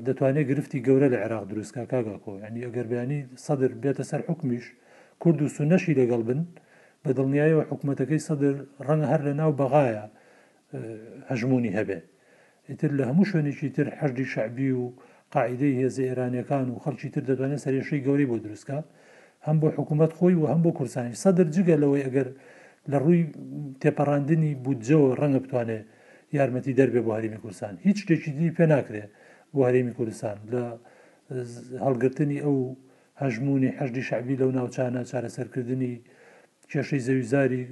دەتوانێت 0.06 0.46
گرفتی 0.50 0.78
گەورە 0.86 1.08
لە 1.12 1.18
عێراق 1.22 1.44
دروستکە 1.50 1.82
کاگاکۆ 1.92 2.32
ینی 2.44 2.62
ئەگەربیانی 2.66 3.20
سەدر 3.46 3.72
بێتە 3.82 4.04
سەر 4.10 4.20
حکمیش 4.28 4.64
کورد 5.22 5.38
و 5.42 5.48
سونەشی 5.56 5.94
لەگەڵ 6.00 6.20
بن 6.28 6.40
بە 7.04 7.10
دڵنیایەوە 7.18 7.62
حکوومەتەکەی 7.70 8.20
سەدر 8.28 8.54
ڕەنگە 8.86 9.06
هەر 9.12 9.20
لە 9.28 9.32
ناو 9.40 9.52
بەغایە 9.60 10.04
هەژمونی 11.30 11.72
هەبێت 11.78 12.04
ئیتر 12.68 12.90
لە 12.98 13.04
هەموو 13.08 13.28
شوێنێکی 13.30 13.68
تر 13.76 13.86
حەشی 14.00 14.26
شعبی 14.34 14.70
و 14.80 14.84
قاعدەی 15.34 15.72
هێز 15.80 15.96
ئێرانەکان 16.06 16.66
و 16.70 16.80
خەڵکی 16.84 17.08
تر 17.14 17.22
دەتوانێت 17.28 17.60
سەرێشەی 17.64 18.00
گەوری 18.06 18.26
بۆ 18.30 18.36
دروستکە 18.44 18.78
هەم 19.46 19.56
بۆ 19.60 19.68
حکوومەت 19.78 20.12
خۆی 20.18 20.34
و 20.40 20.46
هەم 20.52 20.60
بۆ 20.64 20.70
کورسانی 20.78 21.14
سەدر 21.22 21.46
جگە 21.56 21.76
لەوەی 21.82 22.02
ئەگەر 22.06 22.28
لە 22.90 22.96
ڕووی 23.02 23.22
تێپەڕاندنی 23.82 24.52
بودجەوە 24.64 25.08
ڕەنگە 25.20 25.40
بتوانێت 25.44 25.84
یارمەتی 26.36 26.72
دەربێ 26.80 27.00
بۆ 27.06 27.10
هەرمی 27.18 27.40
کورسان 27.44 27.74
هیچ 27.86 27.96
شتێکی 28.02 28.30
دی 28.38 28.48
پێ 28.56 28.64
ناکرێت 28.74 29.10
بۆ 29.54 29.60
هەرێمی 29.68 29.94
کوردستان 29.98 30.36
لە 30.52 30.62
هەڵگرتنی 31.86 32.38
ئەو 32.44 32.56
هەژمونی 33.22 33.70
حەشدی 33.78 34.02
شعبی 34.08 34.34
لەو 34.40 34.50
ناوچانە 34.58 35.00
چارەسەرکردنی 35.10 35.94
کێشەی 36.70 37.04
زەویزاری 37.06 37.62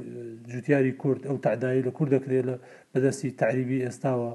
جوتیاری 0.51 0.93
کورد 1.03 1.23
ئەو 1.29 1.37
تعدایی 1.47 1.83
لە 1.87 1.91
کوور 1.97 2.09
دەکرێت 2.15 2.45
لە 2.51 2.55
بەدەستی 2.93 3.31
تعریبی 3.43 3.79
ئێستاوە 3.87 4.31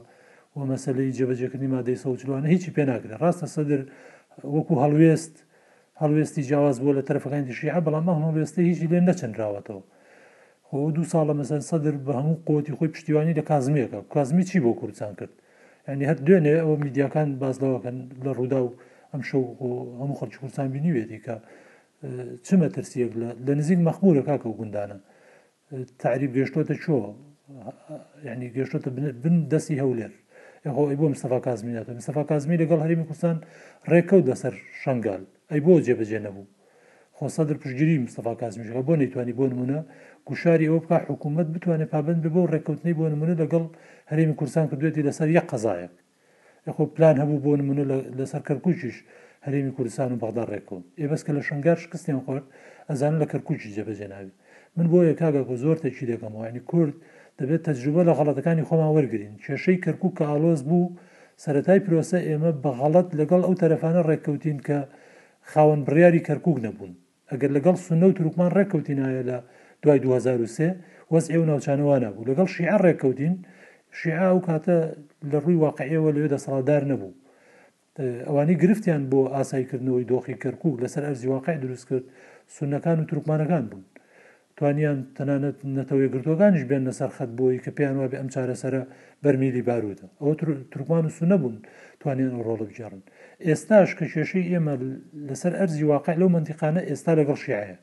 و 0.57 0.59
مەسلەی 0.71 1.13
جێبەجێکردنی 1.17 1.69
مادەی 1.75 1.97
سەوجلوانە 2.03 2.47
هیچی 2.53 2.69
پێناکرێت 2.77 3.19
ڕاستە 3.23 3.47
سەدر 3.55 3.81
وەکو 4.55 4.73
هەڵوێست 4.83 5.35
هەڵوێستی 6.01 6.41
جیاواز 6.47 6.77
بووە 6.81 6.93
لە 6.99 7.03
تەرفەکان 7.09 7.43
دیشیع 7.49 7.77
بەڵام 7.87 8.05
هەڵوێستی 8.25 8.61
هیچی 8.69 8.87
لێ 8.91 8.99
نەچەندراوەتەوە 9.09 9.83
خۆ 10.67 10.77
دو 10.95 11.03
ساڵە 11.13 11.33
مەسەر 11.39 11.61
سەدر 11.69 11.95
بە 12.05 12.11
هەموو 12.19 12.37
قوتی 12.47 12.73
خۆی 12.77 12.89
پشتیوانی 12.95 13.33
لە 13.39 13.43
کازمێکە 13.49 13.99
کازمی 14.13 14.43
چی 14.49 14.57
بۆ 14.65 14.71
کوردستان 14.79 15.13
کرد 15.19 15.33
ینی 15.93 16.05
هەر 16.09 16.17
دوێنێ 16.27 16.53
ئەوە 16.63 16.75
میدیاکان 16.85 17.27
بازداوەکەن 17.41 17.97
لە 18.25 18.31
ڕوودا 18.37 18.59
و 18.65 18.69
ئەم 19.11 19.21
شەو 19.29 19.43
هەموو 20.01 20.17
خەرچ 20.19 20.33
کوردستان 20.41 20.67
بینیوێتی 20.75 21.19
کە 21.25 21.35
چ 22.45 22.47
مەترسیەک 22.61 23.11
لە 23.47 23.53
نزیک 23.59 23.79
مەخمورە 23.87 24.21
کاکە 24.29 24.47
و 24.49 24.57
گوندانە 24.59 24.97
تعریب 26.03 26.31
گەشتۆتە 26.37 26.75
چۆ 26.83 26.93
ینی 28.29 28.47
گەشتۆتە 28.55 28.89
بن 29.23 29.35
دەستی 29.51 29.77
هەولێر 29.83 30.13
ئەوی 30.77 30.95
بۆ 31.01 31.05
مستەفا 31.13 31.39
کازمیناتەوە 31.47 31.93
مستەفا 31.99 32.23
کازمی 32.31 32.57
لەگەڵ 32.61 32.79
هەرمی 32.85 33.05
کوردستان 33.09 33.37
ڕێکەوت 33.91 34.23
دەسەر 34.31 34.53
شنگال 34.83 35.23
ئەی 35.51 35.59
بۆ 35.65 35.73
جێبەجێ 35.85 36.19
نەبوو 36.25 36.45
خۆسەدر 37.17 37.55
پشگیری 37.61 38.03
مستەفا 38.07 38.33
کازمیشەکە 38.41 38.81
بۆ 38.87 38.93
نەیتوانانی 39.01 39.37
بۆ 39.39 39.45
نمونە 39.51 39.79
گوشاری 40.27 40.67
ئەوە 40.69 40.79
بکە 40.83 40.97
حکوومەت 41.11 41.47
بتوانێت 41.55 41.89
پابند 41.93 42.19
ببە 42.27 42.37
و 42.43 42.49
ڕێککەوتنی 42.53 42.93
بۆ 42.99 43.03
نمونە 43.13 43.33
لەگەڵ 43.41 43.63
هەرێمی 44.11 44.35
کورسان 44.39 44.65
کردوێتی 44.71 45.05
لەسەر 45.07 45.27
یە 45.37 45.41
قەزایەک 45.51 45.93
یخۆ 46.69 46.83
پلان 46.95 47.15
هەبوو 47.21 47.43
بۆ 47.45 47.51
نمونە 47.61 47.83
لەسەر 48.19 48.41
کەرکوچش 48.47 48.95
هەرێمی 49.45 49.71
کوردستان 49.77 50.09
و 50.13 50.19
بەغدا 50.23 50.43
ڕێکون 50.51 50.81
ئێبەسکە 51.01 51.31
لە 51.37 51.41
شنگار 51.49 51.77
شکستیان 51.83 52.19
خۆرد 52.25 52.45
ئەزان 52.89 53.13
لە 53.21 53.25
کەرکوچی 53.31 53.69
جێبەجێناوی 53.75 54.31
من 54.77 54.87
بۆ 54.91 54.99
یە 55.09 55.13
کاگەکە 55.21 55.55
زۆر 55.63 55.77
تێکی 55.83 56.05
دەکەمەوە 56.11 56.45
ینی 56.49 56.63
کورد 56.71 56.95
دەبێت 57.41 57.61
تەجروبە 57.69 58.01
لە 58.07 58.13
غەڵەتەکانی 58.17 58.67
خۆمان 58.69 58.91
وەرگین 58.97 59.33
کێشەی 59.43 59.81
کەرکک 59.83 60.13
کە 60.17 60.23
ئالۆز 60.29 60.61
بوو 60.69 60.91
سەتای 61.43 61.79
پرۆسە 61.85 62.17
ئێمە 62.27 62.51
بەغەڵەت 62.63 63.07
لەگەڵ 63.19 63.41
ئەو 63.45 63.53
تەرەفانە 63.61 64.01
ڕێککەوتین 64.09 64.57
کە 64.67 64.79
خاوەن 65.51 65.81
بڕیاری 65.87 66.25
کەرکک 66.27 66.55
نەبوون 66.65 66.91
ئەگەر 67.31 67.51
لەگەڵ 67.57 67.75
سنە 67.85 68.05
و 68.07 68.15
تروکمان 68.17 68.49
ڕێککەوتینایە 68.57 69.23
لە 69.29 69.37
دوای 69.81 69.99
2023 69.99 71.11
وەز 71.13 71.25
ئێو 71.33 71.43
ناوچانەوانە 71.49 72.09
بوو 72.15 72.27
لەگەڵ 72.29 72.47
شیع 72.55 72.75
ڕێککەوتین 72.85 73.33
شیع 73.99 74.21
و 74.35 74.39
کاتە 74.47 74.77
لە 75.31 75.37
ڕووی 75.43 75.57
واقعەوە 75.65 76.09
لەوێ 76.15 76.27
دەسەڵدار 76.33 76.83
نەبوو 76.91 77.13
ئەوانی 78.27 78.55
گرفتیان 78.61 79.03
بۆ 79.11 79.19
ئاسایکردنەوەی 79.35 80.07
دۆخی 80.11 80.39
کەرکک 80.43 80.73
لەسەر 80.83 81.03
ئەرزی 81.07 81.27
واقع 81.35 81.55
دروست 81.63 81.85
کرد 81.89 82.05
سونەکان 82.55 82.97
و 82.99 83.07
تروکمانەکان 83.09 83.65
بوون 83.71 83.85
توانیان 84.59 84.97
تەنانەت 85.17 85.57
نەتەوەی 85.77 86.09
گرتوەکانیش 86.13 86.63
بێن 86.71 86.83
لەسەر 86.89 87.09
خەت 87.17 87.31
بۆی 87.39 87.57
کە 87.63 87.71
پێیان 87.77 87.95
وابێ 88.01 88.15
ئەم 88.21 88.29
چارەسەرە 88.35 88.81
بەرمیلی 89.23 89.63
بارودە 89.69 90.05
ئەوە 90.21 90.33
تورکمان 90.71 91.03
و 91.05 91.15
سونەبوون 91.17 91.55
توانیان 92.01 92.33
ڕۆڵ 92.47 92.61
بجارن 92.69 93.01
ئێستاش 93.47 93.89
کە 93.97 94.05
کێشەی 94.13 94.45
ئێمە 94.51 94.73
لەسەر 95.29 95.53
ئەرزی 95.59 95.85
واقع 95.93 96.13
لەو 96.21 96.29
منتیقانە 96.35 96.81
ئێستا 96.89 97.11
لەگەڵ 97.19 97.37
شیعەیە 97.45 97.77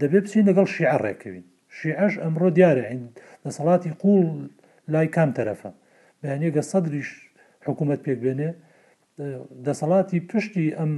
دەبێت 0.00 0.24
بچین 0.26 0.44
لەگەڵ 0.50 0.66
شیع 0.74 0.94
ڕێکەوین 1.04 1.44
شیعش 1.78 2.14
ئەمڕۆ 2.22 2.48
دیارە 2.56 2.84
لە 3.44 3.50
سەڵاتی 3.58 3.90
قوڵ 4.02 4.26
لای 4.92 5.08
کام 5.16 5.30
تەرەفە 5.38 5.70
بەیانێگە 6.22 6.62
سەدریش 6.70 7.10
حکوومەت 7.66 8.00
پێک 8.06 8.18
بێنێ 8.24 8.50
دەسەڵاتی 9.66 10.18
پشتی 10.30 10.66
ئەم 10.78 10.92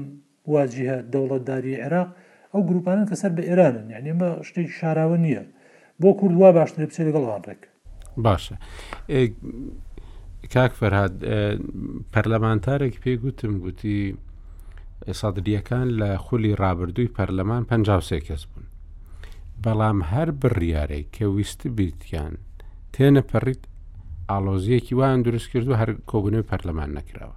واجهە 0.52 0.96
دەوڵەتداری 1.12 1.74
عێراق 1.84 2.08
ئەو 2.54 2.62
گروپانن 2.68 3.04
کە 3.10 3.14
سەر 3.20 3.32
بە 3.38 3.42
ئێرانن 3.48 3.90
یعنی 3.90 4.08
ئمە 4.12 4.28
شتێک 4.48 4.68
شاراوە 4.80 5.18
نییە 5.24 5.44
بۆ 6.00 6.08
کوردوا 6.20 6.50
باشتر 6.56 6.82
بچێت 6.88 7.06
لەگەڵوان 7.08 7.42
ڕێک 7.48 7.62
باشە 8.24 8.56
کاک 10.52 10.72
فەرهاد 10.80 11.14
پەرلەمانتارێک 12.12 12.94
پێی 13.04 13.16
گوتم 13.22 13.52
گوتی 13.64 13.98
سادریەکان 15.20 15.88
لە 16.00 16.08
خولی 16.24 16.56
ڕابردووی 16.62 17.12
پەرلەمان 17.16 17.62
پ 17.68 17.72
سێ 18.08 18.18
کەس 18.28 18.42
بوون 18.48 18.66
بەڵام 19.64 19.98
هەر 20.12 20.28
بڕیارێک 20.40 21.06
کە 21.16 21.24
ویستی 21.34 21.68
بیتیان 21.76 22.34
تێنە 22.94 23.22
پەڕیت 23.30 23.62
ئالۆزیەکی 24.30 24.94
وان 25.00 25.18
دروست 25.22 25.48
کردو 25.52 25.74
هەر 25.80 25.90
کۆبنەوە 26.10 26.48
پەرلەمان 26.50 26.90
نەکراوە 26.98 27.36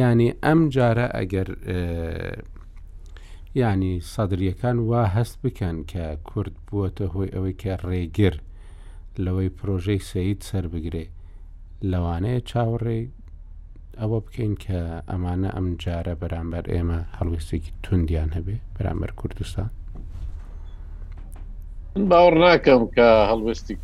ینی 0.00 0.30
ئەم 0.44 0.60
جارە 0.74 1.06
ئەگەر 1.18 1.48
ینی 3.62 3.92
سەدرریەکان 4.14 4.76
وا 4.90 5.02
هەست 5.16 5.36
بکەن 5.44 5.76
کە 5.90 6.04
کورد 6.28 6.54
بووەتە 6.66 7.04
هۆی 7.14 7.32
ئەوەی 7.34 7.56
کە 7.62 7.72
ڕێگر 7.88 8.34
لەوەی 9.24 9.54
پرۆژەی 9.58 10.06
سەید 10.10 10.38
سربگرێ 10.48 11.04
لەوانەیە 11.90 12.40
چاوەڕێ 12.50 12.98
ئەوە 14.00 14.18
بکەین 14.26 14.54
کە 14.64 14.80
ئەمانە 15.10 15.50
ئەم 15.56 15.68
جارە 15.82 16.14
بەرامبەر 16.22 16.64
ئێمە 16.74 17.00
هەڵویستێکی 17.18 17.76
توندیان 17.84 18.30
هەبێ 18.36 18.56
بەرامبەر 18.74 19.10
کوردستان 19.18 19.70
باوەڕ 22.10 22.34
ناکەم 22.44 22.82
کە 22.94 23.06
هەڵوێستی 23.30 23.76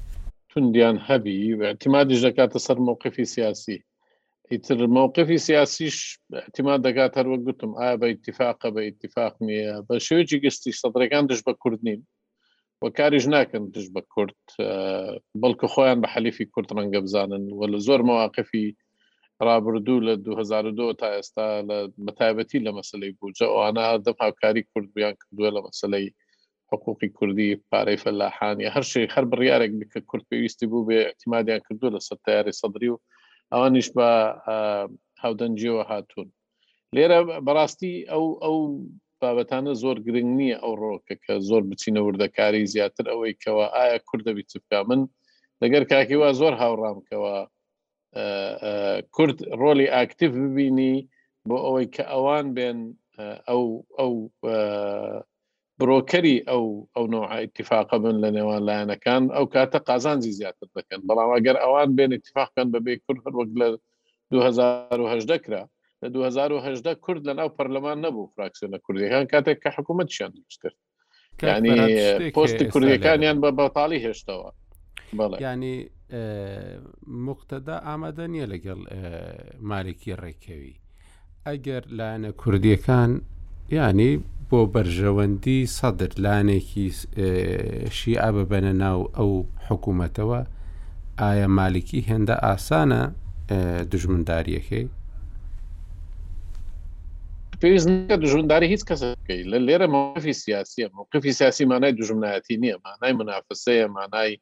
توندیان 0.50 0.96
هەبی 1.08 1.34
اعتمادیش 1.68 2.20
دەکاتە 2.26 2.58
سەر 2.66 2.76
مووقفی 2.86 3.26
سیاسی 3.34 3.78
يتر 4.52 4.86
مووقفی 4.92 5.36
سياسي 5.40 5.88
اعتماد 6.38 6.80
دەگات 6.86 7.18
هەروە 7.18 7.36
گوتم 7.48 7.74
ئایا 7.80 7.92
آه، 7.92 7.94
باتفاق 8.04 8.48
اتفاقە 8.56 8.72
بە 8.74 8.78
اتفاق 8.86 9.34
نییە 9.46 9.74
بە 9.88 9.98
شێوێکی 10.06 10.38
گشتی 10.44 10.70
دش 11.30 11.40
بە 11.46 11.52
کورد 11.62 11.78
نین 11.84 12.00
وە 12.84 12.90
کاریش 12.98 13.26
ناکەن 13.34 13.64
دش 13.74 13.86
بە 13.94 14.02
کورد 14.14 14.34
آه، 14.60 15.18
بەڵکە 15.42 15.66
خۆیان 15.74 16.00
كرد 16.00 16.06
حەلیفی 16.14 16.44
کورد 16.44 16.72
ولا 16.72 17.06
زور 17.06 17.30
و 17.52 17.66
لە 17.72 17.78
زۆر 17.82 18.00
مواقفی 18.02 18.76
رابرردوو 19.42 20.00
لە 20.06 20.14
2002 20.18 20.92
تا 20.92 21.08
استا 21.18 21.62
لە 21.62 21.78
بەتایبەتی 22.10 22.58
لە 22.64 22.72
مەسلەی 22.78 23.14
بورجە 23.22 23.46
ئەوانە 23.46 24.02
دەم 24.02 24.30
كاري 24.42 24.62
كرد 24.74 24.90
بيان 24.94 25.14
لە 25.34 25.62
مەسلەی 25.62 26.14
حقوقی 26.72 27.08
حقوقي 27.08 27.08
كردي 27.08 27.62
باري 27.72 27.96
هەر 28.70 28.82
شەی 28.82 29.06
خەر 29.08 29.24
بڕیارێک 29.24 29.72
بکە 29.80 30.00
کورد 30.06 30.22
پێویستی 30.30 30.66
بوو 30.66 30.84
باعتماد 30.84 31.48
يان 31.48 31.60
کردو 31.70 31.90
لە 31.98 31.98
سەر 32.00 32.16
تیاری 32.26 32.52
ئەوانیش 33.54 33.88
بە 33.96 34.08
هاودەنجەوە 35.22 35.82
هاتوون 35.90 36.28
لێرە 36.94 37.18
بەڕاستی 37.46 37.94
ئەو 38.10 38.24
ئەو 38.44 38.56
بابەتانە 39.20 39.72
زۆر 39.82 39.96
گرنگ 40.06 40.30
نییە 40.38 40.56
ئەو 40.62 40.74
ڕۆکە 40.82 41.14
کە 41.24 41.34
زۆر 41.48 41.62
بچینە 41.70 42.00
وردەکاری 42.04 42.70
زیاتر 42.74 43.04
ئەوەی 43.12 43.38
کەەوە 43.42 43.66
ئایا 43.76 43.96
کوردەبی 44.08 44.46
چبکە 44.50 44.78
من 44.88 45.00
لەگەر 45.62 45.82
کاکیوا 45.90 46.30
زۆر 46.40 46.52
هاوڕامکەوە 46.62 47.34
کورد 49.14 49.38
ڕۆلی 49.60 49.86
ئاکتیف 49.94 50.30
ببینی 50.44 50.94
بۆ 51.48 51.56
ئەوەی 51.64 51.86
کە 51.94 52.02
ئەوان 52.12 52.46
بێن 52.56 52.78
ئەو 53.48 53.62
ئەو 53.98 54.14
برۆکەری 55.80 56.36
ئەو 56.50 56.62
ئەو 56.96 57.04
نوع 57.14 57.26
اتفاقە 57.44 57.96
بن 58.04 58.16
لە 58.24 58.30
نێوان 58.36 58.62
لایەنەکان 58.68 59.22
ئەو 59.36 59.46
کاتە 59.54 59.78
قازانجی 59.88 60.32
زیاتر 60.38 60.68
دەکەن 60.78 61.00
بەڵام 61.08 61.30
ئەگەر 61.36 61.56
ئەوان 61.62 61.90
بێن 61.96 62.12
اتفاقکەن 62.16 62.68
بەبێ 62.74 62.94
کورد 63.06 63.20
هەروەک 63.26 63.50
لە 63.60 63.68
2010 64.30 65.38
کرا 65.44 65.64
لە 66.04 66.08
2010 66.08 66.94
کورد 66.94 67.22
لە 67.28 67.32
ناو 67.36 67.48
پەرلەمان 67.48 67.98
نەبوو 68.04 68.32
فراکسیۆنە 68.36 68.78
کوردیەکان 68.86 69.26
کاتێک 69.32 69.58
کە 69.64 69.70
حکوومەت 69.76 70.10
شیان 70.10 70.32
کرد 70.60 70.76
ینی 71.42 72.30
پۆستی 72.36 72.64
کوردیەکانیان 72.72 73.38
بە 73.42 73.50
بەتاالی 73.58 74.00
هێشتەوە 74.06 74.48
ینی 75.44 75.76
مقتەدا 77.28 77.76
ئامادە 77.86 78.26
نییە 78.32 78.46
لەگەڵ 78.52 78.80
مالێکی 79.70 80.12
ڕێکەوی 80.22 80.74
ئەگەر 81.48 81.82
لایەنە 81.98 82.30
کوردیەکان 82.40 83.10
ینی 83.78 84.10
بۆ 84.48 84.60
بەرژەوەندی 84.74 85.58
سەدر 85.78 86.12
لانێکی 86.24 86.86
شیعە 87.96 88.28
ببەنە 88.36 88.72
ناو 88.84 88.98
ئەو 89.16 89.30
حکوومەتەوە 89.68 90.40
ئایا 91.20 91.46
مالکی 91.58 92.04
هێندە 92.10 92.34
ئاسانە 92.46 93.02
دژمنداریەکەی 93.92 94.86
پێویستکە 97.60 98.16
دژونداری 98.22 98.66
هیچ 98.72 98.82
کەسەکەی 98.88 99.40
لە 99.50 99.58
لێرە 99.66 99.86
موقفی 99.94 100.34
سیاسیە 100.42 100.86
موقفی 100.96 101.32
سیاسی 101.38 101.64
مانای 101.72 101.92
دژمنایەتی 101.98 102.56
نییە 102.62 102.76
مانای 102.86 103.12
منافسەیە 103.20 103.86
مانای 103.96 104.32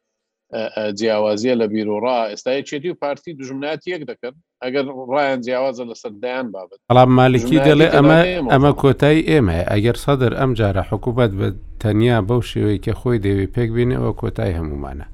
جیاوازیە 0.99 1.55
لە 1.61 1.67
بیرۆڕا 1.73 2.19
ئێستا 2.33 2.49
یەکێتی 2.59 2.89
و 2.89 2.95
پارتی 3.03 3.33
دژمنات 3.41 3.81
یەک 3.93 4.03
دەکەن 4.11 4.35
ئەگەر 4.65 4.85
ڕایان 5.13 5.41
جیاوازە 5.47 5.85
لە 5.91 5.95
سەردایان 6.03 6.47
بابێت 6.55 6.81
ئەڵام 6.91 7.11
مالکی 7.21 7.59
دەڵێ 7.69 7.89
ئەمە 7.95 8.19
ئەمە 8.53 8.73
کۆتایی 8.83 9.27
ئێمە 9.31 9.59
ئەگەر 9.73 9.97
سەدر 10.05 10.33
ئەم 10.41 10.51
جارە 10.59 10.83
حکووبەت 10.91 11.33
بە 11.41 11.49
تەنیا 11.83 12.19
بەو 12.29 12.41
شێوەیەکە 12.51 12.93
خۆی 13.01 13.19
دەوێت 13.27 13.51
پێک 13.57 13.71
بینەوە 13.77 14.11
کۆتای 14.21 14.57
هەمومانە 14.59 15.07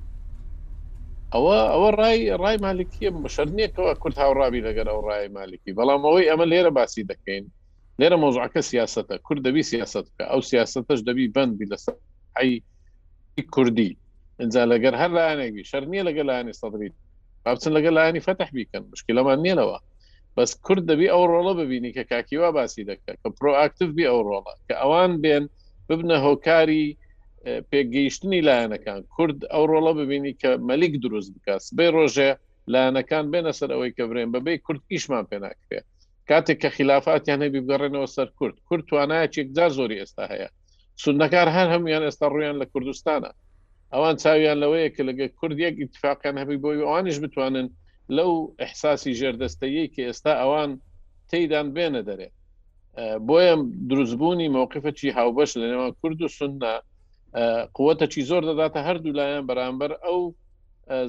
ئەوە 1.35 1.59
ئەوە 1.73 1.91
ڕای 2.01 2.17
ڕای 2.43 2.57
مالکیە 2.67 3.11
شەرنیەکەوە 3.35 3.93
کورت 4.03 4.17
هاوڕابی 4.23 4.61
لەگەر 4.69 4.87
ئەو 4.93 5.01
ڕای 5.09 5.27
مالکی 5.37 5.71
بەڵام 5.79 6.03
ئەوەی 6.07 6.29
ئەمە 6.31 6.47
لێرە 6.53 6.71
باسی 6.79 7.03
دەکەین 7.13 7.45
لێرە 8.01 8.17
مۆزعکە 8.23 8.61
سیاستە 8.71 9.15
کورد 9.27 9.41
دەبی 9.49 9.63
سیاست 9.73 10.05
بکە 10.09 10.25
ئەو 10.31 10.41
سیاستش 10.51 11.01
دەبی 11.09 11.27
بند 11.37 11.53
بی 11.59 11.67
لەسەر 11.73 11.97
حی 12.37 12.53
کوردی 13.55 13.91
اینجا 14.41 14.63
لەگەر 14.73 14.95
هەر 15.01 15.11
لاەنێکی 15.19 15.65
شەر 15.71 15.83
نیە 15.93 16.03
لەگە 16.09 16.23
لاانی 16.31 16.55
سەدرریت 16.61 16.95
بابچن 17.47 17.73
لەگە 17.79 17.91
لاانی 17.97 18.21
فتح 18.29 18.49
بیکەن 18.57 18.85
مشکلەمان 18.93 19.39
نیێنەوە 19.45 19.79
بەس 20.37 20.51
کورد 20.67 20.83
دەبی 20.91 21.09
ئەو 21.15 21.25
ڕۆڵە 21.33 21.55
ببینی 21.61 21.91
کە 21.97 22.03
کاکیوا 22.11 22.51
باسی 22.57 22.85
دەکە 22.91 23.13
کە 23.21 23.29
پرۆئاکتیف 23.39 23.89
بی 23.97 24.05
ئەو 24.11 24.21
ڕۆڵە 24.29 24.55
کە 24.67 24.75
ئەوان 24.83 25.13
بێن 25.25 25.45
ببنە 25.89 26.17
هۆکاری 26.27 26.85
پێگەیشتنی 27.71 28.41
لایەنەکان 28.49 29.01
کورد 29.15 29.39
ئەو 29.53 29.65
ڕۆڵە 29.73 29.93
ببینی 30.01 30.33
کە 30.43 30.51
مەلیک 30.69 30.95
دروست 31.05 31.31
بکەس 31.37 31.65
بێ 31.77 31.87
ڕۆژێ 31.97 32.31
لایەنەکان 32.73 33.25
بێنە 33.33 33.53
سەر 33.59 33.71
ئەوەی 33.75 33.93
کە 33.97 34.05
برێن 34.11 34.31
بەبێ 34.35 34.53
کورد 34.67 34.83
ئیشمان 34.95 35.25
پێ 35.31 35.39
ناکرێ 35.45 35.81
کاتێک 36.29 36.59
کە 36.63 36.69
خلافاتیان 36.77 37.41
هەبی 37.47 37.61
بگەڕێنەوە 37.65 38.09
سەر 38.17 38.29
کورد 38.39 38.57
کورد 38.69 38.85
توانایە 38.91 39.27
چێکدا 39.35 39.67
زۆری 39.77 40.01
ئێستا 40.03 40.25
هەیە 40.33 40.49
سونەکار 41.03 41.49
هەر 41.57 41.67
هەمویان 41.75 42.03
ئێستا 42.09 42.27
ڕویان 42.35 42.57
لە 42.63 42.67
کوردستانە 42.73 43.31
ئەوان 43.93 44.17
چاویان 44.23 44.57
لەوەیە 44.63 44.89
کە 44.97 45.03
لەگە 45.09 45.27
کوردیەک 45.41 45.77
اتفاقیان 45.85 46.37
هەبی 46.43 46.59
بۆی 46.65 46.85
ئەوانش 46.87 47.17
بتوانن 47.25 47.67
لەو 48.17 48.31
احساسی 48.65 49.13
ژێردەستەیە 49.21 49.85
کە 49.95 50.01
ئێستا 50.09 50.33
ئەوان 50.43 50.71
تیدان 51.31 51.69
بێنە 51.77 52.01
دەرێت 52.09 52.35
بۆیە 53.29 53.55
دروستبوونی 53.91 54.49
مووقفەکی 54.57 55.15
هاوبەش 55.17 55.51
لە 55.61 55.67
نێوان 55.73 55.93
کورد 56.01 56.19
و 56.23 56.29
سننا 56.39 56.75
قوتەکی 57.77 58.23
زۆر 58.31 58.43
دەداتە 58.51 58.81
هەردوو 58.89 59.17
لایەن 59.19 59.45
بەرامبەر 59.49 59.93
ئەو 60.05 60.19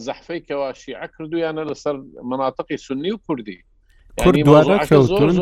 زەحفەی 0.05 0.41
کەواشی 0.47 0.97
ئەکردویانە 1.01 1.63
لەسەر 1.69 1.95
مناتقی 2.29 2.77
سنی 2.87 3.11
و 3.13 3.21
کوردی 3.27 3.59
کورد 4.21 4.37
دووانە 4.47 4.75
کەوتون 4.89 5.35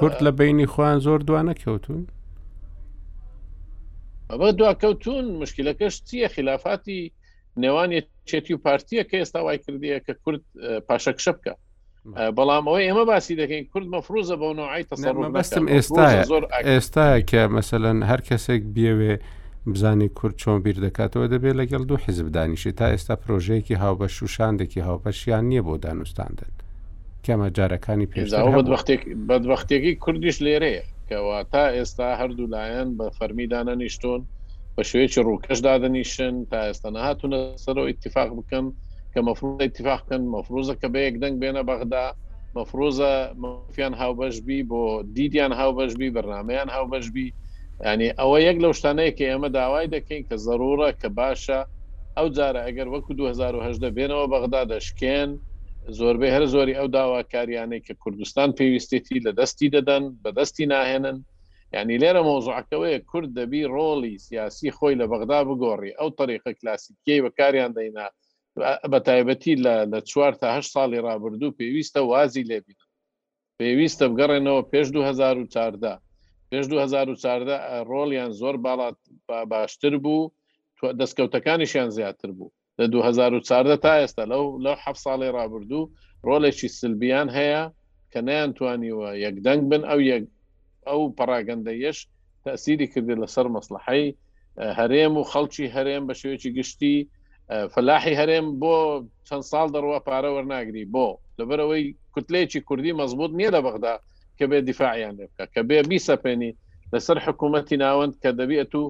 کورد 0.00 0.16
لە 0.26 0.30
بینی 0.40 0.66
خویان 0.72 0.98
زۆر 1.06 1.20
دوانە 1.28 1.54
کەوتون 1.62 2.02
ئەمە 4.30 4.48
دواکەوتون 4.60 5.24
مشکلەکەش 5.42 5.94
چییە 6.08 6.28
خلافاتی 6.36 7.00
نێوانی 7.62 8.00
چێتی 8.28 8.52
و 8.54 8.62
پارتیە 8.66 9.02
کە 9.08 9.16
ئێستا 9.20 9.40
وای 9.44 9.58
کردیە 9.64 9.98
کە 10.06 10.12
کورد 10.24 10.42
پاشەکشە 10.88 11.32
بکە 11.36 11.54
بەڵام 12.36 12.64
ئەوەی 12.68 12.86
ئێمە 12.88 13.04
باسی 13.10 13.34
دەکەین 13.42 13.64
کورد 13.72 13.86
مەفروزە 13.94 14.36
بە 14.40 14.46
نوعی 14.60 14.84
بەستم 15.40 15.66
ئێستا 15.74 16.06
ئێستاە 16.70 17.16
کە 17.30 17.40
مەمثلەن 17.54 17.98
هەر 18.10 18.20
کەسێک 18.28 18.62
بیاوێ 18.74 19.14
بزانی 19.72 20.08
کورد 20.18 20.36
چۆن 20.42 20.58
بیر 20.64 20.76
دەکاتەوە 20.86 21.26
دەبێت 21.34 21.56
لەگەڵ 21.60 21.82
دوو 21.88 21.98
حیزبدانیشی 22.04 22.72
تا 22.78 22.86
ئێستا 22.94 23.14
پرۆژەیەکی 23.22 23.76
هاوبەش 23.82 24.16
و 24.22 24.26
شاندێکی 24.36 24.80
هاوپەشیان 24.88 25.44
نییە 25.50 25.62
بۆ 25.66 25.74
دانوستاندن 25.84 26.52
کەمە 27.24 27.48
جارەکانی 27.56 28.06
پێ 28.12 28.18
بەدبختێکی 29.28 29.92
کوردیش 30.04 30.36
لێرەیە 30.46 30.82
بکەوە 31.08 31.38
تا 31.52 31.64
ئێستا 31.76 32.08
هەردوولایەن 32.20 32.88
بە 32.98 33.06
فەرمیدانە 33.18 33.74
نیشتۆن 33.82 34.22
بە 34.74 34.82
شوێکی 34.90 35.20
ڕووکەش 35.26 35.58
دادنیشن 35.68 36.34
تا 36.50 36.58
ئێستا 36.68 36.88
نهاتونە 36.96 37.38
سەرەوە 37.64 37.88
اتفاق 37.92 38.28
بکەن 38.38 38.66
کە 39.12 39.20
مەفروض 39.28 39.56
اتفاقکەن 39.68 40.22
مەفروزە 40.34 40.74
کە 40.80 40.88
بەیەک 40.94 41.14
دەنگ 41.22 41.36
بێنە 41.42 41.62
بەغدا 41.70 42.06
مەفروزە 42.56 43.12
مفیان 43.42 43.94
هاوبەشبی 44.02 44.60
بۆ 44.70 44.82
دیدیان 45.16 45.52
هاوبەشبی 45.60 46.08
بەرنمەیان 46.16 46.68
هاوبەشبی 46.76 47.26
ینی 47.86 48.10
ئەوە 48.20 48.38
یەک 48.48 48.56
لەو 48.64 48.72
شتانەیە 48.78 49.12
کە 49.18 49.24
ئێمە 49.30 49.48
داوای 49.58 49.88
دەکەین 49.94 50.22
کە 50.28 50.36
ضرورە 50.46 50.88
کە 51.00 51.08
باشە 51.18 51.60
ئەو 52.16 52.26
جارە 52.36 52.60
ئەگەر 52.66 52.88
وەکو 52.94 53.12
2010 53.20 53.96
بێنەوە 53.96 54.24
بەغدا 54.32 54.62
دەشکێن 54.74 55.30
زۆربەی 55.96 56.34
هەر 56.36 56.44
زۆری 56.54 56.78
ئەو 56.78 56.88
داواکاریانەی 56.96 57.84
کە 57.86 57.92
کوردستان 58.02 58.48
پێویستێتی 58.58 59.24
لە 59.26 59.32
دەستی 59.38 59.72
دەدەن 59.76 60.04
بەدەستی 60.22 60.64
ناهێنن 60.72 61.18
ینی 61.76 61.98
لێرە 62.02 62.22
مۆزوعکەوەی 62.28 63.04
کورد 63.10 63.28
دەبی 63.38 63.68
ڕۆڵی 63.74 64.14
سیاسی 64.26 64.68
خۆی 64.76 64.98
لە 65.00 65.06
بەغدا 65.10 65.40
بگۆڕی 65.48 65.96
ئەو 65.98 66.08
طریقە 66.20 66.50
کلاسیکیی 66.60 67.22
بەکاریان 67.24 67.72
دەینا 67.78 68.06
بە 68.90 68.98
تایبەتی 69.06 69.54
لە 69.64 70.00
چوار 70.10 70.32
تاه 70.42 70.58
ساڵی 70.72 71.04
رابرردوو 71.06 71.56
پێویستە 71.58 72.00
وازی 72.10 72.46
لێبین 72.50 72.80
پێویستە 73.58 74.04
بگەڕێنەوە 74.10 74.62
پێش 74.72 74.86
2014 74.94 75.92
پێش 76.50 76.64
2014 76.66 77.84
ڕۆڵیان 77.90 78.30
زۆر 78.40 78.56
باڵات 78.64 78.98
باشتر 79.50 79.94
بوو 80.04 80.32
دەستکەوتەکانیشیان 81.00 81.88
زیاتر 81.96 82.30
بوو 82.38 82.50
لە 82.78 82.80
2014 82.86 83.76
تا 83.82 83.92
ئێستا 84.06 84.24
لەو 84.32 84.44
لەو 84.64 84.76
ح 84.82 84.94
ساڵی 85.04 85.30
رابرردوو 85.38 85.90
ڕۆلێکی 86.26 86.68
سلبیان 86.80 87.28
هەیە 87.36 87.62
کە 88.12 88.20
نیانتوانیوە 88.28 89.08
یەکدەنگ 89.24 89.60
بن 89.70 89.82
ئەو 89.90 90.00
ئەو 90.88 91.00
پراگەندەیەش 91.18 91.98
تەسیری 92.46 92.86
کردی 92.92 93.14
لەسەر 93.22 93.46
مەسلحی 93.56 94.06
هەرێم 94.78 95.12
و 95.16 95.22
خەڵکی 95.32 95.66
هەرێم 95.76 96.02
بە 96.08 96.14
شێوێکی 96.20 96.50
گشتی 96.58 96.96
فلاحی 97.74 98.14
هەرێم 98.20 98.46
بۆ 98.62 98.74
چەند 99.28 99.44
ساڵ 99.52 99.66
دەڕوە 99.74 99.98
پارە 100.06 100.30
وەرناگری 100.36 100.84
بۆ 100.94 101.06
لەبەرەوەی 101.38 101.84
کوتلێکی 102.14 102.60
کوردی 102.68 102.92
مەزبوط 103.00 103.32
نییە 103.38 103.50
لە 103.56 103.60
بەغدا 103.66 103.94
کە 104.38 104.44
بێ 104.50 104.58
دیفاعیان 104.68 105.14
لێ 105.18 105.26
بکە 105.30 105.44
کە 105.54 105.60
بێ 105.68 105.78
بیسەپێنی 105.90 106.52
لەسەر 106.92 107.16
حکوومەتی 107.24 107.76
ناوەند 107.84 108.14
کە 108.22 108.30
دەبێت 108.40 108.72
و 108.80 108.82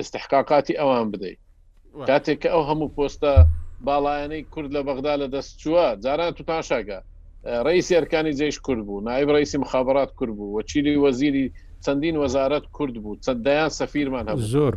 استحقاقاتی 0.00 0.74
ئەوان 0.80 1.06
بدەیت 1.12 1.40
کاتێک 2.10 2.38
کە 2.42 2.48
ئەو 2.54 2.62
هەموو 2.70 2.92
پۆستە 2.96 3.32
باڵایەنەی 3.86 4.42
کورد 4.52 4.70
لە 4.76 4.80
بەغدا 4.86 5.14
لە 5.22 5.26
دەست 5.34 5.50
چووە 5.62 5.86
جاران 6.04 6.30
تو 6.36 6.42
تاشاگە 6.48 6.98
ڕیسی 7.66 7.94
ئەرکانی 7.96 8.32
جێش 8.38 8.56
کورد 8.66 8.82
بوو 8.86 9.00
نایب 9.08 9.28
ڕیسی 9.36 9.56
مخابات 9.64 10.10
کورد 10.18 10.32
بوو 10.36 10.54
وەچیلی 10.60 10.96
وەزیری 11.04 11.46
چەندین 11.84 12.16
وەزارت 12.22 12.64
کورد 12.76 12.94
بوو 13.02 13.16
چەنددایان 13.24 13.70
سەفیرمان 13.78 14.26
هە 14.28 14.34
زۆر 14.54 14.74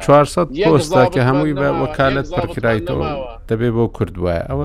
400 0.00 0.48
پۆستا 0.68 1.02
کە 1.14 1.20
هەمووی 1.28 1.54
بە 1.60 1.68
وەکالت 1.82 2.26
پڕکرایتەوە 2.36 3.10
دەبێ 3.48 3.70
بۆ 3.76 3.84
کورد 3.96 4.16
وایە 4.24 4.42
ئەوە 4.48 4.64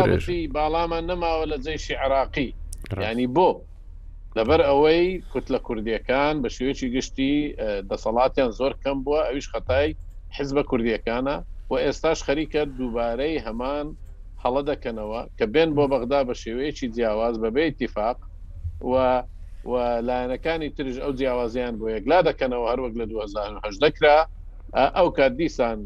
درێژ 0.00 0.24
باڵامان 0.56 1.02
نەماوە 1.10 1.44
لە 1.52 1.56
جێشی 1.64 1.94
عراقی 2.04 2.48
ینی 3.04 3.26
بۆ 3.36 3.48
لەبەر 4.38 4.60
ئەوەی 4.68 5.06
کوت 5.32 5.46
لە 5.54 5.58
کوردیەکان 5.66 6.34
بە 6.42 6.48
شوێکی 6.56 6.88
گشتی 6.96 7.34
دەسەڵاتیان 7.90 8.50
زۆر 8.58 8.72
کەم 8.82 8.96
بووە 9.04 9.20
ئەویش 9.28 9.46
خەتای 9.52 9.88
حزبە 10.36 10.62
کوردیەکانە 10.70 11.34
و 11.70 11.74
ئێستاش 11.84 12.18
خەریکە 12.26 12.60
دووبارەی 12.78 13.36
هەمان 13.46 13.86
هەڵە 14.44 14.62
دەکەنەوە 14.70 15.20
کە 15.38 15.46
بێن 15.54 15.70
بۆ 15.76 15.84
بەغدا 15.92 16.20
بە 16.28 16.34
شێوەیەکی 16.42 16.86
جیاواز 16.94 17.34
بەبێ 17.44 17.64
تیفاق 17.78 18.18
و 19.70 19.74
لایەنەکانی 20.08 20.68
ترژ 20.76 20.96
ئەو 21.04 21.12
جیاوازیان 21.18 21.74
بۆ 21.80 21.86
یەکلا 21.96 22.18
دەکەنەوە 22.28 22.66
هەروەک 22.72 22.94
لە 23.00 23.04
2010 23.06 23.78
دەکرا 23.84 24.16
ئەو 24.98 25.08
کات 25.16 25.32
دیسان 25.38 25.78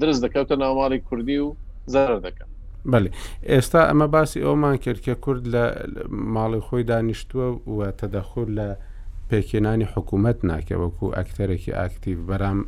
درست 0.00 0.20
دەکەوتە 0.26 0.54
ناوماڵی 0.62 1.00
کوردی 1.08 1.38
و 1.38 1.54
زەر 1.94 2.10
دەکەن 2.26 2.48
بەێ 2.92 3.08
ئێستا 3.52 3.80
ئەمە 3.90 4.06
باسی 4.14 4.40
ئەومان 4.46 4.76
کردکە 4.84 5.14
کورد 5.24 5.42
لە 5.54 5.64
ماڵی 6.34 6.60
خۆی 6.66 6.82
دانیشتووە 6.90 7.48
و 7.76 7.78
تەدەخور 8.00 8.48
لە 8.58 8.68
پێکێنانی 9.30 9.86
حکوومەت 9.94 10.38
ناکەوەکو 10.50 11.06
ئەکتەرێکی 11.18 11.72
ئاکتیو 11.78 12.26
بەرام 12.28 12.60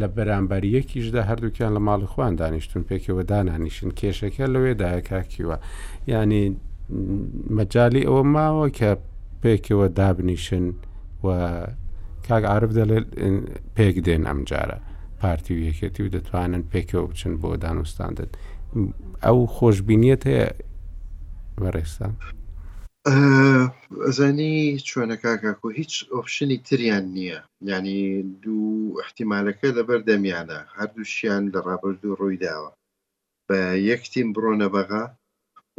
لە 0.00 0.06
بەرامبەریەکیشدا 0.16 1.20
هەردووکیان 1.30 1.72
لە 1.76 1.80
ماڵی 1.88 2.06
خوان 2.12 2.32
دانیشتون 2.40 2.82
پێکەوە 2.90 3.22
دانانیشن 3.30 3.90
کێشەکە 3.98 4.44
لەوێدایکاکیوە 4.52 5.56
ینی 6.10 6.44
مەجای 7.56 8.04
ئەوە 8.08 8.22
ماوە 8.34 8.66
کە 8.78 8.90
پێکەوە 9.42 9.86
دابنیشن 9.98 10.64
و 11.24 11.28
کاک 12.26 12.42
عرب 12.54 12.70
دە 12.78 12.84
پێک 13.76 13.96
دێن 14.06 14.22
ئەم 14.28 14.40
جارە 14.50 14.78
پارتی 15.20 15.52
و 15.54 15.60
یەکێتی 15.68 16.02
و 16.04 16.12
دەتوانن 16.14 16.62
پێکەوە 16.72 17.04
بچن 17.10 17.32
بۆ 17.40 17.48
دانوستاندن 17.64 18.30
ئەو 19.26 19.38
خۆشببینیت 19.56 20.22
هەیە 20.28 20.46
بەڕێستان. 21.62 22.12
ئەزانی 24.04 24.54
چۆنە 24.88 25.16
کاکاکۆ 25.24 25.68
هیچ 25.80 25.92
ئۆپشنی 26.12 26.58
تریان 26.66 27.04
نییە 27.16 27.40
ینی 27.68 28.02
دوو 28.42 28.68
احتیمالەکە 29.04 29.68
لەبەر 29.78 30.00
دەمیانە 30.08 30.60
هەردووشیان 30.76 31.42
لە 31.52 31.58
ڕابردوو 31.66 32.18
ڕووی 32.20 32.40
داوە 32.46 32.70
بە 33.48 33.60
یەکتیم 33.90 34.28
بڕۆنە 34.34 34.68
بەغا 34.74 35.04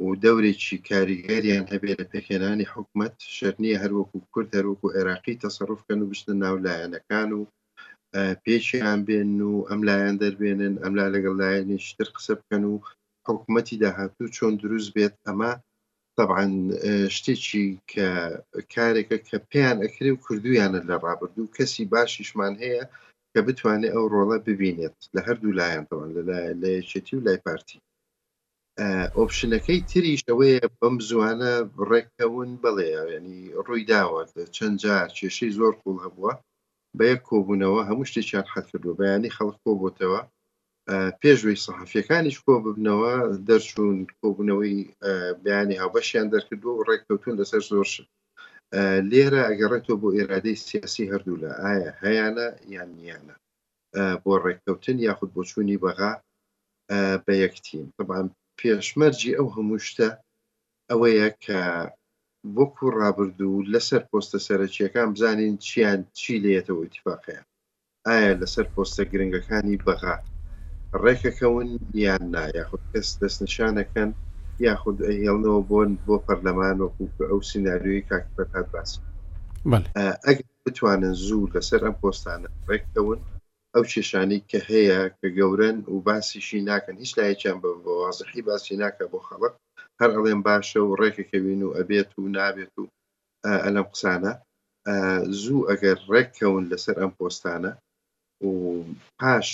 و 0.03 0.07
دەورێکی 0.23 0.83
کاریگەریان 0.89 1.65
هەبێت 1.73 1.97
لە 2.01 2.05
پێکێنانی 2.11 2.69
حکومت 2.73 3.13
شەرنیە 3.35 3.77
هەروەکو 3.83 4.17
کورد 4.31 4.49
هەروەکو 4.57 4.91
عێراقی 4.95 5.39
تەسەڕفکەن 5.43 5.99
و 6.01 6.09
بشتن 6.11 6.37
ناولایەنەکان 6.43 7.29
و 7.37 7.41
پێچیان 8.43 8.99
بێن 9.07 9.39
و 9.51 9.55
ئەم 9.69 9.81
لایەن 9.87 10.15
دەربێنن 10.23 10.73
ئەملا 10.83 11.07
لەگەڵ 11.15 11.33
لایەنی 11.41 11.77
شتر 11.87 12.07
قسە 12.15 12.33
بکەن 12.39 12.63
و 12.71 12.75
حکوومەتی 13.27 13.79
داهاتوو 13.83 14.33
چۆن 14.35 14.53
دروست 14.61 14.89
بێت 14.97 15.15
ئەمە 15.27 15.51
طبعا 16.19 16.45
شتێکی 17.15 17.65
کە 17.91 18.07
کارێکە 18.73 19.17
کە 19.29 19.37
پێیان 19.51 19.77
ئەکرێ 19.85 20.11
و 20.13 20.21
کردویانە 20.25 20.79
لە 20.89 20.95
ڕابردوو 21.05 21.51
کەسی 21.57 21.85
باشیشمان 21.93 22.53
هەیە 22.63 22.83
کە 23.33 23.39
بتوانێت 23.47 23.93
ئەو 23.95 24.05
ڕۆڵە 24.13 24.37
ببینێت 24.47 24.97
لە 25.15 25.21
هەردوو 25.27 25.55
لایەنەوە 25.59 26.03
لە 26.61 26.67
یەکێتی 26.79 27.15
و 27.17 27.23
لای 27.25 27.39
پارتی 27.45 27.79
ئۆپشنەکەی 29.17 29.85
تریش 29.89 30.21
ئەوەیە 30.29 30.67
بەم 30.79 30.95
زوانە 31.09 31.51
ڕێکەون 31.89 32.49
بڵێ 32.63 32.89
ینی 33.13 33.37
ڕووی 33.65 33.87
داوە 33.91 34.21
چەند 34.55 34.77
جار 34.83 35.07
کێشەی 35.17 35.55
زۆر 35.59 35.73
قوڵ 35.81 35.97
هەبووە 36.05 36.33
بە 36.97 37.03
یەک 37.11 37.21
کۆبوونەوە 37.29 37.79
هەموو 37.89 38.07
شتێکیان 38.09 38.47
حەت 38.53 38.65
کردو 38.71 38.97
بەیانی 38.99 39.33
خەڵک 39.35 39.55
کۆبتەوە 39.65 40.19
پێشوەی 41.21 41.61
سەحافیەکانیش 41.65 42.37
کۆ 42.45 42.53
ببنەوە 42.63 43.15
دەرچوون 43.47 43.97
کۆبوونەوەی 44.19 44.75
بیانی 45.43 45.79
هاوبەشیان 45.81 46.27
دەرکردو 46.33 46.69
و 46.75 46.85
ڕێککەوتون 46.89 47.35
لەسەر 47.41 47.61
زۆر 47.71 47.89
لێرە 49.11 49.41
ئەگەڕێتەوە 49.49 49.97
بۆ 50.01 50.09
ئێرادەی 50.17 50.61
سیاسی 50.67 51.09
هەردوو 51.11 51.41
لە 51.43 51.51
ئایا 51.63 51.91
هەیەە 52.03 52.27
یان 52.75 52.89
نیانە 52.97 53.35
بۆ 54.23 54.33
ڕێککەوتن 54.43 54.97
یاخود 55.07 55.29
بۆچوونی 55.35 55.81
بەغا 55.83 56.11
بە 57.25 57.33
یەکتیم 57.43 57.85
بەبان 57.97 58.27
پێشمەرجی 58.59 59.37
ئەو 59.37 59.47
هەموو 59.55 59.83
شتە 59.87 60.09
ئەوەیە 60.89 61.29
کە 61.43 61.59
وەکو 62.57 62.85
ڕابردوو 62.99 63.65
لەسەر 63.73 64.01
پۆستە 64.09 64.39
سەرچیەکان 64.47 65.07
بزانین 65.13 65.55
چیان 65.65 65.99
چی 66.19 66.33
لێتەوە 66.43 66.81
ئتیفاقەیە 66.87 67.41
ئایا 68.07 68.31
لەسەر 68.41 68.65
پۆستە 68.73 69.01
گرنگەکانی 69.11 69.81
بەغات 69.87 70.23
ڕێکەکەون 71.03 71.69
یان 72.05 72.23
نا 72.35 72.43
یاخود 72.59 72.81
کەس 72.91 73.07
دەست 73.21 73.37
نیشانەکەن 73.43 74.09
یاخود 74.67 74.97
هێڵنەوە 75.23 75.61
بۆن 75.69 75.89
بۆ 76.05 76.15
پەرلەمان 76.25 76.77
وەکو 76.79 77.03
ئەو 77.29 77.39
سناریوی 77.49 78.05
کاک 78.09 78.25
بەکات 78.37 78.67
باسی 78.73 78.99
ئەگە 80.25 80.43
بتوانن 80.65 81.13
زوو 81.25 81.51
لەسەر 81.55 81.81
ئەم 81.85 81.95
پۆستانە 82.01 82.49
ڕێکەون 82.69 83.19
ئەو 83.73 83.83
کێشانی 83.91 84.39
کە 84.49 84.59
هەیە 84.69 84.99
کە 85.19 85.27
گەورن 85.37 85.77
و 85.91 85.95
باسیشی 86.07 86.59
ناکەن 86.69 86.95
هیچ 87.03 87.11
لایەکیان 87.19 87.57
بە 87.63 87.69
وازخی 87.85 88.41
باسی 88.49 88.75
ناکە 88.81 89.05
بۆ 89.11 89.19
خەڵک 89.27 89.53
هەر 89.99 90.09
ئەڵێن 90.15 90.41
باشە 90.47 90.79
و 90.83 90.97
ڕێکەکەوین 91.01 91.61
و 91.65 91.73
ئەبێت 91.77 92.09
و 92.17 92.23
نابێت 92.35 92.71
و 92.81 92.85
ئەلم 93.63 93.87
قسانە 93.93 94.31
زوو 95.41 95.67
ئەگەر 95.69 95.97
ڕێککەون 96.13 96.63
لەسەر 96.71 96.95
ئەم 97.01 97.11
پۆستانە 97.19 97.71
و 98.45 98.49
پاش 99.19 99.47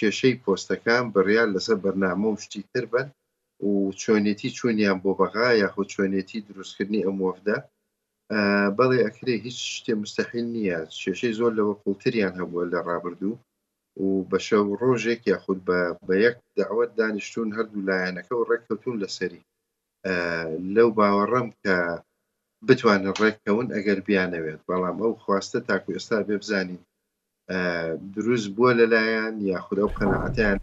کێشەی 0.00 0.40
پۆستەکان 0.44 1.04
بڕیار 1.14 1.48
لەسەر 1.54 1.76
بەرنامە 1.84 2.28
و 2.30 2.40
شتی 2.44 2.62
تر 2.72 2.84
بن 2.92 3.08
و 3.68 3.72
چۆنێتی 4.02 4.50
چۆنیان 4.58 4.98
بۆ 5.02 5.10
بەغا 5.20 5.46
یاخۆ 5.62 5.82
چۆنێتی 5.92 6.44
دروستکردنی 6.48 7.04
ئەمۆفدا 7.06 7.56
بەڵێ 8.76 8.98
ئەکرێ 9.04 9.34
هیچ 9.46 9.58
شتێ 9.76 9.92
مستەحیل 10.02 10.46
نییە 10.56 10.78
کێشەی 11.02 11.34
زۆر 11.40 11.52
لەوە 11.58 11.74
قوڵتریان 11.82 12.34
هەبووە 12.40 12.64
لە 12.72 12.78
ڕابردوو 12.86 13.36
و 14.04 14.08
بە 14.30 14.38
شەو 14.46 14.64
ڕۆژێک 14.80 15.20
یاخود 15.32 15.58
بە 16.06 16.14
یەک 16.26 16.36
داوت 16.56 16.90
دانیشتون 16.98 17.48
هەردوو 17.56 17.86
لایەنەکە 17.88 18.32
و 18.36 18.46
ڕێککەوتون 18.50 18.96
لەسەری 19.02 19.42
لەو 20.74 20.88
باوەڕەم 20.98 21.48
کە 21.62 21.74
بتوانن 22.66 23.08
ڕێککەون 23.20 23.66
ئەگەر 23.76 23.98
بیانەوێت 24.06 24.60
بەڵام 24.68 24.96
ئەو 25.02 25.12
خواستە 25.22 25.58
تاکو 25.68 25.90
ئێستا 25.96 26.18
بێ 26.26 26.36
بزانین 26.42 26.80
دروست 28.16 28.48
بووە 28.54 28.72
لەلایەن 28.80 29.40
یاخدا 29.42 29.84
و 29.86 29.90
قەنەعاتیان 29.98 30.58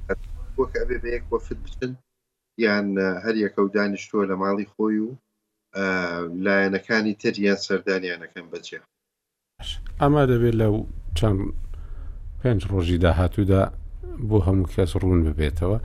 وەکەبێ 0.60 0.96
بەیەک 1.04 1.24
وەفت 1.32 1.58
بچن 1.66 1.92
یان 2.66 2.86
هەر 3.26 3.36
یەکە 3.46 3.60
و 3.62 3.70
دانیشتووە 3.76 4.24
لە 4.30 4.36
ماڵی 4.42 4.68
خۆی 4.74 5.00
و 5.06 5.10
لایەنەکانی 6.46 7.14
تر 7.22 7.36
یان 7.40 7.60
سەردانیانەکەم 7.68 8.46
بەجێ 8.52 8.80
ئەمە 10.02 10.24
دەبێت 10.32 10.56
لەو 10.62 10.76
چەند 11.18 11.40
پێنج 12.42 12.62
ڕۆژی 12.72 12.98
داهاتوودا 13.06 13.62
بۆ 14.30 14.38
هەموو 14.48 14.72
کەس 14.76 14.92
ڕوون 15.02 15.20
ببێتەوە 15.26 15.80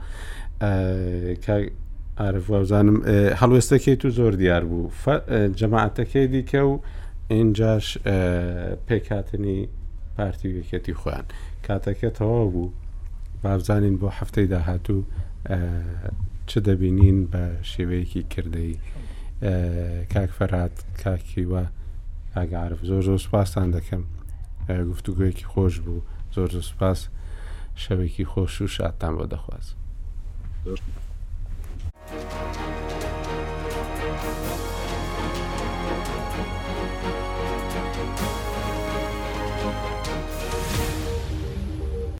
ئارفوازانم 2.19 2.97
هەڵوێستەکەی 3.41 3.95
تو 4.01 4.07
زۆر 4.17 4.33
دیار 4.41 4.63
بوو 4.69 4.91
جەماعەتەکەی 5.59 6.27
دیکە 6.33 6.61
و 6.71 6.75
اینجاش 7.31 7.87
پێکاتنی 8.87 9.61
پارتی 10.17 10.59
و 10.61 10.63
یەکەتی 10.63 10.91
خۆیان 11.01 11.25
کاتەکە 11.67 12.11
تەواو 12.17 12.49
بوو 12.51 12.71
بابزانین 13.43 13.97
بۆ 14.01 14.07
هەفتەی 14.19 14.47
داهاتوو 14.53 15.03
چ 16.49 16.51
دەبینین 16.67 17.19
بە 17.31 17.43
شێوەیەکی 17.71 18.25
کردەی 18.33 18.73
کاک 20.13 20.29
فەرات 20.37 20.75
کاکیوە 21.03 21.63
ئاگعاعرف 22.37 22.79
زۆر 22.89 23.01
زۆر 23.09 23.17
سوپاسان 23.25 23.69
دەکەم 23.77 24.03
گفتوگویەکی 24.91 25.45
خۆش 25.53 25.75
بوو 25.85 26.01
زۆر 26.35 26.49
زۆر 26.55 26.61
سوپاس 26.71 27.09
شەوێکی 27.83 28.25
خۆش 28.31 28.53
و 28.61 28.67
شادتان 28.75 29.13
بۆ 29.17 29.25
دەخواست. 29.33 29.71
Thank 32.09 32.57
you. 32.57 32.62